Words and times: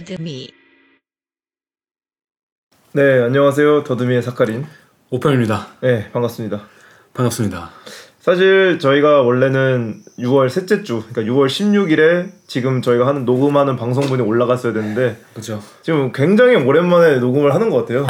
더듬이 0.00 0.48
네, 2.92 3.22
안녕하세요. 3.22 3.84
더듬이의 3.84 4.22
사카린. 4.22 4.64
오편입니다. 5.10 5.66
네, 5.82 6.10
반갑습니다. 6.10 6.62
반갑습니다. 7.12 7.70
사실 8.18 8.78
저희가 8.78 9.20
원래는 9.20 10.02
6월 10.18 10.48
셋째 10.48 10.82
주, 10.82 11.02
그러니까 11.10 11.30
6월 11.30 11.48
16일에 11.48 12.30
지금 12.46 12.80
저희가 12.80 13.06
하는 13.06 13.26
녹음하는 13.26 13.76
방송분이 13.76 14.22
올라갔어야 14.22 14.72
되는데 14.72 15.20
그렇죠. 15.34 15.62
지금 15.82 16.12
굉장히 16.12 16.56
오랜만에 16.56 17.18
녹음을 17.18 17.54
하는 17.54 17.68
것 17.68 17.80
같아요. 17.80 18.06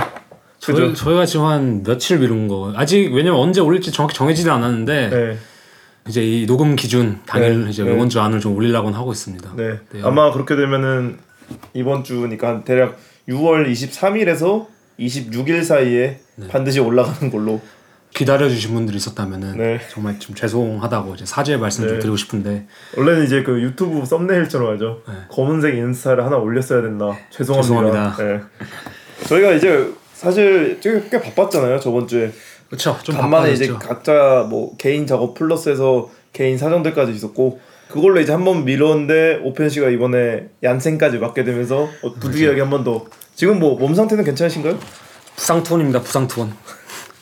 저희, 0.60 0.76
그죠? 0.76 0.94
저희가 0.94 1.26
지금 1.26 1.46
한 1.46 1.82
며칠 1.82 2.18
미룬 2.20 2.46
거 2.46 2.72
아직 2.76 3.12
왜냐면 3.12 3.40
언제 3.40 3.60
올릴지 3.60 3.90
정확히 3.90 4.14
정해지지 4.14 4.48
않았는데 4.48 5.08
네, 5.10 5.38
이제 6.06 6.22
이 6.22 6.46
녹음 6.46 6.76
기준 6.76 7.18
당일 7.26 7.64
네, 7.64 7.70
이제 7.70 7.82
네. 7.82 7.92
이번 7.92 8.08
주 8.08 8.20
안을 8.20 8.38
좀 8.38 8.54
올리려고는 8.54 8.96
하고 8.96 9.10
있습니다. 9.10 9.54
네. 9.56 9.80
네. 9.90 10.00
아마 10.04 10.30
그렇게 10.32 10.54
되면은 10.54 11.29
이번 11.74 12.04
주니까 12.04 12.48
한 12.48 12.64
대략 12.64 12.98
6월 13.28 13.70
23일에서 13.70 14.66
26일 14.98 15.64
사이에 15.64 16.20
네. 16.36 16.48
반드시 16.48 16.80
올라가는 16.80 17.30
걸로. 17.30 17.60
기다려주신 18.12 18.74
분들이 18.74 18.96
있었다면은 18.96 19.56
네. 19.56 19.80
정말 19.88 20.18
좀 20.18 20.34
죄송하다고 20.34 21.14
이제 21.14 21.24
사죄의 21.24 21.58
말씀 21.58 21.84
좀 21.84 21.94
네. 21.94 21.98
드리고 22.00 22.16
싶은데 22.16 22.66
원래는 22.96 23.24
이제 23.24 23.44
그 23.44 23.62
유튜브 23.62 24.04
썸네일처럼 24.04 24.74
하죠. 24.74 25.02
네. 25.06 25.14
검은색 25.30 25.76
인스타를 25.76 26.24
하나 26.24 26.36
올렸어야 26.36 26.82
됐나. 26.82 27.16
죄송합니다. 27.30 28.16
죄송합니다. 28.16 28.16
네. 28.16 28.40
저희가 29.28 29.52
이제 29.52 29.92
사실 30.12 30.80
꽤, 30.80 31.00
꽤 31.08 31.20
바빴잖아요 31.20 31.78
저번 31.78 32.08
주에. 32.08 32.32
그렇죠. 32.66 32.98
좀 33.02 33.16
간만에 33.16 33.52
이제 33.52 33.68
바빠졌죠. 33.68 33.88
각자 33.88 34.46
뭐 34.50 34.76
개인 34.76 35.06
작업 35.06 35.34
플러스해서 35.34 36.10
개인 36.32 36.58
사정들까지 36.58 37.12
있었고 37.12 37.60
그걸로 37.90 38.20
이제 38.20 38.32
한번 38.32 38.64
미뤘는데 38.64 39.40
오펜 39.42 39.68
씨가 39.68 39.88
이번에 39.90 40.48
얀센까지 40.62 41.18
맡게 41.18 41.44
되면서 41.44 41.88
어, 42.02 42.12
부득이하게 42.20 42.60
한 42.60 42.70
번 42.70 42.84
더. 42.84 43.04
지금 43.34 43.58
뭐 43.58 43.76
몸 43.78 43.94
상태는 43.94 44.24
괜찮으신가요? 44.24 44.78
부상 45.36 45.62
투혼입니다. 45.62 46.00
부상 46.00 46.28
투혼. 46.28 46.52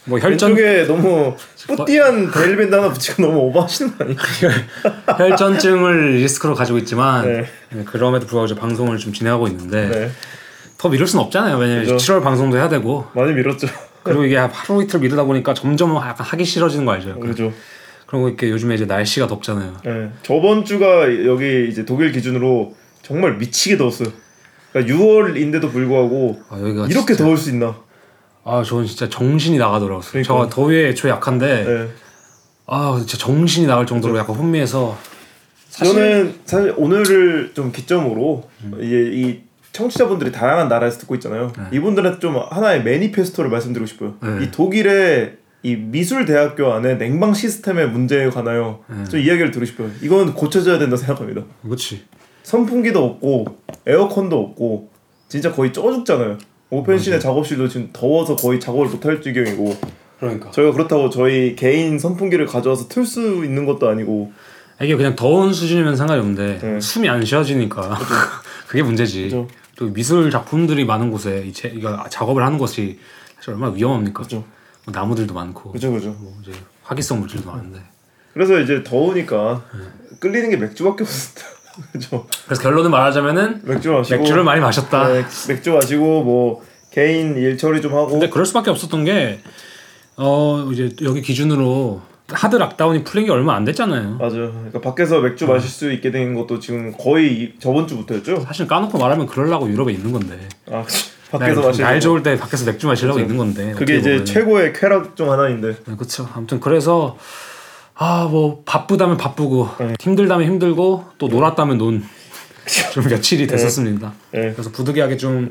뭐 0.05 0.19
혈전 0.19 0.51
왼쪽에 0.57 0.87
너무 0.87 1.35
petit한 1.67 2.31
대일밴드 2.31 2.75
하나 2.75 2.91
붙이고 2.91 3.21
너무 3.23 3.39
오버하시는 3.41 3.97
거 3.99 4.05
아니에요? 4.05 4.19
혈전증을 5.19 6.17
리스크로 6.17 6.55
가지고 6.55 6.79
있지만 6.79 7.27
네. 7.27 7.45
네, 7.71 7.85
그럼에도 7.85 8.27
불구하고 8.27 8.55
방송을 8.55 8.97
좀 8.99 9.13
진행하고 9.13 9.49
있는데 9.49 9.89
네, 9.89 10.11
더 10.79 10.89
미룰 10.89 11.07
순 11.07 11.21
없잖아요. 11.21 11.59
왜냐면 11.59 11.85
그죠. 11.85 11.97
7월 11.97 12.23
방송도 12.23 12.57
해야 12.57 12.69
되고 12.71 13.07
많이 13.13 13.33
미뤘죠. 13.33 13.67
그리고 14.03 14.25
이게 14.25 14.37
하루 14.39 14.83
이틀 14.83 15.01
미루다 15.01 15.25
보니까 15.25 15.53
점점 15.53 15.95
약간 15.97 16.15
하기 16.27 16.45
싫어지는 16.45 16.87
거 16.87 16.93
알죠? 16.93 17.19
그죠. 17.21 17.53
그리고 18.09 18.29
이렇게 18.29 18.49
요즘에 18.49 18.75
이제 18.75 18.87
날씨가 18.87 19.27
덥잖아요. 19.27 19.77
네. 19.85 20.11
저번 20.23 20.65
주가 20.65 21.03
여기 21.27 21.69
이제 21.69 21.85
독일 21.85 22.11
기준으로 22.11 22.75
정말 23.03 23.37
미치게 23.37 23.77
더웠어요. 23.77 24.09
그러니까 24.73 24.95
6월인데도 24.95 25.71
불구하고 25.71 26.41
아, 26.49 26.57
이렇게 26.59 26.89
진짜, 27.15 27.17
더울 27.25 27.37
수 27.37 27.51
있나? 27.51 27.77
아 28.45 28.63
저는 28.63 28.87
진짜 28.87 29.11
정신이 29.11 29.59
나가더라고요. 29.59 30.01
그러니까. 30.09 30.27
저 30.35 30.49
더위에 30.49 30.89
애초에 30.89 31.11
약한데 31.11 31.65
네. 31.65 31.89
아 32.67 32.97
진짜 32.99 33.19
정신이 33.19 33.67
나갈 33.67 33.85
정도로 33.85 34.17
약간 34.17 34.37
혼미해서 34.37 34.97
사실- 35.69 35.93
저는 35.95 36.35
사실 36.47 36.75
오늘을 36.79 37.53
좀 37.53 37.73
기점으로 37.73 38.49
이제 38.81 39.11
이 39.13 39.41
청취자분들이 39.73 40.33
다양한 40.33 40.69
나라에서 40.69 40.99
듣고 41.01 41.15
있잖아요. 41.17 41.53
이분들한테 41.73 42.21
좀 42.21 42.37
하나의 42.39 42.83
매니페스토를 42.85 43.51
말씀드리고 43.51 43.87
싶어요. 43.87 44.15
네. 44.23 44.45
이 44.47 44.51
독일의 44.51 45.37
이 45.63 45.75
미술 45.77 46.25
대학교 46.25 46.73
안에 46.73 46.99
냉방 46.99 47.35
시스템의 47.35 47.91
문제에 47.91 48.31
관하여 48.31 48.81
좀 49.11 49.21
이야기를 49.21 49.51
드리고 49.51 49.67
싶어요. 49.67 49.91
이건 50.03 50.35
고쳐져야 50.35 50.79
된다 50.79 50.97
생각합니다. 50.97 51.43
그렇지. 51.63 52.05
선풍기도 52.45 53.05
없고 53.05 53.59
에어컨도 53.87 54.39
없고 54.39 54.91
진짜 55.29 55.53
거의 55.53 55.73
쪄 55.73 55.93
죽잖아요. 55.93 56.39
오펜신의 56.71 57.21
작업실도 57.21 57.69
지금 57.69 57.91
더워서 57.93 58.37
거의 58.37 58.61
작업을 58.61 58.87
못할 58.87 59.21
지경이고 59.21 59.77
그러니까 60.21 60.51
저희가 60.51 60.73
그렇다고 60.73 61.11
저희 61.11 61.57
개인 61.57 61.99
선풍기를 61.99 62.47
가져와서 62.47 62.89
틀 62.89 63.05
수 63.05 63.45
있는 63.45 63.67
것도 63.67 63.89
아니고 63.89 64.33
이게 64.81 64.95
그냥 64.97 65.17
더운 65.17 65.53
수준이면 65.53 65.97
상관이 65.97 66.21
없는데 66.21 66.59
네. 66.61 66.81
숨이 66.81 67.09
안 67.09 67.25
쉬어지니까 67.25 67.99
그게 68.69 68.83
문제지. 68.83 69.25
그죠. 69.25 69.49
또 69.77 69.93
미술 69.93 70.31
작품들이 70.31 70.85
많은 70.85 71.11
곳에 71.11 71.45
이 71.47 71.53
제, 71.53 71.69
이거 71.69 72.05
작업을 72.11 72.45
하는 72.45 72.59
것이 72.59 72.99
사실 73.37 73.51
얼마나 73.51 73.73
위험합니까? 73.73 74.23
그죠. 74.23 74.45
뭐 74.89 74.93
나무들도 74.93 75.35
많고 75.35 75.73
그죠 75.73 75.93
그죠. 75.93 76.09
뭐 76.19 76.35
이제 76.43 76.53
화기성 76.83 77.21
물질도 77.21 77.51
많은데 77.51 77.81
그래서 78.33 78.59
이제 78.59 78.83
더우니까 78.83 79.63
끌리는 80.19 80.49
게 80.51 80.57
맥주밖에 80.57 81.05
없었다. 81.05 81.43
그죠. 81.93 82.27
그래서 82.47 82.63
결론을 82.63 82.91
말하자면은 82.91 83.61
맥주 83.65 83.93
마시고 83.93 84.19
맥주를 84.19 84.43
많이 84.45 84.61
마셨다. 84.61 85.09
네, 85.09 85.25
맥주 85.49 85.73
마시고 85.73 86.25
뭐 86.25 86.65
개인 86.91 87.37
일 87.37 87.57
처리 87.59 87.81
좀 87.83 87.93
하고 87.95 88.09
근데 88.09 88.29
그럴 88.31 88.47
수밖에 88.47 88.71
없었던 88.71 89.05
게 89.05 89.41
어 90.21 90.69
이제 90.73 90.91
여기 91.03 91.23
기준으로 91.23 92.03
hard 92.31 92.57
lockdown이 92.57 93.05
풀린 93.05 93.27
게 93.27 93.31
얼마 93.33 93.55
안 93.55 93.65
됐잖아요. 93.65 94.17
맞아요. 94.17 94.51
그러니까 94.51 94.81
밖에서 94.81 95.21
맥주 95.21 95.47
마실 95.47 95.71
수 95.71 95.93
있게 95.93 96.11
된 96.11 96.35
것도 96.35 96.59
지금 96.59 96.93
거의 96.99 97.33
이- 97.41 97.55
저번 97.61 97.87
주부터였죠. 97.87 98.41
사실 98.41 98.67
까놓고 98.67 98.99
말하면 98.99 99.27
그러려고 99.27 99.71
유럽에 99.71 99.93
있는 99.93 100.11
건데. 100.11 100.49
아 100.73 100.83
그치. 100.83 101.11
밖에서 101.31 101.61
날, 101.61 101.69
마시는 101.69 101.87
날 101.87 101.95
거. 101.97 102.01
좋을 102.01 102.23
때 102.23 102.37
밖에서 102.39 102.65
맥주 102.65 102.87
마시려고 102.87 103.19
있는 103.19 103.37
건데. 103.37 103.73
그게 103.77 103.97
이제 103.99 104.25
최고의 104.25 104.73
쾌락 104.73 105.17
중 105.17 105.31
하나인데 105.31 105.77
그렇죠. 105.97 106.29
아무튼 106.35 106.61
그래서 106.61 107.17
아 107.95 108.29
뭐 108.31 108.63
바쁘다면 108.65 109.17
바쁘고 109.17 109.71
네. 109.81 109.95
힘들다면 110.01 110.47
힘들고 110.47 111.05
또 111.19 111.29
놀았다면 111.29 111.79
논. 111.79 112.05
좀 112.93 113.05
며칠이 113.09 113.47
됐었습니다. 113.47 114.13
네. 114.33 114.53
그래서 114.53 114.71
부득이하게 114.71 115.17
좀 115.17 115.49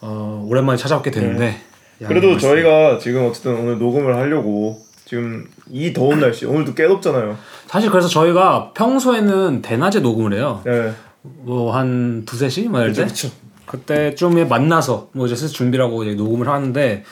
어, 0.00 0.44
오랜만에 0.48 0.76
찾아오게 0.78 1.10
되는데. 1.10 1.60
그래도. 2.06 2.38
저희가 2.38 2.98
지금 2.98 3.26
어쨌든 3.26 3.56
오늘 3.56 3.78
녹음을 3.78 4.16
하려고 4.16 4.80
지금 5.04 5.46
이 5.70 5.92
더운 5.92 6.18
날씨 6.20 6.46
오늘도 6.46 6.74
꽤 6.74 6.88
덥잖아요. 6.88 7.36
사실 7.66 7.90
그래서 7.90 8.08
저희가 8.08 8.72
평소에는 8.74 9.60
대낮에 9.62 10.00
녹음을 10.00 10.32
해요. 10.32 10.62
네. 10.64 10.92
뭐한 11.22 12.24
두세 12.24 12.48
시? 12.48 12.62
뭐 12.68 12.80
이럴 12.80 12.94
때? 12.94 13.02
그렇죠. 13.04 13.28
그때쯤에 13.70 14.44
만나서 14.46 15.08
뭐 15.12 15.26
이제 15.26 15.36
슬슬 15.36 15.54
준비를 15.54 15.84
하고 15.84 16.02
이제 16.02 16.14
녹음을 16.14 16.48
하는데 16.48 17.04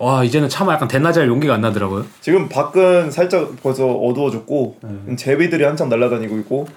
와 0.00 0.22
이제는 0.22 0.48
차마 0.48 0.74
약간 0.74 0.86
대낮에 0.86 1.18
할 1.18 1.28
용기가 1.28 1.54
안 1.54 1.60
나더라고요. 1.60 2.04
지금 2.20 2.48
밖은 2.48 3.10
살짝 3.10 3.56
벌써 3.60 3.84
어두워졌고 3.84 4.76
네. 5.06 5.16
제비들이 5.16 5.64
한창 5.64 5.88
날아다니고 5.88 6.36
있고 6.38 6.68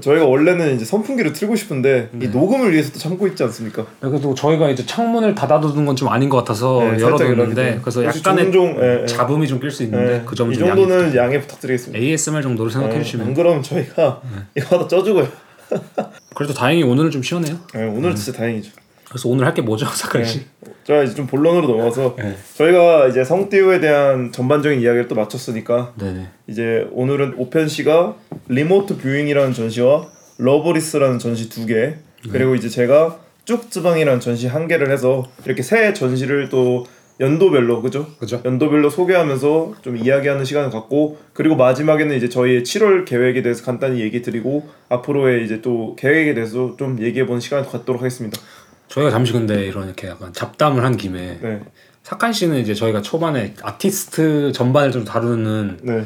저희가 0.00 0.26
원래는 0.26 0.76
이제 0.76 0.84
선풍기를 0.84 1.32
틀고 1.32 1.56
싶은데 1.56 2.10
네. 2.12 2.26
이 2.26 2.28
녹음을 2.28 2.72
위해서 2.72 2.92
또 2.92 3.00
참고 3.00 3.26
있지 3.26 3.42
않습니까? 3.42 3.84
그래도 3.98 4.32
저희가 4.32 4.68
이제 4.70 4.86
창문을 4.86 5.34
닫아두는 5.34 5.86
건 5.86 5.96
좀 5.96 6.08
아닌 6.08 6.28
것 6.28 6.36
같아서 6.36 6.78
네, 6.84 7.00
열어뒀는데. 7.00 7.80
그래서 7.82 8.04
약간의 8.04 8.44
종종, 8.52 8.76
예, 8.80 9.02
예. 9.02 9.06
잡음이 9.06 9.48
좀 9.48 9.58
낄 9.58 9.72
수 9.72 9.82
있는데 9.82 10.18
네. 10.18 10.22
그 10.24 10.36
점은 10.36 10.54
이좀 10.54 10.68
양해 10.68 10.80
정도는 10.80 11.16
양해 11.16 11.40
부탁드리겠습니다. 11.40 11.98
ASMR 12.00 12.42
정도로 12.42 12.70
생각해 12.70 12.98
네, 12.98 13.02
주시면 13.02 13.26
안 13.26 13.34
그러면 13.34 13.60
저희가 13.64 14.20
이거 14.56 14.76
하다 14.76 14.86
쪄 14.86 15.02
죽어요. 15.02 15.26
그래도 16.38 16.54
다행히 16.54 16.84
오늘은 16.84 17.10
좀 17.10 17.20
시원해요. 17.20 17.58
네, 17.74 17.84
오늘 17.84 18.10
은 18.10 18.14
진짜 18.16 18.38
다행이죠. 18.38 18.70
그래서 19.08 19.28
오늘 19.28 19.44
할 19.44 19.54
게 19.54 19.60
뭐죠, 19.60 19.86
사카리 19.92 20.24
씨? 20.24 20.46
자 20.84 21.02
이제 21.02 21.12
좀 21.12 21.26
본론으로 21.26 21.66
넘어가서 21.66 22.14
네. 22.16 22.36
저희가 22.56 23.08
이제 23.08 23.24
성띠우에 23.24 23.80
대한 23.80 24.30
전반적인 24.30 24.80
이야기를 24.80 25.08
또 25.08 25.16
마쳤으니까 25.16 25.94
네네. 25.98 26.28
이제 26.46 26.86
오늘은 26.92 27.34
오펜 27.38 27.66
씨가 27.66 28.14
Remote 28.46 28.98
Viewing이라는 28.98 29.52
전시와 29.52 30.06
Loveless라는 30.38 31.18
전시 31.18 31.48
두 31.48 31.66
개, 31.66 31.96
그리고 32.30 32.54
이제 32.54 32.68
제가 32.68 33.18
Zugzwang이라는 33.44 34.20
전시 34.20 34.46
한 34.46 34.68
개를 34.68 34.92
해서 34.92 35.26
이렇게 35.44 35.62
세 35.64 35.92
전시를 35.92 36.50
또 36.50 36.86
연도별로 37.20 37.82
그죠? 37.82 38.06
그죠. 38.20 38.40
연도별로 38.44 38.90
소개하면서 38.90 39.74
좀 39.82 39.96
이야기하는 39.96 40.44
시간을 40.44 40.70
갖고 40.70 41.18
그리고 41.32 41.56
마지막에는 41.56 42.16
이제 42.16 42.28
저희의 42.28 42.62
7월 42.62 43.04
계획에 43.04 43.42
대해서 43.42 43.64
간단히 43.64 44.00
얘기 44.00 44.22
드리고 44.22 44.68
앞으로의 44.88 45.44
이제 45.44 45.60
또 45.60 45.96
계획에 45.96 46.34
대해서 46.34 46.76
좀 46.78 47.00
얘기해 47.02 47.26
보는 47.26 47.40
시간을 47.40 47.66
갖도록 47.66 48.02
하겠습니다. 48.02 48.40
저희가 48.88 49.10
잠시 49.10 49.32
근데 49.32 49.66
이런 49.66 49.86
이렇게 49.86 50.06
약간 50.08 50.32
잡담을 50.32 50.84
한 50.84 50.96
김에 50.96 51.38
네, 51.42 51.60
사칸 52.04 52.32
씨는 52.32 52.58
이제 52.60 52.72
저희가 52.74 53.02
초반에 53.02 53.54
아티스트 53.62 54.52
전반을 54.52 54.92
좀 54.92 55.04
다루는 55.04 55.78
네, 55.82 56.04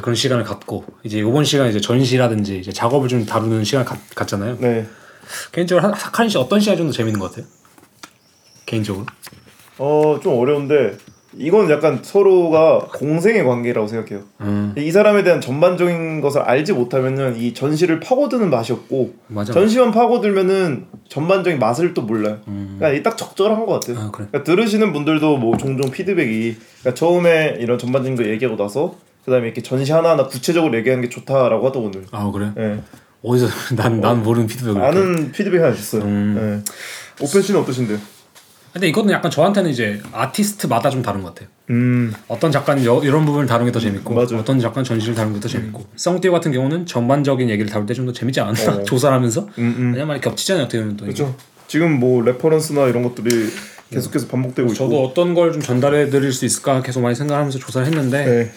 그런 0.00 0.14
시간을 0.14 0.44
갖고 0.44 0.84
이제 1.02 1.18
이번 1.18 1.44
시간 1.44 1.68
이제 1.68 1.80
전시라든지 1.80 2.58
이제 2.58 2.70
작업을 2.70 3.08
좀 3.08 3.24
다루는 3.26 3.64
시간 3.64 3.84
갖, 3.84 3.98
갖잖아요. 4.14 4.58
네. 4.60 4.86
개인적으로 5.52 5.86
한- 5.88 5.98
사칸 5.98 6.28
씨 6.28 6.36
어떤 6.38 6.60
시간이 6.60 6.76
좀 6.78 6.86
더 6.88 6.92
재밌는 6.92 7.18
것 7.18 7.30
같아요? 7.30 7.46
개인적으로? 8.66 9.06
어, 9.82 10.20
좀 10.22 10.38
어려운데 10.38 10.96
이건 11.38 11.70
약간 11.70 12.00
서로가 12.02 12.88
공생의 12.92 13.44
관계라고 13.44 13.86
생각해요. 13.86 14.24
음 14.42 14.74
이 14.76 14.92
사람에 14.92 15.22
대한 15.24 15.40
전반적인 15.40 16.20
것을 16.20 16.40
알지 16.42 16.72
못하면은 16.74 17.36
이 17.36 17.54
전시를 17.54 17.98
파고드는 18.00 18.50
맛이 18.50 18.72
없고 18.72 19.14
맞아. 19.28 19.52
전시만 19.52 19.90
파고들면은 19.90 20.86
전반적인 21.08 21.58
맛을 21.58 21.92
또 21.94 22.02
몰라요. 22.02 22.38
음. 22.48 22.76
그러니까 22.78 23.10
딱 23.10 23.16
적절한 23.16 23.66
것 23.66 23.80
같아요. 23.80 23.98
아 23.98 24.10
그래. 24.12 24.26
그러니까 24.30 24.44
들으시는 24.44 24.92
분들도 24.92 25.38
뭐 25.38 25.56
종종 25.56 25.90
피드백이 25.90 26.56
그러니까 26.80 26.94
처음에 26.94 27.56
이런 27.60 27.78
전반적인 27.78 28.16
거 28.16 28.24
얘기하고 28.30 28.56
나서 28.56 28.94
그다음에 29.24 29.46
이렇게 29.46 29.60
전시 29.60 29.90
하나 29.92 30.10
하나 30.10 30.26
구체적으로 30.26 30.76
얘기하는 30.78 31.02
게 31.02 31.08
좋다라고 31.08 31.66
하더군요. 31.66 32.02
아 32.12 32.30
그래. 32.32 32.50
예. 32.58 32.80
어디서 33.22 33.46
난난 33.76 34.22
모르는 34.22 34.46
피드백을. 34.46 34.82
아는 34.82 35.32
피드백 35.32 35.60
하나 35.62 35.74
줬어요. 35.74 36.02
음. 36.02 36.62
네. 36.64 37.24
오펜 37.24 37.42
씨는 37.42 37.60
어떠신데요? 37.60 37.98
근데 38.72 38.88
이거는 38.88 39.12
약간 39.12 39.30
저한테는 39.30 39.70
이제 39.70 40.00
아티스트마다 40.12 40.90
좀 40.90 41.02
다른 41.02 41.22
것 41.22 41.34
같아요. 41.34 41.48
음, 41.70 42.12
어떤 42.28 42.52
작가는 42.52 42.84
여, 42.84 43.00
이런 43.02 43.24
부분을 43.26 43.46
다루는 43.46 43.70
게 43.70 43.72
더 43.72 43.80
재밌고 43.80 44.14
맞아요. 44.14 44.38
어떤 44.38 44.58
작가는 44.60 44.84
전시를 44.84 45.14
다루는 45.14 45.36
게 45.36 45.40
더 45.40 45.48
재밌고 45.48 45.86
썽띠오 45.96 46.30
같은 46.32 46.52
경우는 46.52 46.86
전반적인 46.86 47.48
얘기를 47.50 47.70
다룰 47.70 47.86
때 47.86 47.94
좀 47.94 48.06
더 48.06 48.12
재밌지 48.12 48.40
않았나 48.40 48.76
어. 48.76 48.82
조사를 48.84 49.14
하면서 49.14 49.42
음, 49.58 49.74
음. 49.78 49.84
왜냐면 49.92 50.08
많이 50.08 50.20
겹치잖아요 50.20 50.64
어떻게 50.64 50.78
보면 50.80 50.96
또. 50.96 51.04
그렇죠. 51.04 51.34
지금 51.68 51.98
뭐 52.00 52.22
reference나 52.22 52.86
이런 52.88 53.02
것들이 53.02 53.48
계속해서 53.90 54.26
반복되고 54.28 54.68
있고. 54.68 54.74
저도 54.74 55.04
어떤 55.04 55.34
걸 55.34 55.52
좀 55.52 55.60
전달해 55.62 56.08
드릴 56.10 56.32
수 56.32 56.44
있을까 56.44 56.80
계속 56.82 57.00
많이 57.00 57.14
생각하면서 57.16 57.58
조사를 57.58 57.86
했는데 57.88 58.24
네. 58.24 58.52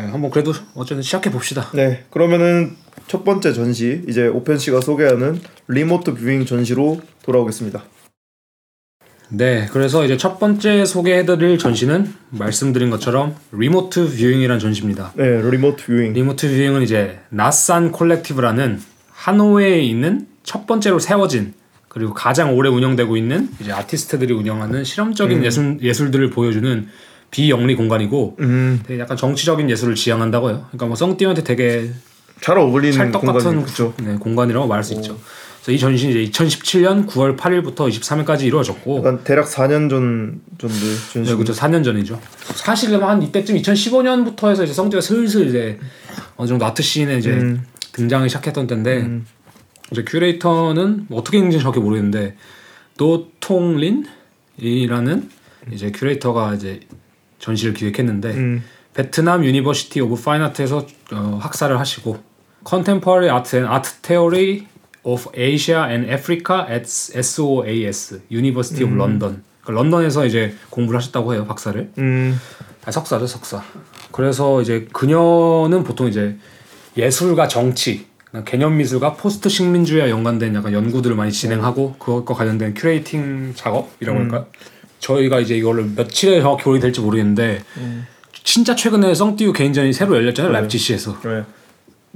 예, 0.00 0.02
한번 0.10 0.30
그래도 0.30 0.52
어쨌든 0.74 1.02
시작해 1.02 1.30
봅시다 1.30 1.70
네. 1.74 2.04
그러면은 2.10 2.74
첫 3.06 3.22
번째 3.24 3.52
전시 3.52 4.02
이제 4.08 4.26
오펜 4.26 4.58
씨가 4.58 4.80
소개하는 4.80 5.40
Remote 5.68 6.14
Viewing 6.14 6.44
전시로 6.46 7.00
돌아오겠습니다. 7.22 7.84
네 9.28 9.68
그래서 9.72 10.04
이제 10.04 10.16
첫 10.16 10.38
번째 10.38 10.84
소개해 10.84 11.26
드릴 11.26 11.58
전시는 11.58 12.12
말씀드린 12.30 12.90
것처럼 12.90 13.34
Remote 13.52 14.08
Viewing이라는 14.16 14.60
전시입니다 14.60 15.12
네, 15.16 15.40
Remote 15.42 15.84
Viewing. 15.86 16.12
Remote 16.12 16.48
Viewing은 16.48 16.82
이제 16.82 17.18
나산 17.28 17.90
Collective라는 17.92 18.80
하노이에 19.10 19.80
있는 19.80 20.26
첫 20.44 20.66
번째로 20.66 20.98
세워진 20.98 21.54
그리고 21.88 22.12
가장 22.12 22.54
오래 22.54 22.68
운영되고 22.68 23.16
있는 23.16 23.48
이제 23.60 23.72
아티스트들이 23.72 24.32
운영하는 24.34 24.84
실험적인 24.84 25.44
예술 25.44 25.78
예술들을 25.80 26.30
보여주는 26.30 26.88
비영리 27.30 27.74
공간이고 27.74 28.36
음, 28.40 28.80
되게 28.86 29.00
약간 29.00 29.16
정치적인 29.16 29.68
예술을 29.70 29.94
지향한다고요. 29.94 30.66
그러니까 30.68 30.86
뭐 30.86 30.94
썽띠한테 30.94 31.42
되게 31.42 31.90
잘 32.40 32.58
어울리는 32.58 32.92
찰떡 32.92 33.22
공간이 33.22 33.44
같은 33.44 33.62
그렇죠. 33.62 33.94
네, 34.02 34.14
공간이라고 34.16 34.66
말할 34.66 34.84
수 34.84 34.92
있죠. 34.94 35.18
이 35.72 35.78
전시는 35.78 36.16
이제 36.16 36.30
2017년 36.30 37.06
9월 37.06 37.36
8일부터 37.36 37.88
23일까지 37.90 38.42
이루어졌고 38.42 39.24
대략 39.24 39.46
4년 39.46 39.90
전 39.90 40.40
정도 40.58 40.76
전시. 41.12 41.30
네, 41.30 41.34
그렇죠. 41.34 41.52
4년 41.52 41.82
전이죠. 41.82 42.20
사실은 42.54 43.02
한 43.02 43.22
이때쯤 43.22 43.56
2015년부터 43.56 44.50
해서 44.50 44.64
이제 44.64 44.72
성재가 44.72 45.00
슬슬 45.00 45.48
이제 45.48 45.78
어느 46.36 46.48
정도 46.48 46.64
아트 46.66 46.82
씬에 46.82 47.18
이제 47.18 47.30
음. 47.30 47.64
등장을 47.92 48.28
시작했던 48.28 48.66
때인데 48.66 49.20
이제 49.90 50.04
큐레이터는 50.04 51.06
뭐 51.08 51.20
어떻게 51.20 51.38
읽는지 51.38 51.58
정확히 51.58 51.80
모르겠는데 51.80 52.36
노통린이라는 52.98 54.06
이제 55.72 55.90
큐레이터가 55.92 56.54
이제 56.54 56.80
전시를 57.38 57.74
기획했는데 57.74 58.30
음, 58.30 58.62
베트남 58.94 59.44
University 59.44 60.00
of 60.00 60.22
Fine 60.22 60.42
Art에서 60.42 60.86
어, 61.12 61.38
학사를 61.40 61.78
하시고 61.78 62.18
Contemporary 62.68 63.30
Art 63.30 63.56
and 63.56 63.70
Art 63.70 63.90
Theory 64.02 64.66
of 65.06 65.28
Asia 65.36 65.86
and 65.88 66.10
Africa 66.10 66.66
at 66.68 66.82
SOAS 66.84 68.20
University 68.30 68.84
of 68.84 68.94
London. 68.94 69.42
그러니까 69.62 69.82
런던에서 69.82 70.26
이제 70.26 70.54
공부를 70.70 70.98
하셨다고 70.98 71.34
해요 71.34 71.46
박사를. 71.46 71.90
음, 71.98 72.38
아, 72.84 72.90
석사죠 72.90 73.26
석사. 73.26 73.62
그래서 74.10 74.60
이제 74.60 74.88
그녀는 74.92 75.84
보통 75.84 76.08
이제 76.08 76.36
예술과 76.96 77.46
정치, 77.48 78.06
개념 78.44 78.76
미술과 78.76 79.14
포스트 79.14 79.48
식민주의와 79.48 80.10
연관된 80.10 80.54
약간 80.54 80.72
연구들을 80.72 81.14
많이 81.14 81.30
진행하고 81.30 81.94
그것과 81.98 82.34
관련된 82.34 82.74
curating 82.74 83.52
작업이라고 83.54 84.18
할까요? 84.18 84.46
저희가 84.98 85.40
이제 85.40 85.56
이거를 85.56 85.92
며칠에 85.94 86.40
정확히 86.40 86.68
올리게 86.68 86.80
될지 86.80 87.00
모르겠는데 87.00 87.62
진짜 88.44 88.74
최근에 88.74 89.14
썽띠우 89.14 89.52
개인전이 89.52 89.92
새로 89.92 90.16
열렸잖아요 90.16 90.52
라이프치히에서 90.52 91.20
네. 91.22 91.44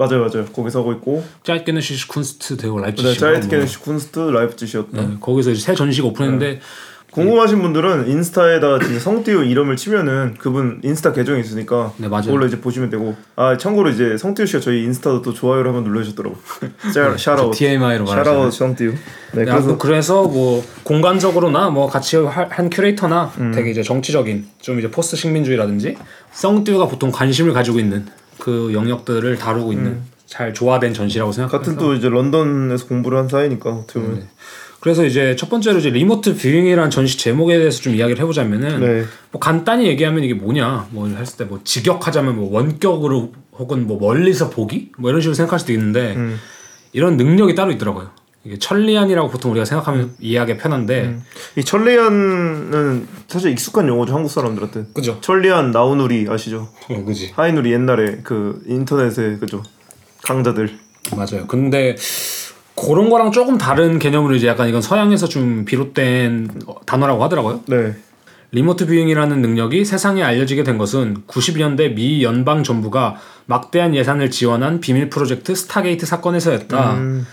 맞아요, 0.00 0.20
맞아요. 0.26 0.47
거기서 0.47 0.79
하고 0.81 0.93
있고. 0.93 1.23
zeitgenössische 1.44 2.08
Kunst 2.08 2.58
되고 2.58 2.76
네, 2.79 2.85
라이프치히 2.87 3.20
zeitgenössische 3.20 3.67
Kunst 3.67 4.31
라이프치히였다. 4.31 4.88
네, 5.02 5.08
거기서 5.20 5.50
이제 5.50 5.61
새 5.61 5.75
전시가 5.75 6.08
오픈했는데 6.08 6.61
궁금하신 7.11 7.61
분들은 7.61 8.08
인스타에다가 8.08 8.79
썽띠우 9.00 9.44
이름을 9.44 9.76
치면은 9.76 10.37
그분 10.38 10.81
인스타 10.85 11.12
계정이 11.12 11.41
있으니까 11.41 11.93
네, 11.97 12.06
맞아요. 12.06 12.26
그걸로 12.26 12.47
이제 12.47 12.61
보시면 12.61 12.88
되고 12.88 13.17
아 13.35 13.56
참고로 13.58 13.91
이제 13.91 14.17
썽띠우 14.17 14.46
씨가 14.47 14.61
저희 14.61 14.85
인스타도 14.85 15.20
또 15.23 15.35
좋아요를 15.35 15.67
한번 15.75 15.82
눌러주셨더라고 15.93 16.37
샤- 16.94 17.17
샤라웃 17.19 17.50
TMI로 17.53 18.06
샤라웃 18.06 18.53
성띠우 18.53 18.93
네 19.32 19.44
네, 19.44 19.44
그래서 19.44 19.76
그래서 19.76 20.23
뭐 20.23 20.64
공간적으로나 20.85 21.69
뭐 21.70 21.88
같이 21.88 22.17
하- 22.17 22.46
한 22.49 22.70
큐레이터나 22.70 23.32
음. 23.38 23.50
되게 23.53 23.73
이제 23.73 23.82
정치적인 23.82 24.46
좀 24.61 24.79
이제 24.79 24.88
포스트 24.88 25.17
식민주의라든지 25.17 25.96
썽띠우가 26.31 26.87
보통 26.87 27.11
관심을 27.11 27.53
가지고 27.53 27.81
있는 27.81 28.06
그 28.40 28.72
영역들을 28.72 29.38
다루고 29.38 29.72
있는 29.72 30.00
잘 30.26 30.52
조화된 30.54 30.94
전시라고 30.94 31.31
생각해요. 31.32 31.56
음. 31.56 31.58
같은 31.58 31.76
또 31.78 31.94
이제 31.94 32.08
런던에서 32.08 32.87
공부를 32.87 33.19
한 33.19 33.28
사이니까 33.28 33.70
어떻게 33.70 34.00
보면 34.00 34.20
네. 34.20 34.26
그래서 34.81 35.04
이제 35.04 35.37
첫 35.37 35.50
번째로 35.50 35.78
이제 35.78 35.90
Remote 35.90 36.37
Viewing이라는 36.37 36.90
전시 36.90 37.19
제목에 37.19 37.58
대해서 37.58 37.82
좀 37.82 37.94
이야기를 37.94 38.20
해보자면은 38.22 38.81
네. 38.81 39.04
뭐 39.31 39.38
간단히 39.40 39.87
얘기하면 39.87 40.25
이게 40.25 40.34
뭐냐 40.34 40.88
뭐 40.90 41.06
했을 41.08 41.37
때 41.37 41.44
뭐 41.44 41.60
직역하자면 41.62 42.37
뭐 42.37 42.50
원격으로 42.52 43.32
혹은 43.58 43.87
뭐 43.87 43.98
멀리서 43.98 44.48
보기 44.50 44.93
뭐 44.96 45.10
이런 45.10 45.20
식으로 45.20 45.34
생각할 45.34 45.58
수도 45.58 45.72
있는데 45.72 46.14
음. 46.16 46.38
이런 46.93 47.16
능력이 47.16 47.54
따로 47.54 47.70
있더라고요. 47.72 48.10
이게 48.44 48.58
천리안이라고 48.58 49.28
보통 49.28 49.50
우리가 49.50 49.64
생각하면 49.66 50.14
이해하기 50.19 50.56
편한데 50.56 51.19
이 51.56 51.64
천리안은 51.64 53.06
사실 53.28 53.50
익숙한 53.50 53.87
용어죠 53.87 54.14
한국 54.14 54.31
사람들한테 54.31 54.87
그죠? 54.94 55.19
천리안 55.20 55.72
나우누리 55.72 56.26
아시죠 56.28 56.69
어, 56.88 57.04
그지. 57.04 57.32
하이누리 57.37 57.72
옛날에 57.72 58.20
그 58.22 58.62
인터넷에 58.66 59.37
그죠 59.38 59.62
강자들 60.22 60.78
맞아요. 61.16 61.46
근데 61.46 61.96
그런 62.76 63.10
거랑 63.10 63.32
조금 63.32 63.58
다른 63.58 63.98
개념으로 63.98 64.34
이제 64.34 64.46
약간 64.46 64.69
이건 64.69 64.81
서양에서 64.81 65.28
좀 65.28 65.64
비롯된 65.64 66.62
어, 66.66 66.81
단어라고 66.86 67.22
하더라고요. 67.25 67.62
네 67.66 67.94
Remote 68.52 68.87
Viewing이라는 68.87 69.43
능력이 69.43 69.84
세상에 69.84 70.22
알려지게 70.22 70.64
된 70.64 70.76
것은 70.76 71.22
90년대 71.28 71.94
미 71.94 72.25
연방 72.25 72.64
정부가 72.64 73.16
막대한 73.46 73.94
예산을 73.94 74.31
지원한 74.31 74.81
비밀 74.81 75.08
프로젝트 75.08 75.54
스타게이트 75.54 76.04
사건에서였다. 76.06 76.94
음. 76.94 77.26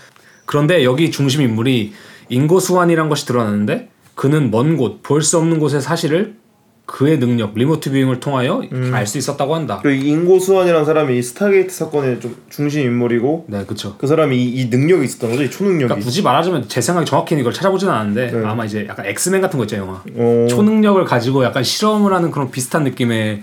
그런데 0.48 0.82
여기 0.82 1.10
중심 1.10 1.42
인물이 1.42 1.92
인고 2.30 2.53
스완이란 2.53 3.10
것이 3.10 3.26
드러났는데 3.26 3.90
그는 4.14 4.50
먼 4.50 4.78
곳, 4.78 5.02
볼 5.02 5.20
수 5.20 5.36
없는 5.36 5.58
곳의 5.58 5.82
사실을 5.82 6.36
그의 6.88 7.20
능력, 7.20 7.52
Remote 7.54 7.90
Viewing을 7.90 8.18
통하여 8.18 8.62
알수 8.92 9.18
있었다고 9.18 9.54
한다. 9.54 9.78
그 9.82 9.92
인고 9.92 10.14
스완이라는 10.14 10.86
사람이 10.86 11.18
이 11.18 11.22
스타게이트 11.22 11.72
사건의 11.72 12.18
좀 12.18 12.34
중심 12.48 12.80
인물이고 12.80 13.44
네, 13.46 13.64
그렇죠. 13.64 13.96
그 13.98 14.06
사람이 14.06 14.34
이, 14.34 14.62
이 14.62 14.64
능력이 14.70 15.04
있었던 15.04 15.30
거죠 15.30 15.42
이 15.42 15.50
초능력이 15.50 15.84
그러니까 15.84 16.02
굳이 16.02 16.22
말하자면 16.22 16.68
제 16.68 16.80
생각에 16.80 17.04
정확히는 17.04 17.42
이걸 17.42 17.52
찾아보지는 17.52 17.92
않았는데 17.92 18.30
네. 18.30 18.46
아마 18.46 18.64
이제 18.64 18.86
약간 18.88 19.04
엑스맨 19.04 19.42
같은 19.42 19.58
거 19.58 19.66
있죠 19.66 19.76
영화. 19.76 20.02
어, 20.14 20.46
초능력을 20.48 21.04
가지고 21.04 21.44
약간 21.44 21.62
실험을 21.62 22.14
하는 22.14 22.30
그런 22.30 22.50
비슷한 22.50 22.84
느낌의 22.84 23.42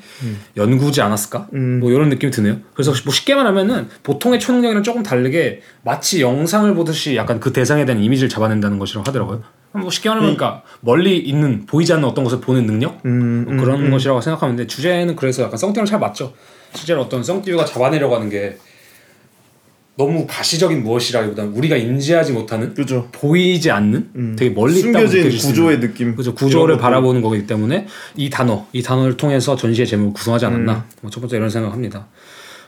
연구지 0.58 1.02
않았을까? 1.02 1.48
음. 1.54 1.80
뭐 1.80 1.92
이런 1.92 2.10
느낌이 2.10 2.32
드네요. 2.32 2.58
그래서 2.74 2.94
뭐 3.06 3.14
쉽게 3.14 3.36
말하면은 3.36 3.90
보통의 4.02 4.40
초능력이랑 4.40 4.82
조금 4.82 5.04
다르게 5.04 5.62
마치 5.84 6.20
영상을 6.20 6.74
보듯이 6.74 7.16
약간 7.16 7.40
그 7.40 7.54
대상에 7.54 7.86
대한 7.86 8.02
이미지를 8.02 8.28
잡아낸다는 8.28 8.80
것이라고 8.80 9.08
하더라고요. 9.08 9.44
뭐 9.80 9.90
쉽게 9.90 10.10
말하면 10.10 10.36
그러니까 10.36 10.64
멀리 10.82 11.18
있는 11.18 11.66
보이지 11.66 11.94
않는 11.94 12.06
어떤 12.06 12.24
것을 12.24 12.40
보는 12.40 12.66
능력? 12.66 13.00
음, 13.06 13.46
뭐 13.48 13.64
그런 13.64 13.90
것이라고 13.92 14.22
생각하는데 14.22 14.68
주제는 14.68 15.16
그래서 15.16 15.44
약간 15.44 15.58
썽띠랑 15.58 15.86
잘 15.86 16.00
맞죠. 16.00 16.34
실제로 16.74 17.02
어떤 17.02 17.24
썽띠가 17.24 17.66
잡아내려고 17.66 18.16
하는 18.16 18.30
게 18.30 18.58
너무 19.98 20.28
가시적인 20.28 20.84
무엇이라기보다는 20.84 21.54
우리가 21.54 21.78
인지하지 21.78 22.34
못하는 22.34 22.74
그죠. 22.74 23.08
보이지 23.14 23.72
않는 23.72 24.36
되게 24.38 24.54
멀리 24.54 24.74
숨겨진 24.74 25.30
구조의 25.30 25.80
느낌. 25.80 26.16
그죠. 26.16 26.36
구조를. 26.36 26.78
바라보는 26.78 27.22
거기 27.22 27.48
때문에 27.48 27.88
이 28.18 28.30
단어 28.30 28.66
이 28.74 28.82
단어를 28.84 29.16
통해서 29.16 29.56
전시의 29.56 29.88
제목을 29.88 30.14
구성하지 30.14 30.48
않았나? 30.48 30.86
뭐첫 31.02 31.22
번째 31.22 31.38
이런 31.38 31.50
생각합니다. 31.50 32.08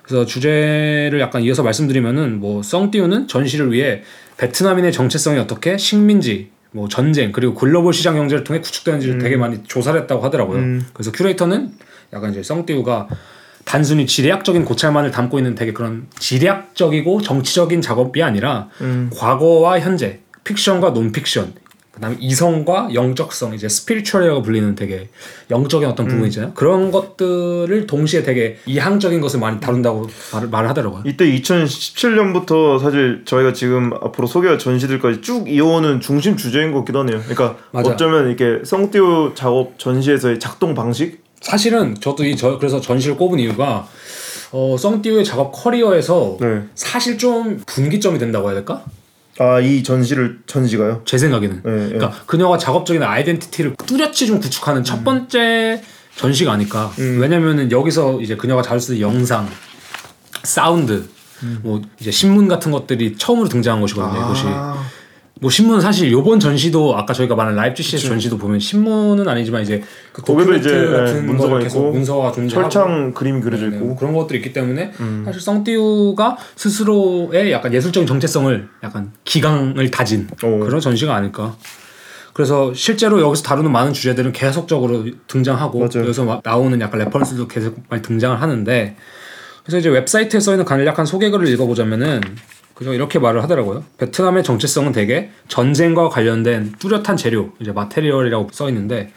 그래서 0.04 0.26
주제를 0.26 1.20
약간 1.20 1.44
이어서 1.44 1.64
말씀드리면은 1.64 2.40
뭐 2.40 2.64
썽띠우는 2.64 3.28
전시를 3.28 3.74
위해 3.74 4.04
베트남인의 4.38 4.94
정체성이 4.94 5.38
어떻게 5.38 5.78
식민지 5.78 6.52
뭐 6.78 6.88
전쟁 6.88 7.32
그리고 7.32 7.56
글로벌 7.56 7.92
시장 7.92 8.16
경제를 8.16 8.44
통해 8.44 8.62
구축되는지를 8.62 9.18
되게 9.18 9.36
많이 9.36 9.64
조사를 9.64 10.00
했다고 10.02 10.24
하더라고요. 10.24 10.62
그래서 10.94 11.12
큐레이터는 11.12 11.72
약간 12.14 12.30
이제 12.32 12.44
썽띠우가 12.44 13.08
단순히 13.66 14.06
지리학적인 14.06 14.64
고찰만을 14.64 15.10
담고 15.10 15.40
있는 15.40 15.56
되게 15.56 15.74
그런 15.74 16.06
지리학적이고 16.20 17.22
정치적인 17.22 17.82
작업이 17.82 18.22
아니라 18.22 18.70
과거와 19.16 19.80
현재 19.80 20.20
픽션과 20.44 20.92
논픽션 20.92 21.54
그다음에 21.98 22.16
이성과 22.20 22.90
영적성 22.94 23.54
이제 23.54 23.68
스피리추얼이라고 23.68 24.44
불리는 24.44 24.76
되게 24.76 25.10
영적인 25.50 25.88
어떤 25.90 26.08
부분 26.08 26.28
있잖아요 26.28 26.54
그런 26.54 26.92
것들을 26.92 27.88
동시에 27.88 28.24
되게 28.24 28.58
이항적인 28.68 29.20
것을 29.20 29.40
많이 29.40 29.60
다룬다고 29.60 30.08
말을, 30.34 30.50
말을 30.50 30.70
하더라고요 30.70 31.02
이때 31.06 31.26
2017년부터 31.26 32.80
사실 32.80 33.24
저희가 33.26 33.54
지금 33.54 33.92
앞으로 33.94 34.28
소개할 34.28 34.60
전시들까지 34.60 35.22
쭉 35.22 35.50
이어오는 35.50 36.02
중심 36.02 36.38
주제인 36.38 36.72
것 36.72 36.80
같기도 36.80 37.00
하네요. 37.00 37.20
그러니까 37.22 37.58
맞아. 37.72 37.92
어쩌면 37.92 38.32
이게 38.32 38.60
성띠오 38.64 39.34
작업 39.34 39.78
전시에서의 39.80 40.40
작동 40.40 40.74
방식 40.76 41.24
사실은 41.42 41.96
저도 42.00 42.26
이 42.26 42.36
저 42.36 42.58
그래서 42.58 42.80
전시를 42.82 43.18
꼽은 43.18 43.40
이유가 43.40 43.88
어, 44.52 44.76
썽띠우의 44.78 45.26
작업 45.26 45.52
커리어에서 45.52 46.38
네. 46.40 46.62
사실 46.76 47.18
좀 47.18 47.62
분기점이 47.66 48.18
된다고 48.20 48.48
해야 48.48 48.56
될까? 48.56 48.84
아 49.40 49.60
이 49.62 49.84
전시를 49.84 50.40
전시가요? 50.48 51.02
제 51.06 51.18
생각에는. 51.18 51.62
네, 51.64 51.72
네. 51.72 51.90
그러니까 51.90 52.24
그녀가 52.26 52.58
작업적인 52.58 53.04
아이덴티티를 53.04 53.76
뚜렷이 53.86 54.28
좀 54.28 54.40
구축하는 54.40 54.84
첫 54.84 55.04
번째 55.04 55.82
전시가 56.16 56.52
아닐까. 56.52 56.92
음. 57.00 57.20
왜냐면은 57.22 57.72
여기서 57.72 58.20
이제 58.22 58.36
그녀가 58.36 58.62
자주 58.62 58.88
쓰는 58.88 59.00
영상, 59.00 59.48
사운드, 60.44 61.08
뭐 61.62 61.82
이제 62.00 62.10
신문 62.10 62.48
같은 62.48 62.72
것들이 62.72 63.16
처음으로 63.18 63.48
등장한 63.50 63.82
곳이거든요. 63.82 64.24
이곳이. 64.26 64.44
아, 65.38 65.40
뭐 65.42 65.50
신문은 65.50 65.82
사실 65.82 66.12
요번 66.12 66.40
전시도 66.40 66.98
아까 66.98 67.14
저희가 67.14 67.36
말한 67.36 67.56
라이프치히 67.56 68.08
전시도 68.08 68.38
보면 68.38 68.60
신문은 68.60 69.28
아니지만 69.28 69.62
이제 69.62 69.84
그 70.12 70.22
거기도 70.22 70.54
이제, 70.56 70.70
예, 70.70 70.92
같은 70.92 71.26
문서가 71.26 71.50
거를 71.50 71.64
계속 71.64 71.80
있고 71.80 71.92
문서가 71.92 72.32
존재하고 72.32 72.70
철창 72.70 73.14
그림이 73.14 73.42
그려져 73.42 73.68
네, 73.68 73.78
있고 73.78 73.96
그런 73.96 74.14
것들이 74.14 74.40
있기 74.40 74.54
때문에 74.54 74.92
사실 75.26 75.42
썽띠우가 75.42 76.38
스스로의 76.56 77.52
약간 77.52 77.74
예술적인 77.74 78.08
정체성을 78.08 78.68
약간 78.84 79.12
기강을 79.24 79.92
다진 79.92 80.28
오. 80.44 80.60
그런 80.60 80.80
전시가 80.80 81.16
아닐까. 81.16 81.56
그래서 82.34 82.72
실제로 82.74 83.20
여기서 83.20 83.42
다루는 83.44 83.72
많은 83.72 83.94
주제들은 83.94 84.32
계속적으로 84.32 85.06
등장하고 85.28 85.80
맞아요. 85.80 86.04
여기서 86.04 86.24
막 86.24 86.42
나오는 86.44 86.80
약간 86.82 87.00
reference도 87.00 87.48
계속 87.48 87.78
많이 87.90 88.04
등장을 88.04 88.40
하는데 88.40 88.96
그래서 89.64 89.80
이제 89.80 89.90
웹사이트에 89.90 90.40
써 90.40 90.52
있는 90.52 90.64
간략한 90.64 91.06
소개글을 91.06 91.48
읽어보자면은 91.50 92.22
그저 92.78 92.94
이렇게 92.94 93.18
말을 93.18 93.42
하더라고요. 93.42 93.84
베트남의 93.98 94.44
정체성은 94.44 94.92
대개 94.92 95.32
전쟁과 95.48 96.10
관련된 96.10 96.74
뚜렷한 96.78 97.18
재료, 97.18 97.50
이제 97.60 97.72
material이라고 97.72 98.50
써 98.52 98.70
있는데 98.70 99.12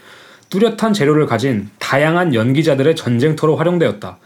뚜렷한 0.49 0.95
재료를 0.95 1.27
가진 1.27 1.69
다양한 1.79 2.35
연기자들의 2.35 2.97
전쟁터로 2.97 3.57
활용되었다. 3.57 4.17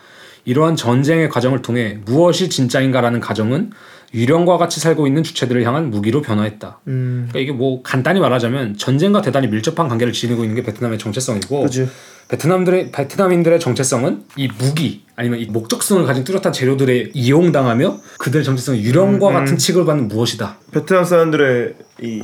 이러한 0.45 0.77
전쟁의 0.77 1.31
과정을 1.31 1.63
통해 1.63 1.99
무엇이 2.05 2.49
진짜인가라는 2.49 3.19
가정은 3.19 3.73
유령과 4.15 4.57
같이 4.59 4.79
살고 4.81 5.07
있는 5.09 5.23
주체들을 5.25 5.63
향한 5.65 5.91
무기로 5.91 6.23
변화했다. 6.23 6.79
음, 6.87 7.27
그러니까 7.29 7.39
이게 7.41 7.53
뭐 7.53 7.83
간단히 7.83 8.21
말하자면 8.21 8.77
전쟁과 8.77 9.21
대단히 9.23 9.49
밀접한 9.49 9.89
관계를 9.89 10.13
지니고 10.13 10.45
있는 10.45 10.55
게 10.55 10.63
베트남의 10.63 10.99
정체성이고 10.99 11.63
그지 11.63 11.89
베트남들의 12.29 12.93
베트남인들의 12.93 13.61
정체성은 13.61 14.23
이 14.37 14.49
무기 14.59 15.05
아니면 15.17 15.41
이 15.41 15.47
목적성을 15.47 16.03
가진 16.07 16.25
뚜렷한 16.25 16.53
재료들에 16.53 17.11
이용당하며 17.13 17.99
그들의 18.19 18.45
정체성은 18.45 18.81
유령과 18.81 19.31
같은 19.33 19.59
취급을 19.59 19.85
받는 19.85 20.09
무엇이다. 20.09 20.59
베트남 20.73 21.05
사람들의 21.05 21.75
이 22.03 22.23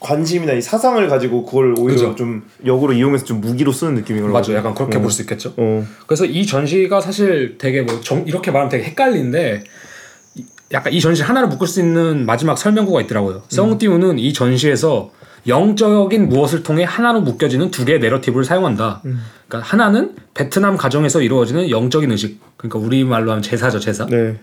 관심이나 0.00 0.52
이 0.52 0.62
사상을 0.62 1.06
가지고 1.08 1.44
그걸 1.44 1.74
오히려 1.76 1.94
그죠. 2.10 2.14
좀 2.14 2.44
역으로 2.64 2.92
이용해서 2.92 3.24
좀 3.24 3.40
무기로 3.40 3.72
쓰는 3.72 3.96
느낌인. 3.96 4.24
알고 4.32 4.54
약간 4.54 4.72
그렇게 4.72 4.96
어. 4.98 5.00
볼수 5.00 5.22
있겠죠. 5.22 5.54
어. 5.56 5.84
그래서 6.06 6.24
이 6.24 6.46
전시가 6.46 7.00
사실 7.00 7.56
되게 7.58 7.82
뭐 7.82 8.00
정- 8.00 8.24
이렇게 8.26 8.52
말하면 8.52 8.70
되게 8.70 8.84
헷갈리는데 8.84 9.64
이- 9.64 9.87
약간 10.72 10.92
이 10.92 11.00
전시 11.00 11.22
하나를 11.22 11.48
묶을 11.48 11.66
수 11.66 11.80
있는 11.80 12.26
마지막 12.26 12.58
설명구가 12.58 13.00
있더라고요. 13.02 13.42
썽띠우는 13.48 14.18
이 14.18 14.32
전시에서 14.32 15.10
영적인 15.46 16.28
무엇을 16.28 16.62
통해 16.62 16.84
하나로 16.84 17.22
묶여지는 17.22 17.70
두 17.70 17.84
개의 17.84 18.00
내러티브를 18.00 18.44
사용한다. 18.44 19.02
그러니까 19.02 19.60
하나는 19.60 20.14
베트남 20.34 20.76
가정에서 20.76 21.22
이루어지는 21.22 21.70
영적인 21.70 22.10
의식, 22.10 22.40
그러니까 22.56 22.78
우리 22.78 23.04
말로 23.04 23.30
하면 23.30 23.42
제사죠, 23.42 23.80
제사. 23.80 24.04
네. 24.06 24.38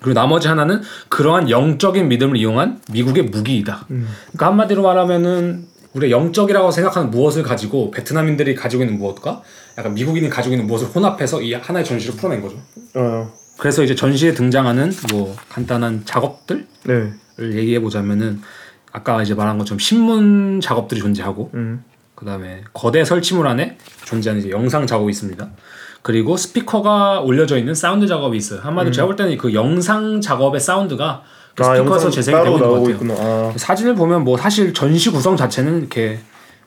그리고 0.00 0.20
나머지 0.20 0.48
하나는 0.48 0.82
그러한 1.08 1.48
영적인 1.50 2.08
믿음을 2.08 2.36
이용한 2.36 2.82
미국의 2.92 3.24
무기이다. 3.24 3.86
그러니까 3.88 4.46
한마디로 4.46 4.82
말하면은 4.82 5.66
우리가 5.94 6.10
영적이라고 6.10 6.70
생각하는 6.70 7.10
무엇을 7.10 7.42
가지고 7.42 7.90
베트남인들이 7.90 8.54
가지고 8.54 8.82
있는 8.82 8.98
무엇과 8.98 9.42
약간 9.78 9.94
미국인이 9.94 10.28
가지고 10.28 10.54
있는 10.54 10.66
무엇을 10.66 10.88
혼합해서 10.88 11.40
이 11.40 11.54
하나의 11.54 11.84
전시를 11.84 12.16
풀어낸 12.16 12.42
거죠. 12.42 12.56
어. 12.94 13.32
그래서 13.58 13.82
이제 13.82 13.94
전시에 13.94 14.34
등장하는 14.34 14.92
뭐 15.12 15.36
간단한 15.48 16.02
작업들을 16.04 16.66
네. 16.84 17.12
얘기해 17.40 17.80
보자면은 17.80 18.40
아까 18.92 19.22
이제 19.22 19.34
말한 19.34 19.58
것처럼 19.58 19.78
신문 19.78 20.60
작업들이 20.60 21.00
존재하고 21.00 21.50
음. 21.54 21.84
그다음에 22.14 22.62
거대 22.72 23.04
설치물 23.04 23.46
안에 23.46 23.76
존재하는 24.04 24.40
이제 24.40 24.50
영상 24.50 24.86
작업이 24.86 25.10
있습니다. 25.10 25.48
그리고 26.02 26.36
스피커가 26.36 27.20
올려져 27.20 27.58
있는 27.58 27.74
사운드 27.74 28.06
작업이 28.06 28.36
있어요. 28.36 28.60
한마디로 28.60 28.92
제가 28.92 29.06
볼 29.06 29.16
때는 29.16 29.36
그 29.38 29.54
영상 29.54 30.20
작업의 30.20 30.60
사운드가 30.60 31.22
그 31.54 31.64
스피커에서 31.64 32.10
재생이 32.10 32.44
되고 32.44 32.56
아, 32.56 32.58
있는 32.58 32.98
것 33.08 33.16
같아요. 33.16 33.48
아. 33.48 33.52
사진을 33.56 33.94
보면 33.94 34.22
뭐 34.22 34.36
사실 34.36 34.74
전시 34.74 35.10
구성 35.10 35.36
자체는 35.36 35.80
이렇게 35.80 36.20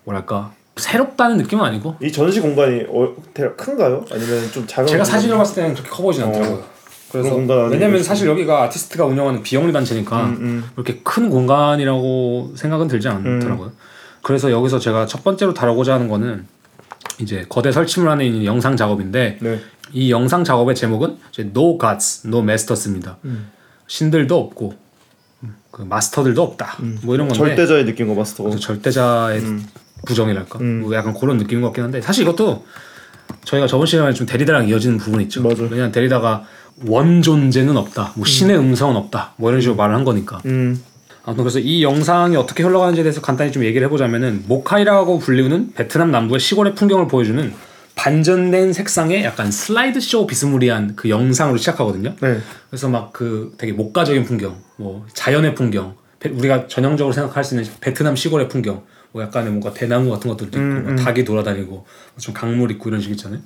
뭐랄까 0.03 0.53
새롭다는 0.75 1.37
느낌은 1.37 1.63
아니고 1.63 1.95
이 2.01 2.11
전시 2.11 2.39
공간이 2.39 2.85
어, 2.89 3.15
큰가요? 3.55 4.05
아니면 4.11 4.51
좀 4.51 4.65
작은? 4.65 4.87
제가? 4.87 5.03
사진을 5.03 5.37
봤을 5.37 5.55
때는 5.55 5.73
그렇게 5.73 5.89
커 5.89 6.03
보이진 6.03 6.23
않더라고요. 6.23 6.76
그래서 7.11 7.35
왜냐면 7.35 8.03
사실 8.03 8.27
여기가 8.27 8.63
아티스트가 8.63 9.05
운영하는 9.05 9.41
비영리 9.41 9.71
단체니까 9.71 10.25
음. 10.25 10.65
그렇게 10.73 10.99
큰 11.03 11.29
공간이라고 11.29 12.53
생각은 12.55 12.87
들지 12.87 13.07
않더라고요. 13.07 13.71
그래서 14.23 14.51
여기서 14.51 14.79
제가 14.79 15.05
첫 15.05 15.23
번째로 15.23 15.53
다루고자 15.53 15.93
하는 15.93 16.09
거는 16.09 16.45
이제 17.19 17.45
거대 17.47 17.71
설치물 17.71 18.09
안에 18.09 18.25
있는 18.25 18.45
영상 18.45 18.75
작업인데 18.75 19.37
네. 19.39 19.59
이 19.93 20.11
영상 20.11 20.43
작업의 20.43 20.75
제목은 20.75 21.17
이제 21.31 21.43
No 21.43 21.77
Gods, 21.77 22.27
No 22.27 22.39
Masters입니다. 22.39 23.17
신들도 23.87 24.37
없고 24.37 24.73
음, 25.43 25.55
그 25.71 25.83
마스터들도 25.83 26.41
없다. 26.43 26.77
뭐 27.03 27.15
이런 27.15 27.29
건데 27.29 27.37
절대자의 27.37 27.85
느낌과 27.85 28.15
마스터가. 28.15 28.49
그래서 28.49 28.61
절대자의 28.67 29.39
음. 29.39 29.65
부정이랄까 30.05 30.59
뭐 30.59 30.93
약간 30.93 31.13
그런 31.13 31.37
느낌인 31.37 31.61
것 31.61 31.69
같긴 31.69 31.85
한데 31.85 32.01
사실 32.01 32.23
이것도 32.23 32.65
저희가 33.45 33.67
저번 33.67 33.85
시간에 33.85 34.13
좀 34.13 34.27
데리다랑 34.27 34.67
이어지는 34.67 34.97
부분이 34.97 35.23
있죠. 35.23 35.41
맞아. 35.41 35.63
왜냐면 35.63 35.91
데리다가 35.91 36.45
원 36.85 37.21
존재는 37.21 37.75
없다, 37.77 38.13
뭐 38.15 38.25
신의 38.25 38.57
음 38.57 38.75
성은 38.75 38.95
없다, 38.95 39.33
뭐 39.37 39.49
이런 39.49 39.61
식으로 39.61 39.75
말을 39.75 39.95
한 39.95 40.03
거니까. 40.03 40.41
음. 40.45 40.81
아무튼 41.23 41.43
그래서 41.43 41.59
이 41.59 41.83
영상이 41.83 42.35
어떻게 42.37 42.63
흘러가는지에 42.63 43.03
대해서 43.03 43.19
간단히 43.19 43.51
좀 43.51 43.63
얘기를 43.65 43.85
해보자면은 43.87 44.43
모카이라고 44.47 45.19
불리우는 45.19 45.73
베트남 45.73 46.11
남부의 46.11 46.39
시골의 46.39 46.75
풍경을 46.75 47.07
보여주는 47.07 47.53
반전된 47.95 48.73
색상의 48.73 49.23
약간 49.23 49.51
슬라이드 49.51 49.99
쇼 49.99 50.27
비스무리한 50.27 50.95
그 50.95 51.09
영상으로 51.09 51.57
시작하거든요. 51.57 52.13
네. 52.21 52.37
그래서 52.69 52.87
막 52.89 53.11
그 53.11 53.53
되게 53.57 53.73
목가적인 53.73 54.23
풍경, 54.23 54.55
뭐 54.77 55.05
자연의 55.13 55.55
풍경, 55.55 55.95
베- 56.19 56.29
우리가 56.29 56.67
전형적으로 56.67 57.11
생각할 57.11 57.43
수 57.43 57.55
있는 57.55 57.69
베트남 57.81 58.15
시골의 58.15 58.47
풍경, 58.49 58.83
뭐 59.11 59.23
약간의 59.23 59.49
뭔가 59.49 59.73
대나무 59.73 60.11
같은 60.11 60.29
것들도 60.29 60.57
있고, 60.59 60.67
뭐 60.89 60.95
닭이 60.95 61.23
돌아다니고, 61.25 61.85
좀 62.19 62.33
강물 62.35 62.69
있고 62.71 62.89
이런 62.89 63.01
식 63.01 63.09
있잖아요. 63.11 63.39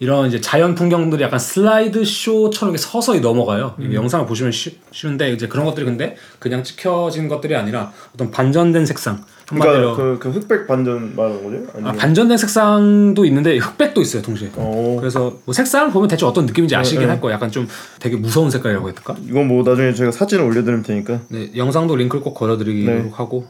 이런 0.00 0.28
이제 0.28 0.40
자연 0.40 0.76
풍경들이 0.76 1.22
약간 1.22 1.38
슬라이드 1.40 2.04
쇼처럼 2.04 2.72
이렇게 2.72 2.78
서서히 2.78 3.20
넘어가요. 3.20 3.74
이게 3.80 3.94
영상을 3.94 4.26
보시면 4.26 4.52
쉬, 4.52 4.78
쉬운데 4.92 5.32
이제 5.32 5.48
그런 5.48 5.64
것들이 5.64 5.84
근데 5.84 6.16
그냥 6.38 6.62
찍혀진 6.62 7.28
것들이 7.28 7.56
아니라 7.56 7.92
어떤 8.14 8.30
반전된 8.30 8.86
색상. 8.86 9.24
한마디로 9.48 9.96
그러니까 9.96 10.18
그, 10.22 10.32
그 10.32 10.38
흑백 10.38 10.66
반전 10.66 11.16
말하는 11.16 11.42
거죠? 11.42 11.56
아, 11.68 11.70
아니면 11.74 11.96
반전된 11.96 12.36
색상도 12.36 13.24
있는데 13.24 13.56
흑백도 13.56 14.00
있어요 14.00 14.22
동시에. 14.22 14.50
어. 14.54 14.96
그래서 15.00 15.36
뭐 15.44 15.52
색상을 15.52 15.90
보면 15.90 16.08
대충 16.08 16.28
어떤 16.28 16.46
느낌인지 16.46 16.76
아시긴 16.76 17.00
네. 17.00 17.06
할 17.06 17.20
거예요. 17.20 17.34
약간 17.34 17.50
좀 17.50 17.66
되게 17.98 18.16
무서운 18.16 18.50
색깔이라고 18.50 18.86
해야 18.86 18.94
될까? 18.94 19.16
이건 19.26 19.48
뭐 19.48 19.64
나중에 19.64 19.94
제가 19.94 20.12
사진을 20.12 20.44
올려드릴 20.44 20.82
테니까. 20.82 21.22
네, 21.28 21.50
영상도 21.56 21.96
링크를 21.96 22.22
꼭 22.22 22.34
걸어드리도록 22.34 23.02
네. 23.04 23.10
하고 23.14 23.46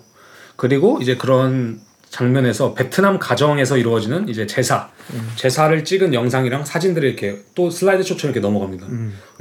그리고 0.56 0.98
이제 1.02 1.16
그런 1.16 1.80
장면에서 2.10 2.74
베트남 2.74 3.18
가정에서 3.18 3.76
이루어지는 3.76 4.28
이제 4.28 4.46
제사 4.46 4.88
제사를 5.36 5.84
찍은 5.84 6.14
영상이랑 6.14 6.64
사진들이 6.64 7.06
이렇게 7.06 7.38
또 7.54 7.70
슬라이드 7.70 8.02
쇼처럼 8.02 8.32
이렇게 8.34 8.40
넘어갑니다. 8.46 8.86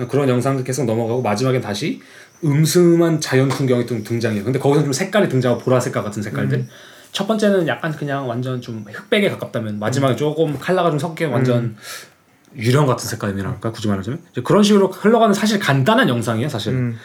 그런 0.08 0.30
영상들 0.30 0.64
계속 0.64 0.86
넘어가고 0.86 1.22
마지막엔 1.22 1.62
다시 1.62 2.02
음습한 2.44 3.20
자연 3.20 3.50
풍경이 3.50 3.88
좀 3.88 4.04
등장해요. 4.04 4.44
근데 4.44 4.60
거기서 4.60 4.84
좀 4.84 4.94
색깔이 4.94 5.30
등장하고 5.30 5.64
보라 5.64 5.80
색깔 5.80 6.04
같은 6.04 6.22
색깔들. 6.22 6.68
첫 7.12 7.26
번째는 7.26 7.68
약간 7.68 7.92
그냥 7.92 8.28
완전 8.28 8.62
좀 8.62 8.86
흑백에 8.88 9.30
가깝다면 9.30 9.80
마지막에 9.80 10.16
조금 10.16 10.60
칼라가 10.60 10.90
좀 10.90 11.00
섞여 11.00 11.30
완전 11.30 11.76
유령 12.56 12.86
같은 12.86 13.08
색깔이랄까 13.08 13.72
굳이 13.72 13.88
말하자면 13.88 14.20
그런 14.44 14.64
식으로 14.64 14.88
흘러가는 14.90 15.34
사실 15.34 15.60
간단한 15.60 16.10
영상이에요 16.10 16.50
사실. 16.50 16.74
음. 16.74 16.98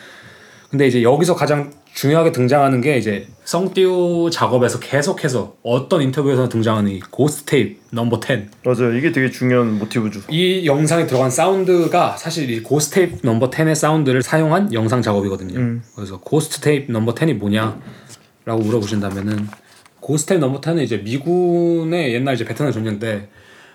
근데 0.70 0.86
이제 0.86 1.02
여기서 1.02 1.34
가장 1.34 1.70
중요하게 1.94 2.32
등장하는 2.32 2.80
게 2.80 2.96
이제 2.96 3.26
썽띠우 3.44 4.30
작업에서 4.30 4.78
계속해서 4.80 5.56
어떤 5.62 6.02
인터뷰에서 6.02 6.48
등장하는 6.48 6.90
이 6.90 7.00
Ghost 7.00 7.44
Tape 7.44 7.80
Number 7.90 8.20
10. 8.24 8.48
맞아요. 8.64 8.96
이게 8.96 9.12
되게 9.12 9.30
중요한 9.30 9.78
모티브죠. 9.78 10.20
이 10.30 10.66
영상에 10.66 11.06
들어간 11.06 11.30
사운드가 11.30 12.16
사실 12.16 12.50
이 12.50 12.62
Ghost 12.62 12.94
Tape 12.94 13.26
Number 13.26 13.50
10의 13.50 13.74
사운드를 13.74 14.22
사용한 14.22 14.72
영상 14.72 15.02
작업이거든요. 15.02 15.58
음. 15.58 15.82
그래서 15.94 16.18
Ghost 16.18 16.60
Tape 16.60 16.92
Number 16.92 17.14
10이 17.14 17.34
뭐냐 17.34 17.78
라고 18.44 18.62
물어보신다면은 18.62 19.48
Ghost 20.00 20.30
Tape 20.30 20.44
Number 20.44 20.60
10은 20.60 20.82
이제 20.82 20.96
미군의 20.98 22.14
옛날 22.14 22.34
이제 22.34 22.44
베트남 22.44 22.72
전쟁 22.72 22.98
때 22.98 23.28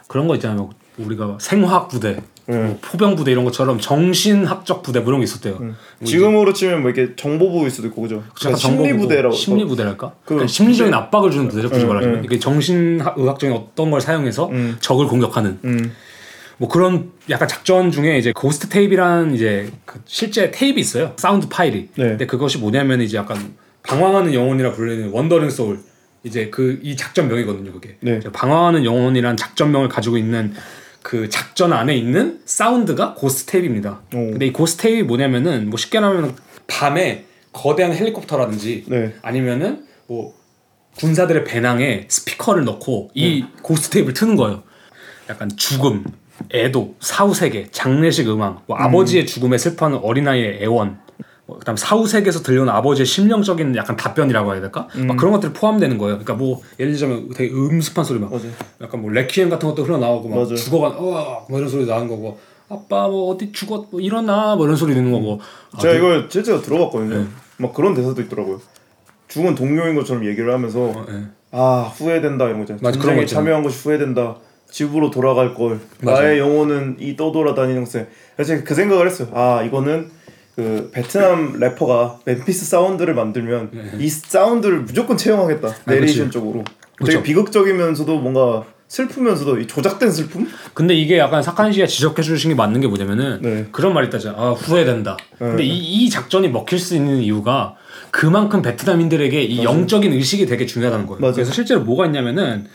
그런 0.08 0.28
거 0.28 0.36
있잖아요. 0.36 0.58
뭐 0.58 0.70
우리가 0.98 1.38
생화학 1.40 1.88
부대, 1.90 2.18
뭐 2.50 2.80
포병 2.82 3.16
부대 3.18 3.32
이런 3.32 3.44
것처럼 3.44 3.78
정신학적 3.80 4.82
부대 4.82 5.00
뭐 5.02 5.10
이런 5.10 5.20
게 5.20 5.26
있었대요. 5.26 5.56
뭐 5.60 5.74
지금으로 6.06 6.54
치면 6.54 6.82
뭐 6.82 6.90
이렇게 6.92 7.14
정보부일 7.16 7.70
수도 7.70 7.88
있고 7.90 8.02
그죠? 8.04 8.24
약간 8.46 8.56
심리 8.56 8.94
부대라고. 8.96 9.36
심리 9.36 9.66
부대랄까? 9.66 10.12
그- 10.24 10.30
그러니까 10.36 10.48
심리적인 10.48 10.94
압박을 10.94 11.30
주는 11.32 11.50
부대죠, 11.50 11.70
굳이 11.70 11.84
음, 11.84 11.90
말하자면. 11.90 12.20
음. 12.20 12.26
이게 12.26 12.40
정신의학적인 12.40 13.52
어떤 13.56 13.92
걸 13.92 14.00
사용해서 14.00 14.50
적을 14.80 15.08
공격하는 15.08 15.60
음. 15.66 15.92
뭐 16.58 16.70
그런 16.70 17.12
약간 17.30 17.48
작전 17.50 17.92
중에 17.92 18.18
이제 18.18 18.32
Ghost 18.32 18.70
Tape라는 18.70 19.36
이제 19.36 19.70
그 19.86 20.00
실제 20.06 20.50
테이프 20.50 20.80
있어요. 20.80 21.14
사운드 21.18 21.48
파일이. 21.50 21.90
네. 21.96 22.08
근데 22.10 22.26
그것이 22.26 22.58
뭐냐면 22.60 23.02
이제 23.02 23.18
약간 23.18 23.38
방황하는 23.84 24.34
영혼이라 24.34 24.72
불리는 24.72 25.10
Wandering 25.12 25.50
Soul. 25.50 25.80
이제 26.24 26.50
그 26.50 26.80
이 26.82 26.96
작전명이거든요, 26.98 27.72
그게. 27.74 27.98
네. 28.02 28.20
방황하는 28.34 28.84
영혼이라는 28.86 29.38
작전명을 29.38 29.88
가지고 29.88 30.18
있는 30.18 30.54
그 31.08 31.30
작전 31.30 31.72
안에 31.72 31.96
있는 31.96 32.42
사운드가 32.44 33.14
Ghost 33.14 33.54
Tape입니다. 33.54 34.02
오. 34.14 34.32
근데 34.32 34.48
이 34.48 34.52
Ghost 34.52 34.84
Tape 34.84 35.08
뭐냐면은 35.08 35.70
뭐 35.70 35.78
쉽게 35.78 36.02
말하면 36.02 36.36
밤에 36.68 37.24
거대한 37.54 37.94
헬리콥터라든지 37.94 38.84
네. 38.88 39.14
아니면은 39.22 39.86
뭐 40.08 40.34
군사들의 40.98 41.46
배낭에 41.46 42.08
스피커를 42.10 42.66
넣고 42.66 43.12
이 43.14 43.46
Ghost 43.62 43.92
Tape를 43.92 44.16
트는 44.16 44.36
거예요. 44.36 44.64
약간 45.30 45.50
죽음, 45.56 46.04
애도, 46.54 46.96
사후세계, 47.00 47.70
장례식 47.72 48.28
음악, 48.28 48.64
뭐 48.68 48.76
아버지의 48.76 49.26
죽음에 49.28 49.58
슬퍼하는 49.58 50.00
어린아이의 50.00 50.62
애원, 50.62 50.90
뭐 50.90 51.07
그다음 51.48 51.78
사후 51.78 52.06
세계에서 52.08 52.42
들려오는 52.44 52.72
아버지의 52.74 53.06
심령적인 53.06 53.76
약간 53.78 53.96
답변이라고 53.96 54.52
해야 54.54 54.62
될까? 54.62 54.88
막 54.96 55.16
그런 55.18 55.32
것들이 55.32 55.54
포함되는 55.54 55.98
거예요. 55.98 56.16
그러니까 56.20 56.34
뭐 56.34 56.62
예를 56.80 56.92
들자면 56.92 57.30
되게 57.34 57.54
음습한 57.54 58.04
소리 58.04 58.20
막 58.20 58.30
맞아요. 58.32 58.52
약간 58.82 59.02
뭐 59.02 59.12
레퀴엠 59.12 59.50
같은 59.50 59.70
것도 59.70 59.84
흘러 59.86 59.98
나오고 59.98 60.28
막 60.30 60.36
맞아요. 60.36 60.56
죽어간 60.56 60.92
어뭐 60.98 61.46
이런 61.52 61.70
소리 61.70 61.86
나는 61.86 62.08
거고 62.10 62.38
아빠 62.70 63.08
뭐 63.08 63.32
어디 63.34 63.54
죽었 63.54 63.86
뭐 63.92 64.02
일어나 64.02 64.56
뭐 64.58 64.66
이런 64.66 64.76
소리 64.76 64.94
듣는 64.94 65.12
거고 65.12 65.40
아, 65.74 65.78
제가 65.80 65.94
그- 65.94 65.98
이걸 66.00 66.28
실제로 66.30 66.62
들어봤거든요. 66.62 67.18
네. 67.18 67.26
막 67.58 67.74
그런 67.74 67.94
대사도 67.94 68.22
있더라고요. 68.24 68.60
죽은 69.30 69.56
동료인 69.56 69.96
것처럼 69.96 70.26
얘기를 70.26 70.54
하면서 70.54 70.80
어, 70.82 71.06
예. 71.10 71.24
아 71.52 71.92
후회된다 71.96 72.46
이런 72.46 72.58
거 72.58 72.64
있잖아요. 72.64 72.82
맞아, 72.84 73.00
전쟁에. 73.00 73.26
참여한 73.26 73.64
것이 73.64 73.80
후회된다. 73.88 74.36
집으로 74.70 75.10
돌아갈 75.12 75.54
걸. 75.54 75.80
맞아요. 76.02 76.20
나의 76.24 76.40
영혼은 76.40 76.98
이 77.00 77.16
떠돌아다니는 77.16 77.86
것에. 77.86 78.10
그래서 78.36 78.50
제가 78.54 78.64
그 78.66 78.76
생각을 78.76 79.08
했어요. 79.08 79.30
아 79.34 79.64
이거는 79.64 80.10
그 80.58 80.90
베트남 80.92 81.60
래퍼가 81.60 82.22
멤피스 82.26 82.66
사운드를 82.66 83.14
만들면 83.14 83.70
이 84.00 84.10
사운드를 84.10 84.80
무조건 84.80 85.16
채용하겠다. 85.16 85.76
내레이션 85.86 86.18
네. 86.18 86.24
그치. 86.26 86.32
쪽으로. 86.32 86.64
그쵸. 86.98 87.12
되게 87.12 87.22
비극적이면서도 87.22 88.18
뭔가 88.18 88.66
슬프면서도 88.88 89.60
이 89.60 89.68
조작된 89.68 90.10
슬픔? 90.10 90.48
근데 90.74 90.96
이게 90.96 91.20
약간 91.20 91.44
사칸 91.44 91.72
씨가 91.72 91.86
지적해 91.86 92.24
주신 92.24 92.50
게 92.50 92.56
맞는 92.56 92.82
게 92.82 92.88
뭐냐면은 92.88 93.40
네. 93.44 93.68
그런 93.72 93.94
말 93.94 94.06
있다잖아. 94.06 94.36
아, 94.36 94.52
후회된다. 94.54 95.18
근데 95.38 95.64
이, 95.64 95.78
이 95.78 96.10
작전이 96.10 96.50
먹힐 96.50 96.80
수 96.80 96.96
있는 96.96 97.18
이유가 97.18 97.76
그만큼 98.10 98.64
베트남인들에게 98.64 99.40
이 99.44 99.64
영적인 99.64 100.12
의식이 100.12 100.48
되게 100.48 100.66
중요하다는 100.66 101.06
거예요. 101.06 101.20
맞아요. 101.20 101.34
그래서 101.36 101.52
실제로 101.52 101.82
뭐가 101.82 102.08
있냐면은 102.08 102.66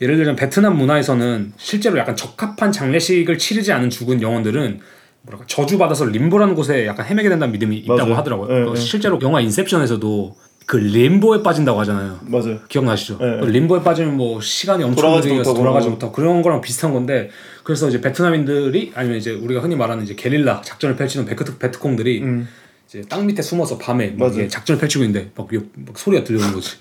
예를 0.00 0.18
들면 0.18 0.36
베트남 0.36 0.76
문화에서는 0.76 1.54
실제로 1.56 1.98
약간 1.98 2.14
적합한 2.14 2.70
장례식을 2.70 3.38
치르지 3.38 3.72
않은 3.72 3.90
죽은 3.90 4.22
영혼들은 4.22 4.80
뭐랄까 5.24 5.46
저주받아서 5.46 6.06
림보라는 6.06 6.54
곳에 6.54 6.86
약간 6.86 7.06
헤매게 7.06 7.28
된다는 7.28 7.52
믿음이 7.52 7.76
있다고 7.78 7.98
맞아요. 7.98 8.14
하더라고요. 8.16 8.48
네, 8.58 8.64
그 8.66 8.74
네. 8.74 8.80
실제로 8.80 9.18
영화 9.22 9.40
인셉션에서도 9.40 10.36
그 10.66 10.76
림보에 10.76 11.42
빠진다고 11.42 11.78
하잖아요. 11.80 12.20
맞아요. 12.22 12.58
기억나시죠? 12.68 13.18
네. 13.18 13.40
그 13.40 13.46
림보에 13.46 13.82
빠지면 13.82 14.16
뭐 14.16 14.40
시간이 14.40 14.82
엄청 14.84 14.96
돌아가지도 15.02 15.34
느리게 15.34 15.38
못하고. 15.48 15.58
돌아가지 15.58 15.88
못하고 15.88 16.12
그런 16.12 16.42
거랑 16.42 16.60
비슷한 16.60 16.92
건데 16.92 17.30
그래서 17.64 17.88
이제 17.88 18.00
베트남인들이 18.00 18.92
아니면 18.94 19.18
이제 19.18 19.32
우리가 19.32 19.60
흔히 19.60 19.76
말하는 19.76 20.04
이제 20.04 20.14
게릴라 20.14 20.62
작전을 20.62 20.96
펼치는 20.96 21.26
베트 21.26 21.58
베트콩들이 21.58 22.22
음. 22.22 22.48
이제 22.88 23.02
땅 23.08 23.26
밑에 23.26 23.42
숨어서 23.42 23.76
밤에 23.78 24.14
막 24.18 24.32
작전을 24.48 24.78
펼치고 24.78 25.04
있는데 25.04 25.30
막, 25.36 25.52
요- 25.54 25.62
막 25.74 25.98
소리가 25.98 26.24
들려오는 26.24 26.52
거지. 26.54 26.76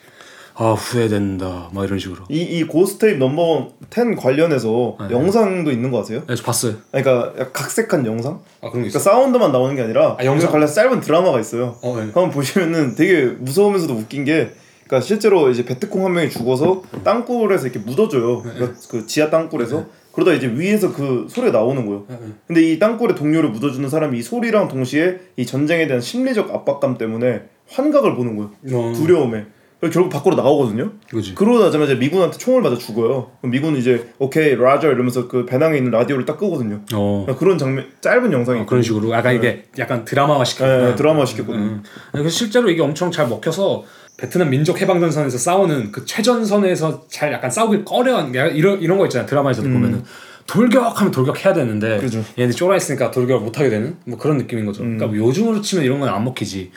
아 0.56 0.72
후회된다. 0.74 1.70
막 1.74 1.84
이런 1.86 1.98
식으로. 1.98 2.26
이, 2.30 2.42
이 2.42 2.64
Ghost 2.66 2.95
Tape 2.95 3.18
Number 3.18 3.70
10 3.90 4.16
관련해서 4.16 4.98
네. 5.10 5.16
영상도 5.16 5.72
있는 5.72 5.90
거 5.92 6.02
아세요? 6.02 6.24
네, 6.28 6.36
저 6.36 6.44
봤어요. 6.44 6.76
아니, 6.92 7.04
그러니까 7.04 7.52
각색한 7.52 8.06
영상? 8.06 8.34
아 8.62 8.70
그런 8.70 8.84
게 8.84 8.90
그러니까 8.90 9.00
있어. 9.00 9.00
사운드만 9.00 9.52
나오는 9.52 9.76
게 9.76 9.82
아니라 9.82 10.16
아, 10.20 10.26
영상? 10.26 10.34
영상 10.34 10.52
관련 10.52 10.68
짧은 10.68 11.02
드라마가 11.02 11.40
있어요. 11.40 11.78
어, 11.82 11.96
네. 11.96 12.02
한번 12.04 12.30
보시면은 12.30 12.96
되게 12.96 13.26
무서우면서도 13.26 13.94
웃긴 13.94 14.26
게 14.26 14.52
그러니까 14.86 15.02
실제로 15.02 15.50
이제 15.50 15.66
베트콩 15.66 16.06
한 16.06 16.14
명이 16.14 16.30
죽어서 16.30 16.84
땅굴에서 17.04 17.68
이렇게 17.68 17.80
묻어줘요. 17.80 18.44
네. 18.46 18.52
그러니까 18.54 18.80
그 18.90 19.08
지하 19.08 19.30
땅굴에서 19.30 19.86
그러다 20.12 20.34
이제 20.34 20.48
위에서 20.48 20.94
그 20.94 21.26
소리가 21.30 21.58
나오는 21.58 21.84
거예요. 21.88 22.06
네, 22.08 22.18
네. 22.22 22.28
근데 22.46 22.62
이 22.62 22.78
땅굴에 22.78 23.16
동료를 23.16 23.50
묻어주는 23.50 23.90
사람이 23.90 24.20
이 24.20 24.22
소리랑 24.22 24.68
동시에 24.68 25.20
이 25.38 25.46
전쟁에 25.48 25.88
대한 25.88 26.00
심리적 26.02 26.52
압박감 26.54 27.00
때문에 27.00 27.42
환각을 27.70 28.16
보는 28.16 28.36
거예요. 28.36 28.52
어, 28.74 28.94
두려움에. 28.94 29.46
결국 29.90 30.10
밖으로 30.10 30.36
나오거든요. 30.36 30.92
그지. 31.10 31.36
그러고 31.36 31.60
나자마자 31.60 31.96
미군한테 31.96 32.38
총을 32.38 32.62
맞아 32.62 32.78
죽어요. 32.78 33.32
미군은 33.42 33.80
이제 33.80 34.10
오케이 34.20 34.56
라저 34.56 34.88
이러면서 34.88 35.28
그 35.28 35.46
배낭에 35.46 35.78
있는 35.78 35.92
라디오를 35.92 36.26
딱 36.26 36.38
끄거든요. 36.38 36.82
어. 36.94 37.24
그러니까 37.26 37.40
그런 37.40 37.58
장면 37.58 37.86
짧은 38.02 38.32
영상이 38.32 38.62
어, 38.62 38.66
그런 38.66 38.82
식으로 38.84 39.12
약간 39.12 39.36
이게 39.36 39.66
약간 39.80 40.06
드라마화 40.06 40.44
시켰 40.46 40.66
네, 40.66 40.90
네, 40.90 40.96
드라마 40.96 41.26
시켰거든요. 41.26 41.64
음. 41.64 41.84
그래서 42.12 42.30
실제로 42.30 42.70
이게 42.70 42.82
엄청 42.82 43.12
잘 43.12 43.28
먹혀서 43.28 43.84
베트남 44.18 44.50
민족 44.52 44.80
해방전선에서 44.80 45.38
싸우는 45.38 45.92
그 45.92 46.06
최전선에서 46.06 47.08
잘 47.10 47.32
약간 47.34 47.50
싸우길 47.50 47.84
꺼려한 47.84 48.32
게 48.32 48.48
이런 48.54 48.82
이런 48.82 48.98
거 48.98 49.06
있잖아요 49.06 49.28
드라마에서도 49.28 49.68
보면은 49.68 50.04
돌격하면 50.48 51.12
돌격해야 51.12 51.54
되는데 51.54 51.96
음. 51.96 52.00
그죠. 52.02 52.24
얘네 52.38 52.52
쫄아 52.52 52.76
있으니까 52.76 53.12
돌격을 53.12 53.42
못 53.44 53.58
하게 53.58 53.70
되는 53.70 53.98
뭐 54.06 54.18
그런 54.18 54.38
느낌인 54.38 54.66
거죠. 54.66 54.84
음. 54.84 54.98
그러니까 54.98 55.08
뭐 55.18 55.28
요즘으로 55.28 55.62
치면 55.62 55.84
이런 55.86 56.00
건 56.00 56.10
안 56.10 56.24
먹히지. 56.26 56.72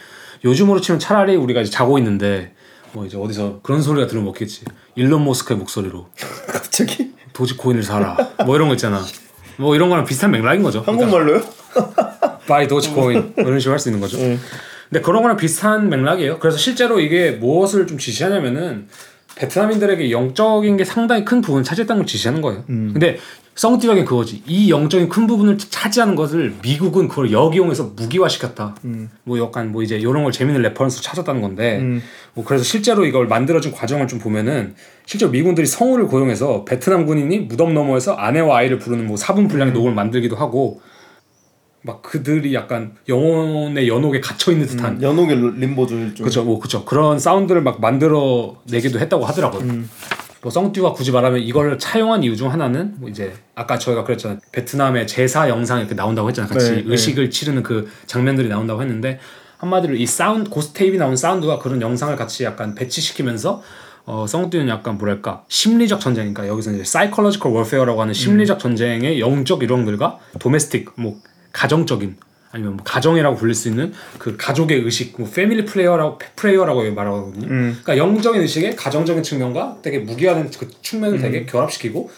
요즘으로 0.45 0.81
치면 0.81 0.99
차라리 0.99 1.35
우리가 1.37 1.61
이제 1.63 1.71
자고 1.71 1.99
있는데 1.99 2.53
뭐 2.97 3.05
이제 3.05 3.19
어디서 3.19 3.61
그런 3.63 3.83
소리가 3.83 4.07
들으면 4.07 4.25
먹히지. 4.25 4.65
일론 4.95 5.23
머스크의 5.27 5.59
목소리로 5.59 6.09
갑자기 6.51 7.13
도지코인을 7.35 7.83
사라. 7.83 8.17
뭐 8.47 8.57
이런 8.57 8.69
거 8.69 8.75
있잖아. 8.75 9.03
뭐 9.59 9.77
이런 9.77 9.91
거랑 9.91 10.07
비슷한 10.07 10.31
맥락인 10.31 10.63
거죠. 10.63 10.81
한국말로요? 10.81 11.43
buy 12.49 12.67
도지코인 12.67 13.35
뭐 13.37 13.45
이런 13.45 13.61
식으로 13.61 13.73
할 13.73 13.79
수 13.79 13.91
있는 13.91 14.01
거죠. 14.01 14.17
네. 14.17 14.39
근데 14.89 15.03
그런 15.03 15.21
거랑 15.21 15.37
비슷한 15.37 15.91
맥락이에요. 15.91 16.39
그래서 16.39 16.57
실제로 16.57 16.99
이게 16.99 17.33
무엇을 17.33 17.87
좀 17.87 17.99
지시하냐면은 17.99 18.89
베트남인들에게 19.35 20.11
영적인 20.11 20.79
게 20.79 20.85
상당히 20.85 21.27
큰 21.27 21.43
부분을 21.43 21.65
차지했다는 21.65 22.01
걸 22.01 22.07
지시하는 22.07 22.41
거예요. 22.41 22.65
근데 22.67 23.19
썽띠적인 23.57 24.05
그거지. 24.05 24.43
이 24.47 24.71
영적인 24.71 25.09
큰 25.09 25.27
부분을 25.27 25.57
차지하는 25.57 26.15
것을 26.15 26.55
미국은 26.63 27.09
그걸 27.09 27.33
역이용해서 27.33 27.93
무기화시켰다. 27.97 28.77
뭐 29.25 29.41
약간 29.41 29.73
뭐 29.73 29.83
이제 29.83 29.97
이런 29.97 30.23
걸 30.23 30.31
재밌는 30.31 30.61
reference 30.61 31.03
찾았다는 31.03 31.41
건데 31.41 31.79
음. 31.79 32.03
뭐 32.35 32.45
그래서 32.45 32.65
실제로 32.65 33.07
이걸 33.07 33.27
만들어진 33.27 33.73
과정을 33.73 34.09
좀 34.09 34.19
보면은 34.19 34.75
실제로 35.07 35.33
미군들이 35.33 35.67
성우를 35.67 36.07
고용해서 36.07 36.67
베트남 36.67 37.07
군인이 37.07 37.41
무덤 37.41 37.73
너머에서 37.73 38.13
아내와 38.13 38.59
아이를 38.59 38.79
부르는 38.79 39.07
뭐 39.07 39.17
사분 39.17 39.49
분량의 39.49 39.73
녹음을 39.73 39.95
만들기도 39.95 40.37
하고 40.37 40.83
막 41.81 42.03
그들이 42.03 42.53
약간 42.53 42.93
영혼의 43.09 43.89
연옥에 43.89 44.21
갇혀 44.21 44.53
있는 44.53 44.67
듯한 44.67 45.01
연옥의 45.03 45.37
림보죠 45.61 45.97
일종. 45.97 46.25
그렇죠, 46.25 46.45
뭐 46.45 46.59
그렇죠. 46.59 46.85
그런 46.85 47.19
사운드를 47.19 47.63
막 47.63 47.81
만들어 47.81 48.57
내기도 48.69 48.99
했다고 48.99 49.25
하더라고요. 49.25 49.85
음. 50.39 50.43
뭐 50.43 50.51
썽띠가 50.51 50.93
굳이 50.93 51.13
말하면 51.13 51.41
이걸 51.41 51.79
차용한 51.79 52.23
이유 52.23 52.37
중 52.37 52.53
하나는 52.53 52.95
뭐 52.99 53.09
이제 53.09 53.35
아까 53.55 53.79
저희가 53.79 54.05
그랬잖아요. 54.05 54.39
베트남의 54.53 55.07
제사 55.07 55.49
영상이 55.49 55.81
이렇게 55.81 55.95
나온다고 55.95 56.29
했잖아요. 56.29 56.53
같이 56.53 56.71
네, 56.71 56.77
네. 56.77 56.85
의식을 56.87 57.31
치르는 57.31 57.63
그 57.63 57.91
장면들이 58.07 58.49
나온다고 58.49 58.81
했는데 58.83 59.19
한마디로 59.59 59.95
이 59.95 60.07
사운드 60.07 60.51
Ghost 60.51 60.76
Tape 60.76 60.97
나온 60.99 61.17
사운드가 61.17 61.59
그런 61.59 61.81
영상을 61.81 62.15
같이 62.17 62.45
약간 62.45 62.75
배치시키면서 62.75 63.63
어, 64.05 64.25
썽띠는 64.27 64.69
약간 64.69 64.99
뭐랄까 64.99 65.45
심리적 65.49 66.01
전쟁이니까 66.01 66.47
여기서 66.47 66.73
이제 66.73 66.85
psychological 66.85 67.51
warfare라고 67.53 68.01
하는 68.01 68.15
심리적 68.15 68.61
전쟁의 68.61 69.21
영적 69.21 69.63
이론들과 69.63 70.19
domestic 70.39 70.93
뭐 70.97 71.17
가정적인 71.53 72.17
아니면 72.57 72.77
뭐 72.77 72.85
가정이라고 72.85 73.37
불릴 73.37 73.55
수 73.55 73.69
있는 73.69 73.93
그 74.19 74.37
가족의 74.39 74.81
의식, 74.81 75.15
뭐 75.19 75.29
family 75.31 75.67
player라고 75.67 76.19
prayer라고 76.37 76.91
말하거든요. 76.93 77.47
음. 77.49 77.79
그러니까 77.83 77.99
영적인 77.99 78.41
의식의 78.41 78.77
가정적인 78.77 79.23
측면과 79.23 79.79
되게 79.83 79.99
무기화된 79.99 80.51
그 80.59 80.71
측면을 80.81 81.21
되게 81.21 81.41
음. 81.41 81.47
결합시키고 81.47 82.11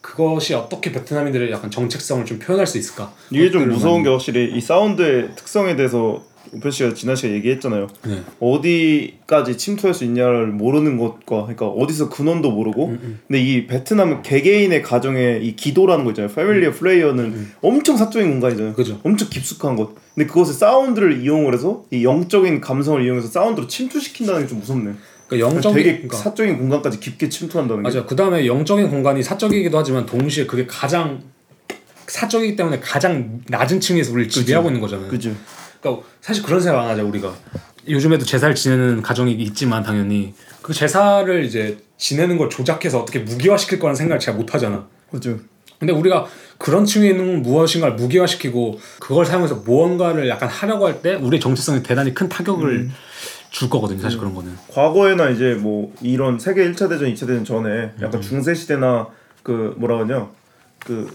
그것이 0.00 0.54
어떻게 0.54 0.92
베트남인들의 0.92 1.50
약간 1.50 1.70
정체성을 1.70 2.24
좀 2.24 2.38
표현할 2.38 2.66
수 2.66 2.78
있을까? 2.78 3.12
이게 3.30 3.50
좀 3.50 3.68
무서운 3.68 4.02
게 4.02 4.08
확실히 4.08 4.50
이 4.56 4.60
사운드의 4.60 5.30
특성에 5.36 5.76
대해서 5.76 6.24
우표 6.52 6.70
씨가 6.70 6.94
지난 6.94 7.16
시간에 7.16 7.34
얘기했잖아요. 7.36 7.86
네. 8.06 8.22
어디까지 8.40 9.56
침투할 9.56 9.94
수 9.94 10.04
있냐를 10.04 10.48
모르는 10.48 10.96
것과 10.98 11.42
그러니까 11.42 11.66
어디서 11.68 12.08
근원도 12.08 12.50
모르고 12.52 12.86
음, 12.86 13.20
근데 13.26 13.40
이 13.40 13.66
베트남 13.66 14.22
개개인의 14.22 14.82
가정의 14.82 15.46
이 15.46 15.56
기도라는 15.56 16.04
거 16.04 16.10
있잖아요. 16.12 16.32
패밀리의 16.34 16.72
플레이어는 16.72 17.48
엄청 17.62 17.96
사적인 17.96 18.30
공간이잖아요. 18.30 18.72
음, 18.72 18.74
그죠. 18.74 19.00
엄청 19.04 19.28
깊숙한 19.28 19.76
것. 19.76 19.94
근데 20.14 20.26
그것에 20.26 20.52
사운드를 20.52 21.22
이용을 21.22 21.54
해서 21.54 21.84
이 21.90 22.04
영적인 22.04 22.60
감성을 22.60 23.02
이용해서 23.04 23.28
사운드로 23.28 23.66
침투시킨다는 23.66 24.42
게 24.42 24.46
좀 24.48 24.60
무섭네. 24.60 24.92
그러니까 25.28 25.48
영적인 25.50 25.76
되게 25.76 25.92
그러니까 25.96 26.16
사적인 26.18 26.56
공간까지 26.58 27.00
깊게 27.00 27.28
침투한다는 27.28 27.82
게. 27.82 27.88
맞아. 27.88 28.06
그 28.06 28.14
다음에 28.14 28.46
영적인 28.46 28.88
공간이 28.90 29.22
사적이기도 29.22 29.76
하지만 29.76 30.06
동시에 30.06 30.46
그게 30.46 30.66
가장 30.66 31.20
사적이기 32.06 32.54
때문에 32.54 32.78
가장 32.80 33.40
낮은 33.48 33.80
층에서 33.80 34.12
우리를 34.12 34.30
지배하고 34.30 34.68
있는 34.68 34.80
거잖아요. 34.80 35.08
그죠. 35.08 35.34
그러니까 35.80 36.06
사실 36.20 36.42
그런 36.42 36.60
생각 36.60 36.82
안 36.82 36.88
하죠 36.90 37.06
우리가 37.06 37.34
요즘에도 37.88 38.24
제사를 38.24 38.54
지내는 38.54 39.02
가정이 39.02 39.32
있지만 39.32 39.82
당연히 39.82 40.34
그 40.62 40.72
제사를 40.74 41.44
이제 41.44 41.78
지내는 41.98 42.36
걸 42.36 42.50
조작해서 42.50 43.00
어떻게 43.00 43.20
무기화시킬 43.20 43.78
거라는 43.78 43.94
생각을 43.96 44.18
잘못 44.18 44.52
하잖아. 44.54 44.86
그죠. 45.10 45.38
근데 45.78 45.92
우리가 45.92 46.26
그런 46.58 46.84
층에 46.84 47.10
있는 47.10 47.42
무엇인가를 47.42 47.96
무기화시키고 47.96 48.80
그걸 48.98 49.24
사용해서 49.26 49.56
무언가를 49.56 50.28
약간 50.28 50.48
하려고 50.48 50.86
할 50.86 51.00
때 51.02 51.14
우리의 51.14 51.38
정체성에 51.40 51.82
대단히 51.82 52.12
큰 52.14 52.28
타격을 52.28 52.68
음. 52.70 52.92
줄 53.50 53.70
거거든요. 53.70 54.00
사실 54.00 54.18
그런 54.18 54.34
거는. 54.34 54.56
과거에나 54.72 55.30
이제 55.30 55.54
뭐 55.54 55.94
이런 56.02 56.38
세계 56.38 56.64
1차 56.70 56.88
대전, 56.88 57.12
2차 57.14 57.20
대전 57.20 57.44
전에 57.44 57.92
약간 58.02 58.20
중세 58.20 58.54
시대나 58.54 59.06
그 59.42 59.74
뭐라 59.78 59.98
그러냐 59.98 60.28
그 60.80 61.14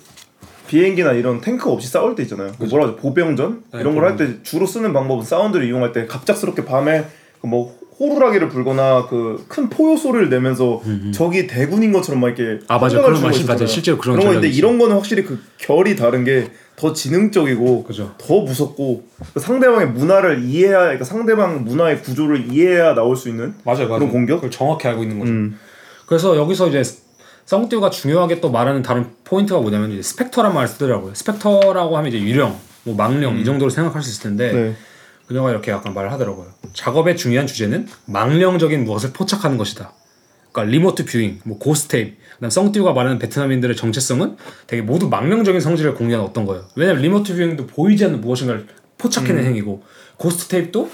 비행기나 0.75 1.11
이런 1.11 1.41
탱크 1.41 1.69
없이 1.69 1.89
싸울 1.89 2.15
때 2.15 2.23
있잖아요. 2.23 2.53
그 2.57 2.63
뭐라 2.63 2.85
하죠? 2.87 2.95
보병전 2.95 3.63
네, 3.73 3.81
이런 3.81 3.93
걸 3.93 4.05
할 4.05 4.15
때 4.15 4.41
주로 4.43 4.65
쓰는 4.65 4.93
방법은 4.93 5.25
사운드를 5.25 5.67
이용할 5.67 5.91
때 5.91 6.05
갑작스럽게 6.05 6.63
밤에 6.63 7.05
그뭐 7.41 7.75
호루라기를 7.99 8.47
불거나 8.47 9.05
그 9.07 9.43
큰 9.49 9.69
포효 9.69 9.97
소리를 9.97 10.29
내면서 10.29 10.81
적이 11.13 11.45
대군인 11.47 11.91
것처럼 11.91 12.21
막 12.21 12.27
이렇게 12.29 12.63
아. 12.69 12.77
혼란을 12.77 13.03
그런 13.03 13.21
말씀. 13.21 13.45
맞아요. 13.45 13.65
실제로 13.67 13.97
그런 13.97 14.17
그런 14.17 14.33
건데 14.33 14.47
이런 14.47 14.79
거는 14.79 14.95
확실히 14.95 15.23
그 15.23 15.39
결이 15.57 15.95
다른 15.97 16.23
게 16.23 16.49
더 16.77 16.93
지능적이고 16.93 17.83
그죠. 17.83 18.15
더 18.17 18.41
무섭고 18.41 19.03
그 19.35 19.39
상대방의 19.39 19.89
문화를 19.89 20.43
이해해야 20.45 20.79
그러니까 20.79 21.05
상대방 21.05 21.63
문화의 21.63 22.01
구조를 22.01 22.51
이해해야 22.51 22.95
나올 22.95 23.15
수 23.15 23.29
있는 23.29 23.53
맞아요, 23.65 23.87
맞아요. 23.87 23.99
그런 23.99 24.09
공격? 24.11 24.37
그걸 24.37 24.49
정확히 24.49 24.87
알고 24.87 25.03
있는 25.03 25.19
거죠. 25.19 25.31
음. 25.31 25.59
그래서 26.07 26.35
여기서 26.35 26.69
이제 26.69 26.81
썽띠우가 27.51 27.89
중요하게 27.89 28.39
또 28.39 28.49
말하는 28.49 28.81
다른 28.81 29.07
포인트가 29.25 29.59
뭐냐면 29.59 29.91
이제 29.91 30.01
specter란 30.01 30.53
말을 30.53 30.69
쓰더라고요. 30.69 31.13
specter라고 31.13 31.97
하면 31.97 32.07
이제 32.07 32.17
유령, 32.17 32.57
뭐 32.83 32.95
망령 32.95 33.39
이 33.39 33.43
정도로 33.43 33.69
생각할 33.69 34.01
수 34.01 34.09
있을 34.09 34.23
텐데 34.23 34.53
네. 34.53 34.75
그녀가 35.27 35.51
이렇게 35.51 35.69
약간 35.69 35.93
말을 35.93 36.13
하더라고요. 36.13 36.47
작업의 36.71 37.17
중요한 37.17 37.47
주제는 37.47 37.89
망령적인 38.05 38.85
무엇을 38.85 39.11
포착하는 39.11 39.57
것이다. 39.57 39.91
그러니까 40.53 40.71
Remote 40.71 41.03
Viewing, 41.03 41.41
뭐 41.43 41.57
Ghost 41.57 41.86
Tape, 41.86 42.15
그다음 42.35 42.49
썽띠우가 42.49 42.93
말하는 42.93 43.19
베트남인들의 43.19 43.75
정체성은 43.75 44.37
되게 44.67 44.81
모두 44.81 45.09
망령적인 45.09 45.59
성질을 45.59 45.95
공유하는 45.95 46.25
어떤 46.25 46.45
거예요. 46.45 46.63
왜냐면 46.77 47.01
Remote 47.01 47.35
Viewing도 47.35 47.67
보이지 47.67 48.05
않는 48.05 48.21
무엇인가를 48.21 48.67
포착해낸 48.97 49.43
행위고 49.43 49.83
Ghost 50.15 50.47
Tape도 50.47 50.89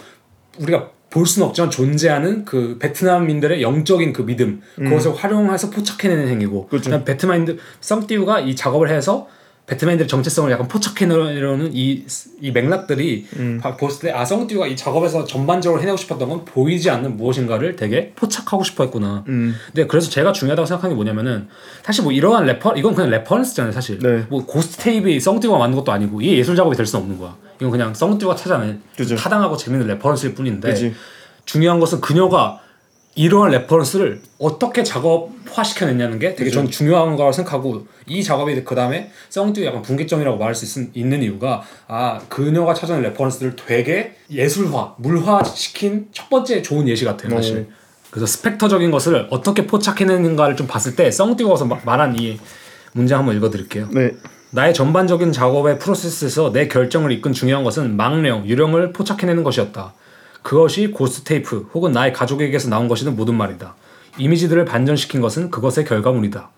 우리가 0.60 0.90
볼 1.10 1.26
수는 1.26 1.48
없지만 1.48 1.70
존재하는 1.72 2.44
그 2.46 2.78
베트남인들의 2.80 3.62
영적인 3.62 4.12
그 4.14 4.26
믿음 4.26 4.62
그것을 4.76 5.16
활용해서 5.16 5.70
포착해내는 5.70 6.28
행위고 6.28 6.68
그렇죠. 6.68 7.04
베트남인들 7.06 7.58
썽띠우가 7.82 8.42
이 8.42 8.56
작업을 8.56 8.90
해서 8.90 9.28
베트남인들의 9.68 10.08
정체성을 10.08 10.50
약간 10.52 10.68
포착해내려는 10.70 11.72
이, 11.74 12.06
이 12.42 12.52
맥락들이 12.52 13.26
바- 13.62 13.76
봤을 13.76 14.08
때아 14.10 14.24
썽띠우가 14.24 14.68
이 14.68 14.76
작업에서 14.78 15.26
전반적으로 15.26 15.82
해내고 15.82 15.98
싶었던 15.98 16.30
건 16.30 16.46
보이지 16.46 16.90
않는 16.90 17.18
무엇인가를 17.18 17.76
되게 17.76 18.12
포착하고 18.16 18.64
싶어 18.64 18.84
했구나 18.86 19.24
음. 19.28 19.56
근데 19.68 19.86
그래서 19.88 20.10
제가 20.10 20.32
중요하다고 20.32 20.66
생각하는 20.66 20.94
게 20.94 20.96
뭐냐면은 20.96 21.48
사실 21.84 22.04
뭐 22.04 22.12
이러한 22.14 22.46
레퍼 22.46 22.76
이건 22.78 22.96
그냥 22.96 23.10
reference잖아요 23.12 23.72
사실 23.74 24.00
네. 24.00 24.26
뭐 24.30 24.46
Ghost 24.46 24.78
Tape이 24.84 25.20
썽띠우가 25.20 25.58
만든 25.58 25.78
것도 25.78 25.92
아니고 25.92 26.22
이게 26.22 26.38
예술 26.38 26.56
작업이 26.56 26.76
될 26.78 26.86
수는 26.86 27.04
없는 27.04 27.20
거야 27.20 27.36
이건 27.60 27.72
그냥 27.72 27.94
썽띠우가 27.94 28.36
찾아낸 28.36 28.82
그죠. 28.96 29.16
타당하고 29.16 29.58
재밌는 29.58 29.88
reference일 29.88 30.36
뿐인데 30.36 30.70
그지. 30.70 30.94
중요한 31.46 31.80
것은 31.80 32.02
그녀가 32.02 32.60
이러한 33.16 33.50
reference를 33.52 34.22
어떻게 34.38 34.84
작업화시켜냈냐는 34.84 36.20
게 36.20 36.36
되게 36.36 36.52
전 36.52 36.70
중요한 36.70 37.16
거라고 37.16 37.32
생각하고 37.32 37.88
이 38.06 38.24
작업이 38.24 38.64
그 38.64 38.76
다음에 38.76 39.12
썽띠우 39.30 39.66
약간 39.66 39.82
분기점이라고 39.82 40.38
말할 40.38 40.54
수 40.54 40.82
있, 40.82 40.90
있는 40.96 41.24
이유가 41.24 41.64
아 41.88 42.20
그녀가 42.30 42.74
찾아낸 42.76 43.02
reference들을 43.04 43.56
되게 43.56 44.16
예술화, 44.30 44.96
물화시킨 44.98 46.10
첫 46.12 46.30
번째 46.30 46.62
좋은 46.62 46.88
예시 46.88 47.06
같아요 47.06 47.32
사실. 47.32 47.68
어. 47.70 47.74
그래서 48.12 48.26
specter적인 48.28 48.92
것을 48.92 49.28
어떻게 49.32 49.66
포착해내는가를 49.68 50.56
좀 50.56 50.68
봤을 50.68 50.96
때 50.96 51.10
썽띠우가 51.10 51.66
마- 51.66 51.80
말한 51.84 52.20
이 52.20 52.40
문장 52.94 53.20
한번 53.20 53.36
읽어드릴게요. 53.36 53.90
네. 53.94 54.12
나의 54.58 54.74
전반적인 54.74 55.34
작업의 55.34 55.78
프로세스에서 55.78 56.52
내 56.52 56.68
결정을 56.68 57.12
이끈 57.12 57.32
중요한 57.32 57.64
것은 57.64 57.96
망령, 57.96 58.48
유령을 58.48 58.92
포착해내는 58.92 59.44
것이었다. 59.44 59.94
그것이 60.42 60.88
Ghost 60.88 61.26
Tape 61.26 61.70
혹은 61.76 61.92
나의 61.92 62.12
가족에게서 62.12 62.68
나온 62.68 62.88
것이든 62.88 63.16
모든 63.16 63.36
말이다. 63.36 63.76
이미지들을 64.18 64.66
반전시킨 64.66 65.22
것은 65.22 65.52
그것의 65.52 65.86
결과물이다. 65.86 66.50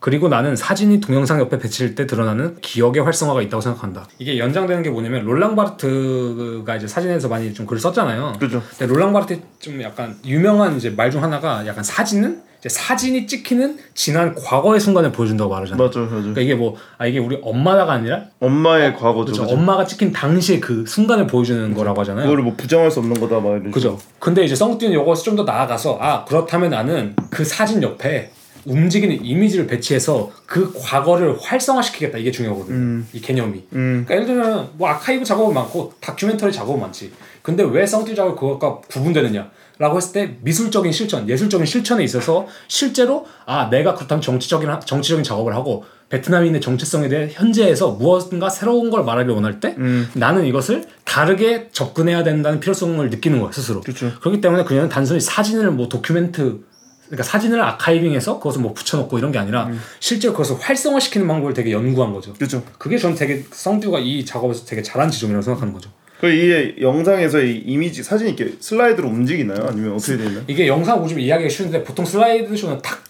그리고 0.00 0.28
나는 0.28 0.54
사진이 0.54 1.00
동영상 1.00 1.40
옆에 1.40 1.58
배치될 1.58 1.94
때 1.94 2.06
드러나는 2.06 2.56
기억의 2.60 3.02
활성화가 3.02 3.42
있다고 3.42 3.60
생각한다. 3.60 4.06
이게 4.18 4.38
연장되는 4.38 4.82
게 4.82 4.90
뭐냐면 4.90 5.24
롤랑 5.24 5.56
바르트가 5.56 6.76
이제 6.76 6.86
사진에서 6.86 7.28
많이 7.28 7.52
좀 7.52 7.66
글을 7.66 7.80
썼잖아요. 7.80 8.34
그죠. 8.38 8.62
근데 8.78 8.92
롤랑 8.92 9.12
바르트 9.12 9.40
좀 9.58 9.82
약간 9.82 10.16
유명한 10.24 10.76
이제 10.76 10.90
말 10.90 11.08
중 11.10 11.22
하나가 11.22 11.66
약간 11.66 11.82
사진은 11.82 12.42
이제 12.60 12.68
사진이 12.68 13.26
찍히는 13.26 13.78
지난 13.94 14.34
과거의 14.34 14.78
순간을 14.80 15.10
보여준다고 15.12 15.50
말하잖아요. 15.50 15.82
맞아, 15.86 16.00
맞아. 16.00 16.10
그러니까 16.16 16.40
이게 16.42 16.54
뭐 16.54 16.76
아 16.98 17.06
이게 17.06 17.18
우리 17.18 17.38
엄마다가 17.42 17.92
아니라 17.94 18.24
엄마의 18.40 18.94
과거죠. 18.96 19.32
그렇죠. 19.32 19.52
엄마가 19.54 19.86
찍힌 19.86 20.12
당시의 20.12 20.60
그 20.60 20.84
순간을 20.86 21.26
보여주는 21.28 21.72
거라고 21.74 22.00
하잖아요. 22.00 22.24
그거를 22.24 22.44
뭐 22.44 22.54
부정할 22.56 22.90
수 22.90 22.98
없는 23.00 23.18
거다 23.20 23.40
막 23.40 23.50
이런. 23.52 23.70
그죠. 23.70 23.98
근데 24.18 24.44
이제 24.44 24.54
썽띠는 24.54 25.00
이것을 25.00 25.24
좀 25.24 25.36
더 25.36 25.44
나아가서 25.44 25.98
아 26.00 26.24
그렇다면 26.24 26.70
나는 26.70 27.14
그 27.30 27.44
사진 27.44 27.82
옆에 27.82 28.32
움직이는 28.68 29.24
이미지를 29.24 29.66
배치해서 29.66 30.30
그 30.46 30.72
과거를 30.78 31.36
활성화시키겠다 31.40 32.18
이게 32.18 32.30
중요하거든요. 32.30 33.02
이 33.12 33.20
개념이. 33.20 33.64
음. 33.72 34.04
그러니까 34.06 34.14
예를 34.14 34.26
들면 34.26 34.70
뭐 34.74 34.88
아카이브 34.88 35.24
작업은 35.24 35.54
많고 35.54 35.92
다큐멘터리 36.00 36.52
작업은 36.52 36.80
많지. 36.80 37.12
근데 37.42 37.62
왜 37.64 37.86
썽띠 37.86 38.14
작업 38.14 38.38
그것과 38.38 38.80
구분되느냐? 38.88 39.50
라고 39.78 39.96
했을 39.96 40.12
때 40.12 40.36
미술적인 40.42 40.90
실천, 40.90 41.28
예술적인 41.28 41.64
실천에 41.64 42.02
있어서 42.04 42.46
실제로 42.66 43.26
아 43.46 43.70
내가 43.70 43.94
그렇다면 43.94 44.20
정치적인 44.20 44.68
하- 44.68 44.80
정치적인 44.80 45.22
작업을 45.22 45.54
하고 45.54 45.84
베트남인의 46.08 46.60
정체성에 46.60 47.08
대해 47.08 47.28
현재에서 47.30 47.92
무엇인가 47.92 48.48
새로운 48.50 48.90
걸 48.90 49.04
말하길 49.04 49.30
원할 49.32 49.60
때 49.60 49.76
음. 49.78 50.08
나는 50.14 50.46
이것을 50.46 50.84
다르게 51.04 51.68
접근해야 51.70 52.24
된다는 52.24 52.58
필요성을 52.60 53.08
느끼는 53.08 53.40
거야 53.40 53.52
스스로. 53.52 53.80
그렇죠. 53.82 54.10
그렇기 54.20 54.40
때문에 54.40 54.64
그녀는 54.64 54.88
단순히 54.88 55.20
사진을 55.20 55.70
뭐 55.70 55.88
도큐멘트 55.88 56.60
그러니까 57.08 57.24
사진을 57.24 57.60
아카이빙해서 57.62 58.38
그것을 58.38 58.60
뭐 58.60 58.74
붙여놓고 58.74 59.18
이런 59.18 59.32
게 59.32 59.38
아니라 59.38 59.66
음. 59.66 59.80
실제로 59.98 60.32
그것을 60.32 60.56
활성화시키는 60.60 61.26
방법을 61.26 61.54
되게 61.54 61.72
연구한 61.72 62.12
거죠. 62.12 62.34
그죠. 62.34 62.62
그게 62.78 62.98
저는 62.98 63.16
되게 63.16 63.44
성듀가 63.50 63.98
이 63.98 64.24
작업에서 64.24 64.64
되게 64.64 64.82
잘한 64.82 65.10
지점이라고 65.10 65.42
생각하는 65.42 65.72
거죠. 65.72 65.90
그 66.20 66.28
이게 66.28 66.74
영상에서 66.80 67.40
이 67.40 67.58
이미지 67.58 68.02
사진이 68.02 68.32
이렇게 68.32 68.56
슬라이드로 68.58 69.08
움직이나요? 69.08 69.66
아니면 69.68 69.94
어떻게 69.94 70.16
되나요 70.16 70.42
이게 70.48 70.66
영상 70.66 71.00
보시면 71.00 71.22
이해하기가 71.22 71.48
쉬운데 71.48 71.84
보통 71.84 72.04
슬라이드 72.04 72.56
쇼는 72.56 72.82
탁탁탁 72.82 73.07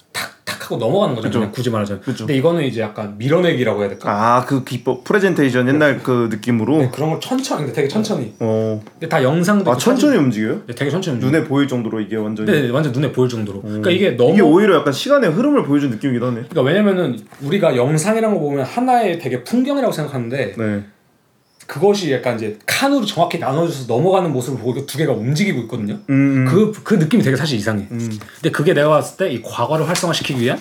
하고 0.68 0.76
넘어가는 0.76 1.14
거죠. 1.14 1.30
그냥 1.30 1.50
굳이 1.52 1.70
말하자면. 1.70 2.02
그쵸. 2.02 2.18
근데 2.26 2.36
이거는 2.36 2.62
이제 2.64 2.80
약간 2.80 3.14
밀어내기라고 3.18 3.80
해야 3.80 3.88
될까? 3.88 4.10
아, 4.10 4.44
그 4.44 4.64
기법 4.64 5.04
프레젠테이션 5.04 5.66
옛날 5.68 6.02
그 6.02 6.28
느낌으로. 6.30 6.78
네, 6.78 6.90
그런 6.92 7.10
걸 7.10 7.20
천천히 7.20 7.60
근데 7.62 7.72
되게 7.72 7.88
천천히. 7.88 8.34
어. 8.40 8.80
근데 8.92 9.08
다 9.08 9.22
영상도 9.22 9.70
아, 9.70 9.76
천천히 9.76 10.16
움직여요? 10.18 10.48
사진- 10.52 10.66
네, 10.66 10.74
되게 10.74 10.90
천천히. 10.90 11.14
움직여요. 11.16 11.32
눈에 11.40 11.48
보일 11.48 11.66
정도로 11.68 12.00
이게 12.00 12.16
완전히. 12.16 12.50
네, 12.50 12.62
네, 12.62 12.70
완전 12.70 12.92
눈에 12.92 13.10
보일 13.12 13.28
정도로. 13.28 13.62
그러니까 13.62 13.90
이게 13.90 14.10
너무 14.16 14.32
이게 14.34 14.42
오히려 14.42 14.76
약간 14.76 14.92
시간의 14.92 15.30
흐름을 15.30 15.64
보여준 15.64 15.90
느낌이기도 15.90 16.26
하네. 16.26 16.42
그러니까 16.48 16.62
왜냐면은 16.62 17.18
우리가 17.42 17.76
영상이라는 17.76 18.36
거 18.36 18.40
보면 18.42 18.64
하나의 18.64 19.18
되게 19.18 19.42
풍경이라고 19.44 19.92
생각하는데 19.92 20.54
네. 20.56 20.84
그것이 21.66 22.12
약간 22.12 22.36
이제 22.36 22.58
칸으로 22.66 23.04
정확히 23.04 23.38
나눠져서 23.38 23.92
넘어가는 23.92 24.32
모습을 24.32 24.58
보고 24.58 24.86
두 24.86 24.96
개가 24.96 25.12
움직이고 25.12 25.60
있거든요. 25.62 25.98
음. 26.08 26.10
음. 26.10 26.44
그, 26.46 26.72
그 26.82 26.94
느낌이 26.94 27.22
되게 27.22 27.36
사실 27.36 27.58
이상해. 27.58 27.86
음. 27.90 28.18
근데 28.36 28.50
그게 28.50 28.72
내가 28.74 28.88
봤을 28.88 29.16
때 29.18 29.32
이 29.32 29.42
과거를 29.42 29.86
활성화시키기 29.88 30.40
위한 30.40 30.58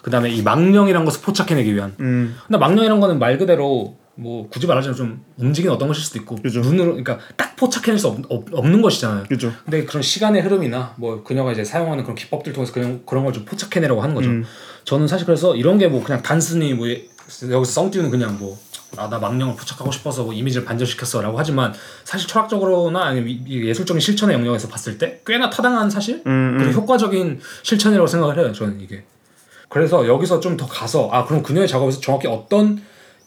그 0.00 0.10
다음에 0.10 0.30
이 0.30 0.40
망령이란 0.42 1.04
것을 1.04 1.20
포착해내기 1.22 1.74
위한 1.74 1.94
음. 2.00 2.36
근데 2.46 2.58
망령이란 2.58 3.00
거는 3.00 3.18
말 3.18 3.36
그대로 3.38 3.96
뭐 4.18 4.48
굳이 4.48 4.66
말하자면 4.66 4.96
좀 4.96 5.22
움직이는 5.36 5.74
어떤 5.74 5.88
것일 5.88 6.02
수도 6.02 6.18
있고 6.20 6.36
그죠. 6.36 6.60
눈으로 6.60 6.92
그러니까 6.92 7.18
딱 7.36 7.54
포착해낼 7.56 7.98
수 7.98 8.08
없, 8.08 8.18
없, 8.30 8.46
없는 8.50 8.80
것이잖아요. 8.80 9.24
그죠. 9.28 9.52
근데 9.64 9.84
그런 9.84 10.02
시간의 10.02 10.40
흐름이나 10.40 10.94
뭐 10.96 11.22
그녀가 11.22 11.52
이제 11.52 11.62
사용하는 11.64 12.02
그런 12.04 12.14
기법들 12.16 12.54
통해서 12.54 12.72
그런 12.72 13.02
그런 13.04 13.24
걸 13.24 13.34
좀 13.34 13.44
포착해내려고 13.44 14.00
하는 14.00 14.14
거죠. 14.14 14.30
음. 14.30 14.44
저는 14.84 15.06
사실 15.06 15.26
그래서 15.26 15.54
이런 15.54 15.76
게 15.78 15.88
뭐 15.88 16.02
그냥 16.02 16.22
단순히 16.22 16.72
뭐 16.72 16.86
여기서 16.88 17.64
썽띄우는 17.64 18.10
그냥 18.10 18.38
뭐 18.38 18.56
아 18.98 19.08
나 19.08 19.18
망령을 19.18 19.54
포착하고 19.56 19.92
싶어서 19.92 20.24
뭐 20.24 20.32
이미지를 20.32 20.64
반전시켰어라고 20.66 21.38
하지만 21.38 21.72
사실 22.04 22.28
철학적으로나 22.28 23.04
아니면 23.04 23.46
예술적인 23.48 24.00
실천의 24.00 24.36
영역에서 24.36 24.68
봤을 24.68 24.98
때 24.98 25.20
꽤나 25.26 25.48
타당한 25.50 25.88
사실 25.90 26.22
음. 26.26 26.56
그리고 26.58 26.80
효과적인 26.80 27.40
실천이라고 27.62 28.06
생각을 28.06 28.38
해요. 28.38 28.52
저는 28.52 28.80
이게. 28.80 29.04
그래서 29.68 30.06
여기서 30.06 30.40
좀 30.40 30.56
더 30.56 30.66
가서 30.66 31.08
아 31.12 31.24
그럼 31.24 31.42
그녀의 31.42 31.68
작업에서 31.68 32.00
정확히 32.00 32.28
어떤 32.28 32.80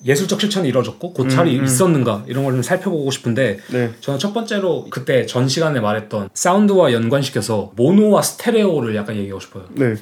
예술적 0.05 0.39
실천이 0.39 0.67
이루어졌고 0.69 1.13
고찰이 1.13 1.55
음, 1.55 1.59
음. 1.59 1.65
있었는가 1.65 2.23
이런 2.27 2.43
걸 2.45 2.53
좀 2.53 2.61
살펴보고 2.63 3.11
싶은데 3.11 3.59
네. 3.71 3.91
저는 3.99 4.17
첫 4.19 4.33
번째로 4.33 4.87
그때 4.89 5.25
전 5.25 5.47
시간에 5.49 5.79
말했던 5.81 6.29
사운드와 6.33 6.93
연관시켜서 6.93 7.71
모노와 7.75 8.21
스테레오를 8.21 8.95
약간 8.95 9.15
얘기하고 9.17 9.39
싶어요. 9.41 9.65
네. 9.71 9.95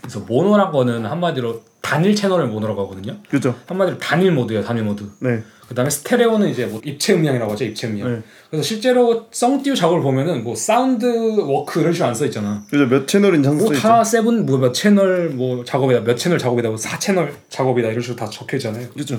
그래서 0.00 0.20
모노란 0.20 0.72
거는 0.72 1.04
한마디로 1.06 1.62
단일 1.82 2.14
채널을 2.14 2.46
모노라고 2.46 2.84
하거든요. 2.84 3.16
그죠. 3.28 3.54
한마디로 3.66 3.98
단일 3.98 4.32
모드예요, 4.32 4.62
단일 4.62 4.84
모드. 4.84 5.04
네. 5.18 5.42
그다음에 5.68 5.90
스테레오는 5.90 6.48
이제 6.48 6.66
뭐 6.66 6.80
입체 6.84 7.14
음량이라고 7.14 7.52
하죠, 7.52 7.64
입체 7.64 7.88
음량. 7.88 8.08
네. 8.12 8.22
그래서 8.50 8.62
실제로 8.62 9.26
썽띠우 9.30 9.74
작업을 9.74 10.00
보면은 10.02 10.44
뭐 10.44 10.54
sound 10.54 11.04
work 11.40 11.80
이런 11.80 11.92
식으로 11.92 12.08
안 12.08 12.14
써 12.14 12.24
있잖아. 12.26 12.62
그죠. 12.70 12.86
몇 12.86 13.06
채널인지 13.08 13.48
항상 13.48 13.66
써 13.68 13.74
있죠. 13.74 13.88
뭐다 13.88 14.04
seven 14.04 14.46
뭐 14.46 14.58
몇 14.58 14.72
채널 14.72 15.30
뭐 15.30 15.64
작업이다, 15.64 16.00
몇 16.00 16.16
채널 16.16 16.38
작업이다, 16.38 16.68
뭐4 16.70 17.00
채널 17.00 17.34
작업이다 17.48 17.88
이런 17.88 18.00
식으로 18.00 18.16
다 18.16 18.28
적혀 18.30 18.56
있잖아요. 18.58 18.88
그죠. 18.90 19.18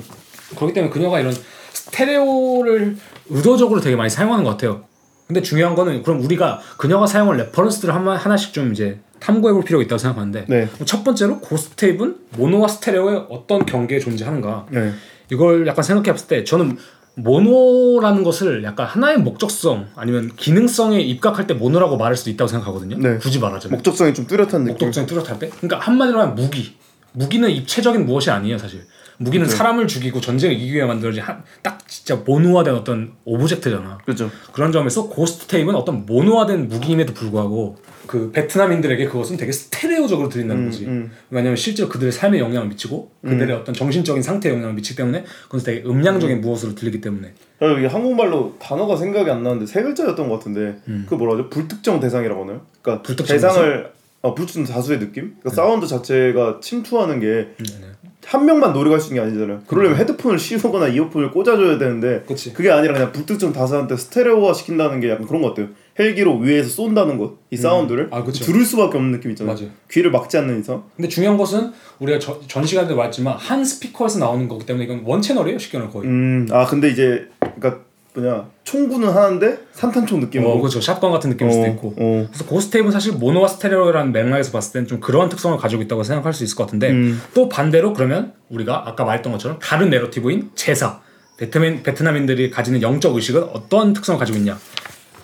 그렇기 0.55 0.73
때문에 0.73 0.91
그녀가 0.93 1.19
이런 1.19 1.35
스테레오를 1.73 2.95
의도적으로 3.29 3.81
되게 3.81 3.95
많이 3.95 4.09
사용하는 4.09 4.43
것 4.43 4.51
같아요. 4.51 4.83
근데 5.27 5.41
중요한 5.41 5.73
거는 5.75 6.03
그럼 6.03 6.21
우리가 6.21 6.59
그녀가 6.77 7.07
사용한 7.07 7.37
reference들을 7.37 7.93
한 7.93 8.07
하나씩 8.07 8.53
좀 8.53 8.71
이제 8.71 8.99
탐구해볼 9.23 9.63
필요가 9.63 9.83
있다고 9.83 9.97
생각하는데 9.97 10.45
네. 10.49 10.67
첫 10.85 11.03
번째로 11.03 11.39
Ghost 11.39 11.75
Tape는 11.77 12.15
모노와 12.37 12.67
스테레오의 12.67 13.27
어떤 13.29 13.65
경계에 13.65 13.99
존재하는가 13.99 14.67
네. 14.69 14.91
이걸 15.31 15.65
약간 15.65 15.83
생각해봤을 15.83 16.27
때 16.27 16.43
저는 16.43 16.77
모노라는 17.15 18.23
것을 18.23 18.63
약간 18.63 18.85
하나의 18.87 19.19
목적성 19.19 19.87
아니면 19.95 20.31
기능성에 20.35 20.99
입각할 20.99 21.47
때 21.47 21.53
모노라고 21.53 21.95
말할 21.95 22.17
수도 22.17 22.31
있다고 22.31 22.47
생각하거든요. 22.49 22.97
네. 22.97 23.17
굳이 23.17 23.39
말하자면 23.39 23.77
목적성이 23.77 24.13
좀 24.13 24.27
뚜렷한 24.27 24.63
느낌. 24.63 24.87
목적성이 24.87 25.07
뚜렷할 25.07 25.39
때. 25.39 25.49
그러니까 25.49 25.79
한마디로 25.79 26.19
하면 26.19 26.35
무기. 26.35 26.75
무기는 27.13 27.47
입체적인 27.49 28.05
무엇이 28.05 28.31
아니에요, 28.31 28.57
사실. 28.57 28.85
무기는 29.17 29.47
사람을 29.47 29.87
죽이고 29.87 30.19
전쟁을 30.19 30.55
이기기 30.55 30.73
위해 30.73 30.85
만들어진 30.85 31.21
한, 31.21 31.43
딱 31.61 31.87
진짜 31.87 32.15
모노화된 32.15 32.73
어떤 32.73 33.13
object잖아. 33.25 33.99
그죠. 34.05 34.31
그런 34.51 34.71
점에서 34.71 35.07
Ghost 35.07 35.45
Tape는 35.45 35.77
어떤 35.77 36.07
모노화된 36.07 36.67
무기임에도 36.67 37.13
불구하고 37.13 37.77
그 38.07 38.31
베트남인들에게 38.31 39.05
그것은 39.05 39.37
되게 39.37 39.51
스테레오적으로 39.51 40.29
들린다는 40.29 40.65
거지. 40.65 40.85
음. 40.85 41.11
왜냐하면 41.29 41.55
실제로 41.55 41.89
그들의 41.89 42.11
삶에 42.11 42.39
영향을 42.39 42.67
미치고 42.69 43.11
그들의 43.23 43.55
어떤 43.55 43.73
정신적인 43.73 44.21
상태에 44.21 44.51
영향을 44.51 44.73
미치기 44.73 44.97
때문에 44.97 45.23
그건 45.45 45.63
되게 45.63 45.83
음량적인 45.87 46.41
무엇으로 46.41 46.75
들리기 46.75 47.01
때문에 47.01 47.33
아, 47.59 47.67
이게 47.77 47.87
한국말로 47.87 48.55
단어가 48.59 48.95
생각이 48.95 49.29
안 49.29 49.43
나는데 49.43 49.65
세 49.65 49.81
글자였던 49.81 50.27
것 50.27 50.39
같은데 50.39 50.75
그 51.07 51.15
뭐라 51.15 51.33
하죠? 51.33 51.49
불특정 51.49 51.99
대상이라고 51.99 52.43
하나요? 52.43 52.61
그러니까 52.81 53.03
불특정 53.03 53.35
대상을 53.35 53.93
아, 54.23 54.33
불특정 54.33 54.63
다수의 54.63 54.99
느낌? 54.99 55.35
그러니까 55.39 55.49
사운드 55.49 55.85
자체가 55.85 56.59
침투하는 56.61 57.19
게한 57.19 57.55
네. 57.57 58.45
명만 58.45 58.71
노래할 58.71 59.01
수 59.01 59.09
있는 59.09 59.21
게 59.21 59.27
아니잖아요. 59.29 59.63
그러려면 59.67 59.97
헤드폰을 59.99 60.39
씌우거나 60.39 60.87
이어폰을 60.87 61.31
꽂아줘야 61.31 61.77
되는데 61.77 62.23
그치. 62.25 62.53
그게 62.53 62.71
아니라 62.71 62.93
그냥 62.93 63.11
불특정 63.11 63.51
다수한테 63.51 63.97
스테레오화 63.97 64.53
시킨다는 64.53 65.01
게 65.01 65.09
약간 65.09 65.27
그런 65.27 65.41
것 65.41 65.49
같아요. 65.49 65.69
헬기로 65.97 66.39
위에서 66.39 66.69
쏜다는 66.69 67.17
것, 67.17 67.37
이 67.51 67.57
사운드를 67.57 68.09
아, 68.11 68.23
그쵸. 68.23 68.43
들을 68.43 68.65
수밖에 68.65 68.97
없는 68.97 69.11
느낌 69.11 69.31
있잖아요. 69.31 69.55
맞아요. 69.55 69.69
귀를 69.91 70.09
막지 70.09 70.37
않는 70.37 70.59
이상. 70.59 70.83
근데 70.95 71.07
중요한 71.07 71.37
것은 71.37 71.71
우리가 71.99 72.19
저, 72.19 72.39
전 72.47 72.65
시간에도 72.65 72.95
말했지만 72.95 73.37
한 73.37 73.63
스피커에서 73.63 74.19
나오는 74.19 74.47
거기 74.47 74.65
때문에 74.65 74.85
이건 74.85 75.03
one 75.05 75.21
channel이에요 75.21 75.59
쉽게 75.59 75.77
말하면 75.77 75.93
거의 75.93 76.07
음, 76.07 76.47
아 76.51 76.65
근데 76.65 76.89
이제 76.89 77.29
그러니까 77.39 77.81
뭐냐 78.15 78.47
총구는 78.63 79.09
하는데 79.09 79.57
산탄총 79.73 80.19
느낌으로. 80.19 80.51
어, 80.51 80.59
그렇죠 80.59 80.81
샷건 80.81 81.11
같은 81.11 81.29
느낌일 81.31 81.51
수도 81.51 81.65
어, 81.65 81.67
있고 81.67 81.87
어. 81.97 82.27
그래서 82.27 82.45
고스테이프는 82.45 82.91
사실 82.91 83.13
모노와 83.13 83.47
스테레오라는 83.47 84.11
맥락에서 84.11 84.51
봤을 84.51 84.73
때는 84.73 84.87
좀 84.87 84.99
그러한 84.99 85.29
특성을 85.29 85.57
가지고 85.57 85.81
있다고 85.83 86.03
생각할 86.03 86.33
수 86.33 86.43
있을 86.43 86.55
것 86.55 86.65
같은데 86.65 86.91
음. 86.91 87.21
또 87.33 87.49
반대로 87.49 87.93
그러면 87.93 88.33
우리가 88.49 88.87
아까 88.87 89.03
말했던 89.03 89.31
것처럼 89.31 89.59
다른 89.59 89.89
내러티브인 89.89 90.51
제사 90.55 91.01
베트민, 91.37 91.81
베트남인들이 91.83 92.51
가지는 92.51 92.81
영적 92.81 93.15
의식은 93.15 93.43
어떤 93.53 93.93
특성을 93.93 94.19
가지고 94.19 94.37
있냐 94.37 94.57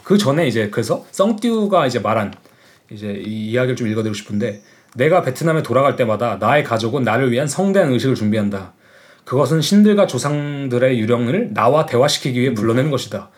그 0.09 0.17
전에 0.17 0.47
이제 0.47 0.71
그래서 0.71 1.05
썽띠우가 1.11 1.85
이제 1.85 1.99
말한 1.99 2.33
이제 2.89 3.21
이 3.23 3.51
이야기를 3.51 3.75
좀 3.75 3.87
읽어드리고 3.87 4.15
싶은데 4.15 4.63
내가 4.95 5.21
베트남에 5.21 5.61
돌아갈 5.61 5.95
때마다 5.95 6.37
나의 6.39 6.63
가족은 6.63 7.03
나를 7.03 7.31
위한 7.31 7.45
성대한 7.45 7.91
의식을 7.91 8.15
준비한다. 8.15 8.73
그것은 9.23 9.61
신들과 9.61 10.07
조상들의 10.07 10.99
유령을 10.99 11.53
나와 11.53 11.85
대화시키기 11.85 12.41
위해 12.41 12.55
불러내는 12.55 12.89
것이다. 12.89 13.29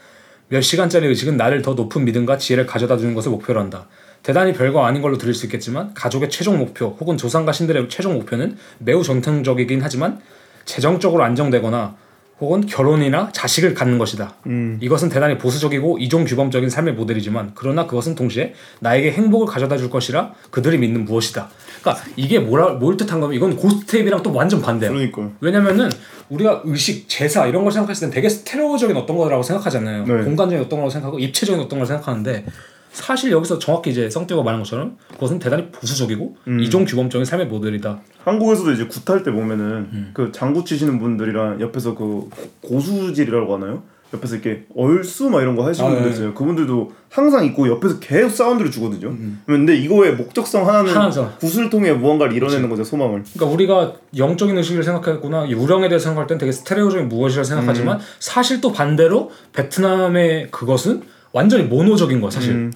몇 0.47 0.61
시간짜리 0.61 1.07
의식은 1.07 1.35
나를 1.35 1.61
더 1.61 1.73
높은 1.73 2.05
믿음과 2.05 2.37
지혜를 2.37 2.65
가져다 2.67 2.95
주는 2.95 3.13
것을 3.15 3.31
목표로 3.31 3.59
한다. 3.59 3.89
대단히 4.23 4.53
별거 4.53 4.85
아닌 4.85 5.01
걸로 5.01 5.17
들릴 5.17 5.33
수 5.33 5.47
있겠지만 5.47 5.93
가족의 5.93 6.29
최종 6.29 6.57
목표 6.57 6.95
혹은 7.01 7.17
조상과 7.17 7.51
신들의 7.51 7.89
최종 7.89 8.13
목표는 8.13 8.55
매우 8.79 9.03
전통적이긴 9.03 9.81
하지만 9.81 10.21
재정적으로 10.63 11.25
안정되거나 11.25 11.97
혹은 12.41 12.65
결혼이나 12.65 13.29
자식을 13.31 13.75
갖는 13.75 13.99
것이다. 13.99 14.33
이것은 14.81 15.09
대단히 15.09 15.37
보수적이고 15.37 15.99
이종 15.99 16.25
규범적인 16.25 16.69
삶의 16.69 16.95
모델이지만 16.95 17.51
그러나 17.53 17.85
그것은 17.85 18.15
동시에 18.15 18.53
나에게 18.79 19.11
행복을 19.11 19.45
가져다 19.45 19.77
줄 19.77 19.89
것이라 19.91 20.33
그들이 20.49 20.79
믿는 20.79 21.05
무엇이다. 21.05 21.49
그러니까 21.81 22.03
이게 22.15 22.39
뭐라 22.39 22.73
뭘 22.73 22.97
뜻한 22.97 23.19
거면 23.19 23.35
이건 23.35 23.55
고스테이프랑 23.55 24.23
또 24.23 24.33
완전 24.33 24.61
반대야. 24.61 24.89
그러니까요. 24.89 25.33
왜냐면은 25.39 25.89
우리가 26.29 26.61
의식, 26.65 27.07
제사 27.07 27.45
이런 27.45 27.63
걸 27.63 27.71
생각했을 27.71 28.07
땐 28.07 28.15
되게 28.15 28.29
스테레오적인 28.29 28.95
어떤 28.97 29.17
거라고 29.17 29.43
생각하잖아요. 29.43 30.05
네. 30.05 30.23
공간적인 30.23 30.65
어떤 30.65 30.79
거라고 30.79 30.89
생각하고 30.89 31.19
입체적인 31.19 31.61
어떤 31.61 31.79
걸 31.79 31.85
생각하는데 31.85 32.45
사실 32.91 33.31
여기서 33.31 33.57
정확히 33.59 33.89
이제 33.91 34.09
성태가 34.09 34.43
말한 34.43 34.61
것처럼 34.61 34.97
그것은 35.13 35.39
대단히 35.39 35.71
보수적이고 35.71 36.35
이종 36.61 36.85
규범적인 36.85 37.25
삶의 37.25 37.47
모델이다. 37.47 38.01
한국에서도 38.23 38.71
이제 38.71 38.87
굿할 38.87 39.23
때 39.23 39.31
보면은 39.31 39.65
음. 39.91 40.11
그 40.13 40.31
장구 40.31 40.65
치시는 40.65 40.99
분들이랑 40.99 41.61
옆에서 41.61 41.95
그 41.95 42.29
고수질이라고 42.61 43.55
하나요? 43.55 43.83
옆에서 44.13 44.35
이렇게 44.35 44.65
얼쑤 44.75 45.29
막 45.29 45.41
이런 45.41 45.55
거 45.55 45.65
하시는 45.65 45.89
아, 45.89 45.93
분들 45.93 46.09
네. 46.09 46.15
있어요. 46.15 46.33
그분들도 46.33 46.91
항상 47.09 47.45
있고 47.45 47.69
옆에서 47.69 47.99
계속 47.99 48.29
사운드를 48.29 48.69
주거든요. 48.69 49.15
근데 49.45 49.75
이거의 49.75 50.15
목적성 50.15 50.67
하나는 50.67 50.91
음. 50.91 50.97
하나죠. 50.97 51.33
굿을 51.39 51.69
통해 51.69 51.93
무언가를 51.93 52.35
이뤄내는 52.35 52.69
거죠 52.69 52.83
소망을. 52.83 53.23
그러니까 53.33 53.53
우리가 53.53 53.93
영적인 54.17 54.57
의식을 54.57 54.83
생각했구나 54.83 55.45
이 55.45 55.53
우령에 55.53 55.87
대해서 55.87 56.05
생각할 56.05 56.27
땐 56.27 56.37
되게 56.37 56.51
스테레오적인 56.51 57.07
무엇이라 57.07 57.43
생각하지만 57.45 57.99
음. 57.99 58.01
사실 58.19 58.59
또 58.59 58.73
반대로 58.73 59.31
베트남의 59.53 60.51
그것은 60.51 61.03
완전히 61.31 61.63
모노적인 61.63 62.19
거야 62.19 62.29
사실 62.29 62.71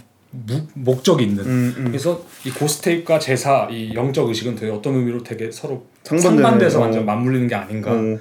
무, 0.45 0.67
목적이 0.73 1.25
있는 1.25 1.45
음, 1.45 1.75
음. 1.77 1.83
그래서 1.85 2.23
이 2.45 2.49
고스테이프과 2.51 3.19
제사 3.19 3.67
이 3.71 3.93
영적 3.93 4.27
의식은 4.27 4.55
되게 4.55 4.71
어떤 4.71 4.95
의미로 4.95 5.23
되게 5.23 5.51
서로 5.51 5.87
상반되네. 6.03 6.41
상반돼서 6.41 6.79
어. 6.79 6.81
완전 6.81 7.05
맞물리는 7.05 7.47
게 7.47 7.55
아닌가 7.55 7.91
어, 7.91 8.17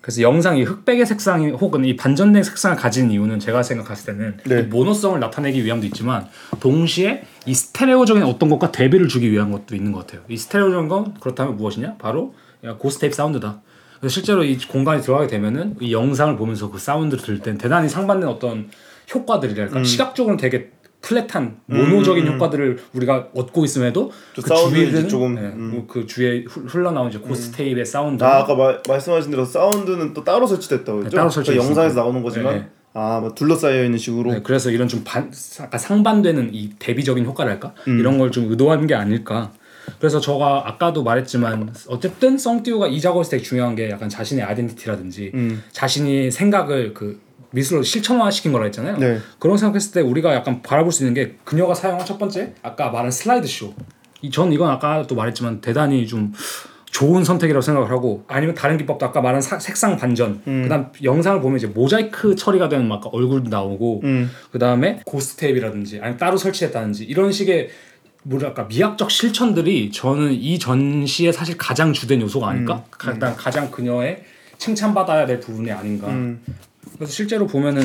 그래서 0.00 0.22
영상이 0.22 0.62
흑백의 0.62 1.04
색상이 1.04 1.50
혹은 1.50 1.84
이 1.84 1.96
반전된 1.96 2.44
색상을 2.44 2.76
가진 2.76 3.10
이유는 3.10 3.40
제가 3.40 3.64
생각했을 3.64 4.14
때는 4.14 4.36
네. 4.44 4.60
이 4.60 4.62
모노성을 4.62 5.18
나타내기 5.18 5.64
위함도 5.64 5.84
있지만 5.86 6.28
동시에 6.60 7.24
이 7.44 7.54
스테레오적인 7.54 8.22
어떤 8.22 8.48
것과 8.48 8.70
대비를 8.70 9.08
주기 9.08 9.32
위한 9.32 9.50
것도 9.50 9.74
있는 9.74 9.90
것 9.90 10.06
같아요. 10.06 10.22
이 10.28 10.36
스테레오적인 10.36 10.88
건 10.88 11.14
그렇다면 11.18 11.56
무엇이냐? 11.56 11.96
바로 11.98 12.34
Ghost 12.78 12.99
Tape 12.99 13.16
사운드다. 13.16 13.62
그래서 13.98 14.12
실제로 14.12 14.44
이 14.44 14.56
공간에 14.58 15.00
들어가게 15.00 15.26
되면은 15.26 15.76
이 15.80 15.92
영상을 15.92 16.36
보면서 16.36 16.70
그 16.70 16.78
사운드를 16.78 17.24
들을 17.24 17.40
땐 17.40 17.58
대단히 17.58 17.88
상반된 17.88 18.28
어떤 18.28 18.70
효과들이랄까 19.12 19.78
음. 19.78 19.84
시각적으로는 19.84 20.38
되게 20.38 20.70
flat한 21.02 21.58
모노적인 21.66 22.26
효과들을 22.26 22.78
우리가 22.94 23.28
얻고 23.34 23.64
있음에도 23.64 24.10
또그 24.34 24.48
주위는 24.54 24.88
이제 24.88 25.08
조금, 25.08 25.34
네, 25.36 25.42
음. 25.42 25.70
뭐그 25.74 26.06
주위에 26.06 26.44
훌- 26.48 26.64
흘러나온 26.66 27.08
이제 27.10 27.18
Ghost 27.18 27.52
Tape의 27.52 27.86
사운드 27.86 28.24
아 28.24 28.38
아까 28.38 28.54
마, 28.54 28.76
말씀하신 28.88 29.30
대로 29.30 29.44
사운드는 29.44 30.14
또 30.14 30.24
따로 30.24 30.46
설치됐다고 30.46 30.98
했죠. 31.00 31.10
네, 31.10 31.16
따로 31.16 31.30
설치돼 31.30 31.54
그러니까 31.56 31.68
영상에서. 31.80 32.00
나오는 32.00 32.22
거지만 32.22 32.54
네, 32.54 32.60
네. 32.62 32.68
아, 32.94 33.20
뭐 33.20 33.34
둘러싸여 33.34 33.84
있는 33.84 33.98
식으로. 33.98 34.32
네, 34.32 34.40
그래서 34.42 34.70
이런 34.70 34.88
좀 34.88 35.02
반, 35.04 35.30
약간 35.60 35.78
상반되는 35.78 36.50
이 36.54 36.70
대비적인 36.78 37.24
효과랄까 37.26 37.74
음. 37.88 37.98
이런 38.00 38.18
걸 38.18 38.30
좀 38.30 38.50
의도하는 38.50 38.86
게 38.86 38.94
아닐까. 38.94 39.52
그래서 40.00 40.18
저가 40.18 40.64
아까도 40.66 41.04
말했지만 41.04 41.72
어쨌든 41.88 42.36
썽띠우가 42.38 42.88
이 42.88 43.00
작업에서 43.00 43.30
되게 43.30 43.42
중요한 43.44 43.76
게 43.76 43.88
약간 43.90 44.08
자신의 44.08 44.42
아이덴티티라든지 44.44 45.30
음. 45.34 45.62
자신이 45.70 46.30
생각을 46.32 46.92
그 46.92 47.20
미술로 47.50 47.82
실천화시킨 47.82 48.52
거라 48.52 48.64
했잖아요. 48.64 48.96
네. 48.98 49.18
그런 49.38 49.56
생각했을 49.56 49.92
때 49.92 50.00
우리가 50.00 50.34
약간 50.34 50.62
바라볼 50.62 50.92
수 50.92 51.02
있는 51.04 51.14
게 51.14 51.36
그녀가 51.44 51.74
사용한 51.74 52.04
첫 52.04 52.18
번째 52.18 52.54
아까 52.62 52.90
말한 52.90 53.10
슬라이드 53.10 53.46
쇼. 53.46 53.72
이전 54.22 54.52
이건 54.52 54.70
아까도 54.70 55.14
말했지만 55.14 55.60
대단히 55.60 56.06
좀 56.06 56.32
좋은 56.90 57.24
선택이라고 57.24 57.60
생각을 57.60 57.90
하고 57.90 58.24
아니면 58.28 58.54
다른 58.54 58.78
기법도 58.78 59.04
아까 59.04 59.20
말한 59.20 59.42
사- 59.42 59.58
색상 59.58 59.96
반전 59.98 60.40
그다음 60.44 60.86
영상을 61.02 61.40
보면 61.42 61.58
이제 61.58 61.66
모자이크 61.66 62.34
처리가 62.36 62.68
되는 62.70 62.88
막 62.88 63.02
얼굴도 63.12 63.50
나오고 63.50 64.00
음. 64.04 64.30
그다음에 64.50 65.00
Ghost 65.04 65.36
Tape라든지 65.36 65.98
아니면 66.00 66.16
따로 66.16 66.38
설치했다든지 66.38 67.04
이런 67.04 67.32
식의 67.32 67.68
뭐랄까 68.22 68.64
미학적 68.64 69.10
실천들이 69.10 69.90
저는 69.92 70.32
이 70.32 70.58
전시의 70.58 71.32
사실 71.34 71.58
가장 71.58 71.92
주된 71.92 72.20
요소가 72.22 72.48
아닐까 72.48 72.82
가- 72.90 73.12
일단 73.12 73.36
가장 73.36 73.70
그녀의 73.70 74.24
칭찬받아야 74.58 75.26
될 75.26 75.38
부분이 75.38 75.70
아닌가 75.70 76.08
음. 76.08 76.40
그래서 76.94 77.12
실제로 77.12 77.46
보면은 77.46 77.82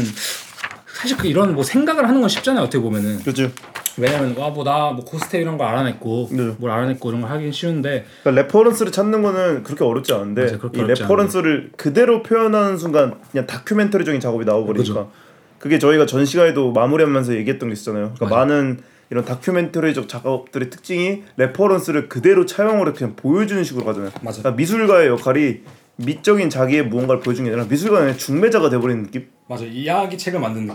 사실 1.02 1.18
그 1.18 1.28
이런 1.28 1.56
뭐 1.56 1.64
생각을 1.64 2.08
하는 2.08 2.22
건 2.22 2.30
쉽잖아요 2.30 2.66
어떻게 2.66 2.82
보면은 2.82 3.20
그렇죠. 3.20 3.50
왜냐면 3.98 4.36
와뭐나뭐 4.38 5.04
ghost 5.04 5.36
이런 5.38 5.58
걸 5.58 5.68
알아냈고 5.68 6.30
네. 6.32 6.56
뭘 6.58 6.72
알아냈고 6.72 7.10
이런 7.10 7.22
걸 7.22 7.32
하긴 7.32 7.52
쉬운데 7.52 8.06
그러니까 8.24 8.44
reference를 8.44 8.92
찾는 8.92 9.22
거는 9.22 9.64
그렇게 9.64 9.84
어렵지 9.84 10.14
않은데 10.14 10.46
맞아요, 10.46 10.60
그렇게 10.60 10.80
이 10.80 10.84
어렵지 10.84 11.02
reference를 11.04 11.72
그대로 11.76 12.24
표현하는 12.24 12.78
순간 12.78 13.16
그냥 13.32 13.48
다큐멘터리적인 13.48 14.22
작업이 14.22 14.46
나와버리니까 14.46 14.78
그죠. 14.78 15.12
그게 15.60 15.78
저희가 15.78 16.06
전 16.06 16.26
시간에도 16.26 16.72
마무리하면서 16.72 17.36
얘기했던 17.36 17.70
게 17.70 17.74
있잖아요. 17.74 18.14
그러니까 18.16 18.36
많은 18.36 18.80
이런 19.12 19.26
다큐멘터리적 19.26 20.08
작업들의 20.08 20.70
특징이 20.70 21.24
reference를 21.36 22.08
그대로 22.08 22.46
해서 22.46 22.94
그냥 22.94 23.16
보여주는 23.16 23.62
식으로 23.64 23.86
가잖아요. 23.86 24.12
맞아. 24.22 24.40
그러니까 24.40 24.58
미술가의 24.58 25.10
역할이 25.10 25.62
미적인 26.06 26.50
자기의 26.50 26.88
무언가를 26.88 27.22
보여주는 27.22 27.50
게 27.50 27.54
아니라 27.54 27.70
미술가는 27.70 28.18
중매자가 28.18 28.70
돼버리는 28.70 29.04
느낌. 29.04 29.28
맞아 29.48 29.66
이야기 29.66 30.18
책을 30.18 30.40
만든 30.40 30.66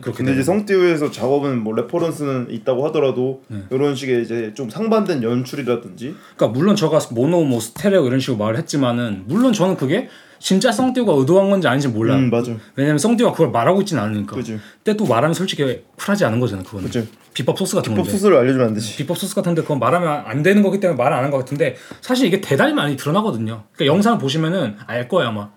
그렇게 0.00 0.12
근데 0.12 0.32
이제 0.32 0.42
성띠우에서 0.42 1.12
작업은 1.12 1.62
뭐 1.62 1.72
reference는 1.76 2.48
있다고 2.50 2.84
하더라도 2.86 3.42
네. 3.46 3.60
이런 3.70 3.94
식의 3.94 4.24
이제 4.24 4.52
좀 4.52 4.68
상반된 4.68 5.22
연출이라든지 5.22 6.12
그러니까 6.34 6.58
물론 6.58 6.74
저가 6.74 6.98
모노 7.12 7.44
뭐 7.44 7.60
스테레오 7.60 8.04
이런 8.04 8.18
식으로 8.18 8.36
말을 8.38 8.58
했지만은 8.58 9.24
물론 9.26 9.52
저는 9.52 9.76
그게 9.76 10.08
진짜 10.40 10.72
성띠우가 10.72 11.12
의도한 11.12 11.50
건지 11.50 11.68
아닌지 11.68 11.86
몰라요 11.86 12.18
음 12.18 12.30
맞아. 12.30 12.52
왜냐면 12.74 12.98
성띠우가 12.98 13.30
그걸 13.32 13.50
말하고 13.52 13.82
있지는 13.82 14.02
않으니까 14.02 14.34
그지. 14.34 14.58
근데 14.82 14.96
또 14.96 15.06
말하면 15.06 15.32
솔직히 15.32 15.82
쿨하지 15.96 16.24
않은 16.24 16.40
거잖아 16.40 16.64
그거는 16.64 16.86
그치. 16.86 17.06
비법 17.36 17.58
소스 17.58 17.76
같은 17.76 17.92
법 17.94 18.04
건데 18.04 18.10
수술을 18.12 18.38
알려주면 18.38 18.68
안 18.68 18.74
되지. 18.74 18.96
비법 18.96 19.18
소스 19.18 19.34
같은데 19.34 19.60
그건 19.60 19.78
말하면 19.78 20.22
안 20.24 20.42
되는 20.42 20.62
거기 20.62 20.80
때문에 20.80 20.96
말안한것 20.96 21.38
같은데 21.40 21.76
사실 22.00 22.26
이게 22.26 22.40
대단히 22.40 22.72
많이 22.72 22.96
드러나거든요. 22.96 23.64
그러니까 23.74 23.94
영상을 23.94 24.18
보시면은 24.18 24.76
알 24.86 25.06
거예요 25.06 25.28
아마. 25.28 25.50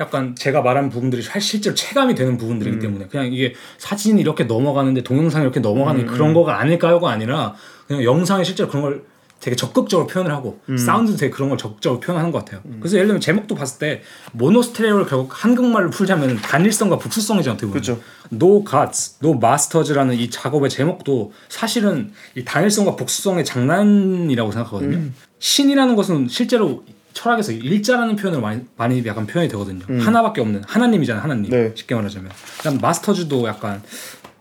약간 0.00 0.34
제가 0.34 0.62
말한 0.62 0.88
부분들이 0.88 1.20
사- 1.20 1.38
실제로 1.38 1.74
체감이 1.74 2.14
되는 2.14 2.38
부분들이기 2.38 2.78
음. 2.78 2.80
때문에 2.80 3.08
그냥 3.08 3.30
이게 3.30 3.52
사진이 3.76 4.22
이렇게 4.22 4.44
넘어가는데 4.44 5.02
동영상이 5.02 5.42
이렇게 5.42 5.60
넘어가는 5.60 6.00
음, 6.00 6.06
게 6.06 6.10
그런 6.10 6.32
거가 6.32 6.58
아닐까요가 6.60 7.10
아니라 7.10 7.54
그냥 7.86 8.04
영상에 8.04 8.42
실제로 8.42 8.70
그런 8.70 8.82
걸 8.82 9.04
되게 9.40 9.54
적극적으로 9.54 10.06
표현을 10.06 10.32
하고 10.32 10.60
음. 10.68 10.76
사운드도 10.76 11.16
되게 11.16 11.30
그런 11.30 11.48
걸 11.48 11.58
적극적으로 11.58 12.00
표현하는 12.00 12.32
것 12.32 12.44
같아요. 12.44 12.60
그래서 12.80 12.96
예를 12.96 13.06
들면 13.06 13.20
제목도 13.20 13.54
봤을 13.54 13.78
때 13.78 14.02
모노스테레오를 14.32 15.06
결국 15.06 15.30
한국말로 15.32 15.90
풀자면 15.90 16.36
단일성과 16.36 16.98
북수성이잖아 16.98 17.54
어떻게 17.54 17.66
보면. 17.66 17.80
그쵸. 17.80 18.00
No 18.32 18.64
Gods, 18.64 19.18
No 19.22 19.36
Masters라는 19.36 20.16
이 20.16 20.28
작업의 20.28 20.70
제목도 20.70 21.32
사실은 21.48 22.12
이 22.34 22.44
단일성과 22.44 22.96
복수성의 22.96 23.44
장난이라고 23.44 24.50
생각하거든요. 24.50 24.96
음. 24.96 25.14
신이라는 25.38 25.94
것은 25.94 26.28
실제로 26.28 26.84
철학에서 27.12 27.52
일자라는 27.52 28.16
표현으로 28.16 28.42
많이, 28.42 28.62
많이 28.76 29.04
약간 29.06 29.26
표현이 29.26 29.48
되거든요. 29.50 29.84
하나밖에 30.00 30.40
없는 30.40 30.62
하나님이잖아요, 30.66 31.22
하나님. 31.22 31.44
음. 31.46 31.50
네. 31.50 31.72
쉽게 31.74 31.94
말하자면. 31.94 32.30
그다음 32.58 32.78
마스터즈도 32.78 33.46
약간 33.46 33.82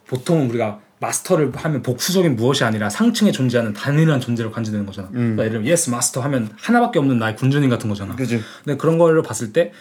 보통 0.08 0.50
우리가 0.50 0.80
마스터를 1.00 1.52
하면 1.56 1.82
복수적인 1.84 2.36
무엇이 2.36 2.64
아니라 2.64 2.90
상층에 2.90 3.32
존재하는 3.32 3.74
단일한 3.74 4.20
존재로 4.20 4.52
간주되는 4.52 4.86
거잖아. 4.86 5.10
그러니까 5.10 5.44
예를 5.44 5.52
들면 5.52 5.68
yes 5.68 5.90
master 5.90 6.22
하면 6.22 6.50
하나밖에 6.58 7.00
없는 7.00 7.20
나의 7.20 7.36
군주님 7.36 7.70
같은 7.70 7.90
거잖아. 7.90 8.16
그지. 8.16 8.42
근데 8.64 8.78
그런 8.78 8.98
걸로 8.98 9.22
봤을 9.22 9.54
때 9.54 9.72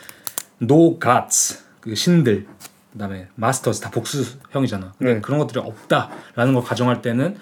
no 0.61 0.99
gods 0.99 1.65
그 1.81 1.95
신들 1.95 2.47
그다음에 2.93 3.29
masters 3.35 3.81
다 3.81 3.91
복수형이잖아. 3.91 4.95
근데 4.99 5.15
네. 5.15 5.21
그런 5.21 5.39
것들이 5.39 5.61
없다라는 5.61 6.55
걸 6.55 6.63
가정할 6.63 7.03
때는 7.03 7.37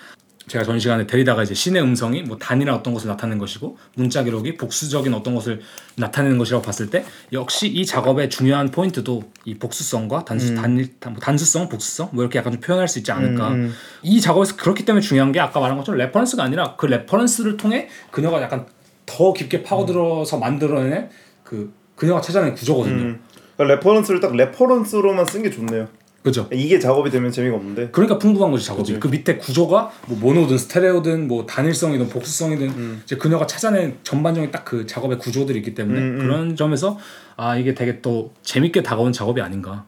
제가 0.47 0.65
전 0.65 0.79
시간에 0.79 1.07
데리다가 1.07 1.43
이제 1.43 1.55
신의 1.55 1.83
음성이 1.83 2.23
뭐 2.23 2.37
단이나 2.37 2.75
어떤 2.75 2.93
것을 2.93 3.09
나타내는 3.09 3.39
것이고 3.39 3.79
문자 3.95 4.23
기록이 4.23 4.57
복수적인 4.57 5.15
어떤 5.15 5.35
것을 5.35 5.61
나타내는 5.97 6.37
것이라고 6.37 6.63
봤을 6.63 6.91
때 6.91 7.05
역시 7.33 7.67
이 7.69 7.87
작업의 7.87 8.29
중요한 8.29 8.71
포인트도 8.71 9.23
이 9.47 9.55
복수성과 9.55 10.25
단수 10.27 10.55
단일 10.55 10.99
단, 11.01 11.15
뭐 11.15 11.21
단수성 11.21 11.69
복수성 11.69 12.11
뭐 12.13 12.23
이렇게 12.23 12.39
약간 12.39 12.53
좀 12.53 12.61
표현할 12.61 12.89
수 12.89 12.99
있지 12.99 13.11
않을까 13.11 13.49
음, 13.49 13.55
음. 13.55 13.75
이 14.03 14.21
작업에서 14.21 14.57
그렇기 14.57 14.85
때문에 14.85 15.01
중요한 15.01 15.33
게 15.33 15.41
아까 15.41 15.61
말한 15.61 15.79
것처럼 15.79 15.99
reference가 15.99 16.43
아니라 16.43 16.77
그 16.77 16.87
reference를 16.87 17.57
통해 17.57 17.89
그녀가 18.11 18.43
약간 18.43 18.67
더 19.07 19.33
깊게 19.33 19.63
파고들어서 19.63 20.39
만들어낸 20.39 21.09
그 21.43 21.73
그녀가 21.97 22.21
찾아낸 22.21 22.55
구조거든요. 22.55 23.03
음. 23.03 23.21
그러니까 23.57 23.77
reference를 23.77 24.21
딱 24.21 24.35
reference로만 24.35 25.25
쓴 25.27 25.43
게 25.43 25.51
좋네요. 25.51 25.89
그죠? 26.25 26.49
이게 26.53 26.79
작업이 26.81 27.11
되면 27.11 27.31
재미가 27.31 27.55
없는데. 27.57 27.91
그러니까 27.93 28.19
풍부한 28.19 28.51
거지 28.51 28.65
작업이. 28.67 28.89
그치. 28.95 28.99
그 29.01 29.09
밑에 29.09 29.37
구조가 29.37 29.93
뭐 30.09 30.19
모노든 30.19 30.57
스테레오든 30.57 31.29
뭐 31.29 31.45
단일성이든 31.45 32.09
복수성이든 32.09 33.01
이제 33.05 33.17
그녀가 33.17 33.47
찾아낸 33.47 33.99
전반적인 34.03 34.51
딱 34.51 34.65
그 34.65 34.87
작업의 34.87 35.19
구조들이 35.19 35.59
있기 35.59 35.75
때문에 35.75 36.01
음, 36.01 36.05
음. 36.15 36.19
그런 36.21 36.57
점에서 36.57 36.99
아 37.37 37.57
이게 37.59 37.75
되게 37.75 38.01
또 38.01 38.33
재밌게 38.43 38.83
다가온 38.83 39.13
작업이 39.13 39.41
아닌가. 39.43 39.85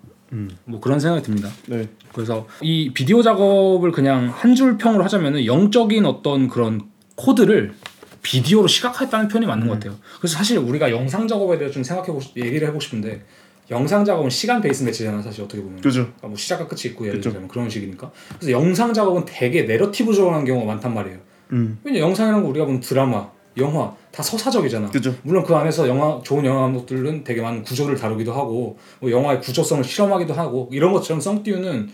뭐 0.66 0.81
그런 0.81 1.01
생각이 1.01 1.25
듭니다. 1.25 1.49
네. 1.66 1.88
그래서 2.12 2.46
이 2.61 2.92
비디오 2.92 3.22
작업을 3.22 3.90
그냥 3.90 4.29
한 4.29 4.55
줄 4.55 4.77
평으로 4.77 5.03
하자면은 5.05 5.46
영적인 5.46 6.05
어떤 6.05 6.49
그런 6.49 6.83
코드를 7.14 7.72
비디오로 8.20 8.66
시각화했다는 8.68 9.29
표현이 9.29 9.46
맞는 9.46 9.66
것 9.68 9.75
같아요. 9.75 9.96
그래서 10.18 10.37
사실 10.37 10.59
우리가 10.59 10.90
영상 10.90 11.27
작업에 11.27 11.57
대해 11.57 11.70
좀 11.70 11.83
생각해 11.83 12.09
보고 12.09 12.20
얘기를 12.37 12.66
해보고 12.68 12.81
싶은데 12.81 13.25
영상 13.70 14.05
작업은 14.05 14.31
시간 14.31 14.61
베이스 14.61 14.83
매치잖아 14.85 15.20
사실 15.22 15.42
어떻게 15.42 15.62
보면. 15.62 15.81
그죠. 15.81 16.02
그러니까 16.02 16.29
뭐 16.29 16.37
시작과 16.37 16.68
끝이 16.68 16.83
있고 16.87 17.07
예를 17.07 17.18
그쵸. 17.18 17.31
들자면 17.31 17.48
그런 17.48 17.68
식이니까. 17.68 18.11
그래서 18.37 18.52
영상 18.52 18.92
작업은 18.92 19.24
되게 19.26 19.62
내러티브적으로 19.62 20.35
하는 20.35 20.44
경우가 20.44 20.66
많단 20.66 20.94
말이에요. 20.94 21.18
음. 21.52 21.79
왜냐 21.85 22.00
영상이라는 22.00 22.42
거 22.42 22.48
우리가 22.50 22.66
보는 22.66 22.81
드라마, 22.81 23.29
영화 23.57 23.94
다 24.12 24.22
서사적이잖아. 24.22 24.90
그죠. 24.90 25.14
물론 25.22 25.44
그 25.44 25.55
안에서 25.55 25.88
영화 25.88 26.20
좋은 26.22 26.44
영화 26.44 26.62
감독들은 26.62 27.24
되게 27.24 27.40
많은 27.42 27.62
구조를 27.62 27.96
다루기도 27.96 28.33
하고 28.33 28.79
뭐 29.00 29.11
영화의 29.11 29.40
구조성을 29.40 29.83
실험하기도 29.83 30.35
하고 30.35 30.68
이런 30.72 30.92
것처럼 30.92 31.20
성띠우는 31.20 31.90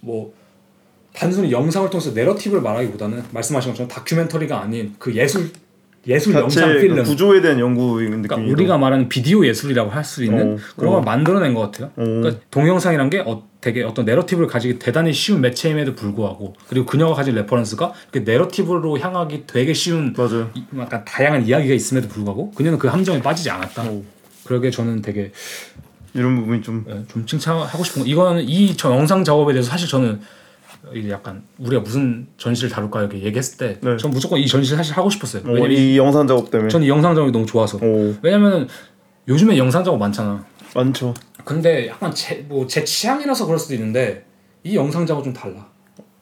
뭐 0.00 0.32
단순히 1.12 1.50
영상을 1.50 1.88
통해서 1.88 2.10
narrative를 2.12 2.62
말하기보다는 2.62 3.24
말씀하신 3.30 3.72
것처럼 3.72 3.88
다큐멘터리가 3.88 4.60
아닌 4.60 4.94
그 4.98 5.14
예술 5.14 5.50
예술 6.08 6.34
영상 6.34 6.72
그 6.72 6.80
필름 6.80 7.02
구조에 7.04 7.40
대한 7.40 7.58
연구인 7.58 8.10
느낌이. 8.10 8.28
그러니까 8.28 8.52
우리가 8.52 8.78
말하는 8.78 9.08
비디오 9.08 9.44
예술이라고 9.46 9.90
할 9.90 10.04
수 10.04 10.22
있는 10.24 10.54
어, 10.54 10.56
그런 10.76 10.92
어. 10.92 10.96
걸 10.96 11.04
만들어낸 11.04 11.52
것 11.52 11.60
같아요. 11.62 11.90
그러니까 11.96 12.40
동영상이란 12.52 13.10
게 13.10 13.18
어, 13.26 13.42
되게 13.60 13.82
어떤 13.82 14.04
narrative를 14.04 14.46
가지기 14.46 14.78
대단히 14.78 15.12
쉬운 15.12 15.40
매체임에도 15.40 15.94
불구하고 15.96 16.54
그리고 16.68 16.86
그녀가 16.86 17.14
가진 17.14 17.34
reference가 17.34 17.92
이렇게 18.12 18.30
narrative로 18.30 18.98
향하기 19.00 19.44
되게 19.48 19.72
쉬운 19.74 20.14
맞아요. 20.16 20.50
이- 20.54 20.62
약간 20.78 21.04
다양한 21.04 21.44
이야기가 21.46 21.74
있음에도 21.74 22.06
불구하고 22.08 22.52
그녀는 22.52 22.78
그 22.78 22.86
함정에 22.86 23.20
빠지지 23.20 23.50
않았다. 23.50 23.82
오. 23.90 24.04
그러게 24.44 24.70
저는 24.70 25.02
되게 25.02 25.32
이런 26.14 26.36
부분이 26.36 26.62
좀 26.62 26.84
예, 26.88 27.02
좀 27.08 27.26
칭찬하고 27.26 27.82
싶은 27.82 28.02
거 28.02 28.08
이거는 28.08 28.44
이 28.48 28.76
저 28.76 28.90
영상 28.94 29.24
작업에 29.24 29.52
대해서 29.52 29.68
사실 29.70 29.88
저는 29.88 30.20
약간 31.10 31.42
우리가 31.58 31.82
무슨 31.82 32.26
전시를 32.36 32.70
다룰까 32.70 33.00
이렇게 33.00 33.22
얘기했을 33.22 33.58
때 33.58 33.78
네. 33.80 33.96
전 33.96 34.10
무조건 34.10 34.38
이 34.38 34.46
전시를 34.46 34.76
사실 34.76 34.96
하고 34.96 35.10
싶었어요. 35.10 35.42
어, 35.44 35.52
왜냐면 35.52 35.72
이 35.72 35.96
영상 35.98 36.26
작업 36.26 36.50
때문에. 36.50 36.68
저는 36.68 36.86
이 36.86 36.88
영상 36.88 37.14
작업이 37.14 37.32
너무 37.32 37.44
좋아서 37.46 37.78
오 37.78 38.14
왜냐면 38.22 38.68
요즘에 39.28 39.56
영상 39.58 39.82
작업 39.84 39.98
많잖아. 39.98 40.44
많죠. 40.74 41.14
근데 41.44 41.88
약간 41.88 42.12
제 42.14 42.44
뭐제 42.48 42.84
취향이라서 42.84 43.46
그럴 43.46 43.58
수도 43.58 43.74
있는데 43.74 44.26
이 44.62 44.76
영상 44.76 45.06
작업 45.06 45.24
좀 45.24 45.32
달라 45.32 45.66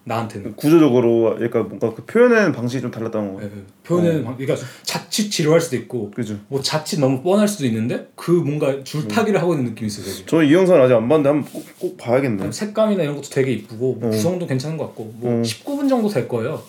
나한테는 0.07 0.55
구조적으로 0.57 1.39
약간 1.43 1.67
뭔가 1.67 1.95
그 1.95 2.05
표현하는 2.05 2.53
방식이 2.53 2.83
좀 2.83 2.91
달랐다는 2.91 3.35
거. 3.35 3.41
예, 3.41 3.47
예. 3.47 3.51
표현은 3.85 4.25
방- 4.25 4.37
그러니까 4.37 4.67
자칫 4.83 5.31
지루할 5.31 5.61
수도 5.61 5.77
있고 5.77 6.11
그죠. 6.11 6.39
뭐 6.49 6.61
자칫 6.61 7.01
너무 7.01 7.23
뻔할 7.23 7.49
수도 7.49 7.65
있는데 7.67 8.09
그 8.15 8.31
뭔가 8.31 8.85
줄타기를 8.85 9.41
하고 9.41 9.55
있는 9.55 9.71
느낌이 9.71 9.87
있어요 9.87 10.05
되게. 10.05 10.27
저이 10.27 10.53
영상 10.53 10.81
아직 10.83 10.93
안 10.95 11.09
봤는데 11.09 11.29
한번 11.31 11.51
꼭, 11.51 11.65
꼭 11.79 11.97
봐야겠네. 11.97 12.53
색감이나 12.53 13.03
이런 13.03 13.17
것도 13.17 13.31
되게 13.31 13.53
이쁘고 13.53 13.95
뭐 13.95 14.09
어. 14.09 14.11
구성도 14.11 14.47
괜찮은 14.47 14.77
것 14.77 14.89
같고 14.89 15.15
뭐 15.17 15.39
어. 15.39 15.43
19분 15.43 15.89
정도 15.89 16.09
될 16.09 16.29
거예요 16.29 16.63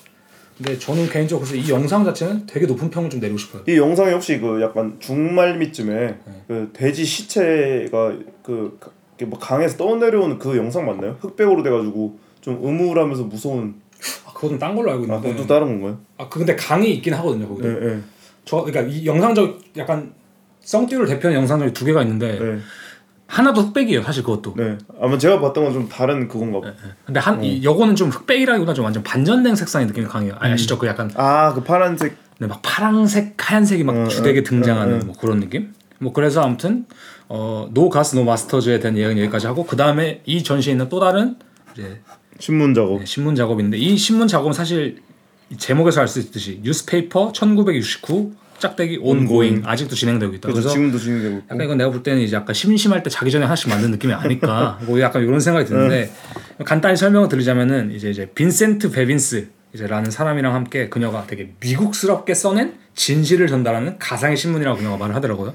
근데 0.58 0.80
저는 0.80 1.10
개인적으로 1.10 1.46
이 1.54 1.70
영상 1.70 2.06
자체는 2.06 2.46
되게 2.46 2.66
높은 2.66 2.90
평을 2.90 3.10
좀 3.10 3.20
내리고 3.20 3.38
싶어요 3.38 3.64
이 3.68 3.76
영상에 3.76 4.14
혹시 4.14 4.40
그 4.40 4.62
약간 4.62 4.96
중말미쯤에 5.00 5.94
네. 5.94 6.18
그 6.48 6.70
돼지 6.72 7.04
시체가 7.04 8.14
그뭐 8.44 8.80
강에서 9.42 9.76
떠내려오는 9.76 10.40
그 10.40 10.56
영상 10.56 10.86
맞나요? 10.86 11.18
흑백으로 11.20 11.62
돼가지고 11.64 12.18
좀 12.46 12.64
음울하면서 12.64 13.24
무서운. 13.24 13.74
아, 14.28 14.32
그거는 14.34 14.60
딴 14.60 14.76
걸로 14.76 14.92
알고 14.92 15.04
아 15.04 15.06
있는데 15.18 15.30
그것도 15.32 15.48
다른 15.48 15.68
건가요? 15.82 15.98
아, 16.20 16.30
그 16.30 16.38
근데 16.38 16.56
강이 16.56 16.92
있긴 16.94 17.16
하거든요 17.16 17.48
거기도 17.48 17.68
네, 17.70 17.80
네, 17.80 18.02
저 18.44 18.62
그러니까 18.64 18.82
이 18.94 19.04
영상적 19.04 19.62
약간 19.78 20.14
성띠를 20.60 21.08
대표하는 21.08 21.40
영상적이 21.42 21.74
두 21.74 21.86
개가 21.86 22.04
있는데 22.04 22.38
네, 22.38 22.60
하나도 23.26 23.62
흑백이에요 23.62 24.04
사실 24.04 24.22
그것도 24.22 24.54
네. 24.58 24.78
아마 25.02 25.18
제가 25.18 25.40
봤던 25.40 25.64
건 25.64 25.74
좀 25.74 25.90
다른 25.90 26.28
그건가 26.28 26.60
봐. 26.62 26.74
근데 27.06 27.20
한 27.20 27.44
이, 27.44 27.64
요거는 27.64 27.96
좀 27.96 28.10
흑백이라기보다 28.10 28.76
좀 28.76 28.86
완전 28.86 29.02
반전된 29.02 29.56
색상의 29.56 29.88
느낌이 29.88 30.06
강해요 30.06 30.36
아, 30.40 30.48
아시죠 30.50 30.78
그 30.78 30.86
약간 30.86 31.10
아 31.16 31.52
그 31.56 31.64
파란색. 31.64 32.16
네, 32.40 32.46
막 32.48 32.60
파랑색 32.62 33.34
하얀색이 33.40 33.84
막 33.86 33.96
어, 33.96 34.08
주되게 34.08 34.42
어, 34.42 34.44
등장하는 34.44 34.94
어, 34.96 35.02
어. 35.02 35.06
뭐 35.06 35.16
그런 35.20 35.40
느낌 35.40 35.74
뭐 36.00 36.14
그래서 36.14 36.44
아무튼 36.44 36.86
어, 37.30 37.70
No 37.72 37.90
Gods 37.90 38.16
No 38.16 38.24
Masters에 38.26 38.80
대한 38.80 38.98
얘기는 38.98 39.18
여기까지 39.18 39.48
하고 39.48 39.66
그 39.66 39.76
다음에 39.78 40.22
이 40.26 40.44
전시에 40.44 40.74
있는 40.74 40.90
또 40.90 41.00
다른 41.00 41.38
이제 41.74 42.02
신문 42.40 42.74
작업. 42.74 43.00
네, 43.00 43.06
신문 43.06 43.36
작업인데 43.36 43.78
이 43.78 43.98
신문 43.98 44.28
작업은 44.28 44.54
사실 44.54 45.02
이 45.50 45.58
제목에서 45.58 46.02
알 46.02 46.08
수 46.08 46.20
있듯이 46.20 46.60
Newspaper 46.64 47.32
1969 47.34 48.34
짝대기 48.58 49.00
ongoing 49.02 49.64
아직도 49.66 49.96
진행되고 49.96 50.34
있다. 50.36 50.42
그래서 50.48 50.62
그래서 50.62 50.70
지금도 50.70 50.98
진행되고 50.98 51.38
있고. 51.38 51.46
약간 51.52 51.66
이건 51.66 51.78
내가 51.78 51.90
볼 51.92 52.04
때는 52.04 52.22
이제 52.22 52.36
약간 52.36 52.54
심심할 52.54 53.04
때 53.04 53.10
자기 53.10 53.30
전에 53.30 53.44
하나씩 53.46 53.70
만든 53.70 53.92
느낌이 53.92 54.14
아닐까. 54.14 54.80
뭐 54.88 55.00
약간 55.02 55.24
이런 55.24 55.40
생각이 55.40 55.66
드는데 55.68 56.12
간단히 56.64 56.96
설명을 56.96 57.28
드리자면은 57.28 57.92
이제 57.92 58.10
이제 58.10 58.30
빈센트 58.34 58.92
베빈스 58.92 59.50
이제라는 59.74 60.10
사람이랑 60.10 60.54
함께 60.56 60.88
그녀가 60.88 61.26
되게 61.28 61.52
미국스럽게 61.60 62.34
써낸 62.34 62.76
진실을 62.96 63.48
전달하는 63.48 63.98
가상의 64.00 64.38
신문이라고 64.38 64.78
그녀가 64.78 64.98
말을 64.98 65.16
하더라고요. 65.16 65.54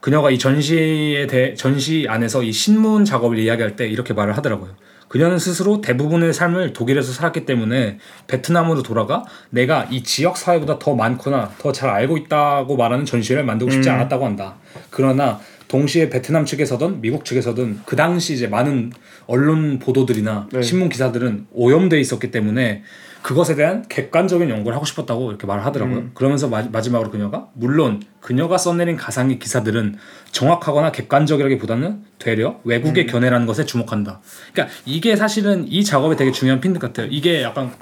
그녀가 0.00 0.30
이 0.30 0.38
전시에 0.38 1.26
대 1.28 1.54
전시 1.54 2.06
안에서 2.08 2.42
이 2.42 2.52
신문 2.52 3.04
작업을 3.04 3.38
이야기할 3.38 3.76
때 3.76 3.86
이렇게 3.88 4.12
말을 4.12 4.36
하더라고요. 4.36 4.74
그녀는 5.10 5.40
스스로 5.40 5.80
대부분의 5.80 6.32
삶을 6.32 6.72
독일에서 6.72 7.12
살았기 7.12 7.44
때문에 7.44 7.98
베트남으로 8.28 8.84
돌아가 8.84 9.24
내가 9.50 9.88
이 9.90 10.04
지역 10.04 10.36
사회보다 10.36 10.78
더 10.78 10.94
많거나 10.94 11.50
더 11.58 11.72
잘 11.72 11.90
알고 11.90 12.16
있다고 12.16 12.76
말하는 12.76 13.04
전시회를 13.04 13.44
만들고 13.44 13.72
싶지 13.72 13.90
않았다고 13.90 14.24
한다. 14.24 14.54
그러나 14.90 15.40
동시에 15.66 16.10
베트남 16.10 16.44
측에서든 16.44 17.00
미국 17.00 17.24
측에서든 17.24 17.80
그 17.86 17.96
당시 17.96 18.34
이제 18.34 18.46
많은 18.46 18.92
언론 19.26 19.80
보도들이나 19.80 20.46
네. 20.52 20.62
신문 20.62 20.88
기사들은 20.88 21.48
오염돼 21.52 21.98
있었기 21.98 22.30
때문에 22.30 22.84
그것에 23.22 23.54
대한 23.54 23.86
객관적인 23.88 24.48
연구를 24.48 24.74
하고 24.74 24.86
싶었다고 24.86 25.30
이렇게 25.30 25.46
말을 25.46 25.64
하더라고요. 25.66 26.10
그러면서 26.14 26.48
마, 26.48 26.62
마지막으로 26.62 27.10
그녀가 27.10 27.48
물론 27.54 28.02
그녀가 28.20 28.56
써내린 28.58 28.96
가상의 28.96 29.38
기사들은 29.38 29.96
정확하거나 30.32 30.92
객관적이라기보다는 30.92 32.04
되려 32.18 32.60
외국의 32.64 33.06
견해라는 33.06 33.46
것에 33.46 33.64
주목한다. 33.64 34.20
그러니까 34.52 34.74
이게 34.86 35.16
사실은 35.16 35.66
이 35.68 35.84
작업에 35.84 36.16
되게 36.16 36.32
중요한 36.32 36.60
핀트 36.60 36.78
같아요. 36.78 37.08
이게 37.10 37.42
약간 37.42 37.72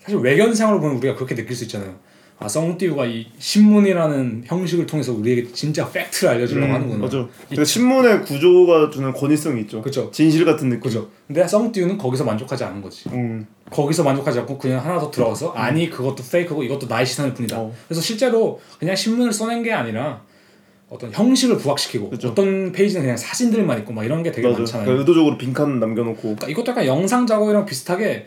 사실 0.00 0.18
외견상으로 0.18 0.80
보면 0.80 0.96
우리가 0.96 1.14
그렇게 1.14 1.34
느낄 1.34 1.54
수 1.54 1.64
있잖아요. 1.64 1.94
아 2.38 2.48
썽띠우가 2.48 3.06
이 3.06 3.28
신문이라는 3.38 4.42
형식을 4.46 4.86
통해서 4.86 5.12
우리에게 5.12 5.52
진짜 5.52 5.88
팩트를 5.88 6.34
알려주려고 6.34 6.72
하는구나. 6.72 6.96
음, 6.96 7.00
맞아. 7.02 7.28
그 7.54 7.64
신문의 7.64 8.22
구조가 8.22 8.90
주는 8.90 9.12
권위성이 9.12 9.60
있죠. 9.62 9.80
그쵸. 9.80 10.10
진실 10.10 10.44
같은 10.44 10.68
느낌. 10.68 10.80
그죠. 10.80 11.08
근데 11.28 11.46
썽띠우는 11.46 11.98
거기서 11.98 12.24
만족하지 12.24 12.64
않은 12.64 12.82
거지. 12.82 13.08
음. 13.10 13.46
거기서 13.72 14.04
만족하지 14.04 14.40
않고 14.40 14.58
그냥 14.58 14.84
하나 14.84 14.98
더 14.98 15.10
들어가서 15.10 15.52
아니 15.52 15.90
그것도 15.90 16.22
페이크고 16.30 16.62
이것도 16.62 16.86
나의 16.86 17.06
시선일 17.06 17.34
뿐이다. 17.34 17.58
어. 17.58 17.72
그래서 17.88 18.00
실제로 18.00 18.60
그냥 18.78 18.94
신문을 18.94 19.32
써낸 19.32 19.62
게 19.62 19.72
아니라 19.72 20.22
어떤 20.88 21.10
형식을 21.10 21.56
부각시키고 21.56 22.10
그쵸. 22.10 22.28
어떤 22.28 22.70
페이지는 22.70 23.02
그냥 23.02 23.16
사진들만 23.16 23.78
있고 23.80 23.94
막 23.94 24.04
이런 24.04 24.22
게 24.22 24.30
되게 24.30 24.46
맞아. 24.46 24.58
많잖아요. 24.58 24.84
그러니까 24.84 25.00
의도적으로 25.00 25.38
빈칸 25.38 25.80
남겨놓고. 25.80 26.20
그러니까 26.20 26.48
이것도 26.48 26.70
약간 26.72 26.86
영상 26.86 27.26
작업이랑 27.26 27.64
비슷하게 27.64 28.26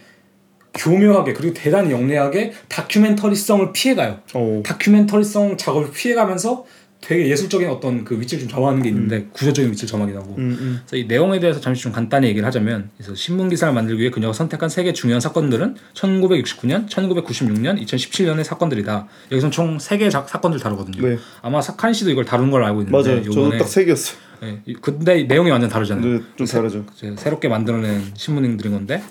교묘하게 0.73 1.33
그리고 1.33 1.53
대단히 1.53 1.91
영리하게 1.91 2.53
다큐멘터리성을 2.67 3.71
피해가요. 3.71 4.19
어. 4.33 4.63
다큐멘터리성 4.65 5.57
작업을 5.57 5.91
피해가면서 5.91 6.65
되게 7.01 7.29
예술적인 7.29 7.69
어떤 7.69 8.03
그 8.03 8.19
위치를 8.19 8.41
좀 8.47 8.49
점하는 8.49 8.81
게 8.81 8.89
있는데 8.89 9.27
구조적인 9.33 9.69
위치를 9.71 9.87
점하기도 9.87 10.19
하고 10.19 10.35
음, 10.37 10.57
음. 10.59 10.79
그래서 10.87 10.95
이 11.03 11.07
내용에 11.07 11.39
대해서 11.39 11.59
잠시 11.59 11.83
좀 11.83 11.91
간단히 11.91 12.27
얘기를 12.27 12.45
하자면 12.47 12.89
그래서 12.97 13.13
신문 13.13 13.49
기사를 13.49 13.71
만들기 13.73 14.01
위해 14.01 14.09
그녀가 14.09 14.33
선택한 14.33 14.69
세개 14.69 14.93
중요한 14.93 15.21
사건들은 15.21 15.75
1969년, 15.93 16.89
1996년, 16.89 17.79
2017년의 17.85 18.43
사건들이다. 18.43 19.07
여기서 19.31 19.49
총 19.51 19.77
세 19.79 19.97
개의 19.97 20.09
사건들 20.09 20.59
다루거든요. 20.59 21.07
네. 21.07 21.17
아마 21.41 21.61
사칸 21.61 21.93
씨도 21.93 22.09
이걸 22.09 22.25
다룬 22.25 22.49
걸 22.49 22.63
알고 22.63 22.81
있는데 22.81 22.91
맞아요. 22.97 23.23
저도 23.23 23.39
요번에 23.41 23.57
딱세 23.59 23.85
개였어요. 23.85 24.17
예, 24.43 24.61
이- 24.65 24.73
근데 24.73 25.23
내용이 25.23 25.51
완전 25.51 25.69
다르잖아요. 25.69 26.01
근데 26.03 26.23
좀 26.37 26.47
다르죠. 26.47 26.85
이제 26.95 27.13
새롭게 27.17 27.47
만들어낸 27.49 28.01
신문들인 28.15 28.73
건데 28.73 29.01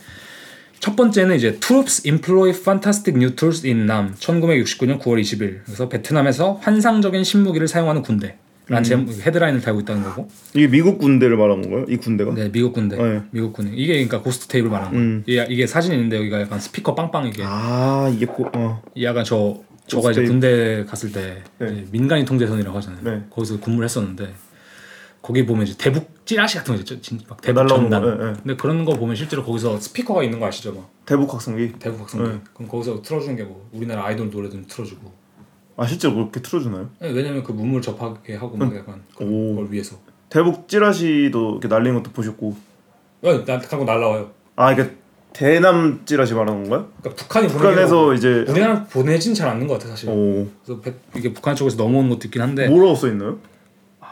첫 0.85 0.97
번째는 0.97 1.37
이제 1.37 1.59
Troops 1.61 2.07
employ 2.07 2.51
fantastic 2.51 3.17
new 3.17 3.35
tools 3.35 3.67
in 3.67 3.85
Nam 3.85 4.13
1969년 4.17 5.01
9월 5.01 5.19
20일 5.19 5.61
그래서 5.65 5.89
베트남에서 5.89 6.59
환상적인 6.61 7.25
신무기를 7.25 7.69
사용하는 7.69 8.03
군대 8.03 8.37
라는 8.69 8.85
제목 8.85 9.11
헤드라인을 9.11 9.63
달고 9.63 9.81
있다는 9.81 10.03
거고 10.03 10.29
이게 10.53 10.69
미국 10.69 10.99
군대를 10.99 11.39
말한 11.39 11.63
건가요? 11.63 11.87
이 11.89 11.97
군대가? 11.97 12.35
네 12.35 12.53
미국 12.53 12.75
군대 12.75 12.99
네. 12.99 13.23
미국 13.31 13.55
군대 13.55 13.73
이게 13.75 13.95
그러니까 13.95 14.21
Ghost 14.21 14.47
Tape를 14.49 14.69
말하는 14.69 14.93
거예요 14.93 15.07
음. 15.07 15.23
이게, 15.27 15.47
이게 15.49 15.67
사진이 15.67 15.95
있는데 15.95 16.19
여기가 16.19 16.43
약간 16.43 16.61
스피커 16.61 16.95
빵빵 16.95 17.29
이게 17.29 17.43
아 17.47 18.13
이게 18.15 18.27
고, 18.27 18.51
어. 18.53 18.83
이 18.95 19.07
약간 19.07 19.25
저 19.25 19.57
저가 19.87 20.11
이제 20.11 20.25
군대 20.25 20.85
갔을 20.85 21.13
때 21.13 21.45
네. 21.61 21.87
민간인 21.93 22.27
통제선이라고 22.27 22.77
하잖아요 22.77 23.01
네. 23.03 23.23
거기서 23.31 23.59
근무를 23.59 23.87
했었는데 23.87 24.35
거기 25.23 25.47
보면 25.47 25.67
이제 25.67 25.77
대북 25.79 26.14
찌라시 26.25 26.57
같은 26.59 26.75
거 26.75 26.81
있죠 26.81 27.01
진짜 27.01 27.25
막 27.29 27.41
대북 27.41 27.69
전단 27.69 28.03
거, 28.03 28.09
예, 28.09 28.13
예. 28.13 28.33
근데 28.35 28.57
그런 28.57 28.85
거 28.85 28.95
보면 28.95 29.15
실제로 29.17 29.45
거기서 29.45 29.79
스피커가 29.79 30.23
있는 30.23 30.41
거 30.41 30.47
아시죠 30.47 30.73
막 30.73 30.89
대북 31.05 31.33
확성기. 31.33 31.75
대북 31.79 32.01
확성기들 32.01 32.33
네. 32.33 32.41
그럼 32.55 32.69
거기서 32.69 33.03
틀어주는 33.03 33.37
게 33.37 33.43
뭐 33.45 33.69
우리나라 33.73 34.07
아이돌 34.07 34.31
노래들 34.31 34.67
틀어주고 34.67 35.13
아 35.77 35.87
실제로 35.87 36.15
그렇게 36.15 36.41
틀어주나요? 36.41 36.89
네, 37.01 37.11
왜냐면 37.11 37.43
그 37.43 37.53
문물 37.53 37.83
접하게 37.83 38.37
하고 38.37 38.57
막 38.57 38.75
약간 38.75 39.03
오. 39.21 39.55
그걸 39.57 39.67
위해서 39.73 39.97
대북 40.31 40.67
찌라시도 40.69 41.51
이렇게 41.53 41.69
날리는 41.69 41.95
것도 42.03 42.13
보셨고. 42.13 42.57
어, 43.23 43.45
나 43.45 43.59
하고 43.59 43.85
날라와요 43.85 44.31
아 44.57 44.73
이게 44.73 44.91
대남 45.33 46.03
찌라시 46.07 46.33
말하는 46.35 46.63
건가요? 46.63 46.89
그러니까 47.01 47.23
북한이 47.25 47.49
북한에서 47.49 48.15
이제 48.15 48.45
우리나라 48.49 48.85
보내진 48.85 49.35
잘 49.35 49.49
않는 49.49 49.67
것 49.67 49.75
같아 49.75 49.89
사실 49.89 50.09
오 50.11 50.47
그래서 50.65 50.81
배- 50.81 50.95
이게 51.17 51.33
북한 51.33 51.57
쪽에서 51.57 51.77
넘어오는 51.77 52.09
것도 52.11 52.21
있긴 52.27 52.41
한데 52.43 52.69
뭐라고 52.69 52.95
써 52.95 53.09
있나요? 53.09 53.39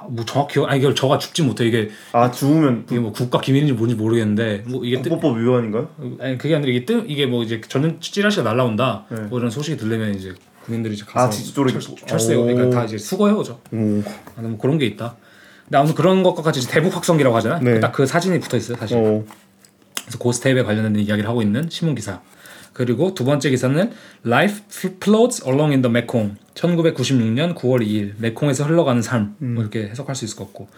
아, 0.02 0.06
뭐 0.08 0.24
정확히 0.24 0.60
아니 0.66 0.80
이걸 0.80 0.94
저가 0.94 1.18
죽지 1.18 1.42
못해 1.42 1.66
이게 1.66 1.90
아 2.12 2.30
죽으면 2.30 2.86
이게 2.90 2.98
뭐 2.98 3.12
국가 3.12 3.40
기밀인지 3.40 3.72
뭔지 3.72 3.94
모르겠는데 3.94 4.64
뭐 4.66 4.84
이게 4.84 5.00
뜨, 5.02 5.10
국보법 5.10 5.38
위반인가요? 5.38 5.88
아니 6.20 6.38
그게 6.38 6.54
아니라 6.54 6.70
이게 6.72 6.84
뜨 6.84 7.04
이게 7.06 7.26
뭐 7.26 7.42
이제 7.42 7.60
전는 7.60 8.00
찌라시가 8.00 8.42
날라온다 8.42 9.06
네. 9.10 9.20
뭐 9.22 9.38
이런 9.38 9.50
소식이 9.50 9.76
들리면 9.76 10.14
이제 10.14 10.34
군인들이 10.64 10.94
이제 10.94 11.04
가서 11.06 11.26
아, 11.26 11.30
철, 11.30 11.80
철수해요 12.06 12.42
오. 12.42 12.44
그러니까 12.44 12.70
다 12.76 12.84
이제 12.84 12.98
수거해 12.98 13.32
오죠 13.32 13.60
오. 13.72 14.02
아, 14.36 14.42
뭐 14.42 14.58
그런 14.58 14.78
게 14.78 14.86
있다. 14.86 15.16
근데 15.64 15.78
아무튼 15.78 15.94
그런 15.94 16.22
것과 16.22 16.42
같이 16.42 16.60
이제 16.60 16.70
대북 16.70 16.94
확성기라고 16.94 17.34
하잖아. 17.36 17.58
네. 17.60 17.80
딱그 17.80 18.04
사진이 18.06 18.40
붙어 18.40 18.58
있어요, 18.58 18.76
사실. 18.76 18.98
어. 18.98 19.24
그래서 20.02 20.18
고스테이프에 20.18 20.64
관련된 20.64 21.02
이야기를 21.02 21.28
하고 21.28 21.40
있는 21.40 21.68
신문 21.70 21.94
기사. 21.94 22.20
그리고 22.72 23.14
두 23.14 23.24
번째 23.24 23.50
기사는 23.50 23.90
Life 24.26 24.62
floats 25.02 25.42
along 25.46 25.72
in 25.72 25.82
the 25.82 25.90
Mekong. 25.90 26.36
1996년 26.54 27.54
9월 27.54 27.86
2일 27.86 28.12
메콩에서 28.18 28.64
흘러가는 28.64 29.00
삶. 29.02 29.34
음. 29.42 29.54
뭐 29.54 29.62
이렇게 29.62 29.88
해석할 29.88 30.14
수 30.14 30.24
있을 30.24 30.36
것 30.36 30.44
같고. 30.46 30.68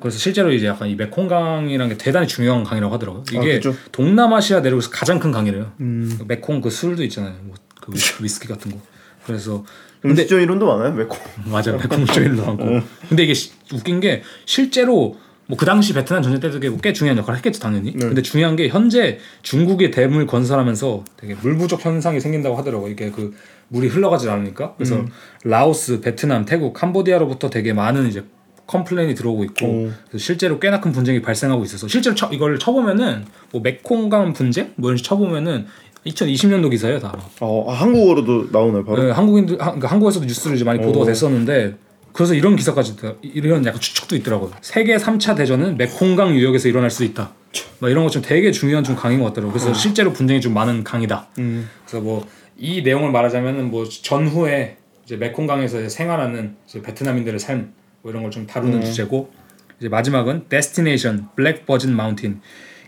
그래서 0.00 0.18
실제로 0.18 0.52
이제 0.52 0.66
약간 0.66 0.88
이 0.88 0.94
메콩강이라는 0.94 1.88
게 1.96 1.98
대단히 1.98 2.26
중요한 2.26 2.64
강이라고 2.64 2.94
하더라고요. 2.94 3.24
이게 3.30 3.38
아, 3.38 3.42
그죠? 3.56 3.74
동남아시아 3.92 4.60
내륙에서 4.60 4.90
가장 4.90 5.18
큰 5.18 5.30
강이래요. 5.32 5.72
음. 5.80 6.16
그 6.18 6.24
메콩 6.26 6.60
그 6.60 6.70
술도 6.70 7.02
있잖아요. 7.04 7.34
뭐 7.42 7.54
그 7.82 7.92
위스키 8.22 8.46
같은 8.46 8.70
거. 8.70 8.78
그래서 9.26 9.64
음식점 10.04 10.40
이름도 10.40 10.66
많아요 10.66 10.92
메콩. 10.94 11.16
맞아요. 11.46 11.78
백콩조일도 11.78 12.46
많고. 12.46 12.80
근데 13.08 13.24
이게 13.24 13.34
시- 13.34 13.50
웃긴 13.72 13.98
게 13.98 14.22
실제로 14.46 15.18
뭐 15.48 15.56
그 15.58 15.66
당시 15.66 15.92
베트남 15.92 16.22
전쟁 16.22 16.40
때도 16.40 16.60
꽤- 16.60 16.70
꽤 16.82 16.92
중요한 16.92 17.18
역할을 17.18 17.36
했겠죠 17.38 17.60
당연히. 17.60 17.92
네. 17.92 17.98
근데 18.06 18.22
중요한 18.22 18.56
게 18.56 18.68
현재 18.68 19.18
중국의 19.42 19.90
댐을 19.90 20.26
건설하면서 20.26 21.04
되게 21.16 21.34
물 21.34 21.56
부족 21.58 21.84
현상이 21.84 22.20
생긴다고 22.20 22.56
하더라고. 22.56 22.86
요 22.86 22.90
이게 22.92 23.10
그 23.10 23.34
물이 23.68 23.88
흘러가지 23.88 24.28
않으니까. 24.30 24.74
그래서 24.76 24.96
음. 24.96 25.08
라오스, 25.44 26.00
베트남, 26.00 26.44
태국, 26.44 26.72
캄보디아로부터 26.74 27.50
되게 27.50 27.72
많은 27.72 28.06
이제 28.08 28.24
complain이 28.66 29.14
들어오고 29.14 29.44
있고 29.44 29.90
실제로 30.16 30.58
꽤나 30.60 30.80
큰 30.80 30.92
분쟁이 30.92 31.20
발생하고 31.20 31.64
있어서 31.64 31.88
실제로 31.88 32.14
쳐, 32.14 32.30
이걸 32.32 32.58
쳐보면은 32.58 33.24
뭐 33.50 33.60
메콩강 33.60 34.32
분쟁 34.34 34.72
뭐 34.76 34.90
이런 34.90 34.96
식 34.96 35.04
쳐보면은 35.04 35.66
2020년도 36.06 36.70
기사예요 36.70 36.98
다. 37.00 37.14
어 37.40 37.70
아, 37.70 37.74
한국어로도 37.74 38.46
나오나요 38.52 38.84
바로? 38.84 39.02
네, 39.02 39.10
한국인들 39.10 39.54
한, 39.60 39.66
그러니까 39.72 39.88
한국에서도 39.88 40.24
뉴스를 40.26 40.56
이제 40.56 40.64
많이 40.64 40.80
보도가 40.80 41.02
오. 41.02 41.06
됐었는데 41.06 41.74
그래서 42.12 42.34
이런 42.34 42.56
기사까지 42.56 42.96
다- 42.96 43.14
이런 43.22 43.64
약간 43.64 43.80
추측도 43.80 44.16
있더라고요. 44.16 44.52
세계 44.60 44.96
3차 44.96 45.36
대전은 45.36 45.76
메콩강 45.78 46.34
유역에서 46.36 46.68
일어날 46.68 46.90
수 46.90 47.04
있다. 47.04 47.32
막 47.80 47.90
이런 47.90 48.04
것좀 48.04 48.22
되게 48.22 48.50
중요한 48.52 48.84
좀 48.84 48.96
강인 48.96 49.18
것 49.20 49.26
같더라고요. 49.26 49.52
그래서 49.52 49.72
실제로 49.74 50.12
분쟁이 50.12 50.40
좀 50.40 50.54
많은 50.54 50.84
강이다. 50.84 51.28
음. 51.38 51.68
그래서 51.86 52.00
뭐 52.02 52.26
이 52.58 52.82
내용을 52.82 53.10
말하자면은 53.10 53.70
뭐 53.70 53.88
전후에 53.88 54.76
이제 55.04 55.16
메콩강에서 55.16 55.80
이제 55.80 55.88
생활하는 55.88 56.54
이제 56.66 56.80
베트남인들의 56.82 57.40
삶 57.40 57.72
뭐 58.02 58.10
이런 58.12 58.22
걸 58.22 58.30
좀 58.30 58.46
다루는 58.46 58.84
주제고 58.84 59.32
이제 59.80 59.88
마지막은 59.88 60.44
Destination 60.48 61.26
Black 61.34 61.64
Virgin 61.66 61.94
Mountain 61.98 62.40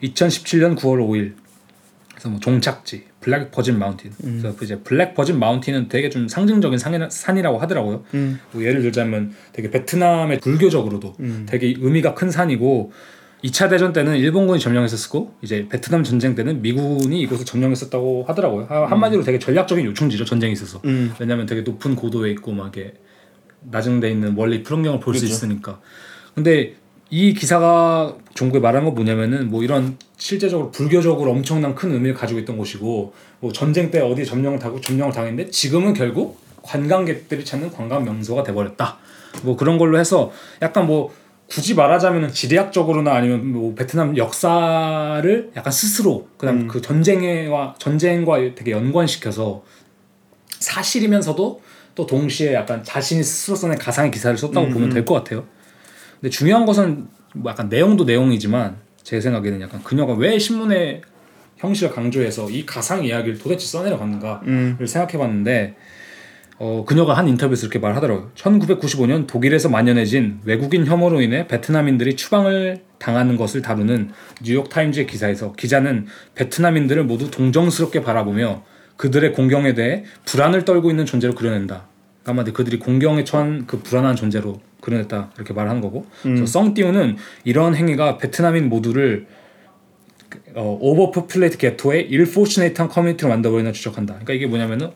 2017년 0.02 0.76
9월 0.76 0.98
5일 1.00 1.34
그래서 2.10 2.28
뭐 2.28 2.38
종착지 2.40 3.04
Black 3.24 3.50
Virgin 3.50 3.78
Mountain 3.78 4.10
그래서 4.20 4.54
그 4.54 4.66
이제 4.66 4.78
Black 4.80 5.14
Virgin 5.14 5.38
Mountain은 5.38 5.88
되게 5.88 6.10
좀 6.10 6.28
상징적인 6.28 6.78
산이라, 6.78 7.08
산이라고 7.08 7.58
하더라고요. 7.58 8.04
음. 8.12 8.38
뭐 8.52 8.62
예를 8.62 8.82
들자면 8.82 9.32
되게 9.52 9.70
베트남의 9.70 10.40
불교적으로도 10.40 11.14
되게 11.46 11.74
의미가 11.78 12.14
큰 12.14 12.30
산이고 12.30 12.92
2차 13.42 13.70
대전 13.70 13.92
때는 13.94 14.16
일본군이 14.16 14.58
점령했었고 14.60 15.34
이제 15.42 15.66
베트남 15.70 16.02
전쟁 16.04 16.34
때는 16.34 16.60
미군이 16.62 17.20
이곳을 17.22 17.44
점령했었다고 17.46 18.24
하더라고요. 18.28 18.66
하- 18.66 18.86
한마디로 18.86 19.22
되게 19.22 19.38
전략적인 19.38 19.84
요충지죠 19.86 20.24
전쟁이 20.26 20.52
있어서. 20.52 20.80
음. 20.84 21.12
왜냐하면 21.18 21.46
되게 21.46 21.62
높은 21.62 21.94
고도에 21.96 22.30
있고 22.32 22.52
막 22.52 22.74
이렇게 22.76 22.94
나중돼 23.70 24.10
있는 24.10 24.34
멀리 24.34 24.62
풍경을 24.62 25.00
볼수 25.00 25.20
그렇죠. 25.20 25.34
있으니까. 25.34 25.80
근데 26.34 26.74
이 27.10 27.34
기사가 27.34 28.16
종국에 28.34 28.60
말한 28.60 28.84
건 28.84 28.94
뭐냐면은 28.94 29.50
뭐 29.50 29.62
이런 29.62 29.96
실제적으로 30.16 30.70
불교적으로 30.70 31.30
엄청난 31.30 31.74
큰 31.74 31.92
의미를 31.92 32.14
가지고 32.14 32.40
있던 32.40 32.56
곳이고 32.56 33.12
뭐 33.40 33.52
전쟁 33.52 33.90
때 33.90 34.00
어디 34.00 34.24
점령을 34.24 34.58
당하고 34.58 34.80
점령을 34.80 35.12
당했는데 35.12 35.50
지금은 35.50 35.94
결국 35.94 36.38
관광객들이 36.62 37.44
찾는 37.44 37.70
관광 37.70 38.04
명소가 38.04 38.42
돼버렸다. 38.42 38.96
뭐 39.42 39.56
그런 39.56 39.78
걸로 39.78 39.98
해서 39.98 40.32
약간 40.62 40.86
뭐 40.86 41.12
굳이 41.46 41.74
말하자면은 41.74 42.32
지리학적으로나 42.32 43.12
아니면 43.14 43.52
뭐 43.52 43.74
베트남 43.74 44.16
역사를 44.16 45.50
약간 45.54 45.72
스스로 45.72 46.26
그다음 46.38 46.66
그 46.66 46.80
전쟁과 46.80 47.74
전쟁과 47.78 48.38
되게 48.54 48.70
연관시켜서 48.70 49.62
사실이면서도 50.58 51.60
또 51.94 52.06
동시에 52.06 52.54
약간 52.54 52.82
자신이 52.82 53.22
스스로 53.22 53.56
써낸 53.56 53.78
가상의 53.78 54.10
기사를 54.10 54.36
썼다고 54.36 54.68
보면 54.70 54.88
될 54.88 55.04
것 55.04 55.14
같아요. 55.14 55.44
근데 56.24 56.34
중요한 56.34 56.64
것은 56.64 57.06
뭐 57.34 57.50
약간 57.50 57.68
내용도 57.68 58.04
내용이지만 58.04 58.76
제 59.02 59.20
생각에는 59.20 59.60
약간 59.60 59.82
그녀가 59.82 60.14
왜 60.14 60.38
신문의 60.38 61.02
형식을 61.58 61.94
강조해서 61.94 62.48
이 62.48 62.64
가상 62.64 63.04
이야기를 63.04 63.38
도대체 63.38 63.66
써내려갔는가를 63.66 64.48
음. 64.48 64.78
생각해봤는데 64.86 65.76
어, 66.56 66.82
그녀가 66.88 67.12
한 67.12 67.28
인터뷰에서 67.28 67.66
이렇게 67.66 67.78
말하더라고요. 67.78 68.30
1995년 68.36 69.26
독일에서 69.26 69.68
만연해진 69.68 70.40
외국인 70.44 70.86
혐오로 70.86 71.20
인해 71.20 71.46
베트남인들이 71.46 72.16
추방을 72.16 72.80
당하는 72.98 73.36
것을 73.36 73.60
다루는 73.60 74.12
뉴욕 74.42 74.70
타임즈의 74.70 75.06
기사에서 75.06 75.52
기자는 75.52 76.06
베트남인들을 76.36 77.04
모두 77.04 77.30
동정스럽게 77.30 78.00
바라보며 78.00 78.64
그들의 78.96 79.34
곤경에 79.34 79.74
대해 79.74 80.04
불안을 80.24 80.64
떨고 80.64 80.88
있는 80.88 81.04
존재로 81.04 81.34
그려낸다. 81.34 81.86
한마디로 82.24 82.54
그들이 82.54 82.78
곤경에 82.78 83.24
처한 83.24 83.66
그 83.66 83.80
불안한 83.80 84.16
존재로 84.16 84.60
그려냈다 84.80 85.30
이렇게 85.36 85.52
말하는 85.52 85.80
거고. 85.80 86.06
그래서 86.22 86.46
썽띠우는 86.46 87.16
이런 87.44 87.74
행위가 87.74 88.18
베트남인 88.18 88.68
모두를 88.68 89.26
어, 90.54 90.78
overpopulated 90.80 91.58
게토의 91.58 92.08
unfortunate한 92.08 92.88
커뮤니티로 92.88 93.28
만들어버린다 93.28 93.72
지적한다. 93.72 94.14
그러니까 94.14 94.32
이게 94.34 94.46
뭐냐면은 94.46 94.90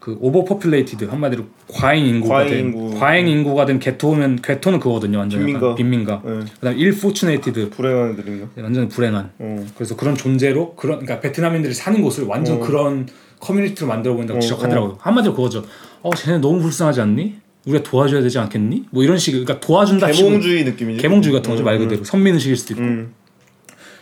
그 0.00 0.16
overpopulated 0.20 1.04
한마디로 1.06 1.44
과잉 1.66 2.06
인구가 2.06 2.36
과잉 2.36 2.50
된 2.50 2.58
인구. 2.66 2.98
과잉 2.98 3.28
인구가 3.28 3.66
된 3.66 3.78
게토면 3.78 4.36
게토는 4.36 4.78
그거거든요. 4.80 5.18
완전 5.18 5.40
빈민가. 5.44 5.74
빈민가. 5.74 6.22
네. 6.24 6.40
그다음 6.60 6.78
unfortunated 6.78 7.70
불행한 7.70 8.12
애들인가? 8.12 8.48
완전 8.62 8.88
불행한. 8.88 9.30
어. 9.38 9.66
그래서 9.74 9.96
그런 9.96 10.14
존재로 10.14 10.74
그런 10.76 11.00
그러니까 11.00 11.20
베트남인들이 11.20 11.74
사는 11.74 12.00
곳을 12.00 12.24
완전 12.24 12.56
어. 12.56 12.60
그런 12.60 13.06
커뮤니티로 13.40 13.86
만들어 13.86 14.14
보인다고 14.14 14.38
어, 14.38 14.40
지적하더라고요. 14.40 14.98
한마디로 15.00 15.34
그거죠. 15.34 15.64
어, 16.02 16.14
쟤네 16.14 16.38
너무 16.38 16.60
불쌍하지 16.60 17.00
않니? 17.00 17.34
우리가 17.66 17.82
도와줘야 17.82 18.22
되지 18.22 18.38
않겠니? 18.38 18.84
뭐 18.90 19.02
이런 19.04 19.18
식 19.18 19.32
그러니까 19.32 19.60
도와준다 19.60 20.10
개몽주의 20.10 20.64
느낌이지. 20.64 21.02
개몽주의 21.02 21.34
같은 21.34 21.50
거죠 21.50 21.62
음, 21.62 21.64
말 21.64 21.74
음. 21.74 21.80
그대로 21.80 22.04
선민 22.04 22.34
의식일 22.34 22.56
수도 22.56 22.74
있고 22.74 22.82
음. 22.82 23.12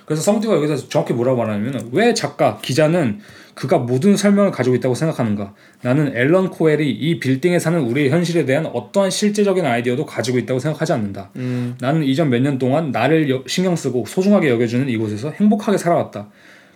그래서 0.05 0.22
성띠가 0.22 0.55
여기서 0.55 0.88
정확히 0.88 1.12
뭐라고 1.14 1.38
말하냐면 1.38 1.88
왜 1.90 2.14
작가 2.14 2.59
기자는 2.62 3.18
그가 3.57 3.78
모든 3.78 4.16
설명을 4.16 4.53
가지고 4.53 4.76
있다고 4.76 4.94
생각하는가 4.94 5.55
나는 5.82 6.14
앨런 6.14 6.51
코엘이 6.51 6.88
이 6.88 7.18
빌딩에 7.18 7.59
사는 7.59 7.80
우리의 7.80 8.11
현실에 8.11 8.44
대한 8.44 8.66
어떠한 8.66 9.11
실제적인 9.11 9.64
아이디어도 9.66 10.07
가지고 10.07 10.38
있다고 10.38 10.61
생각하지 10.61 10.92
않는다 10.92 11.30
음. 11.36 11.74
나는 11.80 12.05
이전 12.05 12.30
몇 12.30 12.38
년 12.40 12.59
동안 12.59 12.92
나를 12.92 13.28
여- 13.30 13.42
신경 13.49 13.74
쓰고 13.74 14.05
소중하게 14.07 14.51
여겨주는 14.51 14.88
이곳에서 14.88 15.30
행복하게 15.32 15.76
살아왔다 15.78 16.28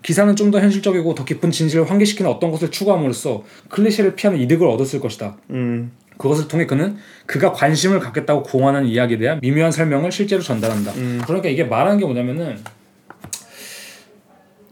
기사는 0.03 0.35
좀 0.37 0.51
더 0.51 0.61
현실적이고 0.61 1.15
더 1.15 1.25
깊은 1.25 1.51
진실을 1.51 1.91
환기시키는 1.91 2.31
어떤 2.31 2.51
것을 2.51 2.71
추구함으로써 2.71 3.45
클리셰를 3.69 4.17
피하는 4.17 4.41
이득을 4.41 4.67
얻었을 4.67 4.99
것이다 5.01 5.37
음. 5.51 5.93
그것을 6.17 6.49
통해 6.49 6.67
그는 6.67 6.97
그가 7.27 7.53
관심을 7.53 7.99
갖겠다고 7.99 8.43
공언하는 8.43 8.89
이야기에 8.89 9.19
대한 9.19 9.41
미묘한 9.41 9.73
설명을 9.73 10.13
실제로 10.13 10.43
전달한다. 10.43 10.93
음. 10.93 11.23
그러니까 11.25 11.49
이게 11.49 11.65
말하는 11.65 11.99
게 11.99 12.05
뭐냐면은 12.05 12.59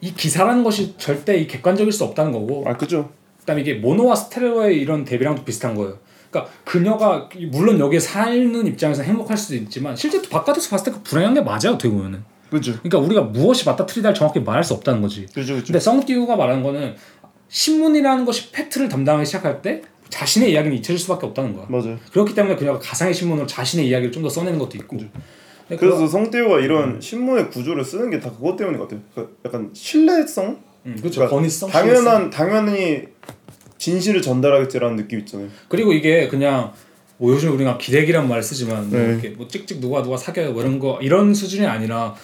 이 0.01 0.13
기사라는 0.13 0.63
것이 0.63 0.95
절대 0.99 1.39
이 1.39 1.47
객관적일 1.47 1.91
수 1.93 2.05
없다는 2.05 2.33
거고 2.33 2.65
아 2.67 2.77
그죠. 2.77 3.11
그다음에 3.41 3.63
이게 3.63 3.75
모노와 3.75 4.15
스테레오의 4.15 4.79
이런 4.79 5.05
대비랑도 5.05 5.45
비슷한 5.45 5.75
거예요. 5.75 5.99
그러니까 6.31 6.53
그녀가 6.65 7.29
물론 7.51 7.81
여기에 7.81 7.99
사는 7.99 8.67
입장에서 8.67 9.03
행복할 9.03 9.37
수도 9.39 9.55
있지만 9.57 9.97
실제 9.97 10.21
또 10.21 10.29
바깥에서 10.29 10.69
봤을 10.69 10.93
때그 10.93 11.03
불행한 11.03 11.33
게 11.35 11.41
맞아요 11.41 11.73
어떻게 11.75 11.89
보면은. 11.89 12.23
그죠. 12.51 12.73
그러니까 12.83 12.99
우리가 12.99 13.21
무엇이 13.23 13.65
맞다 13.67 13.85
틀리다를 13.87 14.15
정확히 14.15 14.41
말할 14.41 14.65
수 14.65 14.75
없다는 14.75 15.03
거지. 15.03 15.27
그죠. 15.35 15.55
그죠. 15.55 15.65
근데 15.67 15.81
썽띠우가 15.81 16.37
말하는 16.37 16.63
거는 16.63 16.95
신문이라는 17.49 18.25
것이 18.25 18.51
팩트를 18.53 18.89
담당하기 18.89 19.27
시작할 19.27 19.63
때 19.63 19.83
자신의 20.09 20.53
이야기는 20.53 20.77
잊혀질 20.79 20.99
수밖에 20.99 21.27
없다는 21.27 21.55
거야. 21.55 21.67
맞아요. 21.69 21.99
그렇기 22.13 22.35
때문에 22.35 22.57
그녀가 22.57 22.79
가상의 22.79 23.13
신문으로 23.15 23.47
자신의 23.47 23.89
이야기를 23.89 24.13
좀 24.13 24.23
더 24.23 24.29
써내는 24.29 24.59
것도 24.59 24.77
있고. 24.79 24.97
근데 24.97 25.77
그래서 25.79 26.07
성태우가 26.07 26.61
이런 26.61 27.01
신문의 27.01 27.51
구조를 27.51 27.85
쓰는 27.85 28.11
게 28.11 28.21
다 28.21 28.31
그것 28.31 28.57
때문인 28.57 28.79
것 28.79 28.89
같아요. 28.89 29.03
그 29.15 29.37
약간 29.45 29.71
신뢰성. 29.75 30.59
음, 30.87 30.97
그렇죠. 30.99 31.21
그러니까 31.21 31.37
권위성. 31.37 31.71
신뢰성. 31.71 32.05
당연한 32.05 32.31
당연히 32.31 33.03
진실을 33.77 34.23
전달하겠지라는 34.23 34.97
느낌 34.97 35.21
있잖아요. 35.21 35.49
그리고 35.69 35.93
이게 35.93 36.29
그냥 36.29 36.73
뭐 37.19 37.33
요즘 37.33 37.53
우리가 37.55 37.79
기대기란 37.79 38.29
말 38.29 38.43
쓰지만 38.43 38.89
뭐 38.91 38.99
네. 38.99 39.07
이렇게 39.13 39.29
뭐 39.31 39.47
찍찍 39.47 39.81
누가 39.81 40.03
누가 40.03 40.17
사겨요 40.17 40.53
뭐 40.53 40.63
이런 40.63 40.79
거 40.79 40.99
이런 41.03 41.35
수준이 41.35 41.67
아니라 41.67 42.15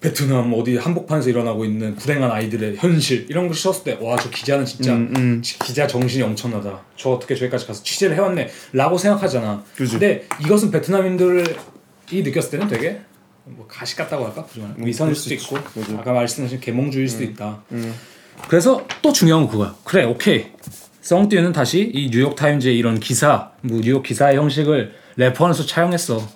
베트남 0.00 0.52
어디 0.54 0.76
한복판에서 0.78 1.28
일어나고 1.28 1.64
있는 1.66 1.94
불행한 1.96 2.30
아이들의 2.30 2.76
현실 2.78 3.26
이런 3.28 3.48
걸 3.48 3.54
썼을 3.56 3.84
때 3.84 3.98
와 4.00 4.16
저 4.16 4.30
기자는 4.30 4.64
진짜 4.64 4.94
음, 4.94 5.12
음. 5.16 5.42
지- 5.42 5.58
기자 5.58 5.86
정신이 5.86 6.22
엄청나다. 6.22 6.80
저 6.96 7.10
어떻게 7.10 7.34
저기까지 7.34 7.66
가서 7.66 7.82
취재를 7.82 8.16
해왔네.라고 8.16 8.96
생각하잖아. 8.96 9.62
그지. 9.76 9.92
근데 9.92 10.26
이것은 10.42 10.70
베트남인들이 10.70 11.54
느꼈을 12.12 12.50
때는 12.50 12.68
되게 12.68 13.00
뭐 13.44 13.66
가식 13.68 13.98
같다고 13.98 14.24
할까? 14.26 14.46
그죠? 14.46 14.62
음, 14.62 14.74
위선일 14.86 15.14
수도 15.14 15.28
수 15.36 15.54
있고. 15.54 15.56
맞아. 15.80 15.92
아까 15.98 16.12
말씀하신 16.12 16.60
계몽주의일 16.60 17.08
수도 17.08 17.24
있다. 17.24 17.62
음. 17.72 17.94
그래서 18.48 18.86
또 19.02 19.12
중요한 19.12 19.42
건 19.44 19.50
그거야. 19.52 19.74
그래, 19.84 20.04
오케이. 20.04 20.46
썽띠는 21.02 21.52
다시 21.52 21.90
이 21.92 22.10
뉴욕 22.10 22.34
타임즈의 22.36 22.76
이런 22.78 23.00
기사, 23.00 23.50
뭐 23.62 23.80
뉴욕 23.82 24.02
기사의 24.02 24.36
형식을 24.36 24.94
reference 25.16 25.66
차용했어. 25.66 26.26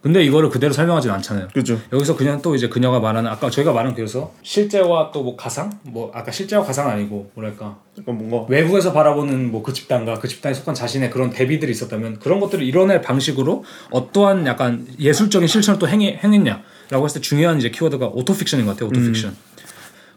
근데 0.00 0.22
이거를 0.22 0.48
그대로 0.48 0.72
설명하진 0.72 1.10
않잖아요. 1.10 1.48
그죠. 1.52 1.80
여기서 1.92 2.16
그냥 2.16 2.40
또 2.40 2.54
이제 2.54 2.68
그녀가 2.68 3.00
말하는 3.00 3.28
아까 3.30 3.50
저희가 3.50 3.72
말한 3.72 3.94
그래서 3.94 4.32
실제와 4.42 5.10
또 5.12 5.22
뭐 5.22 5.34
가상, 5.36 5.72
뭐 5.82 6.12
아까 6.14 6.30
실제와 6.30 6.62
가상 6.64 6.88
아니고 6.88 7.32
뭐랄까 7.34 7.78
약간 7.98 8.16
뭔가 8.16 8.46
외부에서 8.48 8.92
바라보는 8.92 9.50
뭐 9.50 9.62
그 9.62 9.72
집단과 9.72 10.20
그 10.20 10.28
집단에 10.28 10.54
속한 10.54 10.74
자신의 10.74 11.10
그런 11.10 11.30
대비들이 11.30 11.72
있었다면 11.72 12.20
그런 12.20 12.38
것들을 12.38 12.64
이뤄낼 12.64 13.02
방식으로 13.02 13.64
어떠한 13.90 14.46
약간 14.46 14.86
예술적인 15.00 15.48
실천을 15.48 15.78
또 15.80 15.88
행해, 15.88 16.20
행했냐라고 16.22 17.04
했을 17.04 17.20
때 17.20 17.20
중요한 17.20 17.58
이제 17.58 17.70
키워드가 17.70 18.06
autofiction인 18.06 18.66
것 18.66 18.72
같아요. 18.72 18.88
autofiction. 18.90 19.36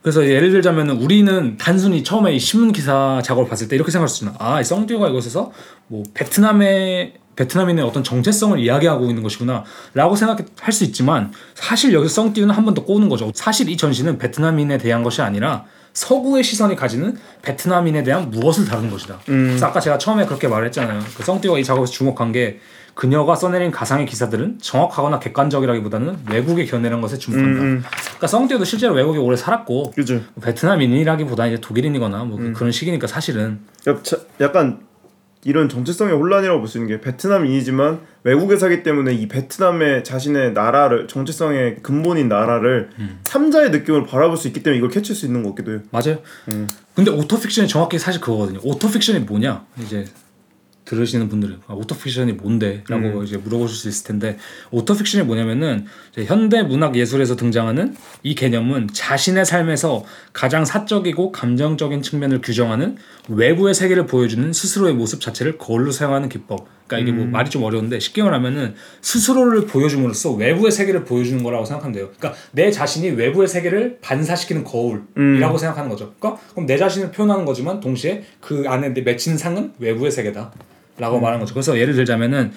그래서 0.04 0.26
예를 0.28 0.52
들자면은 0.52 0.98
우리는 0.98 1.58
단순히 1.58 2.04
처음에 2.04 2.34
이 2.34 2.40
신문 2.40 2.72
기사 2.72 3.22
작업을 3.24 3.50
봤을 3.50 3.68
때 3.68 3.76
이렇게 3.76 3.92
생각할 3.92 4.08
수 4.10 4.24
있나 4.24 4.36
아이 4.40 4.64
썽듀가 4.64 5.10
이곳에서 5.10 5.52
뭐 5.88 6.04
베트남의 6.14 7.14
베트남인의 7.46 7.84
어떤 7.84 8.04
정체성을 8.04 8.60
이야기하고 8.60 9.06
있는 9.10 9.24
것이구나라고 9.24 10.16
생각할 10.16 10.72
수 10.72 10.84
있지만 10.84 11.32
사실 11.56 11.94
여기서 11.94 12.14
썽띠우는 12.28 12.54
한 12.54 12.66
번 12.66 12.74
더 12.76 12.84
꼬는 12.86 13.10
거죠. 13.10 13.32
사실 13.34 13.68
이 13.70 13.76
전시는 13.76 14.18
베트남인에 14.20 14.78
대한 14.78 15.04
것이 15.04 15.22
아니라 15.22 15.66
서구의 15.94 16.44
시선이 16.44 16.76
가지는 16.78 17.18
베트남인에 17.42 18.04
대한 18.04 18.30
무엇을 18.30 18.64
다루는 18.66 18.90
것이다. 18.92 19.20
그래서 19.26 19.66
아까 19.66 19.80
제가 19.82 19.98
처음에 19.98 20.26
그렇게 20.26 20.48
말했잖아요. 20.48 21.02
그 21.18 21.24
썽띠우가 21.24 21.60
이 21.60 21.64
작업에서 21.66 21.92
주목한 21.92 22.32
게 22.32 22.60
그녀가 22.94 23.36
써내린 23.36 23.72
가상의 23.72 24.06
기사들은 24.06 24.60
정확하거나 24.62 25.20
객관적이라기보다는 25.20 26.20
외국의 26.30 26.68
견해라는 26.68 27.02
것에 27.02 27.18
주목한다. 27.18 27.62
음, 27.62 27.66
음. 27.66 27.84
그러니까 28.04 28.28
썽띠우도 28.28 28.64
실제로 28.66 28.94
외국에 28.94 29.18
오래 29.20 29.36
살았고. 29.36 29.94
뭐 30.36 30.44
베트남인이라기보다 30.44 31.48
이제 31.48 31.58
독일인이거나 31.60 32.24
뭐 32.26 32.38
그- 32.38 32.54
그런 32.54 32.72
식이니까 32.72 33.08
사실은 33.08 33.60
약- 33.88 34.04
자- 34.04 34.18
약간 34.40 34.80
이런 35.44 35.70
정체성의 35.70 36.14
혼란이라고 36.16 36.60
볼 36.60 36.68
수 36.68 36.78
있는 36.78 36.88
게 36.88 37.02
베트남인이지만 37.02 38.02
외국에 38.24 38.58
살기 38.58 38.84
때문에 38.84 39.14
이 39.14 39.28
베트남의 39.28 40.04
자신의 40.04 40.54
나라를 40.54 41.08
정체성의 41.08 41.78
근본인 41.82 42.30
나라를 42.30 42.90
삼자의 43.24 43.72
느낌으로 43.72 44.06
바라볼 44.06 44.38
수 44.38 44.48
있기 44.48 44.62
때문에 44.62 44.78
이걸 44.78 44.90
catch할 44.92 45.16
수 45.16 45.26
있는 45.26 45.42
것 45.44 45.50
같기도 45.50 45.72
해요. 45.72 45.82
맞아요. 45.92 46.20
근데 46.94 47.10
autofiction이 47.10 47.68
정확히 47.68 47.98
사실 47.98 48.22
그거거든요. 48.22 48.60
autofiction이 48.64 49.20
뭐냐? 49.22 49.66
이제 49.82 50.06
들으시는 50.92 51.30
분들은 51.30 51.60
아, 51.68 51.74
autofiction이 51.74 52.34
뭔데?라고 52.34 53.24
이제 53.24 53.38
물어보실 53.38 53.78
수 53.78 53.88
있을 53.88 54.08
텐데 54.08 54.38
autofiction이 54.72 55.24
뭐냐면은 55.26 55.86
현대 56.26 56.64
문학 56.64 56.98
예술에서 56.98 57.38
등장하는 57.38 57.96
이 58.24 58.36
개념은 58.36 58.90
자신의 58.92 59.46
삶에서 59.46 60.04
가장 60.34 60.66
사적이고 60.66 61.32
감정적인 61.32 62.02
측면을 62.02 62.42
규정하는 62.42 62.98
외부의 63.30 63.74
세계를 63.74 64.06
보여주는 64.06 64.52
스스로의 64.52 64.94
모습 64.94 65.22
자체를 65.22 65.58
거울로 65.58 65.92
사용하는 65.92 66.28
기법. 66.28 66.68
그러니까 66.88 67.10
이게 67.10 67.18
뭐 67.18 67.26
말이 67.26 67.50
좀 67.50 67.64
어려운데 67.64 68.00
쉽게 68.00 68.22
말하면은 68.22 68.76
스스로를 69.00 69.66
보여줌으로써 69.66 70.34
외부의 70.34 70.74
세계를 70.74 71.06
보여주는 71.06 71.42
거라고 71.42 71.64
생각하면 71.64 71.94
돼요. 71.94 72.10
그러니까 72.18 72.38
내 72.52 72.70
자신이 72.70 73.12
외부의 73.12 73.48
세계를 73.48 74.00
반사시키는 74.02 74.66
거울이라고 74.66 75.58
생각하는 75.58 75.90
거죠. 75.90 76.14
그러니까 76.20 76.42
그럼 76.52 76.66
내 76.66 76.78
자신을 76.78 77.12
표현하는 77.12 77.46
거지만 77.46 77.80
동시에 77.80 78.26
그 78.42 78.66
안에 78.68 78.90
맺힌 78.90 79.38
상은 79.38 79.72
외부의 79.80 80.12
세계다. 80.12 80.52
라고 80.98 81.20
말하는 81.20 81.40
거죠. 81.40 81.54
그래서 81.54 81.78
예를 81.80 81.94
들자면은 81.96 82.52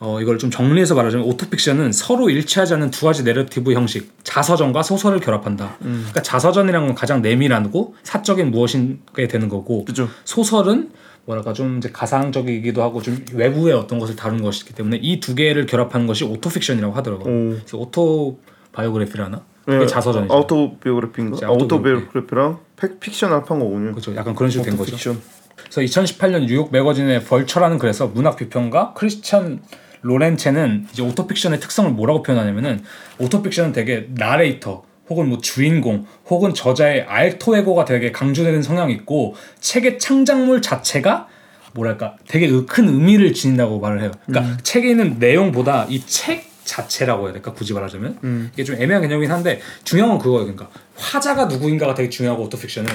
어 0.00 0.20
이걸 0.20 0.38
좀 0.38 0.50
정리해서 0.50 0.94
말하자면 0.94 1.24
오토픽션은 1.26 1.92
서로 1.92 2.28
일치하지 2.28 2.74
않는 2.74 2.90
두 2.90 3.06
가지 3.06 3.22
내러티브 3.22 3.72
형식 3.72 4.12
자서전과 4.24 4.82
소설을 4.82 5.20
결합한다. 5.20 5.76
그러니까 5.78 6.20
자서전이라는 6.22 6.88
건 6.88 6.94
가장 6.96 7.22
내밀하고 7.22 7.94
사적인 8.02 8.50
무엇인게 8.50 9.28
되는 9.28 9.48
거고 9.48 9.84
그죠. 9.84 10.08
소설은 10.24 10.90
뭐랄까 11.26 11.52
좀 11.52 11.78
이제 11.78 11.90
가상적이기도 11.90 12.82
하고 12.82 13.00
좀 13.00 13.24
외부의 13.32 13.72
어떤 13.74 13.98
것을 13.98 14.14
다룬 14.16 14.42
것이기 14.42 14.74
때문에 14.74 14.98
이 15.00 15.20
두 15.20 15.34
개를 15.34 15.64
결합하는 15.66 16.06
것이 16.06 16.24
autofiction이라고 16.24 16.92
하더라고요. 16.94 17.32
오. 17.32 17.50
그래서 17.54 17.78
autobiography라나 17.78 19.42
그게 19.64 19.78
네, 19.78 19.86
자서전이죠. 19.86 20.34
autobiography인가? 20.34 21.34
그치, 21.36 21.44
아, 21.46 21.50
autobiography랑 21.50 22.58
팩- 22.76 23.00
픽션 23.00 23.30
합한 23.32 23.58
거군요. 23.60 23.92
그렇죠. 23.92 24.14
약간 24.16 24.34
그런 24.34 24.50
식으로 24.50 24.68
된 24.68 24.76
거죠. 24.76 25.16
그래서 25.56 25.80
2018년 25.80 26.46
뉴욕 26.46 26.70
매거진의 26.72 27.24
벌처라는 27.24 27.78
글에서 27.78 28.08
문학 28.08 28.36
비평가 28.36 28.92
크리스찬 28.94 29.62
로렌체는 30.02 30.86
이제 30.92 31.02
autofiction의 31.02 31.60
특성을 31.60 31.90
뭐라고 31.90 32.22
표현하냐면은 32.22 32.82
autofiction은 33.18 33.72
되게 33.72 34.06
narrator 34.10 34.84
혹은 35.08 35.28
뭐 35.28 35.38
주인공 35.38 36.06
혹은 36.28 36.54
저자의 36.54 37.02
alter 37.02 37.43
ego가 37.43 37.84
되게 37.84 38.12
강조되는 38.12 38.62
성향이 38.62 38.92
있고 38.94 39.34
책의 39.60 39.98
창작물 39.98 40.62
자체가 40.62 41.28
뭐랄까 41.74 42.16
되게 42.28 42.46
의- 42.46 42.66
큰 42.66 42.88
의미를 42.88 43.32
지닌다고 43.32 43.80
말을 43.80 44.00
해요. 44.02 44.12
그러니까 44.26 44.56
책에 44.62 44.90
있는 44.90 45.18
내용보다 45.18 45.86
이 45.88 46.00
책 46.06 46.52
자체라고 46.64 47.26
해야 47.26 47.32
될까 47.34 47.52
굳이 47.52 47.74
말하자면 47.74 48.50
이게 48.54 48.64
좀 48.64 48.76
애매한 48.80 49.02
개념이긴 49.02 49.30
한데 49.30 49.60
중요한 49.84 50.08
건 50.12 50.18
그거예요. 50.18 50.44
그러니까 50.44 50.70
화자가 50.96 51.44
누구인가가 51.44 51.92
되게 51.94 52.08
중요하고 52.08 52.44
오토픽션은 52.44 52.88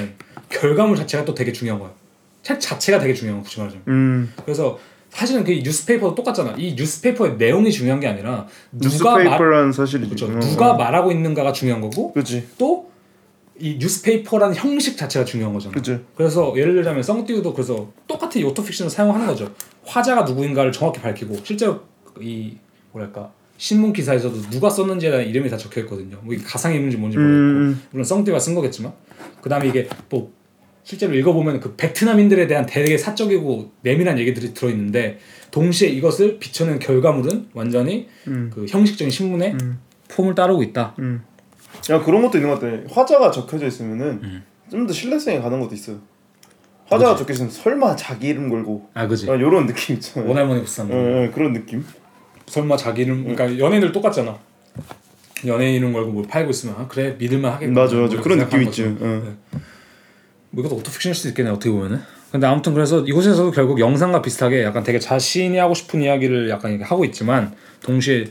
결과물 0.50 0.96
자체가 0.98 1.24
또 1.26 1.36
되게 1.36 1.52
중요한 1.54 1.80
거예요. 1.80 1.94
책 2.50 2.60
자체가 2.60 3.00
되게 3.00 3.14
중요한 3.14 3.42
거 3.42 3.44
굳이 3.44 3.60
말하자면. 3.60 3.84
음. 3.88 4.34
그래서 4.44 4.80
사실은 5.10 5.44
그 5.44 5.52
뉴스페이퍼도 5.52 6.16
똑같잖아. 6.16 6.56
이 6.58 6.74
뉴스페이퍼의 6.76 7.38
내용이 7.38 7.72
중요한 7.72 8.00
게 8.00 8.08
아니라 8.08 8.48
누가 8.72 9.14
말 9.14 9.24
뉴스페이퍼라는 9.24 9.72
사실이지. 9.72 10.16
그렇죠. 10.16 10.26
어, 10.28 10.40
누가 10.40 10.72
어. 10.72 10.78
말하고 10.78 11.12
있는가가 11.12 11.52
중요한 11.52 11.82
거고 11.82 12.14
그렇지. 12.14 12.48
또 12.58 12.90
이 13.60 13.78
뉴스페이퍼라는 13.78 14.56
형식 14.56 14.98
자체가 14.98 15.26
중요한 15.26 15.54
거잖아. 15.54 15.74
그치. 15.74 16.00
그래서 16.16 16.54
예를 16.56 16.76
들자면 16.76 17.04
썽띠우도 17.04 17.54
그래서 17.54 17.92
똑같은 18.08 18.40
이 18.42 18.44
오토픽션을 18.46 18.90
사용하는 18.90 19.28
거죠. 19.28 19.54
화자가 19.86 20.24
누구인가를 20.24 20.72
정확히 20.72 21.02
밝히고 21.02 21.38
실제로 21.44 21.82
이 22.22 22.56
뭐랄까 22.94 23.32
신문 23.58 23.92
기사에서도 23.92 24.50
누가 24.50 24.70
썼는지에 24.70 25.12
대한 25.12 25.26
이름이 25.26 25.50
다 25.50 25.58
적혀 25.58 25.82
있거든요. 25.82 26.18
뭐 26.24 26.34
가상 26.46 26.74
이름인지 26.74 26.98
뭔지 26.98 27.18
모르겠고 27.18 27.44
음. 27.44 27.82
물론 27.92 28.04
썽띠우가 28.06 28.40
쓴 28.40 28.56
거겠지만 28.56 28.94
그 29.42 29.50
다음에 29.50 29.68
이게 29.68 29.90
또 30.08 30.32
실제로 30.90 31.14
읽어보면 31.14 31.60
그 31.60 31.76
베트남인들에 31.76 32.48
대한 32.48 32.66
되게 32.66 32.98
사적이고 32.98 33.74
내밀한 33.84 34.18
얘기들이 34.18 34.56
들어있는데 34.56 35.20
동시에 35.52 35.88
이것을 35.88 36.40
비춰낸 36.40 36.80
결과물은 36.80 37.50
완전히 37.54 38.08
음. 38.26 38.50
그 38.52 38.66
형식적인 38.68 39.12
신문의 39.12 39.56
폼을 40.08 40.34
따르고 40.34 40.64
있다. 40.64 40.96
야 41.92 42.02
그런 42.02 42.24
것도 42.24 42.40
있는 42.40 42.50
것 42.50 42.60
같아. 42.60 42.76
화자가 42.92 43.30
적혀져 43.30 43.68
있으면은 43.68 44.20
음. 44.24 44.44
좀더 44.72 44.92
신뢰성이 44.92 45.40
가는 45.40 45.60
것도 45.60 45.76
있어요. 45.76 46.00
화자가 46.88 47.16
적혀 47.16 47.34
있으면 47.34 47.52
설마 47.52 47.96
자기 47.96 48.30
이름 48.30 48.50
걸고 48.50 48.90
아 48.96 49.06
그지. 49.06 49.30
아, 49.30 49.40
요런 49.40 49.68
느낌 49.68 49.98
있잖아요. 49.98 50.28
원할머니 50.28 50.64
부산. 50.64 50.92
어, 50.92 50.96
어, 50.96 51.32
그런 51.32 51.54
느낌. 51.54 51.86
설마 52.48 52.78
자기 52.78 53.04
이름 53.04 53.26
그러니까 53.26 53.60
연예인들 53.60 53.92
똑같잖아. 53.92 54.40
연예인 55.46 55.76
이름 55.76 55.94
걸고 55.94 56.12
뭐 56.12 56.24
팔고 56.24 56.50
있으면 56.50 56.78
아, 56.80 56.88
그래 56.88 57.16
믿을만 57.20 57.54
하겠구나. 57.54 57.82
맞아, 57.82 57.96
맞아. 57.96 58.16
뭐 58.16 58.24
그런 58.24 58.40
느낌 58.40 58.64
있지. 58.64 58.98
네. 59.00 59.22
뭐 60.52 60.64
이것도 60.64 60.78
오토픽션일 60.78 61.16
수도 61.16 61.30
있겠네 61.30 61.52
어떻게 61.52 61.70
보면은. 61.70 62.00
근데 62.32 62.46
아무튼 62.46 62.76
그래서 62.76 63.00
이곳에서도 63.00 63.50
결국 63.52 63.80
영상과 63.80 64.22
비슷하게 64.22 64.64
약간 64.64 64.84
되게 64.84 65.00
자신이 65.00 65.58
하고 65.58 65.74
싶은 65.74 66.02
이야기를 66.02 66.50
약간 66.50 66.72
이렇게 66.72 66.86
하고 66.86 67.04
있지만 67.06 67.54
동시에 67.82 68.26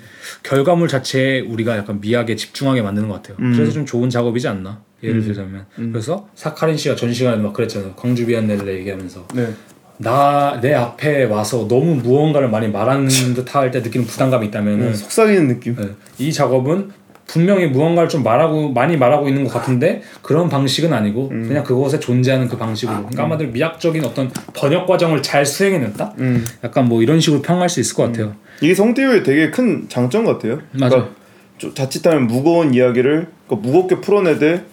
결과물 0.44 0.86
자체에 0.86 1.40
우리가 1.40 1.76
약간 1.76 2.00
미학에 2.00 2.36
집중하게 2.36 2.82
만드는 2.82 3.08
것 3.08 3.14
같아요. 3.14 3.36
음. 3.40 3.52
그래서 3.54 3.72
좀 3.72 3.84
좋은 3.84 4.08
작업이지 4.08 4.46
않나. 4.46 4.82
예를 5.02 5.22
들자면 5.22 5.64
그래서 5.76 6.28
사카린 6.34 6.76
씨가 6.76 6.96
전 6.96 7.12
시간에 7.12 7.36
막 7.36 7.52
그랬잖아요. 7.52 7.94
광주 7.94 8.26
비안넬레 8.26 8.78
얘기하면서 8.78 9.28
네. 9.34 9.54
나내 9.98 10.74
앞에 10.74 11.24
와서 11.24 11.68
너무 11.68 11.94
무언가를 11.96 12.48
많이 12.48 12.68
말하는 12.68 13.08
듯할 13.08 13.70
때 13.70 13.80
느끼는 13.80 14.06
부담감이 14.06 14.48
있다면은 14.48 14.94
속삭이는 14.94 15.48
느낌. 15.48 15.76
네. 15.76 15.90
이 16.18 16.32
작업은 16.32 16.90
분명히 17.28 17.66
무언가를 17.66 18.08
좀 18.08 18.24
말하고 18.24 18.70
많이 18.70 18.96
말하고 18.96 19.28
있는 19.28 19.44
것 19.44 19.52
같은데 19.52 20.02
그런 20.22 20.48
방식은 20.48 20.92
아니고 20.92 21.28
음. 21.30 21.44
그냥 21.46 21.62
그것에 21.62 22.00
존재하는 22.00 22.48
그 22.48 22.56
방식으로 22.56 22.96
그러니까 22.96 23.24
아마도 23.24 23.44
미학적인 23.44 24.02
어떤 24.04 24.30
번역 24.54 24.86
과정을 24.86 25.22
잘 25.22 25.44
수행해냈다 25.44 26.14
음. 26.18 26.44
약간 26.64 26.88
뭐 26.88 27.02
이런 27.02 27.20
식으로 27.20 27.42
평할 27.42 27.68
수 27.68 27.80
있을 27.80 27.94
것 27.94 28.04
같아요 28.04 28.34
이게 28.60 28.74
성 28.74 28.96
티에우의 28.96 29.22
되게 29.22 29.50
큰 29.50 29.88
장점 29.88 30.24
같아요. 30.24 30.58
맞아. 30.72 30.96
그러니까 30.96 31.16
좀 31.58 31.74
자칫하면 31.74 32.26
무거운 32.26 32.74
이야기를 32.74 33.28
그러니까 33.46 33.68
무겁게 33.68 34.00
풀어내되 34.00 34.64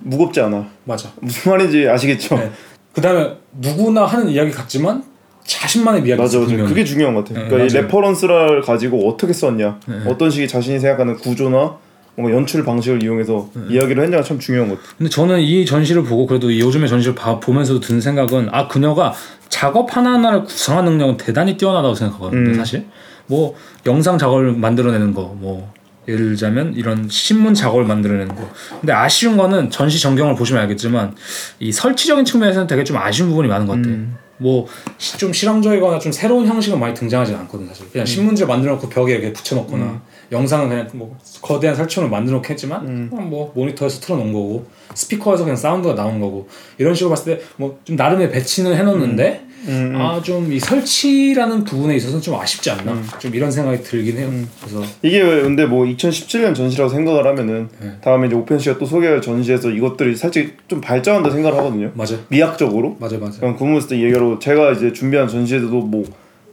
무겁지 0.00 0.40
않아. 0.40 0.68
맞아 0.84 1.10
무슨 1.20 1.52
말인지 1.52 1.88
아시겠죠? 1.88 2.36
네. 2.36 2.50
그 2.92 3.00
다음에 3.00 3.36
누구나 3.52 4.04
하는 4.04 4.28
이야기 4.28 4.50
같지만 4.50 5.02
자신만의 5.44 6.02
이야기 6.06 6.20
맞아, 6.20 6.38
맞아. 6.38 6.56
그게 6.56 6.84
중요한 6.84 7.14
것 7.14 7.24
같아. 7.24 7.40
네, 7.40 7.48
그러니까 7.48 7.78
이. 7.78 7.82
reference를 7.82 8.62
가지고 8.62 9.08
어떻게 9.08 9.32
썼냐, 9.32 9.80
네. 9.86 9.94
어떤 10.06 10.30
식의 10.30 10.48
자신이 10.48 10.78
생각하는 10.80 11.16
구조나 11.16 11.78
뭔가 12.16 12.34
연출 12.36 12.64
방식을 12.64 13.02
이용해서 13.02 13.50
네. 13.52 13.74
이야기를 13.74 14.02
했냐가 14.04 14.22
참 14.22 14.38
중요한 14.38 14.68
것 14.68 14.80
같아. 14.80 14.94
근데 14.96 15.10
저는 15.10 15.40
이 15.40 15.66
전시를 15.66 16.02
보고 16.02 16.26
그래도 16.26 16.50
이 16.50 16.60
요즘의 16.60 16.88
전시를 16.88 17.14
봐, 17.14 17.38
보면서도 17.38 17.80
든 17.80 18.00
생각은 18.00 18.48
아 18.52 18.68
그녀가 18.68 19.12
작업 19.48 19.94
하나하나를 19.96 20.44
구성하는 20.44 20.92
능력은 20.92 21.16
대단히 21.18 21.56
뛰어나다고 21.56 21.94
생각하거든요 21.94 22.50
음. 22.50 22.54
사실 22.54 22.86
뭐 23.26 23.54
영상 23.86 24.18
작업을 24.18 24.52
만들어내는 24.52 25.14
거 25.14 25.36
뭐 25.38 25.72
예를 26.08 26.28
들자면 26.28 26.74
이런 26.74 27.08
신문 27.08 27.54
작업을 27.54 27.84
만들어내는 27.84 28.34
거 28.34 28.48
근데 28.80 28.92
아쉬운 28.92 29.36
거는 29.36 29.70
전시 29.70 30.00
전경을 30.00 30.36
보시면 30.36 30.62
알겠지만 30.62 31.14
이 31.58 31.72
설치적인 31.72 32.24
측면에서는 32.24 32.66
되게 32.66 32.84
좀 32.84 32.96
아쉬운 32.96 33.28
부분이 33.30 33.48
많은 33.48 33.66
것 33.66 33.74
같아요 33.74 33.94
음. 33.94 34.16
뭐좀 34.38 35.32
실험적이거나 35.32 35.98
좀 35.98 36.12
새로운 36.12 36.46
형식은 36.46 36.78
많이 36.78 36.94
등장하지 36.94 37.34
않거든 37.34 37.66
사실 37.66 37.86
음. 37.86 37.88
그냥 37.92 38.06
신문지를 38.06 38.46
만들어 38.46 38.74
놓고 38.74 38.88
벽에 38.88 39.14
이렇게 39.14 39.32
붙여놓거나 39.32 40.02
영상은 40.32 40.68
그냥 40.68 40.88
뭐 40.94 41.16
거대한 41.42 41.76
설치물을 41.76 42.10
만들어 42.10 42.36
놓긴 42.36 42.52
했지만 42.52 42.86
음. 42.86 43.06
그냥 43.10 43.30
뭐 43.30 43.52
모니터에서 43.54 44.00
틀어놓은 44.00 44.32
거고 44.32 44.66
스피커에서 44.94 45.44
그냥 45.44 45.56
사운드가 45.56 45.94
나오는 45.94 46.20
거고 46.20 46.48
이런 46.78 46.94
식으로 46.94 47.10
봤을 47.10 47.36
때 47.38 47.44
뭐 47.58 47.74
좀 47.84 47.96
나름의 47.96 48.30
배치는 48.30 48.74
해놓는데 48.76 49.46
음, 49.68 49.92
음. 49.94 50.00
아좀 50.00 50.52
이 50.52 50.58
설치라는 50.60 51.64
부분에 51.64 51.96
있어서는 51.96 52.20
좀 52.22 52.34
아쉽지 52.36 52.70
않나 52.70 52.92
음. 52.92 53.04
좀 53.18 53.34
이런 53.34 53.50
생각이 53.50 53.82
들긴 53.82 54.16
해요 54.18 54.30
그래서 54.60 54.82
이게 55.02 55.20
왜 55.20 55.42
근데 55.42 55.66
뭐 55.66 55.84
2017년 55.84 56.54
전시라고 56.54 56.88
생각을 56.90 57.26
하면은 57.26 57.68
네. 57.80 57.92
다음에 58.00 58.26
이제 58.28 58.36
오펜 58.36 58.58
씨가 58.58 58.78
또 58.78 58.86
소개할 58.86 59.20
전시에서 59.20 59.70
이것들이 59.70 60.14
살짝 60.16 60.44
좀 60.68 60.80
발전한다 60.80 61.30
생각을 61.30 61.58
하거든요. 61.58 61.90
맞아 61.94 62.16
미학적으로. 62.28 62.96
맞아 63.00 63.18
맞아 63.18 63.40
그냥 63.40 63.56
구문스 63.56 63.88
때 63.88 64.00
얘기로 64.02 64.38
제가 64.38 64.72
이제 64.72 64.92
준비한 64.92 65.26
전시에서도 65.28 65.74
뭐 65.80 66.04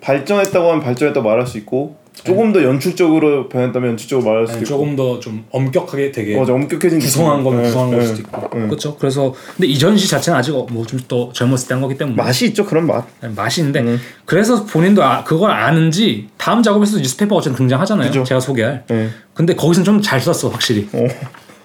발전했다고 0.01 0.69
하면 0.71 0.84
발전했다고 0.84 1.28
말할 1.28 1.45
수 1.47 1.57
있고 1.59 1.95
조금 2.14 2.53
더 2.53 2.64
연출적으로 2.64 3.49
변했다면 3.49 3.89
연출적으로 3.91 4.26
말할 4.30 4.45
수도 4.47 4.53
아니, 4.57 4.61
있고 4.64 4.70
조금 4.70 4.95
더 4.95 5.20
좀 5.20 5.45
엄격하게 5.51 6.11
되게 6.11 6.38
어, 6.38 6.43
엄격해진 6.43 6.99
구성한. 6.99 7.43
거면 7.43 7.61
네, 7.64 7.68
구성한 7.68 7.89
걸 7.91 7.99
네. 7.99 8.05
수도 8.05 8.22
있고 8.22 8.49
네. 8.59 8.68
그렇죠 8.68 8.95
그래서 8.97 9.34
근데 9.57 9.68
이 9.68 9.78
전 9.78 9.97
시 9.97 10.07
자체는 10.07 10.38
아직 10.39 10.51
뭐 10.51 10.86
좀 10.86 10.99
더 11.07 11.32
젊었을 11.34 11.68
때 11.68 11.74
한 11.74 11.82
거기 11.82 11.97
때문에 11.97 12.16
맛이 12.16 12.45
있죠 12.47 12.66
그런 12.66 12.86
맛. 12.88 13.05
맛이 13.36 13.61
있는데 13.61 13.82
음. 13.82 13.99
그래서 14.26 14.64
본인도 14.66 15.03
아, 15.03 15.24
그걸 15.24 15.51
아는지 15.51 16.30
다음 16.38 16.61
작업에서도 16.64 16.99
newspaper 17.01 17.36
어쨌든 17.36 17.57
등장하잖아요. 17.57 18.07
그죠. 18.09 18.24
제가 18.24 18.39
소개할. 18.39 18.84
네. 18.88 19.09
근데 19.34 19.55
거기서는 19.55 19.84
좀 19.86 20.01
잘 20.01 20.22
썼어 20.22 20.49
확실히. 20.51 20.88
어. 20.93 21.03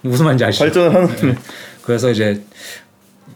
무슨 0.03 0.24
말인지 0.24 0.44
아시죠? 0.44 0.64
발전을 0.64 0.94
하는. 0.94 1.36
그래서 1.82 2.11
이제 2.11 2.40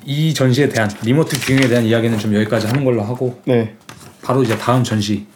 이 0.05 0.33
전시에 0.35 0.69
대한 0.69 0.91
Remote 1.05 1.39
Viewing에 1.41 1.69
대한 1.69 1.85
이야기는 1.85 2.19
좀 2.19 2.35
여기까지 2.35 2.67
하는 2.67 2.85
걸로 2.85 3.03
하고 3.03 3.41
네. 3.45 3.75
바로 4.23 4.43
이제 4.43 4.57
다음 4.59 4.83
전시 4.83 5.27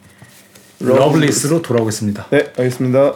Loveless. 0.79 0.99
Loveless로 0.99 1.61
돌아오겠습니다. 1.61 2.27
네 2.29 2.51
알겠습니다. 2.57 3.13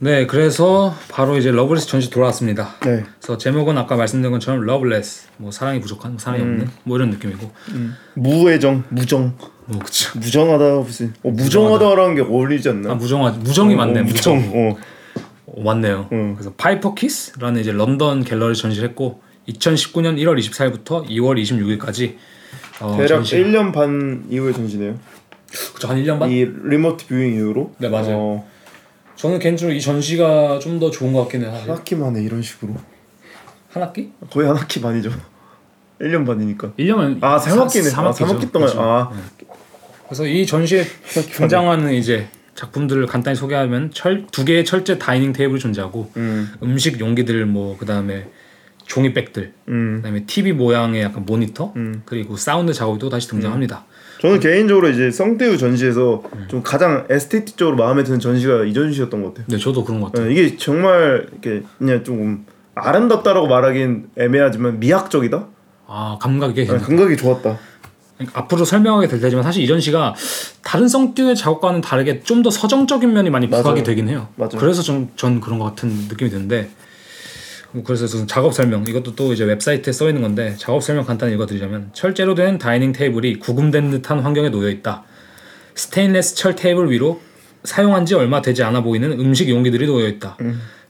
네, 0.00 0.26
그래서 0.26 0.94
바로 1.10 1.36
이제 1.36 1.50
Loveless 1.50 1.88
전시 1.88 2.08
돌아왔습니다. 2.08 2.76
네. 2.84 3.04
그래서 3.18 3.36
제목은 3.36 3.76
아까 3.76 3.96
말씀드린 3.96 4.30
것처럼 4.30 4.60
Loveless, 4.60 5.26
뭐 5.38 5.50
사랑이 5.50 5.80
부족한, 5.80 6.12
뭐 6.12 6.18
사랑이 6.20 6.42
음. 6.44 6.50
없는, 6.52 6.70
뭐 6.84 6.96
이런 6.96 7.10
느낌이고, 7.10 7.50
무애정 8.14 8.84
무정 8.90 9.36
뭐 9.66 9.80
그쵸. 9.80 10.16
무정하다 10.18 10.76
무슨 10.76 11.12
어, 11.24 11.30
무정하다라는 11.30 12.14
게 12.14 12.22
어울리지 12.22 12.68
않나? 12.68 12.92
아 12.92 12.94
무정하, 12.94 13.32
무정이 13.32 13.74
맞네, 13.74 14.00
어, 14.00 14.02
무정. 14.04 14.36
무정. 14.36 14.68
어. 14.70 14.76
어, 15.46 15.62
맞네요. 15.62 16.08
음. 16.12 16.34
그래서 16.34 16.52
파이퍼 16.56 16.94
키스라는 16.94 17.60
이제 17.60 17.72
런던 17.72 18.22
갤러리 18.22 18.54
전시를 18.54 18.88
했고 18.90 19.20
2019년 19.48 20.16
1월 20.18 20.38
24일부터 20.38 21.06
2월 21.08 21.40
26일까지 21.42 22.16
어, 22.80 22.94
대략 22.96 23.08
전시 23.08 23.36
1년 23.36 23.72
반 23.72 24.24
이후의 24.30 24.54
전시네요. 24.54 24.98
그쵸, 25.74 25.88
한 25.88 26.02
1년 26.02 26.18
반? 26.18 26.30
이 26.30 26.44
Remote 26.44 27.06
Viewing 27.06 27.34
이후로. 27.34 27.74
네, 27.78 27.88
맞아요. 27.88 28.16
어, 28.16 28.48
저는 29.16 29.38
개인적으로 29.38 29.74
이 29.74 29.80
전시가 29.80 30.58
좀 30.60 30.78
더 30.78 30.90
좋은 30.90 31.12
것 31.12 31.22
같긴 31.22 31.42
해요. 31.42 31.50
한 31.52 31.70
학기 31.70 31.94
만에 31.96 32.22
이런 32.22 32.42
식으로. 32.42 32.74
한 33.70 33.82
학기? 33.82 34.12
거의 34.30 34.46
한 34.46 34.56
학기 34.56 34.80
반이죠. 34.80 35.10
1년 36.00 36.24
반이니까. 36.26 36.72
1년은 36.78 37.18
아, 37.22 37.38
3학기네. 37.38 37.98
아, 37.98 38.12
3학기 38.12 38.52
동안. 38.52 38.70
아, 38.76 39.10
그래서 40.06 40.26
이 40.26 40.46
전시에 40.46 40.84
등장하는 41.32 41.92
이제 41.94 42.28
작품들을 42.54 43.06
간단히 43.06 43.36
소개하면 43.36 43.90
철, 43.92 44.26
두 44.30 44.44
개의 44.44 44.64
철제 44.64 44.98
dining 44.98 45.32
table이 45.32 45.58
존재하고 45.60 46.10
음. 46.16 46.52
음식 46.62 47.00
용기들 47.00 47.46
뭐 47.46 47.76
그다음에 47.78 48.28
종이백들 48.88 49.52
음. 49.68 49.96
그다음에 49.98 50.24
TV 50.24 50.52
모양의 50.52 51.02
약간 51.02 51.24
모니터 51.24 51.72
음. 51.76 52.02
그리고 52.04 52.36
사운드 52.36 52.72
작업이 52.72 52.98
또 52.98 53.08
다시 53.08 53.28
등장합니다. 53.28 53.84
저는 54.20 54.40
개인적으로 54.40 54.88
이제 54.88 55.10
성대우 55.12 55.56
전시에서 55.58 56.24
음. 56.34 56.46
좀 56.48 56.62
가장 56.64 57.06
에스테틱적으로 57.08 57.76
마음에 57.76 58.02
드는 58.02 58.18
전시가 58.18 58.64
이 58.64 58.74
전시였던 58.74 59.22
것 59.22 59.28
같아요. 59.28 59.46
네, 59.48 59.58
저도 59.58 59.84
그런 59.84 60.00
것 60.00 60.10
같아요. 60.10 60.28
예, 60.28 60.32
이게 60.32 60.56
정말 60.56 61.28
이렇게 61.30 61.62
그냥 61.78 62.02
좀 62.02 62.44
아름답다라고 62.74 63.46
말하긴 63.46 64.10
애매하지만 64.16 64.80
미학적이다. 64.80 65.46
아 65.86 66.18
감각이 66.20 66.66
네. 66.66 66.78
감각이 66.78 67.16
좋았다. 67.16 67.58
그러니까 68.16 68.40
앞으로 68.40 68.64
설명하게 68.64 69.06
될 69.06 69.20
테지만 69.20 69.44
사실 69.44 69.62
이 69.62 69.68
전 69.68 69.80
시가 69.80 70.14
다른 70.62 70.88
성듀의 70.88 71.36
작업과는 71.36 71.80
다르게 71.82 72.20
좀 72.22 72.42
더 72.42 72.50
서정적인 72.50 73.12
면이 73.12 73.30
많이 73.30 73.46
부각이 73.46 73.68
맞아요. 73.68 73.82
되긴 73.84 74.08
해요. 74.08 74.28
맞아요. 74.36 74.58
그래서 74.58 74.82
전, 74.82 75.08
전 75.14 75.40
그런 75.40 75.58
것 75.60 75.66
같은 75.66 75.88
느낌이 76.08 76.30
드는데 76.30 76.62
뭐 76.62 76.70
그래서 77.84 78.06
저는 78.06 78.26
작업 78.26 78.54
설명 78.54 78.84
이것도 78.86 79.14
또 79.14 79.32
이제 79.32 79.44
웹사이트에 79.44 79.92
써 79.92 80.08
있는 80.08 80.22
건데 80.22 80.54
작업 80.58 80.82
설명 80.82 81.04
간단히 81.04 81.34
읽어드리자면 81.34 81.90
철제로 81.92 82.34
된 82.34 82.58
dining 82.58 82.92
table이 82.92 83.38
구금된 83.40 83.90
듯한 83.90 84.20
환경에 84.20 84.48
놓여 84.48 84.70
있다. 84.70 85.04
스테인레스 85.74 86.34
철 86.34 86.56
테이블 86.56 86.90
위로 86.90 87.20
사용한 87.64 88.06
지 88.06 88.14
얼마 88.14 88.40
되지 88.40 88.62
않아 88.62 88.82
보이는 88.82 89.12
음식 89.20 89.48
용기들이 89.50 89.86
놓여 89.86 90.08
있다. 90.08 90.36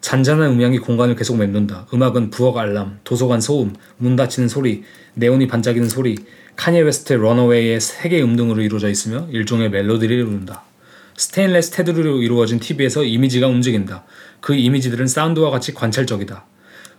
잔잔한 0.01 0.53
음향이 0.53 0.79
공간을 0.79 1.16
계속 1.16 1.37
맴돈다. 1.37 1.89
음악은 1.93 2.31
부엌 2.31 2.57
알람, 2.57 3.01
도서관 3.03 3.41
소음, 3.41 3.74
문 3.97 4.14
닫히는 4.14 4.49
소리, 4.49 4.85
네온이 5.14 5.49
반짝이는 5.49 5.89
소리, 5.89 6.16
카니에 6.55 6.81
웨스트의 6.83 7.18
Runaway의 7.20 7.80
세계 7.81 8.22
음등으로 8.22 8.62
이루어져 8.62 8.89
있으며 8.89 9.26
일종의 9.31 9.70
멜로디를 9.70 10.16
이룬다. 10.16 10.62
스테인레스 11.16 11.72
테두리로 11.72 12.22
이루어진 12.22 12.61
TV에서 12.61 13.03
이미지가 13.03 13.49
움직인다. 13.49 14.05
그 14.41 14.55
이미지들은 14.55 15.09
사운드와 15.09 15.51
같이 15.51 15.74
관찰적이다. 15.74 16.47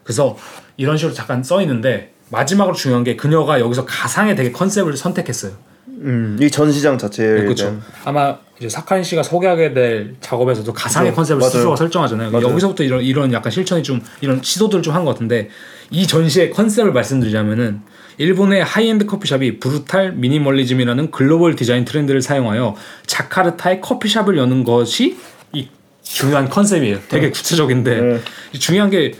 그래서 0.09 0.35
이런 0.75 0.97
식으로 0.97 1.13
잠깐 1.13 1.43
써 1.43 1.61
있는데 1.61 2.13
마지막으로 2.31 2.75
중요한 2.75 3.03
게 3.03 3.15
그녀가 3.15 3.59
여기서 3.59 3.85
가상의 3.85 4.35
되게 4.35 4.51
컨셉을 4.51 4.97
선택했어요. 4.97 5.51
음, 5.87 6.35
이 6.41 6.49
전시장 6.49 6.97
자체에 6.97 7.43
그렇죠. 7.43 7.65
대한 7.65 7.81
아마 8.05 8.35
이제 8.57 8.67
사카린 8.67 9.03
씨가 9.03 9.21
소개하게 9.21 9.73
될 9.75 10.15
작업에서도 10.19 10.73
가상의 10.73 11.11
네, 11.11 11.15
컨셉을 11.15 11.39
맞아요. 11.39 11.51
스스로가 11.51 11.75
설정하잖아요. 11.75 12.31
맞아요. 12.31 12.47
여기서부터 12.49 12.83
이런 12.83 13.03
이런 13.03 13.31
약간 13.33 13.51
실천이 13.51 13.83
좀 13.83 14.01
이런 14.21 14.41
시도들을 14.41 14.81
좀 14.81 14.95
한 14.95 15.05
것 15.05 15.11
같은데 15.11 15.49
이 15.91 16.07
전시의 16.07 16.49
컨셉을 16.51 16.91
말씀드리자면은 16.91 17.81
일본의 18.17 18.63
하이엔드 18.63 19.05
커피숍이 19.05 19.59
brutal 19.59 20.13
minimalism이라는 20.13 21.11
global 21.11 21.55
디자인 21.55 21.85
트렌드를 21.85 22.23
사용하여 22.23 22.75
자카르타의 23.05 23.81
커피숍을 23.81 24.39
여는 24.39 24.63
것이 24.63 25.19
이 25.53 25.67
중요한 26.01 26.49
컨셉이에요. 26.49 26.97
되게 27.09 27.29
구체적인데 27.29 28.01
네. 28.01 28.19
이 28.53 28.57
중요한 28.59 28.89
게 28.89 29.13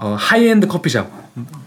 어, 0.00 0.16
하이엔드 0.18 0.66
커피숍, 0.66 1.06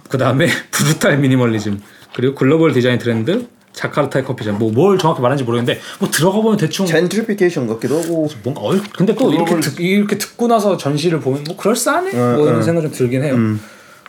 그 0.10 0.18
다음에 0.18 0.48
brutal 0.72 1.18
minimalism, 1.20 1.80
그리고 2.16 2.36
글로벌 2.36 2.74
디자인 2.74 2.98
트렌드, 2.98 3.48
자카르타의 3.74 4.26
커피숍. 4.26 4.58
뭐 4.58 4.72
뭘 4.72 4.98
정확히 4.98 5.22
말하는지 5.22 5.44
모르겠는데 5.44 5.80
뭐 6.00 6.10
들어가 6.10 6.42
보면 6.42 6.58
대충 6.58 6.86
젠트리피케이션 6.86 7.68
같기도 7.68 8.02
하고 8.02 8.28
뭔가 8.44 8.62
어 8.62 8.72
근데 8.96 9.16
또 9.16 9.32
이렇게 9.34 9.60
듣, 9.60 9.80
이렇게 9.80 10.18
듣고 10.18 10.48
나서 10.48 10.78
전시를 10.78 11.20
보면 11.20 11.44
뭐 11.46 11.58
그럴싸하네 11.58 12.12
어, 12.20 12.36
뭐 12.38 12.48
이런 12.48 12.60
어. 12.60 12.62
생각 12.62 12.82
좀 12.82 12.92
들긴 12.92 13.24
해요. 13.24 13.36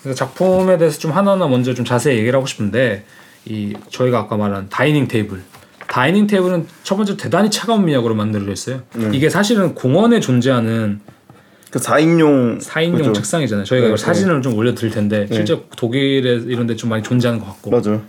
그래서 0.02 0.14
작품에 0.16 0.76
대해서 0.76 0.98
좀 0.98 1.12
하나하나 1.12 1.46
먼저 1.46 1.72
좀 1.72 1.84
자세히 1.86 2.18
얘기를 2.18 2.34
하고 2.36 2.46
싶은데 2.46 3.04
이 3.46 3.72
저희가 3.90 4.18
아까 4.18 4.36
말한 4.36 4.68
dining 4.68 5.08
table. 5.08 5.40
dining 5.86 6.26
table은 6.26 6.66
첫 6.82 6.96
번째 6.96 7.16
대단히 7.16 7.50
차가운 7.50 7.86
미학으로 7.86 8.14
만들어져 8.14 8.52
있어요. 8.52 8.82
이게 9.12 9.30
사실은 9.30 9.74
공원에 9.74 10.20
존재하는 10.20 11.00
그 11.74 11.80
4인용 11.80 12.60
4인용 12.62 12.98
그죠. 12.98 13.12
책상이잖아요. 13.12 13.64
저희가 13.64 13.88
네, 13.88 13.96
사진을 13.96 14.42
좀 14.42 14.54
올려 14.56 14.76
드릴 14.76 14.92
텐데 14.92 15.26
실제 15.32 15.60
독일에 15.76 16.34
이런 16.46 16.68
데 16.68 16.76
좀 16.76 16.88
많이 16.90 17.02
존재하는 17.02 17.40
것 17.40 17.46
같고 17.46 17.70
맞아. 17.72 18.00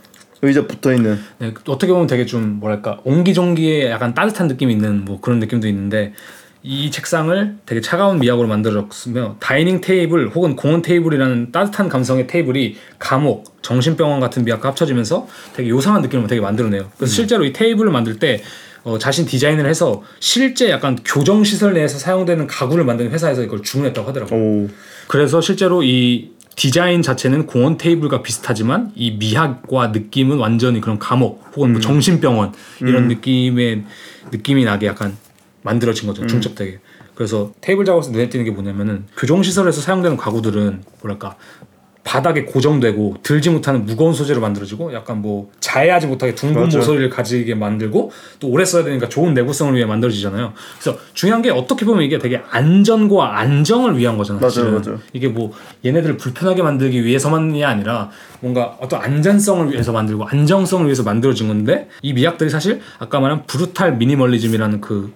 의자 0.43 0.67
붙어 0.67 0.93
있는 0.93 1.17
네, 1.39 1.51
어떻게 1.67 1.91
보면 1.91 2.05
되게 2.05 2.27
좀 2.27 2.59
뭐랄까 2.59 2.99
옹기종기의 3.05 3.89
약간 3.89 4.13
따뜻한 4.13 4.47
느낌이 4.47 4.71
있는 4.71 5.03
뭐 5.03 5.19
그런 5.19 5.39
느낌도 5.39 5.67
있는데 5.67 6.13
이 6.61 6.91
책상을 6.91 7.55
되게 7.65 7.81
차가운 7.81 8.19
미학으로 8.19 8.47
만들어졌으며 8.47 9.37
dining 9.39 9.81
table 9.81 10.29
혹은 10.29 10.55
공원 10.55 10.83
테이블이라는 10.83 11.51
따뜻한 11.51 11.89
감성의 11.89 12.27
테이블이 12.27 12.75
감옥, 12.99 13.61
정신병원 13.63 14.19
같은 14.19 14.45
미학과 14.45 14.69
합쳐지면서 14.69 15.27
되게 15.55 15.69
요상한 15.69 16.03
느낌을 16.03 16.27
되게 16.27 16.39
만들어내요. 16.39 16.91
그래서 16.97 17.13
실제로 17.13 17.45
이 17.45 17.51
테이블을 17.53 17.91
만들 17.91 18.19
때 18.19 18.41
어, 18.85 18.99
자신 18.99 19.25
디자인을 19.25 19.65
해서 19.65 20.03
실제 20.19 20.69
약간 20.69 20.95
교정 21.03 21.43
시설 21.43 21.73
내에서 21.73 21.97
사용되는 21.97 22.45
가구를 22.45 22.85
만드는 22.85 23.11
회사에서 23.11 23.41
이걸 23.43 23.63
주문했다고 23.63 24.07
하더라고요. 24.07 24.39
오 24.39 24.69
그래서 25.07 25.41
실제로 25.41 25.81
이 25.83 26.31
디자인 26.55 27.01
자체는 27.01 27.47
공원 27.47 27.77
테이블과 27.77 28.21
비슷하지만 28.21 28.91
이 28.95 29.11
미학과 29.11 29.87
느낌은 29.87 30.37
완전히 30.37 30.81
그런 30.81 30.99
감옥 30.99 31.43
혹은 31.55 31.73
뭐 31.73 31.81
정신병원 31.81 32.53
이런 32.79 33.07
느낌의 33.09 33.83
느낌이 34.31 34.63
나게 34.63 34.85
약간 34.85 35.17
만들어진 35.63 36.07
거죠 36.07 36.25
중첩되게. 36.27 36.79
그래서 37.15 37.53
테이블 37.61 37.85
작업에서 37.85 38.11
눈에 38.11 38.29
띄는 38.29 38.45
게 38.45 38.51
뭐냐면은 38.51 39.05
교정 39.17 39.41
시설에서 39.41 39.81
사용되는 39.81 40.15
가구들은 40.15 40.83
뭐랄까 41.01 41.37
바닥에 42.05 42.45
고정되고 42.45 43.15
들지 43.23 43.49
못하는 43.49 43.83
무거운 43.83 44.13
소재로 44.13 44.39
만들어지고 44.39 44.93
약간 44.93 45.23
뭐 45.23 45.49
자해하지 45.59 46.05
못하게 46.05 46.35
둥근 46.35 46.61
맞아. 46.61 46.77
모서리를 46.77 47.09
가지게 47.09 47.55
만들고 47.55 48.11
또 48.39 48.47
오래 48.47 48.63
써야 48.63 48.83
되니까 48.83 49.09
좋은 49.09 49.33
내구성을 49.33 49.75
위해 49.75 49.85
만들어지잖아요. 49.85 50.53
그래서 50.79 50.99
중요한 51.15 51.41
게 51.41 51.49
어떻게 51.49 51.83
보면 51.83 52.03
이게 52.03 52.19
되게 52.19 52.41
안전과 52.51 53.39
안정을 53.39 53.97
위한 53.97 54.17
거잖아요. 54.17 54.39
맞아요. 54.39 54.79
맞아요. 54.79 54.99
이게 55.13 55.27
뭐 55.27 55.51
얘네들을 55.83 56.17
불편하게 56.17 56.61
만들기 56.61 57.03
위해서만이 57.03 57.65
아니라 57.65 58.11
뭔가 58.39 58.77
어떤 58.79 59.01
안전성을 59.01 59.71
위해서 59.73 59.91
만들고 59.91 60.25
안정성을 60.25 60.85
위해서 60.85 61.01
만들어진 61.01 61.47
건데 61.47 61.89
이 62.03 62.13
미학들이 62.13 62.51
사실 62.51 62.81
아까 62.99 63.19
말한 63.19 63.47
브루탈 63.47 63.97
미니멀리즘이라는 63.97 64.79
그 64.79 65.11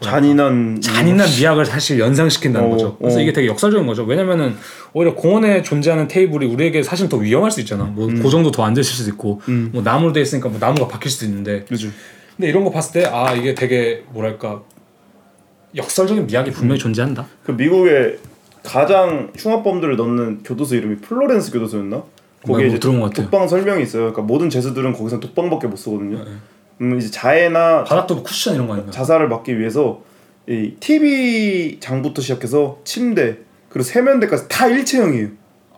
잔인한 0.00 0.80
잔인한 0.80 1.28
미학을 1.38 1.64
사실 1.64 1.98
연상시킨다는 1.98 2.68
어, 2.68 2.70
거죠. 2.70 2.96
그래서 2.98 3.18
어. 3.18 3.22
이게 3.22 3.32
되게 3.32 3.46
역설적인 3.48 3.86
거죠. 3.86 4.04
왜냐면은 4.04 4.56
오히려 4.92 5.14
공원에 5.14 5.62
존재하는 5.62 6.08
테이블이 6.08 6.46
우리에게 6.46 6.82
사실 6.82 7.08
더 7.08 7.16
위험할 7.16 7.50
수 7.50 7.60
있잖아. 7.60 7.84
뭐 7.84 8.06
음. 8.08 8.22
그 8.22 8.28
정도 8.30 8.50
더 8.50 8.64
앉으실 8.64 8.94
수도 8.96 9.10
있고, 9.10 9.40
뭐 9.72 9.82
나무로 9.82 10.12
돼 10.12 10.20
있으니까 10.20 10.48
뭐 10.48 10.58
나무가 10.58 10.88
박힐 10.88 11.10
수도 11.10 11.26
있는데. 11.26 11.64
그죠. 11.64 11.88
근데 12.36 12.48
이런 12.48 12.64
거 12.64 12.70
봤을 12.70 13.00
때 13.00 13.06
아 13.08 13.32
이게 13.34 13.54
되게 13.54 14.02
뭐랄까 14.10 14.62
역설적인 15.76 16.26
미학이 16.26 16.50
분명히 16.50 16.78
존재한다. 16.80 17.26
그 17.44 17.52
미국의 17.52 18.18
가장 18.62 19.30
흉악범들을 19.36 19.96
넣는 19.96 20.42
교도소 20.42 20.74
이름이 20.76 20.96
플로렌스 20.96 21.52
교도소였나? 21.52 21.96
뭐, 21.96 22.06
거기에 22.46 22.66
뭐 22.66 22.74
이제 22.74 22.78
들은 22.80 23.00
것 23.00 23.06
같아요. 23.10 23.30
독방 23.30 23.48
설명이 23.48 23.82
있어요. 23.82 24.02
그러니까 24.02 24.22
모든 24.22 24.50
죄수들은 24.50 24.92
거기서 24.92 25.20
독방밖에 25.20 25.66
못 25.66 25.76
쓰거든요. 25.76 26.18
네. 26.24 26.30
음 26.80 26.98
이제 26.98 27.10
자해나 27.10 27.84
바닥도 27.84 28.14
뭐 28.14 28.22
쿠션 28.24 28.54
이런 28.54 28.66
거 28.66 28.74
아닌가? 28.74 28.90
자살을 28.90 29.28
막기 29.28 29.58
위해서 29.58 30.02
이 30.48 30.74
TV 30.80 31.78
장부터 31.80 32.20
시작해서 32.20 32.78
침대 32.84 33.38
그리고 33.68 33.84
세면대까지 33.84 34.48
다 34.48 34.66
일체형이에요. 34.66 35.28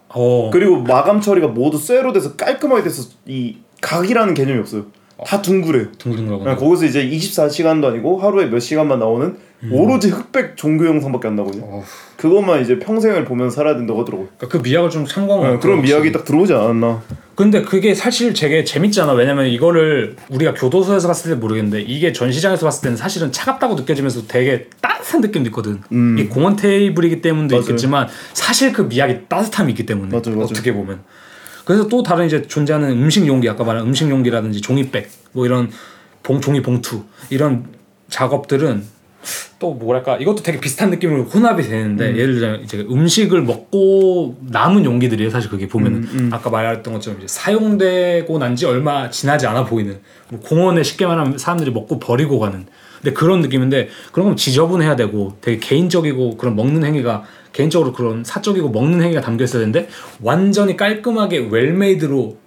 어. 0.08 0.50
그리고 0.52 0.78
마감 0.80 1.20
처리가 1.20 1.48
모두 1.48 1.78
쇠로 1.78 2.12
돼서 2.12 2.36
깔끔하게 2.36 2.82
돼서 2.84 3.10
이 3.26 3.58
각이라는 3.80 4.34
개념이 4.34 4.58
없어요. 4.60 4.86
다 5.24 5.40
둥그래요. 5.40 5.92
둥글둥글하구나. 5.98 6.56
거기서 6.56 6.84
이제 6.86 7.08
24시간도 7.08 7.84
아니고 7.86 8.18
하루에 8.18 8.46
몇 8.46 8.60
시간만 8.60 8.98
나오는 8.98 9.36
오로지 9.70 10.10
흑백 10.10 10.56
종교 10.56 10.86
영상밖에 10.86 11.28
안 11.28 11.36
나거든요. 11.36 11.64
음. 11.64 11.72
어후. 11.72 11.84
그것만 12.16 12.62
이제 12.62 12.78
평생을 12.78 13.24
보면서 13.24 13.56
살아야 13.56 13.76
된다고 13.76 14.00
하더라고요. 14.00 14.28
그러니까 14.36 14.58
그 14.58 14.62
미학을 14.62 14.90
좀 14.90 15.06
참고한 15.06 15.42
것 15.42 15.50
네. 15.52 15.58
그런. 15.58 15.80
미학이 15.82 16.12
딱 16.12 16.24
들어오지 16.24 16.52
않았나. 16.52 17.02
근데 17.34 17.62
그게 17.62 17.94
사실 17.94 18.32
되게 18.34 18.64
재밌잖아. 18.64 19.12
왜냐면 19.12 19.46
이거를 19.46 20.16
우리가 20.30 20.54
교도소에서 20.54 21.08
봤을 21.08 21.30
때 21.32 21.36
모르겠는데 21.38 21.82
이게 21.82 22.12
전시장에서 22.12 22.66
봤을 22.66 22.82
때는 22.82 22.96
사실은 22.96 23.32
차갑다고 23.32 23.74
느껴지면서 23.74 24.26
되게 24.26 24.68
따뜻한 24.80 25.20
느낌도 25.22 25.48
있거든. 25.48 25.80
음. 25.92 26.16
이 26.18 26.26
공원 26.26 26.56
테이블이기 26.56 27.20
때문도 27.22 27.54
맞아요. 27.56 27.62
있겠지만 27.62 28.08
사실 28.34 28.72
그 28.72 28.82
미학이 28.82 29.28
따뜻함이 29.28 29.72
있기 29.72 29.84
때문에 29.86 30.10
맞아요, 30.10 30.36
맞아요. 30.36 30.44
어떻게 30.50 30.72
보면. 30.72 31.00
그래서 31.66 31.88
또 31.88 32.04
다른 32.04 32.26
이제 32.26 32.46
존재하는 32.46 32.90
음식 32.92 33.26
용기 33.26 33.48
아까 33.48 33.64
말한 33.64 33.84
음식 33.84 34.08
용기라든지 34.08 34.60
종이백 34.60 35.10
뭐 35.32 35.44
이런 35.44 35.68
봉 36.22 36.40
종이 36.40 36.62
봉투 36.62 37.02
이런 37.28 37.64
작업들은 38.08 38.84
또 39.58 39.72
뭐랄까 39.74 40.16
이것도 40.18 40.42
되게 40.42 40.60
비슷한 40.60 40.90
느낌으로 40.90 41.24
혼합이 41.24 41.62
되는데 41.62 42.10
음. 42.10 42.16
예를 42.16 42.34
들자면 42.34 42.62
이제 42.62 42.78
음식을 42.88 43.42
먹고 43.42 44.36
남은 44.50 44.84
용기들이에요. 44.84 45.30
사실 45.30 45.50
그게 45.50 45.66
보면은. 45.68 46.02
음, 46.04 46.30
아까 46.32 46.50
말했던 46.50 46.92
것처럼 46.92 47.18
이제 47.18 47.26
사용되고 47.28 48.38
난 48.38 48.56
지 48.56 48.64
얼마 48.66 49.10
지나지 49.10 49.46
않아 49.46 49.64
보이는 49.66 49.98
뭐 50.30 50.40
공원에 50.40 50.82
쉽게 50.82 51.06
말하면 51.06 51.36
사람들이 51.38 51.70
먹고 51.72 51.98
버리고 51.98 52.38
가는. 52.38 52.64
근데 53.02 53.12
그런 53.12 53.40
느낌인데 53.42 53.88
그런 54.12 54.28
건 54.28 54.36
지저분해야 54.36 54.96
되고 54.96 55.36
되게 55.42 55.58
개인적이고 55.58 56.36
그런 56.38 56.56
먹는 56.56 56.84
행위가 56.84 57.24
개인적으로 57.52 57.92
그런 57.92 58.24
사적이고 58.24 58.70
먹는 58.70 59.02
행위가 59.02 59.20
담겨 59.20 59.44
있어야 59.44 59.60
되는데 59.60 59.88
완전히 60.22 60.76
깔끔하게 60.76 61.48
well-made로 61.50 62.36
딱 62.36 62.45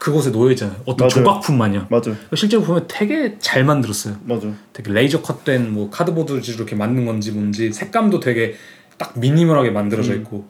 그곳에 0.00 0.32
놓여 0.32 0.50
있잖아요 0.52 0.76
어떤 0.86 1.06
맞아요. 1.08 1.10
조각품 1.10 1.58
마냥 1.58 1.86
맞아, 1.90 2.10
실제로 2.34 2.62
보면 2.62 2.86
되게 2.88 3.36
잘 3.38 3.64
만들었어요 3.64 4.16
맞아. 4.24 4.48
되게 4.72 4.90
레이저 4.92 5.20
컷된 5.20 5.72
뭐 5.74 5.90
cardboard로 5.90 6.38
이렇게 6.40 6.74
만든 6.74 7.04
건지 7.04 7.30
뭔지 7.30 7.70
색감도 7.70 8.18
되게 8.18 8.54
딱 8.96 9.12
minimal하게 9.18 9.68
음. 9.68 9.74
만들어져 9.74 10.14
있고 10.14 10.46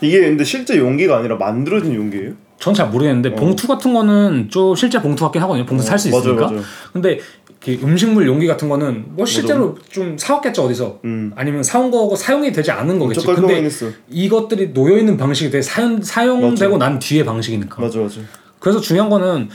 이게 0.00 0.20
근데 0.20 0.42
실제 0.42 0.78
용기가 0.78 1.18
아니라 1.18 1.36
만들어진 1.36 1.94
용기예요? 1.94 2.32
전 2.58 2.72
잘 2.72 2.88
모르겠는데 2.88 3.34
봉투 3.34 3.68
같은 3.68 3.92
거는 3.92 4.48
좀 4.48 4.74
실제 4.74 5.00
봉투 5.02 5.22
같긴 5.24 5.42
하거든요 5.42 5.66
봉투 5.66 5.84
살수 5.84 6.08
어, 6.08 6.12
맞아요, 6.12 6.22
있으니까 6.22 6.46
맞아요. 6.50 6.62
근데 6.94 7.18
그 7.62 7.78
음식물 7.82 8.26
용기 8.26 8.46
같은 8.46 8.70
거는 8.70 9.04
뭐 9.08 9.26
실제로 9.26 9.76
좀 9.90 10.16
사왔겠죠 10.16 10.62
어디서 10.64 11.00
음. 11.04 11.32
아니면 11.36 11.62
사온 11.62 11.90
거고 11.90 12.16
사용이 12.16 12.52
되지 12.52 12.70
않은 12.70 12.98
거겠지 12.98 13.26
근데. 13.26 13.68
이것들이 14.08 14.72
놓여 14.72 14.96
있는 14.96 15.18
방식이 15.18 15.50
되게 15.50 15.60
사용 15.60 16.00
사용되고 16.00 16.78
맞아. 16.78 16.88
난 16.90 16.98
뒤의 16.98 17.24
방식이니까 17.26 17.82
맞아, 17.82 17.98
맞아. 18.00 18.20
그래서 18.64 18.80
중요한 18.80 19.10
거는 19.10 19.50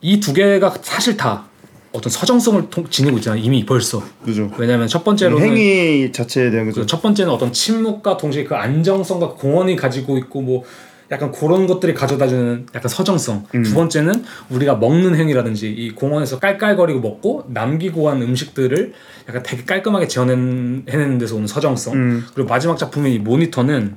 이 0.00 0.20
두 0.20 0.32
개가 0.32 0.74
사실 0.80 1.16
다 1.18 1.44
어떤 1.92 2.10
서정성을 2.10 2.70
통- 2.70 2.88
지니고 2.88 3.18
있잖아요. 3.18 3.42
이미 3.42 3.66
벌써. 3.66 4.02
그죠. 4.24 4.50
왜냐하면 4.56 4.88
첫 4.88 5.04
번째로는 5.04 5.46
행위 5.46 6.10
자체에 6.12 6.50
대한 6.50 6.66
거죠. 6.66 6.80
그첫 6.80 7.02
번째는 7.02 7.30
어떤 7.30 7.52
침묵과 7.52 8.16
동시에 8.16 8.44
그 8.44 8.54
안정성과 8.54 9.30
공헌이 9.34 9.76
가지고 9.76 10.16
있고 10.16 10.40
뭐 10.40 10.64
약간 11.10 11.30
그런 11.32 11.66
것들이 11.66 11.92
가져다주는 11.94 12.66
약간 12.74 12.88
서정성. 12.88 13.46
두 13.64 13.74
번째는 13.74 14.24
우리가 14.50 14.76
먹는 14.76 15.14
행위라든지 15.16 15.68
이 15.70 15.90
공원에서 15.94 16.38
깔깔거리고 16.38 17.00
먹고 17.00 17.44
남기고 17.48 18.08
한 18.08 18.22
음식들을 18.22 18.92
약간 19.28 19.42
되게 19.42 19.64
깔끔하게 19.64 20.06
지어내는 20.08 21.18
데서 21.18 21.36
오는 21.36 21.46
서정성. 21.46 21.94
음. 21.94 22.26
그리고 22.34 22.48
마지막 22.48 22.78
작품인 22.78 23.12
이 23.12 23.18
모니터는 23.18 23.96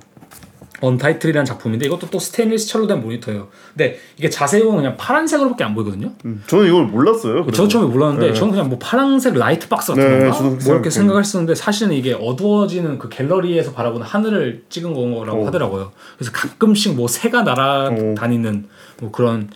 Untitled이라는 0.82 1.46
작품인데 1.46 1.86
이것도 1.86 2.10
또 2.10 2.20
스테인리스 2.20 2.68
철로 2.68 2.88
된 2.88 3.02
모니터예요. 3.02 3.48
근데 3.74 4.00
이게 4.18 4.30
자세히 4.30 4.64
보면 4.64 4.78
그냥 4.78 4.98
파란색으로밖에 4.98 5.64
안 5.64 5.74
보이거든요. 5.76 6.12
음, 6.26 6.44
저는 6.48 6.68
이걸 6.68 6.86
몰랐어요. 6.86 7.46
저 7.54 7.68
처음에 7.68 7.88
몰랐는데 7.88 8.28
네. 8.28 8.34
저는 8.34 8.52
그냥 8.52 8.70
뭐 8.70 8.78
파란색 8.80 9.36
light 9.36 9.68
box 9.70 9.94
같은 9.94 10.04
네, 10.04 10.30
건가? 10.30 10.42
뭐 10.42 10.74
이렇게. 10.74 10.90
생각했었는데 10.90 11.56
사실은 11.56 11.94
이게 11.94 12.14
어두워지는 12.14 12.98
그 13.00 13.10
갤러리에서 13.10 13.72
바라보는 13.74 14.06
하늘을 14.06 14.64
찍은 14.70 14.94
거라고 14.94 15.44
오. 15.44 15.46
하더라고요. 15.48 15.92
그래서 16.18 16.32
가끔씩 16.32 16.96
뭐 16.96 17.08
새가 17.08 17.44
날아다니는 17.44 18.68
뭐 19.02 19.12
그런 19.12 19.50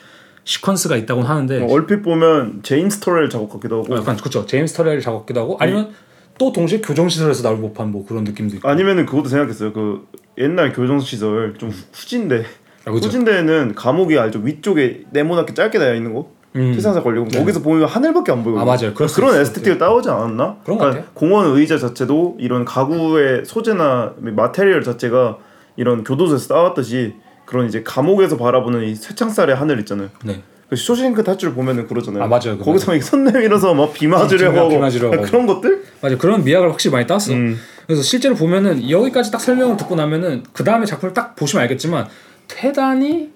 시퀀스가 0.45 0.97
있다고 0.99 1.23
하는데 1.23 1.63
어, 1.63 1.67
얼핏 1.71 2.03
보면 2.03 2.59
제임스 2.61 2.99
터렐 2.99 3.29
작업 3.29 3.49
같기도 3.51 3.83
하고 3.83 3.97
약간 3.97 4.15
그렇죠. 4.15 4.45
제임스 4.45 4.75
터렐 4.75 5.01
작업기도 5.01 5.39
하고 5.41 5.57
아니면 5.59 5.89
또 6.37 6.51
동시에 6.51 6.81
교정시설에서 6.81 7.43
나올 7.43 7.61
법한 7.61 7.91
뭐 7.91 8.05
그런 8.05 8.23
느낌도 8.23 8.57
있고. 8.57 8.67
아니면은 8.67 9.05
그것도 9.05 9.29
생각했어요. 9.29 9.73
그 9.73 10.07
옛날 10.37 10.73
교정 10.73 10.99
시설 10.99 11.55
좀 11.57 11.69
후- 11.69 11.83
후진대. 11.93 12.43
아, 12.85 12.91
그죠. 12.91 13.07
후진대는 13.07 13.73
감옥이 13.75 14.17
알죠 14.19 14.39
위쪽에 14.39 15.03
네모나게 15.11 15.53
짧게 15.53 15.77
나여 15.79 15.95
있는 15.95 16.13
거. 16.13 16.29
음. 16.57 16.73
세상사 16.73 17.01
걸리고 17.03 17.25
거기서 17.27 17.61
보면 17.61 17.85
하늘밖에 17.85 18.31
안 18.31 18.43
보이고 18.43 18.59
아, 18.59 18.63
맞아요. 18.65 18.93
그런 18.93 19.35
에스테틱을 19.35 19.77
따오지 19.77 20.09
않았나? 20.09 20.57
그런 20.63 20.77
것 20.77 20.85
같아요. 20.85 21.03
공원 21.13 21.47
의자 21.57 21.77
자체도 21.77 22.37
이런 22.39 22.63
가구의 22.63 23.43
소재나 23.45 24.13
마테리얼 24.19 24.83
자체가 24.83 25.37
이런 25.75 26.05
교도소에서 26.05 26.47
따왔듯이 26.53 27.15
그런 27.45 27.67
이제 27.67 27.83
감옥에서 27.83 28.37
바라보는 28.37 28.83
이 28.83 28.95
쇠창살의 28.95 29.55
하늘 29.55 29.79
있잖아요. 29.79 30.09
네. 30.23 30.41
그 30.69 30.75
쇼생크 30.75 31.23
탈출을 31.23 31.53
보면은 31.53 31.87
그러잖아요. 31.87 32.23
아, 32.23 32.27
맞아요. 32.27 32.57
그거 32.57 32.65
거기서 32.65 32.91
막 32.91 33.01
손 33.03 33.23
내밀어서 33.25 33.73
막 33.73 33.93
비 33.93 34.07
맞으려고 34.07 34.53
비 34.53 34.57
하고 34.59 34.79
맞으려고. 34.79 35.21
그런 35.21 35.45
것들? 35.45 35.83
맞아 36.01 36.17
그런 36.17 36.43
미학을 36.43 36.71
확실히 36.71 36.93
많이 36.93 37.05
땄어. 37.07 37.33
음. 37.33 37.57
그래서 37.85 38.01
실제로 38.01 38.33
보면은 38.35 38.89
여기까지 38.89 39.31
딱 39.31 39.39
설명을 39.39 39.77
듣고 39.77 39.95
나면은 39.95 40.43
그 40.53 40.63
다음에 40.63 40.85
작품을 40.85 41.13
딱 41.13 41.35
보시면 41.35 41.61
알겠지만 41.63 42.07
대단히 42.47 43.29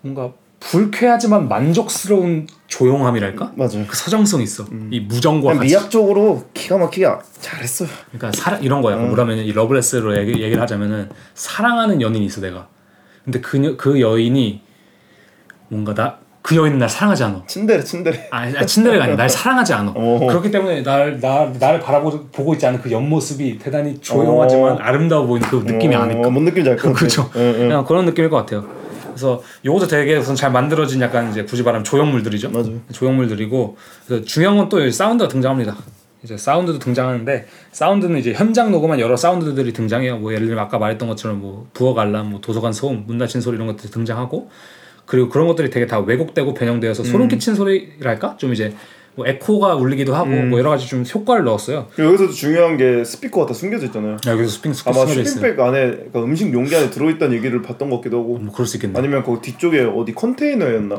뭔가 0.00 0.32
불쾌하지만 0.58 1.48
만족스러운 1.48 2.48
조용함이랄까? 2.66 3.52
맞아요. 3.54 3.84
그 3.86 3.94
서정성 3.96 4.40
이 4.40 4.44
있어. 4.44 4.64
이 4.90 4.98
무정과 5.00 5.54
같이. 5.54 5.66
미학적으로 5.68 6.44
기가 6.54 6.76
막히게 6.78 7.06
아- 7.06 7.20
잘했어요. 7.40 7.88
그러니까 8.10 8.32
사랑 8.32 8.62
이런 8.64 8.82
거야. 8.82 8.96
뭐라면 8.96 9.38
이 9.38 9.52
Loveless로 9.52 10.16
얘기, 10.18 10.42
얘기를 10.42 10.60
하자면은 10.60 11.10
사랑하는 11.34 12.00
연인이 12.02 12.26
있어 12.26 12.40
내가. 12.40 12.66
근데 13.24 13.40
그, 13.40 13.62
여- 13.64 13.76
그 13.76 14.00
여인이 14.00 14.62
뭔가 15.68 15.94
나 15.94 16.26
그 16.46 16.54
여인은 16.54 16.78
날 16.78 16.88
사랑하지 16.88 17.24
않아. 17.24 17.42
친데레 17.48 17.82
친데레. 17.82 18.28
아, 18.30 18.42
아 18.42 18.64
친데레가 18.64 19.02
아니라 19.02 19.16
날 19.16 19.28
사랑하지 19.28 19.74
않아. 19.74 19.92
어. 19.96 20.26
그렇기 20.28 20.52
때문에 20.52 20.84
날, 20.84 21.18
나, 21.20 21.52
나를 21.58 21.80
바라보고 21.80 22.28
보고 22.30 22.52
있지 22.54 22.64
않은 22.64 22.80
그 22.80 22.92
옆모습이 22.92 23.58
대단히 23.58 23.98
조용하지만 24.00 24.74
어. 24.74 24.76
아름다워 24.76 25.26
보이는 25.26 25.48
그 25.48 25.56
느낌이 25.56 25.96
어, 25.96 26.02
아닐까. 26.02 26.30
뭔 26.30 26.44
느낌인지 26.44 26.70
알것 26.70 26.84
같아. 26.84 26.96
그렇죠. 26.96 27.28
응, 27.34 27.40
응. 27.40 27.58
그냥 27.68 27.84
그런 27.84 28.04
느낌일 28.04 28.30
것 28.30 28.36
같아요. 28.36 28.64
그래서 29.08 29.42
요것도 29.64 29.88
되게 29.88 30.14
우선 30.18 30.36
잘 30.36 30.52
만들어진 30.52 31.00
약간 31.00 31.32
이제 31.32 31.42
굳이 31.42 31.64
말하면 31.64 31.82
조형물들이죠. 31.82 32.50
맞아요. 32.50 32.78
조형물들이고 32.92 33.76
그래서 34.06 34.24
중요한 34.24 34.56
건 34.56 34.68
또 34.68 34.88
사운드가 34.88 35.26
등장합니다. 35.26 35.76
이제 36.22 36.36
사운드도 36.36 36.78
등장하는데 36.78 37.46
사운드는 37.72 38.20
이제 38.20 38.32
현장 38.32 38.70
녹음한 38.70 39.00
여러 39.00 39.16
사운드들이 39.16 39.72
등장해요. 39.72 40.18
뭐 40.18 40.32
예를 40.32 40.46
들면 40.46 40.62
아까 40.64 40.78
말했던 40.78 41.08
것처럼 41.08 41.40
뭐 41.40 41.66
부엌 41.72 41.98
알람, 41.98 42.30
뭐 42.30 42.40
도서관 42.40 42.72
소음, 42.72 43.02
문 43.08 43.18
닫힌 43.18 43.40
소리 43.40 43.56
이런 43.56 43.66
것들이 43.66 43.90
등장하고 43.90 44.48
그리고 45.06 45.28
그런 45.28 45.46
것들이 45.46 45.70
되게 45.70 45.86
다 45.86 46.00
왜곡되고 46.00 46.52
변형되어서 46.54 47.02
음. 47.02 47.04
소름 47.04 47.28
끼친 47.28 47.54
소리랄까? 47.54 48.36
좀 48.36 48.52
이제 48.52 48.74
뭐 49.14 49.26
에코가 49.26 49.76
울리기도 49.76 50.14
하고 50.14 50.28
음. 50.28 50.50
뭐 50.50 50.58
여러 50.58 50.68
가지 50.70 50.86
좀 50.86 51.02
효과를 51.02 51.44
넣었어요. 51.44 51.86
여기서도 51.98 52.32
중요한 52.32 52.76
게 52.76 53.02
스피커가 53.02 53.46
다 53.46 53.54
숨겨져 53.54 53.86
있잖아요. 53.86 54.18
여기서 54.26 54.50
스핑 54.50 54.74
스피 54.74 54.90
아마. 54.90 55.06
쇼핑백 55.06 55.58
안에 55.58 55.90
그러니까 55.90 56.22
음식 56.22 56.52
용기 56.52 56.76
안에 56.76 56.90
들어있다는 56.90 57.34
얘기를 57.36 57.62
봤던 57.62 57.88
것 57.88 57.96
같기도 57.96 58.18
하고 58.18 58.38
뭐 58.38 58.52
그럴 58.52 58.66
수 58.66 58.76
있겠네. 58.76 58.98
아니면 58.98 59.24
그 59.24 59.38
뒤쪽에 59.40 59.80
어디 59.82 60.12
컨테이너였나? 60.12 60.98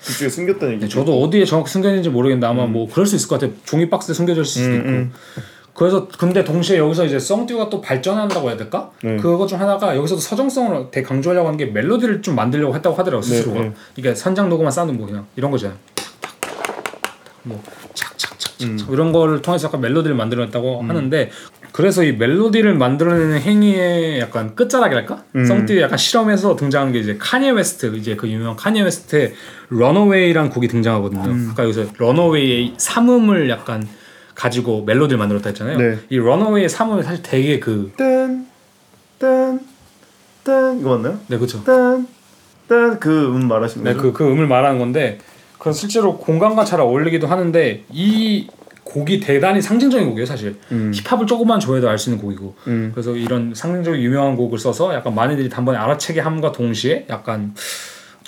뒤쪽에 0.00 0.28
숨겼다는 0.28 0.74
얘기. 0.74 0.84
네, 0.84 0.88
저도 0.88 1.20
어디에 1.20 1.44
정확히 1.44 1.72
숨겨있는지 1.72 2.10
모르겠는데 2.10 2.46
아마 2.46 2.66
뭐 2.66 2.88
그럴 2.88 3.06
수 3.06 3.16
있을 3.16 3.28
것 3.28 3.40
같아요. 3.40 3.56
종이 3.64 3.90
박스에 3.90 4.14
숨겨져 4.14 4.42
있을 4.42 4.62
수도 4.62 4.74
음, 4.74 4.76
있고. 4.76 5.48
음. 5.78 5.80
그래서 5.80 6.08
근데 6.18 6.44
동시에 6.44 6.78
여기서 6.78 7.04
이제 7.04 7.18
성띠우가 7.18 7.70
또 7.70 7.80
발전한다고 7.80 8.48
해야 8.48 8.56
될까? 8.56 8.90
네. 9.02 9.16
그거 9.16 9.46
중 9.46 9.60
하나가 9.60 9.96
여기서도 9.96 10.20
서정성을 10.20 10.88
되게 10.90 11.06
강조하려고 11.06 11.46
하는 11.46 11.56
게 11.56 11.66
멜로디를 11.66 12.20
좀 12.22 12.34
만들려고 12.34 12.74
했다고 12.74 12.96
하더라고 12.96 13.22
스스로가. 13.22 13.60
네. 13.60 13.72
이게 13.96 14.14
현장 14.14 14.48
녹음한 14.48 14.72
사운드 14.72 14.92
뭐 14.92 15.06
그냥 15.06 15.26
이런 15.36 15.50
거잖아요. 15.50 15.78
뭐 17.44 17.62
착착착착 17.94 18.68
음. 18.68 18.78
이런 18.90 19.12
거를 19.12 19.40
통해서 19.40 19.68
약간 19.68 19.80
멜로디를 19.80 20.16
만들어냈다고 20.16 20.82
하는데 20.82 21.30
그래서 21.72 22.02
이 22.02 22.12
멜로디를 22.12 22.74
만들어내는 22.74 23.40
행위의 23.40 24.18
약간 24.18 24.56
끝자락이랄까? 24.56 25.22
음. 25.36 25.44
성띠우의 25.44 25.82
약간 25.82 25.96
실험에서 25.96 26.56
등장하는 26.56 26.92
게 26.92 26.98
이제 26.98 27.16
카니에 27.18 27.50
웨스트 27.50 27.94
이제 27.94 28.16
그 28.16 28.28
유명한 28.28 28.56
카니에 28.56 28.82
웨스트의 28.82 29.34
Runaway라는 29.70 30.50
곡이 30.50 30.66
등장하거든요. 30.66 31.22
음. 31.22 31.48
아까 31.52 31.62
여기서 31.62 31.86
Runaway의 31.98 32.74
삼음을 32.78 33.48
약간 33.48 33.86
가지고 34.38 34.84
멜로디를 34.84 35.18
만들었다 35.18 35.48
했잖아요. 35.48 35.78
네. 35.78 35.98
이 36.10 36.16
Runaway의 36.16 36.68
삼음이 36.68 37.02
사실 37.02 37.22
되게 37.24 37.58
그 37.58 37.90
딴, 37.98 38.46
딴, 39.18 39.58
딴 40.44 40.78
이거 40.78 40.90
맞나요? 40.96 41.18
네, 41.26 41.36
그렇죠. 41.36 41.64
딴, 41.64 42.06
딴그 42.68 43.34
음 43.34 43.48
말하시는 43.48 43.82
네, 43.82 43.94
거죠? 43.94 44.12
그, 44.12 44.12
그 44.12 44.30
음을 44.30 44.46
말하는 44.46 44.78
건데 44.78 45.18
그 45.58 45.72
실제로 45.72 46.16
공간과 46.16 46.64
잘 46.64 46.80
어울리기도 46.80 47.26
하는데 47.26 47.84
이 47.90 48.46
곡이 48.84 49.18
대단히 49.20 49.60
상징적인 49.60 50.08
곡이에요, 50.08 50.24
사실. 50.24 50.56
음. 50.70 50.92
힙합을 50.94 51.26
조금만 51.26 51.58
좋아해도 51.58 51.88
알 51.90 51.98
수 51.98 52.08
있는 52.08 52.22
곡이고. 52.22 52.54
음. 52.68 52.92
그래서 52.94 53.14
이런 53.16 53.52
상징적인 53.54 54.00
유명한 54.00 54.36
곡을 54.36 54.58
써서 54.58 54.94
약간 54.94 55.14
많이들이 55.16 55.48
단번에 55.48 55.76
알아채게 55.76 56.20
함과 56.20 56.52
동시에 56.52 57.06
약간 57.10 57.54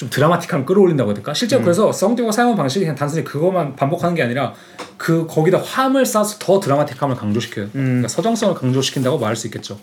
좀 0.01 0.09
드라마틱함을 0.09 0.65
끌어올린다고 0.65 1.11
해야 1.11 1.15
될까? 1.15 1.35
실제로 1.35 1.61
그래서 1.61 1.93
성듀가 1.93 2.33
사용 2.33 2.57
방식이 2.57 2.87
그냥 2.87 2.97
단순히 2.97 3.23
그것만 3.23 3.77
반복하는 3.77 4.15
게 4.15 4.23
아니라 4.23 4.55
그 4.97 5.27
거기다 5.27 5.59
화음을 5.59 6.07
쌓아서 6.07 6.39
더 6.39 6.59
드라마틱함을 6.59 7.17
강조시켜요. 7.17 7.69
그러니까 7.71 8.09
서정성을 8.09 8.55
강조시킨다고 8.55 9.19
말할 9.19 9.37
수 9.37 9.47
있겠죠. 9.49 9.79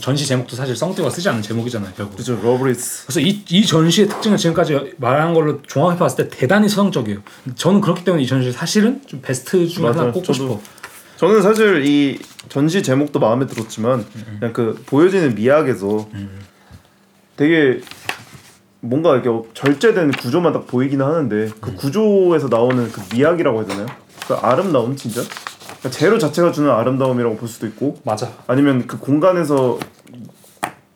전시 0.00 0.24
제목도 0.24 0.56
사실 0.56 0.74
성띠우가 0.74 1.10
쓰지 1.10 1.28
않은 1.28 1.42
제목이잖아요, 1.42 1.92
결국. 1.94 2.16
그죠 2.16 2.40
Loveless. 2.42 3.04
그래서 3.04 3.20
이, 3.20 3.44
이 3.50 3.66
전시의 3.66 4.08
특징을 4.08 4.38
지금까지 4.38 4.94
말한 4.96 5.34
걸로 5.34 5.60
종합해 5.60 5.98
봤을 5.98 6.26
때 6.26 6.38
대단히 6.38 6.66
서정적이에요. 6.66 7.18
저는 7.56 7.82
그렇기 7.82 8.02
때문에 8.04 8.22
이 8.22 8.26
전시 8.26 8.50
사실은 8.50 9.02
좀 9.06 9.20
베스트 9.20 9.68
중에 9.68 9.84
하나 9.84 9.98
맞아요. 9.98 10.12
꼽고. 10.12 10.32
싶어. 10.32 10.58
저는 11.18 11.42
사실 11.42 11.84
이 11.84 12.18
전시 12.48 12.82
제목도 12.82 13.18
마음에 13.20 13.46
들었지만 13.46 13.98
음, 13.98 14.36
그냥 14.38 14.52
그 14.54 14.82
보여지는 14.86 15.34
미학에서 15.34 16.08
되게 17.36 17.80
뭔가 18.80 19.16
이렇게 19.16 19.48
절제된 19.54 20.12
구조만 20.12 20.52
딱 20.52 20.66
보이기는 20.66 21.04
하는데 21.04 21.36
음. 21.36 21.52
그 21.60 21.74
구조에서 21.74 22.48
나오는 22.48 22.90
그 22.90 23.00
미학이라고 23.14 23.60
하잖아요. 23.60 23.86
그 24.26 24.34
아름다움 24.34 24.96
진짜. 24.96 25.22
그러니까 25.80 25.90
재료 25.90 26.18
자체가 26.18 26.52
주는 26.52 26.70
아름다움이라고 26.70 27.36
볼 27.36 27.48
수도 27.48 27.66
있고 27.66 27.98
맞아. 28.04 28.30
아니면 28.46 28.86
그 28.86 28.98
공간에서 28.98 29.78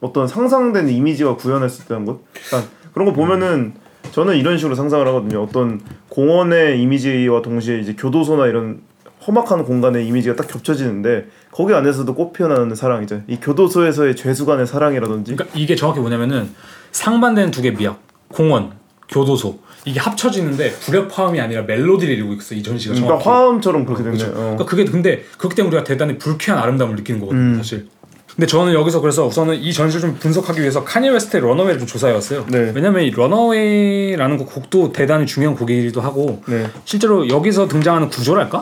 어떤 0.01 0.29
상상된 0.29 0.89
이미지가 0.89 1.37
구현할 1.37 1.71
수 1.71 1.83
있다는 1.83 2.05
것. 2.05 2.21
그러니까 2.49 2.71
그런 2.93 3.07
거 3.07 3.13
보면은 3.13 3.75
저는 4.13 4.37
이런 4.37 4.59
식으로 4.59 4.75
상상을 4.75 5.07
하거든요. 5.09 5.43
어떤 5.43 5.81
공원의 6.11 6.81
이미지와 6.81 7.43
동시에 7.43 7.79
이제 7.81 7.95
교도소나 7.95 8.47
이런 8.47 8.83
험악한 9.27 9.65
공간의 9.65 10.07
이미지가 10.07 10.37
딱 10.37 10.49
겹쳐지는데 10.49 11.27
거기 11.51 11.73
안에서도 11.75 12.13
꽃 12.15 12.33
피어나는 12.33 12.75
사랑이죠. 12.75 13.23
이 13.27 13.37
교도소에서의 13.41 14.17
죄수간의 14.17 14.67
사랑이라든지. 14.67 15.35
그러니까 15.37 15.59
이게 15.59 15.77
정확히 15.77 16.01
뭐냐면은 16.01 16.51
상반되는 16.93 17.51
두 17.51 17.63
개 17.63 17.71
미학, 17.71 18.01
공원, 18.29 18.73
교도소 19.09 19.59
이게 19.87 20.01
합쳐지는데 20.01 20.73
불협화음이 20.73 21.41
아니라 21.41 21.63
멜로디를 21.63 22.15
이루고 22.15 22.35
있어 22.35 22.55
이 22.55 22.63
전시가 22.63 22.95
그러니까 22.95 23.19
정확히. 23.23 23.29
화음처럼 23.29 23.85
그렇게 23.85 24.03
됐네. 24.03 24.17
그렇죠. 24.17 24.33
요 24.33 24.35
그러니까 24.41 24.65
그게 24.65 24.85
근데 24.85 25.23
그렇기 25.39 25.55
때문에 25.57 25.75
우리가 25.77 25.85
대단히 25.85 26.19
불쾌한 26.19 26.61
아름다움을 26.63 26.97
느끼는 26.97 27.21
거거든요, 27.21 27.41
음. 27.43 27.57
사실. 27.57 27.87
근데 28.35 28.47
저는 28.47 28.73
여기서 28.75 29.01
그래서 29.01 29.27
우선은 29.27 29.55
이 29.57 29.73
전시를 29.73 30.01
좀 30.01 30.15
분석하기 30.19 30.61
위해서 30.61 30.83
카니 30.83 31.09
웨스트의 31.09 31.41
Runaway를 31.43 31.79
좀 31.79 31.87
조사해왔어요. 31.87 32.47
네. 32.49 32.73
왜냐면 32.75 33.03
이 33.05 33.11
Runaway라는 33.11 34.39
그 34.39 34.45
곡도 34.47 34.93
대단히 34.93 35.25
중요한 35.27 35.55
곡이기도 35.57 36.01
하고 36.01 36.43
네. 36.49 36.67
실제로 36.85 37.29
여기서 37.29 37.69
등장하는 37.69 38.09
구조랄까? 38.09 38.61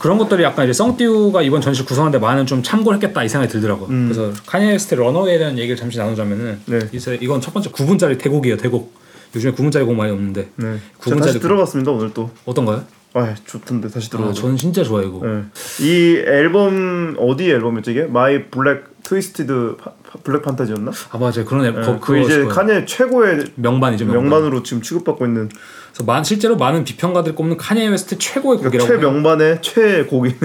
그런 0.00 0.16
것들이 0.16 0.42
약간 0.42 0.64
이제 0.64 0.72
성띠우가 0.72 1.42
이번 1.42 1.60
전시 1.60 1.84
구성하는데 1.84 2.18
많은 2.24 2.46
좀 2.46 2.62
참고를 2.62 2.96
했겠다 2.96 3.22
이 3.22 3.28
생각이 3.28 3.52
들더라고요. 3.52 3.86
그래서 3.88 4.32
카니에 4.46 4.70
웨스트의 4.72 4.98
Runaway에 4.98 5.38
대한 5.38 5.58
얘기를 5.58 5.76
잠시 5.76 5.98
나누자면은 5.98 6.60
네. 6.66 6.78
이제 6.92 7.18
이건 7.20 7.42
첫 7.42 7.52
번째 7.52 7.70
9분짜리 7.70 8.18
대곡이에요. 8.18 8.56
대곡. 8.56 8.94
요즘에 9.36 9.52
9분짜리 9.52 9.84
곡 9.84 9.94
많이 9.94 10.10
없는데 10.10 10.48
네. 10.56 10.64
제가 10.64 10.80
9분짜리 10.98 11.20
다시 11.26 11.38
곡. 11.38 11.42
들어봤습니다 11.42 11.90
오늘 11.92 12.14
또. 12.14 12.30
어떤가요? 12.46 12.82
아 13.12 13.34
좋던데 13.44 13.88
다시 13.88 14.08
아, 14.08 14.16
들어봐. 14.16 14.32
저는 14.32 14.56
진짜 14.56 14.82
좋아요 14.82 15.06
이거. 15.06 15.20
네. 15.26 15.42
이 15.80 16.16
앨범 16.26 17.16
어디 17.18 17.50
앨범이었죠 17.50 17.90
이게? 17.90 18.02
My 18.04 18.46
Black 18.50 18.84
Twisted 19.02 19.76
Fa- 19.78 19.90
Fa- 19.90 20.18
Black 20.22 20.42
Fantasy였나? 20.42 20.90
아 21.10 21.18
맞아요. 21.18 21.44
그런 21.44 21.64
애, 21.64 21.70
네. 21.70 21.80
거, 21.80 21.98
그 22.00 22.18
이제 22.18 22.44
카니의 22.44 22.86
최고의 22.86 23.44
명반이죠. 23.56 24.04
명반. 24.06 24.22
명반으로 24.24 24.62
지금 24.62 24.82
취급받고 24.82 25.24
있는 25.26 25.48
그래서 25.88 26.04
많, 26.04 26.22
실제로 26.24 26.56
많은 26.56 26.84
비평가들이 26.84 27.34
꼽는 27.34 27.56
카니에 27.56 27.88
웨스트 27.88 28.18
최고의 28.18 28.58
곡이라고. 28.58 28.90
해요. 28.92 29.00
최명반의 29.00 29.62
최곡인 29.62 30.36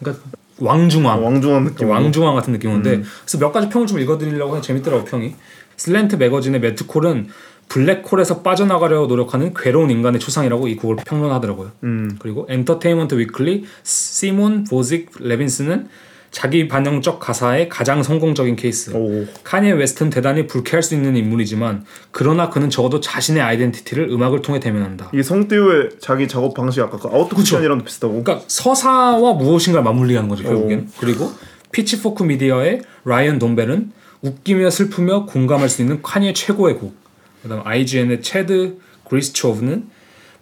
그러니까 0.00 0.22
왕중왕. 0.58 1.24
왕중왕 1.24 1.64
느낌. 1.64 1.88
왕중왕 1.88 2.34
같은 2.34 2.52
느낌인데 2.52 3.02
그래서 3.24 3.38
몇 3.38 3.52
가지 3.52 3.68
평을 3.68 3.86
좀 3.86 3.98
읽어드리려고 3.98 4.54
해서 4.56 4.62
재밌더라고 4.62 5.04
평이 5.04 5.34
Slant 5.76 6.16
Magazine의 6.16 6.60
매트 6.60 6.94
콜은 6.94 7.28
블랙홀에서 7.68 8.42
빠져나가려 8.42 9.06
노력하는 9.06 9.54
괴로운 9.54 9.90
인간의 9.90 10.20
추상이라고 10.20 10.68
이 10.68 10.76
곡을 10.76 10.96
평론하더라고요. 11.06 11.70
음. 11.84 12.16
그리고 12.20 12.46
Entertainment 12.50 13.14
Weekly 13.14 13.64
시몬 13.82 14.64
보직 14.64 15.10
레빈스는 15.18 15.88
자기 16.32 16.66
반영적 16.66 17.20
가사의 17.20 17.68
가장 17.68 18.02
성공적인 18.02 18.56
케이스. 18.56 18.90
오. 18.94 19.26
카니에 19.44 19.72
웨스트는 19.72 20.10
대단히 20.10 20.46
불쾌할 20.46 20.82
수 20.82 20.94
있는 20.94 21.14
인물이지만 21.14 21.84
그러나 22.10 22.48
그는 22.48 22.70
적어도 22.70 23.00
자신의 23.00 23.42
identity를 23.42 24.08
음악을 24.10 24.40
통해 24.40 24.58
대면한다. 24.58 25.10
이게 25.12 25.22
성띠우의 25.22 25.90
자기 26.00 26.26
작업 26.26 26.54
방식이 26.54 26.80
아까 26.80 26.96
그 26.96 27.06
autofiction이랑도 27.08 27.84
비슷하고. 27.84 28.24
그러니까 28.24 28.44
서사와 28.48 29.34
무엇인가를 29.34 29.84
맞물리게 29.84 30.16
하는 30.16 30.30
거죠 30.30 30.42
결국엔. 30.42 30.88
어. 30.88 30.92
그리고 30.98 31.30
Pitchfork 31.70 32.22
Media의 32.24 32.80
라이언 33.04 33.38
돈벨은 33.38 33.92
웃기며 34.22 34.70
슬프며 34.70 35.26
공감할 35.26 35.68
수 35.68 35.82
있는 35.82 36.00
카니의 36.00 36.32
최고의 36.32 36.76
곡. 36.76 36.96
그다음 37.42 37.60
IGN의 37.64 38.22
체드 38.22 38.78
그리스초브는 39.06 39.90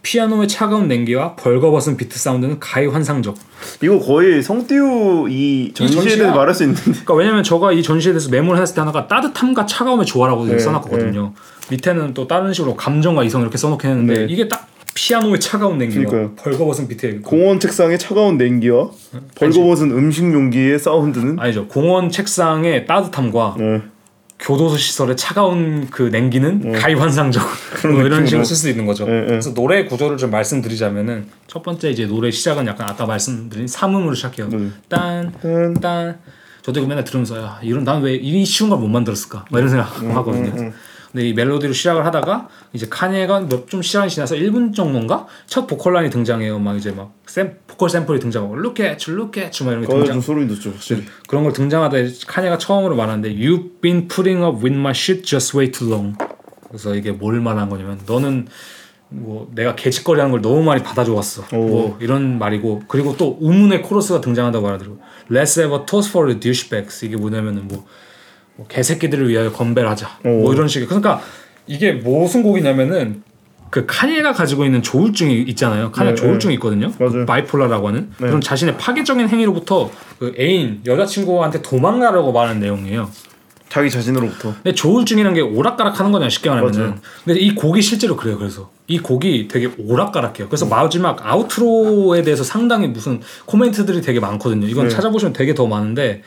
피아노의 0.03 0.49
차가운 0.49 0.89
냉기와 0.89 1.37
벌거벗은 1.37 1.97
비트 1.97 2.19
사운드는 2.19 2.59
가히 2.59 2.87
환상적. 2.87 3.35
이거 3.83 3.99
거의 3.99 4.43
성띠우 4.43 5.29
이 5.29 5.73
전시에. 5.75 6.17
대해서 6.17 6.35
말할 6.35 6.55
수 6.55 6.63
있는데. 6.65 6.83
그러니까 6.83 7.15
왜냐면 7.15 7.43
저가 7.43 7.73
이 7.73 7.83
전시에 7.83 8.13
대해서 8.13 8.31
메모를 8.31 8.61
했을 8.61 8.75
때 8.75 8.81
하나가 8.81 9.07
따뜻함과 9.07 9.67
차가움의 9.67 10.07
조화라고 10.07 10.47
네, 10.47 10.59
써놨거든요. 10.59 11.35
밑에는 11.71 12.15
또 12.15 12.27
다른 12.27 12.53
식으로 12.53 12.77
감정과 12.77 13.25
이성 13.25 13.43
이렇게 13.43 13.59
써놓긴 13.59 13.91
했는데 13.91 14.27
네. 14.27 14.27
이게 14.33 14.49
딱 14.49 14.67
피아노의 14.95 15.39
차가운 15.39 15.79
냉기와 15.79 16.05
그러니까요. 16.07 16.35
벌거벗은 16.37 16.89
비트의 16.89 17.21
공원 17.23 17.61
책상의 17.61 17.99
차가운 17.99 18.37
냉기와 18.39 18.91
벌거벗은 19.37 19.93
음식 19.93 20.25
용기의 20.25 20.79
사운드는 20.79 21.39
아니죠. 21.39 21.69
공원 21.69 22.11
책상의 22.11 22.87
따뜻함과 22.87 23.55
네. 23.59 23.83
교도소 24.41 24.76
시설의 24.78 25.16
차가운 25.16 25.88
그 25.91 26.03
냉기는 26.05 26.72
가히 26.72 26.95
환상적 26.95 27.43
그런 27.76 27.97
뭐 27.97 28.05
이런. 28.07 28.24
식으로 28.26 28.43
쓸 28.45 28.57
수 28.57 28.68
있는 28.70 28.86
거죠. 28.86 29.05
네, 29.05 29.20
네. 29.20 29.26
그래서 29.26 29.53
노래 29.55 29.84
구조를 29.84 30.16
좀 30.16 30.30
말씀드리자면은 30.30 31.26
첫 31.47 31.62
번째 31.62 31.91
이제 31.91 32.07
노래 32.07 32.30
시작은 32.30 32.66
약간 32.66 32.88
아까 32.88 33.05
말씀드린 33.07 33.66
삼음으로 33.68 34.14
시작해요. 34.14 34.49
네. 34.49 34.68
딴 34.88 35.32
딴. 35.43 35.74
딴. 35.74 36.18
저도 36.62 36.80
이거 36.80 36.88
맨날 36.88 37.05
들으면서 37.05 37.36
야 37.38 37.59
이런 37.62 37.84
난 37.84 38.03
왜 38.03 38.14
이 38.16 38.45
쉬운 38.45 38.70
걸 38.70 38.78
못 38.78 38.88
만들었을까? 38.88 39.45
막 39.51 39.59
이런 39.59 39.68
생각 39.70 40.03
음, 40.03 40.16
하거든요. 40.16 40.72
근데 41.13 41.29
이 41.29 41.33
멜로디로 41.35 41.73
시작을 41.73 42.07
하다가 42.07 42.49
이제 42.73 42.87
카니에가 42.89 43.41
몇좀 43.41 43.83
시간이 43.83 44.11
지나서 44.11 44.37
1분 44.37 44.75
정도인가 44.75 45.27
첫 45.47 45.67
보컬 45.67 45.95
라인이 45.95 46.11
등장해요. 46.11 46.59
막 46.61 46.77
이제 46.77 46.93
막 46.93 47.13
샘, 47.27 47.59
보컬 47.67 47.91
샘플이 47.91 48.21
등장하고 48.21 48.57
look 48.57 48.85
at 48.87 49.11
you, 49.11 49.21
look 49.21 49.43
at 49.43 49.63
you 49.63 49.67
막 49.67 49.73
이런 49.73 49.81
게 49.83 49.87
등장. 49.89 50.15
좀 50.15 50.23
소름 50.23 50.47
돋죠 50.47 50.71
확실히. 50.71 51.05
그런 51.29 51.43
걸 51.43 51.53
등장하다 51.53 51.97
카니가 52.27 52.59
처음으로 52.59 52.95
말하는데 52.95 53.35
You've 53.35 53.81
been 53.81 54.07
putting 54.07 54.45
up 54.45 54.59
with 54.65 54.77
my 54.77 54.93
shit 54.93 55.23
just 55.23 55.57
way 55.57 55.73
too 55.73 55.91
long. 55.91 56.17
그래서 56.69 56.95
이게 56.95 57.11
뭘 57.11 57.41
말하는 57.41 57.69
거냐면 57.69 57.99
너는 58.07 58.47
뭐 59.09 59.51
내가 59.57 59.75
개짓거리하는 59.75 60.31
걸 60.31 60.41
너무 60.41 60.63
많이 60.63 60.85
받아줘왔어. 60.85 61.47
오. 61.53 61.57
뭐 61.57 61.99
이런 62.01 62.39
말이고 62.39 62.83
그리고 62.87 63.17
또 63.17 63.37
우문의 63.41 63.83
코러스가 63.83 64.21
등장한다고 64.21 64.69
하더라고. 64.69 65.01
Let's 65.29 65.61
have 65.61 65.77
a 65.77 65.85
toast 65.87 66.11
for 66.11 66.29
the 66.29 66.39
douchebags. 66.39 67.05
이게 67.05 67.17
뭐냐면은 67.17 67.67
뭐, 67.67 67.85
뭐 68.61 68.67
개새끼들을 68.69 69.31
위하여 69.31 69.51
건배하자. 69.51 70.19
오. 70.25 70.29
뭐 70.29 70.53
이런 70.53 70.69
식의. 70.69 70.87
그러니까 70.87 71.23
이게 71.67 71.93
무슨 71.93 72.43
곡이냐면은 72.43 73.23
그 73.71 73.87
카니가 73.87 74.35
가지고 74.35 74.67
있는 74.67 74.83
조울증이 74.83 75.43
있잖아요. 75.43 75.91
카니가 75.93 76.15
네, 76.15 76.21
조울증이 76.21 76.55
있거든요. 76.55 76.93
맞아요. 76.99 77.25
바이폴라라고 77.25 77.89
하는 77.89 78.11
그런 78.19 78.41
자신의 78.41 78.77
파괴적인 78.77 79.29
행위로부터 79.29 79.91
그 80.19 80.35
애인 80.39 80.83
여자친구한테 80.85 81.63
도망가려고 81.63 82.33
말하는 82.33 82.61
내용이에요. 82.61 83.09
자기 83.71 83.89
자신으로부터. 83.89 84.53
근데 84.55 84.75
조울증이라는 84.75 85.35
게 85.35 85.41
오락가락하는 85.41 86.13
거냐 86.13 86.29
쉽게 86.29 86.51
말하면은. 86.51 86.81
맞아요. 86.81 86.95
근데 87.25 87.41
이 87.41 87.55
곡이 87.55 87.81
실제로 87.81 88.17
그래요. 88.17 88.37
그래서 88.37 88.71
이 88.89 88.99
곡이 88.99 89.49
되게 89.49 89.71
오락가락해요. 89.79 90.49
그래서 90.49 90.67
마지막 90.67 91.25
outro에 91.25 92.23
대해서 92.23 92.43
상당히 92.45 92.89
무슨 92.89 93.21
코멘트들이 93.47 94.03
되게 94.03 94.21
많거든요. 94.21 94.67
이건 94.67 94.89
네. 94.89 94.91
찾아보시면 94.91 95.33
되게 95.33 95.55
더 95.55 95.67
많은데 95.67 96.23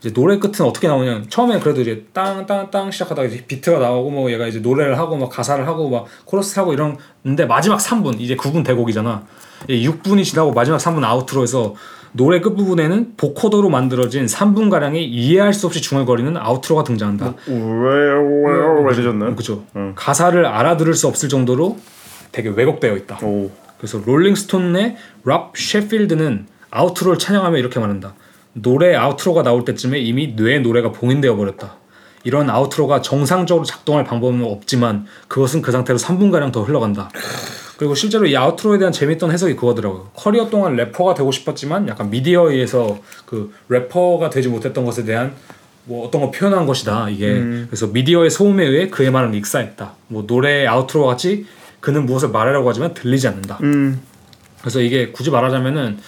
이제 0.00 0.12
노래 0.12 0.38
끝은 0.38 0.66
어떻게 0.66 0.86
나오냐? 0.86 1.22
처음에 1.28 1.58
그래도 1.58 1.80
이제 1.80 2.06
땅땅땅 2.12 2.90
시작하다가 2.92 3.26
이제 3.26 3.44
비트가 3.46 3.78
나오고 3.78 4.10
뭐 4.10 4.30
얘가 4.30 4.46
이제 4.46 4.60
노래를 4.60 4.96
하고 4.98 5.16
막 5.16 5.28
가사를 5.28 5.66
하고 5.66 5.90
막 5.90 6.06
코러스 6.24 6.58
하고 6.58 6.72
이런데 6.72 7.46
마지막 7.46 7.78
3분 7.78 8.20
이제 8.20 8.36
9분 8.36 8.64
대곡이잖아. 8.64 9.24
6분이 9.68 10.24
지나고 10.24 10.52
마지막 10.52 10.78
3분 10.78 11.02
outro에서 11.04 11.74
노래 12.12 12.40
끝부분에는 12.40 13.14
vocoder로 13.16 13.68
만들어진 13.70 14.26
3분 14.26 14.70
가량의 14.70 15.04
이해할 15.04 15.52
수 15.52 15.66
없이 15.66 15.82
중얼거리는 15.82 16.36
outro가 16.36 16.84
등장한다. 16.84 17.34
왜왜 17.46 18.92
이러셨나요? 18.92 19.34
그렇죠. 19.34 19.64
응. 19.76 19.92
가사를 19.96 20.46
알아들을 20.46 20.94
수 20.94 21.08
없을 21.08 21.28
정도로 21.28 21.76
되게 22.32 22.48
왜곡되어 22.48 22.96
있다. 22.96 23.18
오. 23.24 23.50
그래서 23.78 24.00
롤링스톤의 24.04 24.96
랍 25.24 25.56
셰필드는 25.56 26.46
outro를 26.70 27.18
찬양하며 27.18 27.58
이렇게 27.58 27.80
말한다. 27.80 28.14
노래 28.52 28.94
outro가 28.94 29.42
나올 29.42 29.64
때쯤에 29.64 29.98
이미 30.00 30.34
뇌에 30.36 30.62
노래가 30.62 30.92
봉인되어 30.92 31.36
버렸다. 31.36 31.76
이런 32.24 32.50
outro가 32.50 33.00
정상적으로 33.00 33.64
작동할 33.64 34.04
방법은 34.04 34.42
없지만 34.44 35.06
그것은 35.28 35.62
그 35.62 35.72
상태로 35.72 35.98
3분가량 35.98 36.52
더 36.52 36.62
흘러간다. 36.62 37.10
그리고 37.76 37.94
실제로 37.94 38.26
이 38.26 38.36
outro에 38.36 38.78
대한 38.78 38.92
재밌던 38.92 39.30
해석이 39.30 39.54
그거더라고요. 39.54 40.10
커리어 40.14 40.50
동안 40.50 40.74
래퍼가 40.74 41.14
되고 41.14 41.30
싶었지만 41.30 41.86
약간 41.88 42.10
미디어에 42.10 42.54
의해서 42.54 42.98
그 43.24 43.52
래퍼가 43.68 44.30
되지 44.30 44.48
못했던 44.48 44.84
것에 44.84 45.04
대한 45.04 45.32
뭐 45.84 46.06
어떤 46.06 46.20
걸 46.20 46.30
표현한 46.32 46.66
것이다 46.66 47.08
이게 47.08 47.32
그래서 47.66 47.86
미디어의 47.86 48.30
소음에 48.30 48.64
의해 48.64 48.88
그의 48.88 49.10
말은 49.10 49.32
익사했다. 49.34 49.92
뭐 50.08 50.26
노래 50.26 50.66
outro와 50.66 51.10
같이 51.10 51.46
그는 51.80 52.04
무엇을 52.04 52.30
말하려고 52.30 52.68
하지만 52.68 52.94
들리지 52.94 53.28
않는다. 53.28 53.58
음. 53.62 54.00
그래서 54.60 54.80
이게 54.80 55.12
굳이 55.12 55.30
말하자면은 55.30 55.98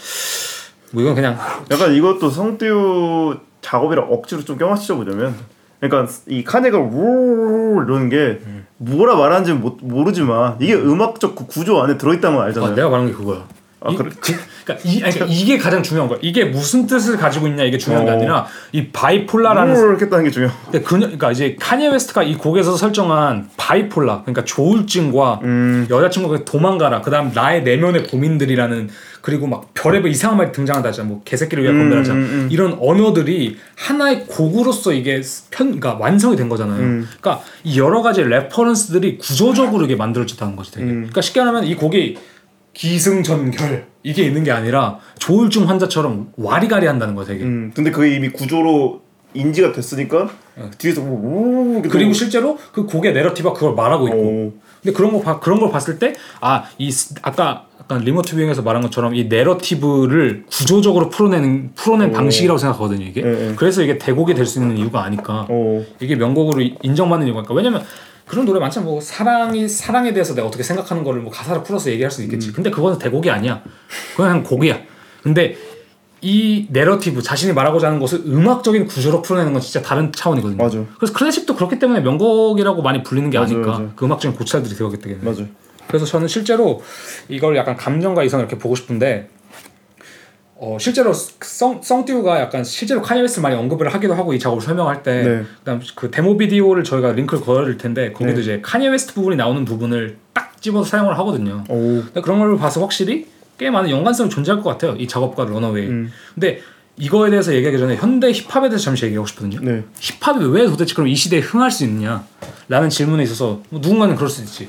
뭐 0.92 1.02
이건 1.02 1.14
그냥 1.14 1.36
약간 1.70 1.92
이것도 1.94 2.30
성띠우 2.30 3.36
작업이랑 3.60 4.06
억지로 4.10 4.44
좀 4.44 4.58
껴맞춰 4.58 4.96
보자면 4.96 5.34
그러니까 5.80 6.12
이 6.26 6.44
카녜가 6.44 6.78
우 6.78 7.82
이러는 7.84 8.08
게 8.08 8.40
뭐라 8.76 9.16
말하는지 9.16 9.52
는 9.54 9.76
모르지만 9.82 10.56
이게 10.60 10.74
음악적 10.74 11.34
그 11.36 11.46
구조 11.46 11.82
안에 11.82 11.96
들어있다는 11.96 12.36
걸 12.36 12.44
아, 12.44 12.48
알잖아요. 12.48 12.74
내가 12.74 12.88
말한 12.88 13.06
게 13.08 13.12
그거야. 13.12 13.44
아, 13.82 13.90
이, 13.90 13.96
그래? 13.96 14.10
그, 14.20 14.34
그러니까, 14.64 14.88
이, 14.88 15.02
아니, 15.02 15.14
그러니까 15.14 15.26
이게 15.28 15.56
가장 15.56 15.82
중요한 15.82 16.08
거야. 16.08 16.18
이게 16.22 16.44
무슨 16.44 16.86
뜻을 16.86 17.16
가지고 17.16 17.46
있냐 17.48 17.64
이게 17.64 17.78
중요한 17.78 18.04
게 18.04 18.10
어. 18.10 18.14
아니라 18.14 18.46
이 18.72 18.88
bipolar라는 18.88 20.00
했다는 20.00 20.24
게 20.24 20.30
중요. 20.30 20.50
근데 20.64 20.80
그, 20.82 20.96
그러니까 20.98 21.32
이제 21.32 21.56
카니에 21.58 21.88
웨스트가 21.88 22.22
이 22.22 22.34
곡에서 22.36 22.76
설정한 22.76 23.48
bipolar 23.56 24.22
그러니까 24.22 24.44
조울증과 24.44 25.40
음. 25.44 25.86
여자친구가 25.88 26.44
도망가라 26.44 27.00
그다음 27.00 27.32
나의 27.34 27.62
내면의 27.62 28.04
고민들이라는 28.04 28.90
그리고 29.22 29.46
막 29.46 29.72
별의별 29.74 30.10
이상한 30.10 30.38
말이 30.38 30.52
등장한다 30.52 30.88
하잖아 30.88 31.08
뭐 31.08 31.22
개새끼를 31.24 31.64
위해 31.64 31.72
건배하자 31.72 32.12
음, 32.12 32.18
음. 32.18 32.48
이런 32.50 32.76
언어들이 32.80 33.58
하나의 33.76 34.26
곡으로서 34.26 34.92
이게 34.92 35.20
편 35.50 35.78
그러니까 35.78 35.94
완성이 35.94 36.36
된 36.36 36.48
거잖아요 36.48 36.80
음. 36.80 37.08
그러니까 37.20 37.44
이 37.64 37.78
여러 37.78 38.02
가지 38.02 38.22
reference들이 38.22 39.18
구조적으로 39.18 39.84
이게 39.84 39.96
만들어졌다는 39.96 40.56
거지 40.56 40.72
되게 40.72 40.86
음. 40.86 40.94
그러니까 41.00 41.20
쉽게 41.20 41.40
말하면 41.40 41.64
이 41.64 41.74
곡이 41.74 42.18
기승전결 42.72 43.86
이게 44.02 44.22
있는 44.24 44.44
게 44.44 44.50
아니라 44.50 44.98
조울증 45.18 45.68
환자처럼 45.68 46.32
와리가리 46.36 46.86
한다는 46.86 47.14
거야 47.14 47.26
되게 47.26 47.44
음. 47.44 47.72
근데 47.74 47.90
그게 47.90 48.14
이미 48.14 48.30
구조로 48.30 49.02
인지가 49.34 49.72
됐으니까 49.72 50.28
뒤에서 50.78 51.02
우 51.02 51.72
이렇게 51.74 51.88
그리고 51.88 52.10
또- 52.10 52.14
실제로 52.14 52.58
그 52.72 52.84
곡의 52.86 53.12
narrative가 53.12 53.54
그걸 53.54 53.74
말하고 53.74 54.08
있고 54.08 54.18
오. 54.18 54.52
근데 54.82 54.96
그런 54.96 55.12
거 55.12 55.20
봐, 55.20 55.38
그런 55.38 55.60
걸 55.60 55.70
봤을 55.70 55.98
때 55.98 56.14
아 56.40 56.64
이 56.78 56.90
아까 57.22 57.66
약간 57.78 58.00
Remote 58.02 58.34
Viewing에서 58.34 58.62
말한 58.62 58.82
것처럼 58.82 59.14
이 59.14 59.24
narrative를 59.24 60.44
구조적으로 60.50 61.10
풀어내는 61.10 61.72
풀어낸 61.74 62.10
오. 62.10 62.12
방식이라고 62.12 62.56
생각하거든요 62.58 63.04
이게 63.04 63.22
예, 63.22 63.50
예. 63.50 63.54
그래서 63.54 63.82
이게 63.82 63.98
대곡이 63.98 64.34
될 64.34 64.46
수 64.46 64.60
있는 64.60 64.78
이유가 64.78 65.04
아닐까 65.04 65.46
오. 65.50 65.84
이게 66.00 66.16
명곡으로 66.16 66.62
인정받는 66.82 67.26
이유가 67.26 67.40
아닐까 67.40 67.54
왜냐면 67.54 67.82
그런 68.30 68.46
노래 68.46 68.60
많잖아 68.60 68.86
뭐 68.86 69.00
사랑이 69.00 69.68
사랑에 69.68 70.12
대해서 70.12 70.36
내가 70.36 70.46
어떻게 70.46 70.62
생각하는 70.62 71.02
거를 71.02 71.20
뭐 71.20 71.32
가사를 71.32 71.64
풀어서 71.64 71.90
얘기할 71.90 72.12
수 72.12 72.22
있겠지 72.22 72.52
근데 72.52 72.70
그거는 72.70 72.96
대곡이 72.96 73.28
아니야 73.28 73.60
그건 74.12 74.28
그냥 74.28 74.42
곡이야 74.44 74.78
근데 75.20 75.56
이 76.22 76.66
내러티브 76.70 77.22
자신이 77.22 77.52
말하고자 77.52 77.88
하는 77.88 77.98
것을 77.98 78.22
음악적인 78.26 78.86
구조로 78.86 79.22
풀어내는 79.22 79.52
건 79.52 79.62
진짜 79.62 79.80
다른 79.80 80.12
차원이거든요. 80.12 80.62
맞아. 80.62 80.84
그래서 80.98 81.14
클래식도 81.14 81.56
그렇기 81.56 81.78
때문에 81.78 82.00
명곡이라고 82.00 82.82
많이 82.82 83.02
불리는 83.02 83.30
게 83.30 83.38
맞아요, 83.38 83.54
아닐까. 83.54 83.70
맞아요. 83.72 83.92
그 83.96 84.04
음악적인 84.04 84.36
고찰들이 84.36 84.74
되었기 84.76 84.98
때문에. 84.98 85.24
맞아. 85.24 85.44
그래서 85.88 86.04
저는 86.04 86.28
실제로 86.28 86.82
이걸 87.30 87.56
약간 87.56 87.74
감정과 87.74 88.22
이성을 88.22 88.44
이렇게 88.44 88.58
보고 88.58 88.74
싶은데 88.76 89.30
어 90.62 90.76
실제로 90.78 91.14
성 91.14 91.80
성띠우가 91.82 92.38
약간 92.38 92.62
실제로 92.62 93.00
카니 93.00 93.22
웨스트 93.22 93.40
많이 93.40 93.56
언급을 93.56 93.88
하기도 93.94 94.12
하고 94.12 94.34
이 94.34 94.38
작업을 94.38 94.62
설명할 94.62 95.02
때 95.02 95.22
네. 95.22 95.42
그다음 95.60 95.80
그 95.94 96.10
데모 96.10 96.36
비디오를 96.36 96.84
저희가 96.84 97.12
링크를 97.12 97.42
걸어드릴 97.42 97.78
텐데 97.78 98.12
거기도 98.12 98.34
네. 98.34 98.40
이제 98.42 98.60
카니 98.62 98.86
웨스트 98.86 99.14
부분이 99.14 99.36
나오는 99.36 99.64
부분을 99.64 100.18
딱 100.34 100.60
집어서 100.60 100.84
사용을 100.84 101.18
하거든요. 101.20 101.64
오. 101.70 102.02
근데 102.04 102.20
그런 102.20 102.40
걸 102.40 102.58
봐서 102.58 102.82
확실히 102.82 103.26
꽤 103.56 103.70
많은 103.70 103.88
연관성이 103.88 104.28
존재할 104.28 104.62
것 104.62 104.68
같아요. 104.68 104.96
이 104.98 105.08
작업과 105.08 105.46
Runaway. 105.46 105.86
음. 105.86 106.12
근데 106.34 106.60
이거에 106.98 107.30
대해서 107.30 107.54
얘기하기 107.54 107.78
전에 107.78 107.96
현대 107.96 108.30
힙합에 108.30 108.68
대해서 108.68 108.84
잠시 108.84 109.06
얘기하고 109.06 109.26
싶거든요. 109.28 109.60
네. 109.62 109.82
힙합이 109.98 110.44
왜 110.44 110.66
도대체 110.66 110.92
그럼 110.92 111.08
이 111.08 111.14
시대에 111.14 111.40
흥할 111.40 111.70
수 111.70 111.84
있느냐? 111.84 112.26
라는 112.68 112.90
질문에 112.90 113.22
있어서 113.22 113.62
뭐 113.70 113.80
누군가는 113.80 114.14
그럴 114.14 114.28
수 114.28 114.42
있지. 114.42 114.68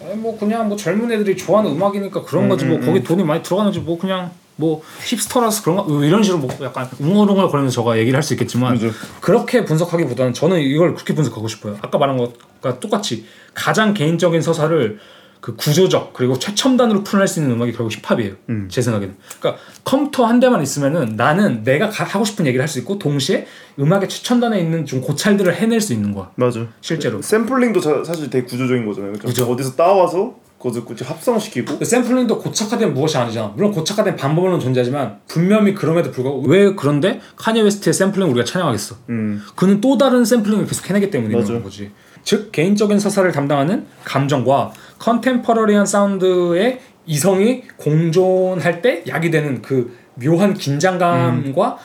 에, 0.00 0.14
뭐 0.14 0.38
그냥 0.38 0.66
뭐 0.68 0.78
젊은 0.78 1.12
애들이 1.12 1.36
좋아하는 1.36 1.72
음악이니까 1.72 2.22
그런 2.22 2.48
거지 2.48 2.64
뭐 2.64 2.80
거기 2.80 3.02
돈이 3.02 3.22
많이 3.22 3.42
들어가는지 3.42 3.80
뭐 3.80 3.98
그냥 3.98 4.30
뭐 4.56 4.82
hipster라서 5.04 5.62
그런가 5.62 5.82
뭐 5.82 6.02
이런 6.04 6.22
식으로 6.22 6.40
뭐 6.40 6.50
약간 6.62 6.88
웅얼웅얼 6.98 7.48
거리면서 7.50 7.74
저가 7.74 7.98
얘기를 7.98 8.16
할 8.16 8.22
수 8.22 8.32
있겠지만 8.34 8.74
그죠. 8.78 8.90
그렇게 9.20 9.64
분석하기보다는 9.64 10.32
저는 10.32 10.60
이걸 10.60 10.94
그렇게 10.94 11.14
분석하고 11.14 11.46
싶어요. 11.48 11.76
아까 11.82 11.98
말한 11.98 12.16
것과 12.16 12.80
똑같이 12.80 13.26
가장 13.54 13.92
개인적인 13.94 14.40
서사를 14.40 14.98
그 15.42 15.54
구조적 15.54 16.12
그리고 16.14 16.36
최첨단으로 16.38 17.04
풀어낼 17.04 17.28
수 17.28 17.38
있는 17.38 17.54
음악이 17.54 17.72
결국 17.72 17.92
힙합이에요. 17.92 18.34
제 18.68 18.80
생각에는. 18.82 19.14
그러니까 19.38 19.62
컴퓨터 19.84 20.24
한 20.24 20.40
대만 20.40 20.60
있으면은 20.62 21.14
나는 21.16 21.62
내가 21.62 21.88
가- 21.90 22.02
하고 22.04 22.24
싶은 22.24 22.46
얘기를 22.46 22.62
할 22.62 22.68
수 22.68 22.78
있고 22.80 22.98
동시에 22.98 23.46
음악의 23.78 24.08
최첨단에 24.08 24.58
있는 24.58 24.86
좀 24.86 25.00
고찰들을 25.02 25.54
해낼 25.54 25.80
수 25.80 25.92
있는 25.92 26.12
거야. 26.14 26.30
맞아. 26.34 26.66
실제로. 26.80 27.22
샘플링도 27.22 27.80
자, 27.80 28.02
사실 28.04 28.28
되게 28.28 28.44
구조적인 28.46 28.86
거잖아요. 28.86 29.12
그죠? 29.12 29.44
어디서 29.48 29.76
따와서 29.76 30.34
그것을 30.66 30.84
굳이 30.84 31.04
합성시키고 31.04 31.78
그 31.78 31.84
샘플링도 31.84 32.38
고착화된 32.38 32.92
무엇이 32.92 33.16
아니잖아. 33.16 33.52
물론 33.54 33.72
고착화된 33.72 34.16
방법은 34.16 34.58
존재하지만 34.58 35.20
분명히 35.28 35.74
그럼에도 35.74 36.10
불구하고 36.10 36.42
왜 36.42 36.74
그런데 36.74 37.20
카니 37.36 37.62
웨스트의 37.62 37.94
샘플링 37.94 38.28
우리가 38.30 38.44
찬양하겠어. 38.44 38.96
음. 39.10 39.42
그는 39.54 39.80
또 39.80 39.96
다른 39.96 40.24
샘플링을 40.24 40.66
계속 40.66 40.88
해내기 40.90 41.10
때문에 41.10 41.34
맞아. 41.34 41.48
그런 41.48 41.62
거지. 41.62 41.90
즉 42.24 42.50
개인적인 42.50 42.98
서사를 42.98 43.30
담당하는 43.30 43.86
감정과 44.04 44.72
contemporary한 44.98 45.86
사운드의 45.86 46.80
이성이 47.06 47.62
공존할 47.76 48.82
때 48.82 49.04
약이 49.06 49.30
되는 49.30 49.62
그 49.62 49.96
묘한 50.14 50.54
긴장감과 50.54 51.78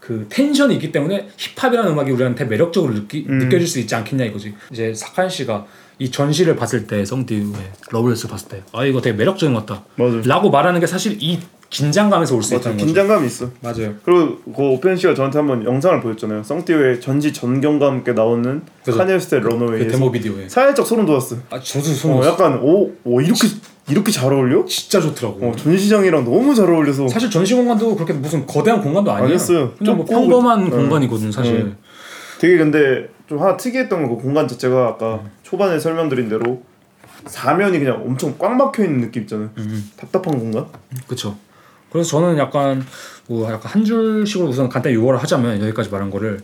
그 0.00 0.26
tension이 0.28 0.74
있기 0.74 0.90
때문에 0.90 1.28
힙합이라는 1.36 1.92
음악이 1.92 2.10
우리한테 2.10 2.44
매력적으로 2.44 2.92
느끼, 2.92 3.24
느껴질 3.26 3.66
수 3.68 3.78
있지 3.78 3.94
않겠냐 3.94 4.24
이거지. 4.24 4.54
이제 4.72 4.92
사칸 4.92 5.28
씨가 5.28 5.66
이 5.98 6.10
전시를 6.10 6.56
봤을 6.56 6.86
때 6.86 7.04
성띠우의 7.04 7.46
Loveless 7.90 8.26
봤을 8.28 8.48
때 8.48 8.62
아 8.72 8.84
이거 8.84 9.00
되게 9.00 9.16
매력적인 9.16 9.54
것 9.54 9.64
같다. 9.66 9.84
맞아. 9.96 10.20
라고 10.26 10.50
말하는 10.50 10.80
게 10.80 10.86
사실 10.86 11.16
이 11.20 11.38
긴장감에서 11.70 12.36
올 12.36 12.42
수. 12.42 12.54
있다는 12.54 12.76
거죠. 12.76 12.86
긴장감이 12.86 13.26
있어. 13.26 13.50
맞아요. 13.60 13.94
그리고 14.04 14.38
그 14.54 14.62
오펜 14.62 14.96
씨가 14.96 15.14
저한테 15.14 15.38
한번 15.38 15.64
영상을 15.64 16.00
보여줬잖아요. 16.02 16.42
성띠우의 16.44 17.00
전시 17.00 17.32
전경과 17.32 17.86
함께 17.86 18.12
나오는 18.12 18.62
그죠. 18.84 18.96
카니예 18.98 19.14
웨스트의 19.14 19.40
그 19.42 19.48
Runaway. 19.48 19.88
데모 19.88 20.10
비디오에. 20.12 20.48
살짝 20.48 20.86
소름 20.86 21.06
돋았어. 21.06 21.36
아 21.50 21.58
저도 21.60 21.84
손 21.86 22.12
어, 22.12 22.24
약간 22.26 22.60
오, 22.60 22.92
오 23.04 23.20
이렇게 23.20 23.48
이렇게 23.88 24.12
잘 24.12 24.32
어울려? 24.32 24.64
진짜 24.66 25.00
좋더라고. 25.00 25.48
어, 25.48 25.56
전시장이랑 25.56 26.24
너무 26.24 26.54
잘 26.54 26.70
어울려서 26.70 27.08
사실 27.08 27.28
전시 27.30 27.54
공간도 27.54 27.94
그렇게 27.96 28.12
무슨 28.12 28.46
거대한 28.46 28.80
공간도 28.80 29.10
아니에요. 29.10 29.26
아니었어요. 29.26 29.72
그냥 29.78 29.96
뭐 29.96 30.04
평범한 30.06 30.70
그- 30.70 30.76
공간이거든 30.76 31.30
사실. 31.32 31.54
음. 31.56 31.76
되게 32.40 32.56
근데 32.58 33.08
좀 33.28 33.40
하나 33.40 33.56
특이했던 33.56 34.06
건그 34.06 34.22
공간 34.22 34.46
자체가 34.46 34.88
아까 34.88 35.22
초반에 35.42 35.78
설명드린 35.78 36.28
대로 36.28 36.62
사면이 37.26 37.78
그냥 37.78 38.02
엄청 38.04 38.36
꽉 38.38 38.54
막혀 38.54 38.84
있는 38.84 39.00
느낌 39.00 39.22
있잖아요. 39.22 39.50
음. 39.56 39.90
답답한 39.96 40.38
공간? 40.38 40.66
그렇죠. 41.06 41.36
그래서 41.90 42.10
저는 42.10 42.38
약간 42.38 42.84
뭐 43.28 43.50
약간 43.50 43.70
한 43.70 43.84
줄씩으로 43.84 44.48
우선 44.48 44.68
간단히 44.68 44.96
요거를 44.96 45.22
하자면 45.22 45.60
여기까지 45.62 45.90
말한 45.90 46.10
거를 46.10 46.40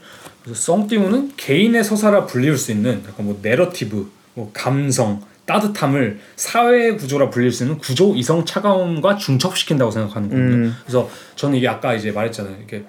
썽띠우는 0.50 1.32
개인의 1.36 1.84
서사라 1.84 2.26
불릴 2.26 2.56
수 2.56 2.72
있는 2.72 3.02
약간 3.06 3.26
뭐 3.26 3.38
내러티브, 3.42 4.10
뭐 4.34 4.50
감성, 4.54 5.20
따뜻함을 5.44 6.20
사회 6.36 6.92
구조라 6.94 7.30
불릴 7.30 7.50
수 7.50 7.64
있는 7.64 7.78
구조 7.78 8.14
이성 8.14 8.44
차가움과 8.44 9.16
중첩시킨다고 9.16 9.90
생각하는 9.90 10.28
거거든요. 10.28 10.66
음. 10.66 10.76
그래서 10.82 11.10
저는 11.34 11.58
이게 11.58 11.68
아까 11.68 11.94
이제 11.94 12.12
말했잖아요. 12.12 12.56
이게 12.62 12.84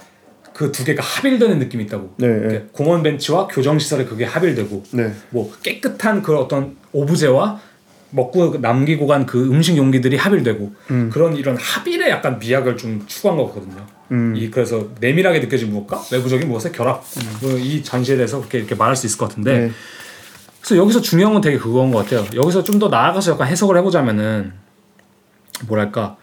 그 0.61 0.71
두 0.71 0.83
개가 0.85 1.01
합일되는 1.03 1.59
느낌이 1.59 1.83
있다고. 1.85 2.13
네, 2.17 2.27
네. 2.27 2.65
공원 2.71 3.01
벤치와 3.03 3.47
교정 3.47 3.79
시설에 3.79 4.05
그게 4.05 4.25
합일되고 4.25 4.83
네. 4.91 5.11
뭐 5.31 5.51
깨끗한 5.63 6.21
그 6.21 6.37
어떤 6.37 6.75
오브제와 6.93 7.59
먹고 8.11 8.57
남기고 8.61 9.07
간 9.07 9.25
그 9.25 9.49
음식 9.49 9.77
용기들이 9.77 10.17
합일되고 10.17 10.73
그런 11.11 11.35
이런 11.37 11.55
합일의 11.57 12.09
약간 12.09 12.39
미학을 12.39 12.75
좀 12.77 13.03
추구한 13.07 13.37
거거든요. 13.37 13.85
음. 14.11 14.33
이 14.35 14.51
그래서 14.51 14.89
내밀하게 14.99 15.39
느껴진 15.39 15.71
무엇과 15.71 16.03
외부적인 16.11 16.47
무엇의 16.49 16.73
결합 16.73 17.03
뭐이 17.41 17.81
전시에 17.83 18.17
대해서 18.17 18.37
그렇게 18.39 18.57
이렇게 18.59 18.75
말할 18.75 18.95
수 18.97 19.05
있을 19.07 19.17
것 19.17 19.29
같은데 19.29 19.57
네. 19.57 19.71
그래서 20.59 20.75
여기서 20.77 21.01
중요한 21.01 21.33
건 21.33 21.41
되게 21.41 21.57
그거인 21.57 21.91
것 21.91 21.99
같아요. 22.05 22.25
여기서 22.35 22.63
좀 22.63 22.77
더 22.79 22.89
나아가서 22.89 23.31
약간 23.33 23.47
해석을 23.47 23.77
해보자면은 23.77 24.51
뭐랄까 25.67 26.17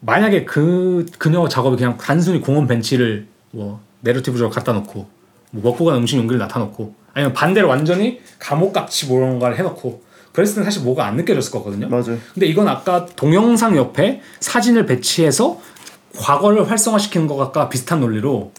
만약에 0.00 0.44
그 0.44 1.06
그녀 1.18 1.48
작업이 1.48 1.76
그냥 1.76 1.96
단순히 1.96 2.40
공원 2.40 2.66
벤치를 2.66 3.26
뭐 3.54 3.80
내러티브적으로 4.00 4.50
갖다 4.50 4.72
놓고 4.72 5.06
뭐 5.52 5.62
먹고 5.62 5.84
간 5.84 5.96
음식 5.96 6.16
용기를 6.16 6.38
나타 6.38 6.58
놓고 6.58 6.94
아니면 7.14 7.32
반대로 7.32 7.68
완전히 7.68 8.20
감옥같이 8.38 9.06
뭔가를 9.06 9.56
해놓고 9.58 10.02
그랬을 10.32 10.56
땐 10.56 10.64
사실 10.64 10.82
뭐가 10.82 11.06
안 11.06 11.16
느껴졌을 11.16 11.52
거거든요. 11.52 11.88
맞아요. 11.88 12.18
근데 12.34 12.46
이건 12.46 12.66
아까 12.66 13.06
동영상 13.06 13.76
옆에 13.76 14.20
사진을 14.40 14.84
배치해서 14.86 15.60
과거를 16.16 16.68
활성화시키는 16.68 17.28
것과 17.28 17.68
비슷한 17.68 18.00
논리로 18.00 18.52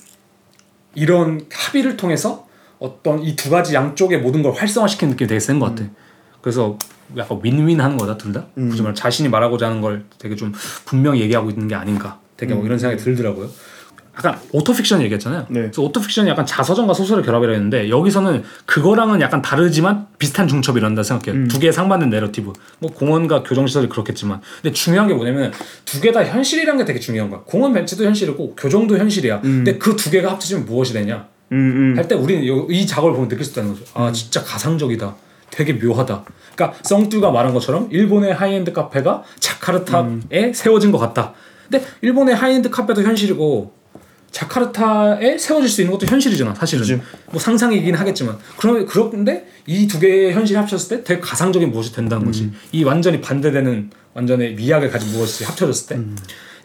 이런 0.95 1.45
합의를 1.51 1.97
통해서 1.97 2.47
어떤 2.79 3.21
이 3.23 3.35
두 3.35 3.49
가지 3.49 3.73
양쪽의 3.73 4.19
모든 4.19 4.41
걸 4.41 4.53
활성화시키는 4.53 5.11
느낌이 5.11 5.27
되게 5.27 5.39
센 5.39 5.59
것 5.59 5.67
같아. 5.75 5.89
그래서 6.41 6.77
약간 7.17 7.39
윈윈 7.43 7.81
하는 7.81 7.97
거다 7.97 8.17
둘 8.17 8.31
다. 8.31 8.45
굳이 8.55 8.77
말하면 8.81 8.95
자신이 8.95 9.27
말하고자 9.29 9.67
하는 9.67 9.81
걸 9.81 10.05
되게 10.17 10.35
좀 10.37 10.53
분명히 10.85 11.19
얘기하고 11.21 11.49
있는 11.49 11.67
게 11.67 11.75
아닌가. 11.75 12.19
되게 12.37 12.53
뭐 12.53 12.65
이런 12.65 12.79
생각이 12.79 13.01
들더라고요. 13.01 13.49
약간 14.17 14.39
autofiction 14.53 15.01
얘기했잖아요. 15.01 15.45
네. 15.49 15.61
그래서 15.61 15.81
autofiction이 15.81 16.29
약간 16.29 16.45
자서전과 16.45 16.93
소설을 16.93 17.23
결합이라 17.23 17.51
했는데 17.53 17.89
여기서는 17.89 18.43
그거랑은 18.65 19.19
약간 19.21 19.41
다르지만 19.41 20.07
비슷한 20.17 20.47
중첩이란다 20.47 21.03
생각해요. 21.03 21.47
두 21.47 21.59
개의 21.59 21.73
상반된 21.73 22.09
내러티브. 22.09 22.53
뭐 22.79 22.91
공원과 22.91 23.43
교정시설이 23.43 23.89
그렇겠지만. 23.89 24.39
근데 24.61 24.73
중요한 24.73 25.07
게 25.09 25.13
뭐냐면 25.13 25.51
두 25.83 25.99
개 26.01 26.11
다 26.11 26.23
현실이란 26.23 26.77
게 26.77 26.85
되게 26.85 26.99
중요한 26.99 27.29
거야. 27.29 27.41
공원 27.45 27.73
벤치도 27.73 28.05
현실이고 28.05 28.55
교정도 28.55 28.97
현실이야. 28.97 29.41
근데 29.41 29.77
그 29.77 29.95
두 29.95 30.09
개가 30.11 30.31
합쳐지면 30.31 30.65
무엇이 30.65 30.93
되냐? 30.93 31.27
음, 31.51 31.93
음. 31.93 31.97
할때 31.97 32.15
우리는 32.15 32.45
요- 32.47 32.67
이 32.69 32.85
작업을 32.87 33.13
보면 33.13 33.27
느낄 33.27 33.43
수 33.45 33.51
있다는 33.51 33.73
거죠. 33.73 33.83
아 33.93 34.11
진짜 34.11 34.41
가상적이다. 34.43 35.15
되게 35.51 35.73
묘하다. 35.73 36.23
그러니까 36.55 36.77
성띠우가 36.83 37.31
말한 37.31 37.53
것처럼 37.53 37.87
일본의 37.91 38.33
하이엔드 38.33 38.71
카페가 38.73 39.23
자카르타에 39.39 40.53
세워진 40.53 40.91
것 40.91 40.97
같다. 40.99 41.33
근데 41.69 41.85
일본의 42.01 42.35
하이엔드 42.35 42.69
카페도 42.69 43.01
현실이고 43.03 43.73
자카르타에 44.35 45.37
세워질 45.37 45.69
수 45.69 45.81
있는 45.81 45.93
것도 45.97 46.05
현실이잖아. 46.07 46.53
사실은 46.55 46.81
그치. 46.81 47.01
뭐 47.31 47.39
상상이긴 47.39 47.95
하겠지만 47.95 48.37
그러 48.57 48.85
그런데 48.85 49.47
이 49.65 49.87
두 49.87 49.99
개의 49.99 50.33
현실이 50.33 50.57
합쳤을 50.57 50.97
때 50.97 51.03
되게 51.03 51.21
가상적인 51.21 51.71
무엇이 51.71 51.93
된다는 51.93 52.25
거지. 52.25 52.51
이 52.73 52.83
완전히 52.83 53.21
반대되는 53.21 53.89
완전히 54.13 54.49
미학을 54.51 54.91
가진 54.91 55.11
무엇이 55.13 55.43
합쳐졌을 55.45 55.87
때. 55.87 56.01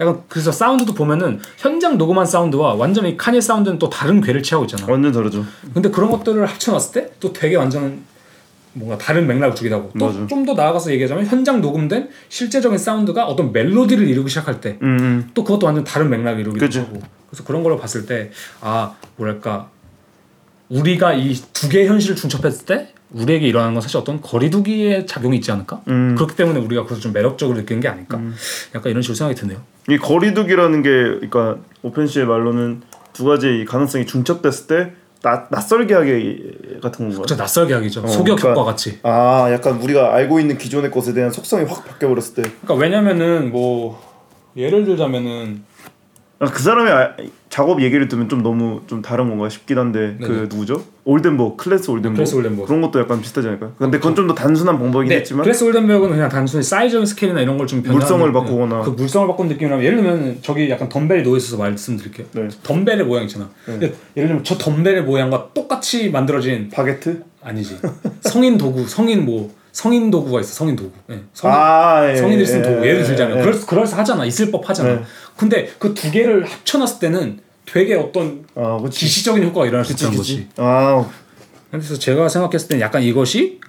약간 0.01 0.23
그래서 0.29 0.51
사운드도 0.51 0.95
보면은 0.95 1.41
현장 1.59 1.97
녹음한 1.99 2.27
사운드와 2.27 2.75
완전히 2.75 3.17
카니의 3.17 3.41
사운드는 3.43 3.79
또 3.79 3.89
다른 3.89 4.21
궤를 4.21 4.43
취하고 4.43 4.65
있잖아. 4.65 4.91
완전 4.91 5.13
다르죠. 5.13 5.45
근데 5.73 5.91
그런 5.91 6.11
것들을 6.11 6.45
합쳐놨을 6.47 6.93
때 6.93 7.11
또 7.21 7.33
되게 7.33 7.57
완전 7.57 8.03
뭔가 8.73 8.97
다른 8.99 9.27
맥락을 9.27 9.57
주기도 9.57 9.77
하고. 9.77 9.91
또 9.99 10.27
좀 10.29 10.45
더 10.47 10.55
나아가서 10.55 10.93
얘기하자면 10.93 11.27
현장 11.27 11.61
녹음된 11.61 12.09
실제적인 12.29 12.79
사운드가 12.79 13.27
어떤 13.27 13.53
멜로디를 13.53 14.07
이루기 14.09 14.29
시작할 14.31 14.61
때또 14.61 14.79
음, 14.87 14.99
음. 15.01 15.31
그것도 15.35 15.67
완전 15.67 15.85
다른 15.85 16.09
맥락을 16.11 16.41
이루기도 16.41 16.65
그치. 16.67 16.79
하고 16.79 17.01
그래서 17.29 17.45
그런 17.45 17.63
걸로 17.63 17.77
봤을 17.79 18.07
때 18.07 18.31
아 18.61 18.95
뭐랄까 19.17 19.69
우리가 20.69 21.15
이 21.15 21.35
두 21.53 21.69
개의 21.69 21.89
현실을 21.89 22.17
중첩했을 22.17 22.65
때 22.67 22.93
우리에게 23.11 23.47
일어나는 23.49 23.75
건 23.75 23.83
사실 23.83 23.97
어떤 23.97 24.21
거리두기의 24.21 25.07
작용이 25.07 25.37
있지 25.39 25.51
않을까 25.51 25.83
음. 25.89 26.15
그렇기 26.15 26.37
때문에 26.37 26.61
우리가 26.61 26.85
그것을 26.85 27.03
좀 27.03 27.13
매력적으로 27.13 27.59
느끼는 27.59 27.81
게 27.81 27.89
아닐까 27.89 28.21
약간 28.75 28.91
이런 28.91 29.03
식으로 29.03 29.17
생각이 29.17 29.41
드네요 29.41 29.61
이 29.89 29.99
거리두기라는 29.99 30.83
게 30.83 30.91
그러니까 30.91 31.57
오펜 31.83 32.07
씨의 32.07 32.27
말로는 32.27 32.83
두 33.13 33.25
가지 33.25 33.49
이 33.61 33.65
가능성이 33.65 34.07
중첩됐을 34.07 34.67
때 34.69 34.93
낯, 35.23 35.49
낯설게 35.51 35.95
하게 35.95 36.39
같은 36.83 37.07
건가요? 37.07 37.27
진짜 37.27 37.43
낯설게 37.43 37.75
하기죠 37.75 38.01
어, 38.03 38.07
소격효과 38.07 38.41
그러니까- 38.55 38.65
같이 38.65 38.99
아, 39.03 39.49
약간 39.53 39.81
우리가 39.81 40.15
알고 40.15 40.41
있는 40.41 40.57
기존의 40.57 40.91
것에 40.91 41.13
대한 41.13 41.31
속성이 41.31 41.65
확 41.67 41.85
바뀌어 41.87 42.09
버렸을 42.09 42.35
때. 42.35 42.43
그러니까 42.63 42.75
왜냐면은 42.75 43.51
뭐 43.51 44.01
예를 44.57 44.85
들자면은 44.85 45.63
아, 46.39 46.47
그 46.47 46.63
사람의 46.63 46.93
아- 46.93 47.17
작업 47.51 47.83
얘기를 47.83 48.09
듣면 48.09 48.29
좀 48.31 48.43
너무 48.43 48.81
좀 48.87 49.03
다른 49.03 49.29
건가 49.29 49.49
싶긴 49.51 49.79
한데 49.79 50.17
그 50.21 50.27
네네. 50.27 50.41
누구죠? 50.49 50.83
올덴버 51.11 51.57
클래스 51.57 51.91
올덴버 51.91 52.15
클래스 52.17 52.35
올덴버. 52.37 52.65
그런 52.67 52.81
것도 52.81 53.01
약간 53.01 53.21
비슷하지 53.21 53.49
않을까요? 53.49 53.73
근데 53.79 53.99
그건 53.99 54.15
좀 54.15 54.29
더 54.29 54.35
단순한 54.35 54.79
방법이긴 54.79 55.09
네, 55.11 55.17
했지만 55.17 55.43
클래스 55.43 55.65
올덴버그는 55.65 56.11
그냥 56.11 56.29
단순히 56.29 56.63
사이즈 56.63 57.05
스케일이나 57.05 57.41
이런 57.41 57.59
걸 57.59 57.67
좀 57.67 57.83
변형한 57.83 57.99
물성을 58.01 58.27
느- 58.29 58.33
바꾸거나. 58.33 58.83
그 58.83 58.91
물성을 58.91 59.27
바꾼 59.27 59.49
느낌이라면 59.49 59.85
예를 59.85 59.97
들면 60.03 60.39
저기 60.43 60.71
약간 60.71 60.89
덤벨이 60.89 61.23
놓여 61.23 61.37
있어서 61.37 61.57
말씀드릴게요. 61.57 62.27
네. 62.33 62.49
덤벨의 62.63 63.05
모양 63.07 63.25
있잖아. 63.25 63.51
근데 63.65 63.93
예를 64.17 64.29
들면 64.29 64.45
저 64.45 64.57
덤벨의 64.57 65.03
모양과 65.03 65.51
똑같이 65.55 66.11
만들어진 66.11 66.69
바게트? 66.71 67.23
아니지 67.43 67.79
성인 68.23 68.59
도구 68.59 68.87
성인 68.87 69.25
뭐 69.25 69.51
성인 69.73 70.11
도구가 70.11 70.41
있어 70.41 70.53
성인 70.53 70.77
도구. 70.77 70.91
예. 71.11 71.21
성인, 71.33 71.57
아 71.57 72.11
예, 72.11 72.17
성인들이 72.17 72.47
쓴 72.47 72.59
예, 72.59 72.63
도구 72.63 72.85
예, 72.85 72.89
예를 72.91 73.05
들자면 73.05 73.37
예, 73.37 73.41
예. 73.41 73.45
그럴 73.45 73.61
그럴 73.67 73.87
하잖아 73.87 74.25
있을 74.27 74.51
법 74.51 74.69
하잖아. 74.69 74.91
네. 74.97 75.03
근데 75.37 75.71
그 75.79 75.95
두 75.95 76.11
개를 76.11 76.45
합쳐놨을 76.45 76.99
때는 77.01 77.39
되게 77.73 77.95
어떤 77.95 78.45
아 78.55 78.79
그치 78.83 79.01
기시적인 79.07 79.43
효과가 79.45 79.67
일어날 79.67 79.85
수 79.85 79.93
있다는 79.93 80.17
거지. 80.17 80.49
아 80.57 81.09
그래서 81.71 81.95
제가 81.99 82.29
생각했을 82.29 82.69
때는 82.69 82.81
약간 82.81 83.03
이것이 83.03 83.61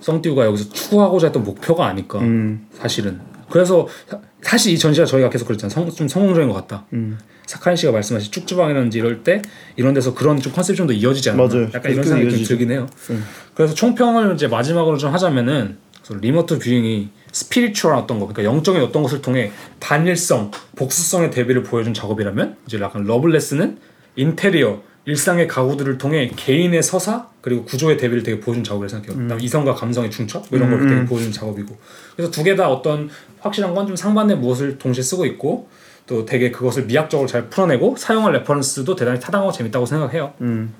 썽띠우가 0.00 0.44
여기서 0.46 0.70
추구하고자 0.72 1.28
했던 1.28 1.42
목표가 1.42 1.86
아닐까 1.86 2.18
음. 2.20 2.66
사실은 2.72 3.20
그래서 3.50 3.88
사- 4.08 4.20
사실 4.42 4.72
이 4.72 4.78
전시가 4.78 5.06
저희가 5.06 5.30
계속 5.30 5.46
그랬잖아요 5.46 5.72
성, 5.74 5.90
좀 5.90 6.06
성공적인 6.06 6.48
것 6.48 6.54
같다 6.54 6.84
음. 6.92 7.18
사카인 7.46 7.76
씨가 7.76 7.92
말씀하신 7.92 8.30
쭉주방이라든지 8.30 8.98
이럴 8.98 9.22
때 9.24 9.42
이런 9.76 9.94
데서 9.94 10.14
그런 10.14 10.38
좀 10.38 10.52
컨셉이 10.52 10.76
좀 10.76 10.86
더 10.86 10.92
이어지지 10.92 11.30
않나 11.30 11.42
맞아요. 11.46 11.68
약간 11.74 11.90
이런 11.92 12.04
생각이 12.04 12.22
좀 12.24 12.30
이어지죠. 12.30 12.48
들긴 12.48 12.70
해요 12.70 12.86
음. 13.10 13.24
그래서 13.54 13.74
총평을 13.74 14.34
이제 14.34 14.46
마지막으로 14.46 14.96
좀 14.98 15.12
하자면은 15.12 15.78
그래서 16.06 16.20
Remote 16.20 16.58
Viewing이 16.58 17.08
spiritual한 17.32 18.04
어떤 18.04 18.18
거, 18.18 18.26
그러니까 18.26 18.44
영적인 18.54 18.80
어떤 18.82 19.02
것을 19.02 19.20
통해 19.22 19.50
단일성, 19.80 20.50
복수성의 20.76 21.30
대비를 21.30 21.62
보여준 21.62 21.92
작업이라면 21.94 22.56
이제 22.66 22.80
약간 22.80 23.04
Loveless는 23.04 23.78
인테리어, 24.16 24.82
일상의 25.04 25.46
가구들을 25.46 25.98
통해 25.98 26.30
개인의 26.34 26.82
서사 26.82 27.28
그리고 27.40 27.64
구조의 27.64 27.96
대비를 27.96 28.22
되게 28.24 28.40
보여준 28.40 28.64
작업이라고 28.64 28.88
생각해요. 28.88 29.22
그다음 29.22 29.40
이성과 29.40 29.74
감성의 29.74 30.10
중첩 30.10 30.46
뭐 30.50 30.58
이런 30.58 30.70
걸 30.70 30.80
되게 30.88 31.04
보여준 31.04 31.30
작업이고 31.30 31.76
그래서 32.16 32.30
두 32.32 32.42
개 32.42 32.56
다 32.56 32.68
어떤 32.68 33.08
확실한 33.40 33.72
건 33.74 33.86
좀 33.86 33.94
상반된 33.94 34.40
무엇을 34.40 34.78
동시에 34.78 35.02
쓰고 35.04 35.24
있고 35.26 35.68
또 36.08 36.24
되게 36.24 36.50
그것을 36.50 36.86
미학적으로 36.86 37.28
잘 37.28 37.48
풀어내고 37.48 37.96
사용할 37.98 38.32
reference도 38.32 38.96
대단히 38.96 39.20
타당하고 39.20 39.52
재밌다고 39.52 39.86
생각해요. 39.86 40.32
음. 40.40 40.74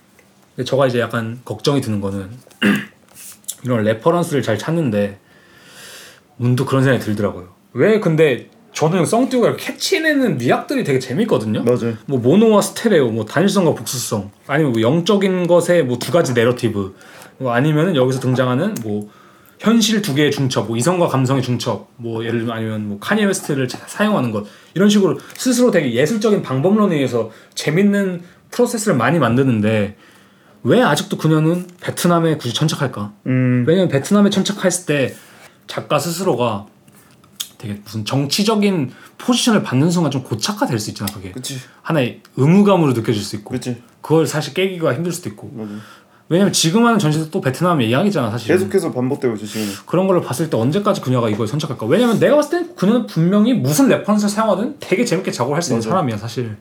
근데 0.57 0.65
저가 0.65 0.89
이제 0.89 0.99
약간 0.99 1.41
걱정이 1.45 1.81
드는 1.81 2.01
거는 2.01 2.29
이런 3.67 3.83
reference를 3.83 4.43
잘 4.43 4.57
찾는데 4.57 5.19
문득 6.37 6.67
그런 6.67 6.85
생각이 6.85 7.05
들더라고요. 7.05 7.49
왜 7.73 7.99
근데 8.01 8.49
저는 8.73 9.05
썽띠우가 9.05 9.57
캐치내는 9.57 10.39
미학들이 10.39 10.85
되게 10.85 10.99
재밌거든요. 10.99 11.65
맞아요 11.65 11.95
뭐 12.07 12.19
모노와 12.21 12.61
스테레오, 12.63 13.11
뭐 13.11 13.25
단일성과 13.25 13.75
복수성, 13.75 14.31
아니면 14.47 14.73
뭐 14.73 14.83
영적인 14.83 15.47
것의 15.47 15.85
뭐 15.85 15.99
두 15.99 16.13
가지 16.13 16.33
내러티브, 16.35 16.95
뭐 17.39 17.53
아니면은 17.53 17.97
여기서 17.97 18.21
등장하는 18.21 18.75
뭐 18.83 19.11
현실 19.59 20.03
두 20.03 20.15
개의 20.15 20.31
중첩, 20.31 20.69
뭐 20.69 20.77
이성과 20.77 21.09
감성의 21.09 21.43
중첩, 21.43 21.89
뭐 21.97 22.23
예를 22.23 22.41
들면 22.41 22.55
아니면 22.57 22.89
뭐 22.89 22.99
카니에 23.01 23.25
웨스트를 23.25 23.67
자- 23.67 23.79
사용하는 23.87 24.31
것 24.31 24.47
이런 24.75 24.89
식으로 24.91 25.19
스스로 25.35 25.71
되게 25.71 25.95
예술적인 25.95 26.43
방법론에 26.43 26.95
의해서 26.95 27.31
재밌는 27.55 28.23
프로세스를 28.51 28.95
많이 28.97 29.19
만드는데 29.19 29.97
왜 30.67 30.83
아직도 30.83 31.17
그녀는 31.17 31.65
베트남에 31.81 32.37
굳이 32.39 32.53
천착할까? 32.53 33.13
음. 33.27 33.65
왜냐면 33.69 33.89
베트남에 33.89 34.31
천착했을 34.31 34.87
때 34.87 35.15
작가 35.69 35.99
스스로가 36.01 36.67
되게 37.57 37.81
무슨 37.85 38.05
정치적인 38.05 38.91
포지션을 39.17 39.63
받는 39.63 39.91
순간 39.93 40.11
좀 40.11 40.25
고착화될 40.25 40.79
수 40.81 40.91
있잖아 40.91 41.11
그게. 41.13 41.31
그치. 41.31 41.59
하나의 41.83 42.21
의무감으로 42.37 42.95
느껴질 42.95 43.23
수 43.23 43.37
있고. 43.37 43.51
그치. 43.51 43.81
그걸 44.03 44.27
사실 44.27 44.55
깨기가 44.55 44.93
힘들 44.95 45.13
수도 45.13 45.29
있고. 45.29 45.51
맞아. 45.55 45.71
왜냐면 46.29 46.53
지금 46.53 46.85
하는 46.85 46.99
전시도 46.99 47.31
또 47.31 47.41
베트남 47.41 47.81
이야기잖아 47.81 48.33
사실 48.33 48.49
계속해서 48.49 48.91
반복되고 48.91 49.37
있죠 49.37 49.47
지금 49.47 49.73
그런 49.87 50.09
걸 50.09 50.21
봤을 50.21 50.51
때 50.51 50.57
언제까지 50.57 51.01
그녀가 51.01 51.29
이걸 51.31 51.47
천착할까? 51.47 51.87
왜냐면 51.87 52.19
내가 52.19 52.35
봤을 52.35 52.65
때 52.67 52.75
그녀는 52.75 53.07
분명히 53.07 53.55
무슨 53.55 53.87
reference를 53.87 54.29
사용하든 54.31 54.79
되게 54.81 55.05
재밌게 55.05 55.31
작업을 55.31 55.55
할 55.55 55.63
수 55.63 55.71
있는 55.71 55.79
맞아. 55.79 55.91
사람이야 55.91 56.17
사실 56.19 56.57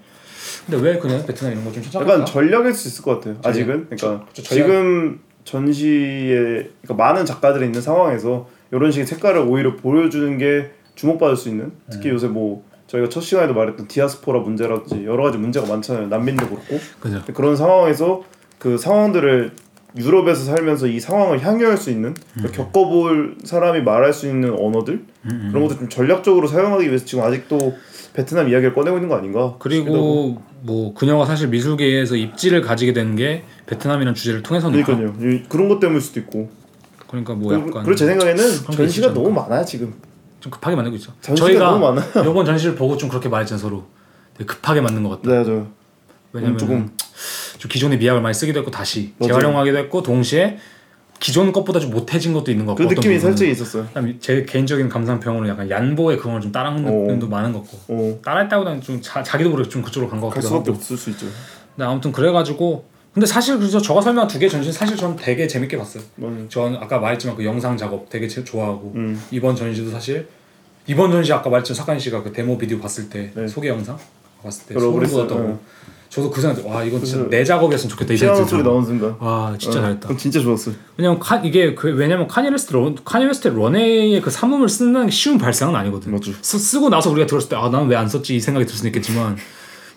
근데 0.65 0.81
왜 0.81 0.97
그녀는 0.97 1.25
베트남 1.25 1.53
이런 1.53 1.63
거좀 1.65 1.83
선착할까? 1.83 2.13
약간 2.13 2.25
전략일 2.25 2.73
수 2.73 2.87
있을 2.87 3.03
것 3.03 3.15
같아요 3.15 3.35
아직은. 3.43 3.87
그러니까 3.89 4.25
저- 4.33 4.41
저 4.43 4.55
지금 4.55 5.19
전시에 5.43 6.69
그러니까 6.81 6.93
많은 6.95 7.25
작가들이 7.25 7.65
있는 7.65 7.81
상황에서 7.81 8.47
이런 8.71 8.91
식의 8.91 9.05
색깔을 9.05 9.41
오히려 9.41 9.75
보여주는 9.75 10.37
게 10.37 10.71
주목받을 10.95 11.35
수 11.35 11.49
있는 11.49 11.71
특히 11.91 12.09
요새 12.09 12.27
뭐 12.27 12.63
저희가 12.87 13.09
첫 13.09 13.21
시간에도 13.21 13.53
말했던 13.53 13.87
디아스포라 13.87 14.39
문제라든지 14.39 15.05
여러 15.05 15.23
가지 15.23 15.37
문제가 15.37 15.67
많잖아요 15.67 16.07
난민도 16.07 16.47
그렇고. 16.47 16.79
그죠. 16.99 17.21
그런 17.33 17.55
상황에서 17.55 18.23
그 18.59 18.77
상황들을 18.77 19.51
유럽에서 19.97 20.43
살면서 20.43 20.87
이 20.87 20.99
상황을 20.99 21.41
향유할 21.45 21.77
수 21.77 21.89
있는 21.89 22.13
그러니까 22.33 22.63
겪어볼 22.63 23.37
사람이 23.43 23.81
말할 23.81 24.11
수 24.13 24.27
있는 24.27 24.53
언어들? 24.53 25.03
그런 25.23 25.63
것도 25.63 25.77
좀 25.79 25.89
전략적으로 25.89 26.47
사용하기 26.47 26.85
위해서 26.87 27.05
지금 27.05 27.23
아직도 27.23 27.73
베트남 28.15 28.47
이야기를 28.49 28.73
꺼내고 28.73 28.97
있는 28.97 29.09
거 29.09 29.17
아닌가. 29.17 29.55
그리고 29.59 30.41
뭐 30.61 30.93
그녀가 30.93 31.25
사실 31.25 31.49
미술계에서 31.49 32.15
입지를 32.15 32.61
가지게 32.61 32.93
된 32.93 33.15
게 33.15 33.43
베트남이라는 33.67 34.13
주제를 34.15 34.41
통해서니까 34.41 34.85
그러니까요 34.97 35.31
이- 35.31 35.43
그런 35.47 35.69
것 35.69 35.79
때문일 35.79 36.01
수도 36.01 36.19
있고 36.21 36.49
그러니까 37.07 37.33
뭐 37.33 37.49
그리고 37.49 37.67
약간 37.69 37.83
그리고 37.83 37.95
제 37.95 38.05
생각에는 38.07 38.43
게 38.71 38.75
전시가 38.75 39.13
너무 39.13 39.29
많아요 39.31 39.63
지금 39.63 39.93
좀 40.39 40.51
급하게 40.51 40.75
만들고 40.75 40.97
있죠. 40.97 41.13
전시가 41.21 41.47
저희가 41.47 41.65
너무 41.71 41.79
많아요. 41.93 42.29
이번 42.29 42.45
전시를 42.45 42.75
보고 42.75 42.97
좀 42.97 43.09
그렇게 43.09 43.29
말했잖아요 43.29 43.61
서로 43.61 43.83
급하게 44.45 44.81
만든 44.81 45.03
것 45.03 45.09
같다. 45.21 45.29
네 45.29 45.43
맞아요 45.43 45.67
왜냐면 46.33 46.57
조금- 46.57 46.89
좀 47.57 47.69
기존의 47.69 47.97
미학을 47.99 48.21
많이 48.21 48.33
쓰기도 48.33 48.59
했고 48.59 48.71
다시 48.71 49.13
맞아요. 49.17 49.33
재활용하기도 49.33 49.77
했고 49.77 50.03
동시에 50.03 50.57
기존 51.19 51.51
것보다 51.51 51.79
좀 51.79 51.91
못해진 51.91 52.33
것도 52.33 52.51
있는 52.51 52.65
것 52.65 52.73
같고 52.75 52.89
그 52.89 52.93
느낌이. 52.95 53.19
살짝 53.19 53.47
있었어요 53.47 53.87
제 54.19 54.43
개인적인 54.45 54.89
감상평으로는 54.89 55.49
약간 55.49 55.69
얀보의 55.69 56.17
그걸 56.17 56.41
좀 56.41 56.51
따라한 56.51 56.85
오. 56.87 57.03
느낌도 57.03 57.27
많은 57.27 57.53
것 57.53 57.61
같고 57.61 57.77
어, 57.87 58.19
따라했다고는 58.23 58.81
좀 58.81 59.01
자, 59.01 59.23
자기도 59.23 59.49
모르게 59.49 59.69
좀 59.69 59.81
그쪽으로 59.81 60.09
간것갈 60.09 60.35
같기도 60.35 60.47
수밖에 60.49 60.69
하고 60.71 60.77
없을 60.77 60.97
수 60.97 61.09
있죠 61.11 61.25
근데 61.75 61.85
아무튼 61.89 62.11
그래가지고 62.11 62.85
근데 63.13 63.25
사실 63.25 63.57
그래서 63.57 63.79
저가 63.81 64.01
설명한 64.01 64.27
두 64.27 64.39
개 64.39 64.49
전시 64.49 64.71
사실 64.73 64.97
전 64.97 65.15
되게 65.15 65.47
재밌게 65.47 65.77
봤어요. 65.77 66.03
맞아요. 66.17 66.49
전 66.49 66.75
아까 66.75 66.99
말했지만 66.99 67.37
그 67.37 67.45
영상 67.45 67.77
작업 67.77 68.09
되게 68.09 68.27
제- 68.27 68.43
좋아하고 68.43 68.91
음. 68.95 69.21
이번 69.31 69.55
전시도 69.55 69.89
사실 69.89 70.27
이번 70.85 71.11
전시 71.11 71.31
아까 71.31 71.49
말했지만 71.49 71.75
사카인 71.77 71.97
씨가 71.97 72.23
그 72.23 72.33
데모 72.33 72.57
비디오 72.57 72.77
봤을 72.77 73.07
때 73.09 73.31
네. 73.33 73.47
소개 73.47 73.69
영상 73.69 73.97
봤을 74.43 74.65
때 74.67 74.73
소름. 74.77 75.07
돋았다고 75.09 75.39
네. 75.47 75.55
저도 76.15 76.29
그 76.29 76.39
생각 76.39 76.65
와 76.65 76.81
이건 76.81 77.03
진짜 77.03 77.27
내 77.29 77.43
작업이었으면 77.43 77.89
좋겠다 77.89 78.13
이 78.13 78.17
소리 78.17 78.29
들더라고 78.33 78.63
나오는 78.69 78.85
순간. 78.85 79.15
와 79.19 79.53
진짜 79.59 79.79
어, 79.79 79.81
잘했다. 79.81 80.15
진짜 80.15 80.39
좋았어요. 80.39 80.73
왜냐면 80.95 81.19
카, 81.19 81.35
이게 81.37 81.75
그 81.75 81.89
왜냐면 81.89 82.25
카니 82.27 82.49
웨스트 82.49 82.71
런 82.71 82.95
카니 83.03 83.25
웨스트 83.25 83.49
runway의 83.49 84.22
그 84.21 84.29
삼음을 84.29 84.69
쓰는 84.69 85.07
게 85.07 85.11
쉬운 85.11 85.37
발상은 85.37 85.75
아니거든 85.75 86.13
맞죠. 86.13 86.31
쓰, 86.41 86.57
쓰고 86.57 86.87
나서 86.89 87.09
우리가 87.11 87.27
들었을 87.27 87.49
때 87.49 87.55
아 87.57 87.67
나는 87.69 87.87
왜 87.89 87.97
안 87.97 88.07
썼지? 88.07 88.35
이 88.35 88.39
생각이 88.39 88.65
들 88.65 88.75
수는 88.75 88.89
있겠지만 88.89 89.35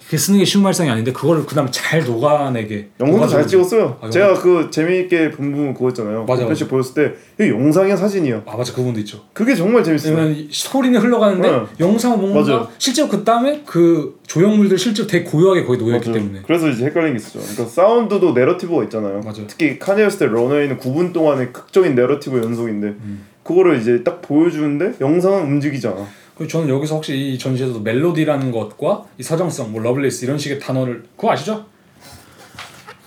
그게 0.08 0.16
쓰는 0.16 0.38
게 0.38 0.44
쉬운 0.46 0.64
발상이 0.64 0.88
아닌데 0.88 1.12
그거를 1.12 1.44
그다음 1.44 1.68
잘 1.70 2.02
녹아내게 2.02 2.88
영상도 2.98 3.26
잘 3.26 3.40
녹아내게. 3.42 3.46
찍었어요 3.46 3.98
아, 4.00 4.08
제가 4.08 4.32
그 4.40 4.70
재미있게 4.70 5.30
본 5.32 5.52
부분 5.52 5.74
그거 5.74 5.88
있잖아요 5.88 6.24
맞아, 6.24 6.40
한 6.40 6.48
편씩 6.48 6.66
보였을 6.68 6.94
때 6.94 7.14
이게 7.38 7.50
영상이야 7.50 7.94
사진이야 7.94 8.42
아 8.46 8.56
맞아 8.56 8.72
그 8.72 8.78
부분도 8.78 9.00
있죠 9.00 9.22
그게 9.34 9.54
정말 9.54 9.84
재밌어요 9.84 10.34
소리는 10.50 10.98
흘러가는데 10.98 11.50
네. 11.50 11.62
영상은 11.80 12.20
뭔가 12.20 12.40
맞아요. 12.40 12.68
실제로 12.78 13.06
그 13.06 13.22
다음에 13.22 13.62
그 13.66 14.18
조형물들 14.26 14.78
실제로 14.78 15.06
되게 15.06 15.24
고요하게 15.28 15.64
거기 15.64 15.78
놓여있기. 15.84 16.10
때문에 16.10 16.40
그래서 16.46 16.68
이제 16.70 16.86
헷갈리는 16.86 17.12
게 17.14 17.16
있었죠. 17.22 17.40
그러니까 17.40 17.64
사운드도 17.66 18.32
내러티브가 18.32 18.84
있잖아요. 18.84 19.20
맞아요. 19.20 19.46
특히 19.46 19.78
카니에스 19.78 20.18
때 20.18 20.26
런웨이는 20.26 20.78
9분 20.78 21.12
동안의 21.12 21.52
극적인 21.52 21.94
내러티브 21.94 22.38
연속인데 22.38 22.86
음. 22.88 23.26
그거를 23.42 23.78
이제 23.80 24.02
딱 24.04 24.20
보여주는데 24.22 24.94
영상은 25.00 25.42
움직이잖아. 25.44 26.06
그리고 26.38 26.50
저는 26.52 26.68
여기서 26.68 26.94
혹시 26.94 27.16
이 27.16 27.38
전시에서도 27.38 27.80
멜로디라는 27.80 28.52
것과 28.52 29.04
이 29.18 29.22
서정성, 29.24 29.72
뭐 29.72 29.82
Loveless 29.82 30.24
이런 30.24 30.38
식의 30.38 30.60
단어를 30.60 31.02
그거 31.16 31.32
아시죠? 31.32 31.66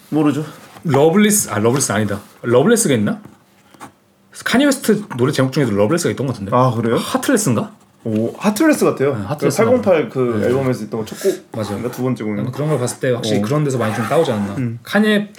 모르죠. 0.10 0.44
Loveless 0.84 1.50
아 1.50 1.60
Loveless 1.60 1.94
아니다. 1.94 2.20
Loveless가 2.42 2.94
있나? 2.96 3.22
카니 4.44 4.66
웨스트 4.66 5.04
노래 5.18 5.32
제목 5.32 5.54
중에도 5.54 5.72
Loveless가 5.72 6.12
있던 6.12 6.28
것 6.28 6.34
같은데. 6.34 6.52
아 6.54 6.72
그래요? 6.72 6.98
Heartless인가? 6.98 7.72
오 8.04 8.34
Heartless 8.38 8.84
같아요. 8.84 9.16
네, 9.16 9.24
Heartless 9.24 9.64
808그 9.64 10.44
앨범에서 10.44 10.84
있던 10.86 11.00
거첫 11.00 11.22
곡. 11.22 11.58
맞아요. 11.58 11.90
두 11.90 12.04
번째 12.04 12.24
곡인가? 12.26 12.52
그런 12.52 12.68
걸 12.68 12.80
봤을 12.80 13.00
때 13.00 13.12
확실히 13.12 13.40
어. 13.40 13.42
그런 13.44 13.64
데서 13.64 13.78
많이 13.78 13.96
좀 13.96 14.04
따오지 14.10 14.32
않나. 14.32 14.58
카니 14.84 15.30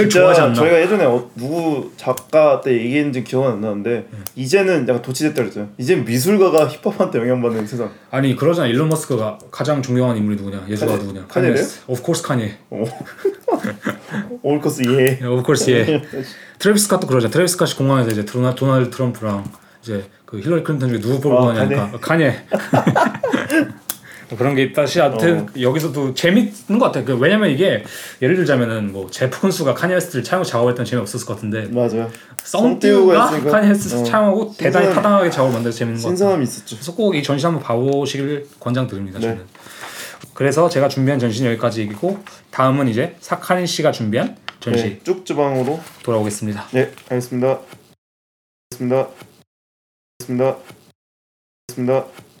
를 0.00 0.08
진짜 0.08 0.20
좋아하지 0.20 0.40
않나. 0.40 0.54
저희가 0.54 0.80
예전에 0.80 1.04
어, 1.04 1.30
누구 1.36 1.90
작가 1.96 2.60
때 2.60 2.72
얘기했는지 2.72 3.22
기억은 3.24 3.52
안 3.52 3.60
나는데 3.60 4.06
이제는 4.36 4.88
약간 4.88 5.02
도치됐다 5.02 5.34
그랬잖아요. 5.42 5.70
이젠 5.78 6.04
미술가가 6.04 6.66
힙합한테 6.82 7.18
영향받는 7.18 7.66
세상. 7.66 7.90
아니 8.10 8.34
그러잖아. 8.36 8.68
일론 8.68 8.88
머스크가 8.88 9.38
가장 9.50 9.82
존경하는 9.82 10.20
인물이 10.20 10.36
누구냐? 10.38 10.64
예술가 10.68 10.94
카니- 10.94 11.00
누구냐? 11.00 11.26
카니예요? 11.28 11.54
Of 11.88 12.02
course 12.04 12.22
카니 12.22 12.50
of 14.42 14.52
course 14.52 14.82
예. 14.88 15.18
Of 15.24 15.42
course 15.44 15.72
예. 15.72 16.02
트래비스 16.58 16.88
스캇도 16.88 17.06
그러잖아. 17.06 17.30
트래비스 17.30 17.56
스캇이 17.56 17.76
공항에서 17.76 18.10
이제 18.10 18.24
도나, 18.24 18.54
도널드 18.54 18.90
트럼프랑 18.90 19.44
이제 19.82 20.04
그 20.24 20.38
힐러리 20.40 20.62
클린턴 20.62 20.88
중에 20.88 21.00
누구 21.00 21.20
뽑을 21.20 21.36
아, 21.36 21.40
거냐니까 21.42 21.90
카니 22.00 22.24
그런 24.36 24.54
게 24.54 24.62
있다 24.62 24.86
시 24.86 24.98
하여튼 25.00 25.48
여기서도 25.60 26.14
재밌는 26.14 26.78
것 26.78 26.86
같아요. 26.86 27.04
그 27.04 27.16
왜냐면 27.16 27.50
이게 27.50 27.84
예를 28.20 28.36
들자면은 28.36 28.92
뭐 28.92 29.10
제프 29.10 29.35
쿤스가 29.35 29.74
카니웨스트를 29.74 30.24
차용고 30.24 30.44
작업했던 30.46 30.84
재미 30.84 31.02
없었을 31.02 31.26
것 31.26 31.34
같은데 31.34 31.66
맞아요. 31.68 32.10
있으니까. 33.36 33.50
카니웨스트 33.50 33.94
어. 34.00 34.04
차용하고 34.04 34.54
대단히 34.56 34.86
신선한- 34.86 34.94
타당하게 34.94 35.30
작업을 35.30 35.52
만들어서 35.54 35.78
재밌는 35.78 36.00
것 36.00 36.08
같아요. 36.08 36.16
신선함이 36.16 36.44
있었죠. 36.44 36.76
그래서 36.76 36.94
꼭 36.94 37.14
이 37.14 37.22
전시 37.22 37.44
한번 37.46 37.62
봐보시길 37.62 38.46
권장드립니다. 38.60 39.18
네. 39.18 39.26
저는. 39.26 39.44
그래서 40.34 40.68
제가 40.68 40.88
준비한 40.88 41.18
전시는 41.20 41.50
여기까지이고 41.52 42.18
다음은 42.50 42.88
이제 42.88 43.16
사카린 43.20 43.66
씨가 43.66 43.92
준비한 43.92 44.36
전시 44.60 44.82
네, 44.84 45.00
쭉 45.04 45.26
주방으로. 45.26 45.80
돌아오겠습니다. 46.04 46.68
네, 46.72 46.90
알겠습니다. 47.10 47.58
알겠습니다. 48.72 49.08
알겠습니다. 50.20 50.56
알겠습니다. 51.68 52.31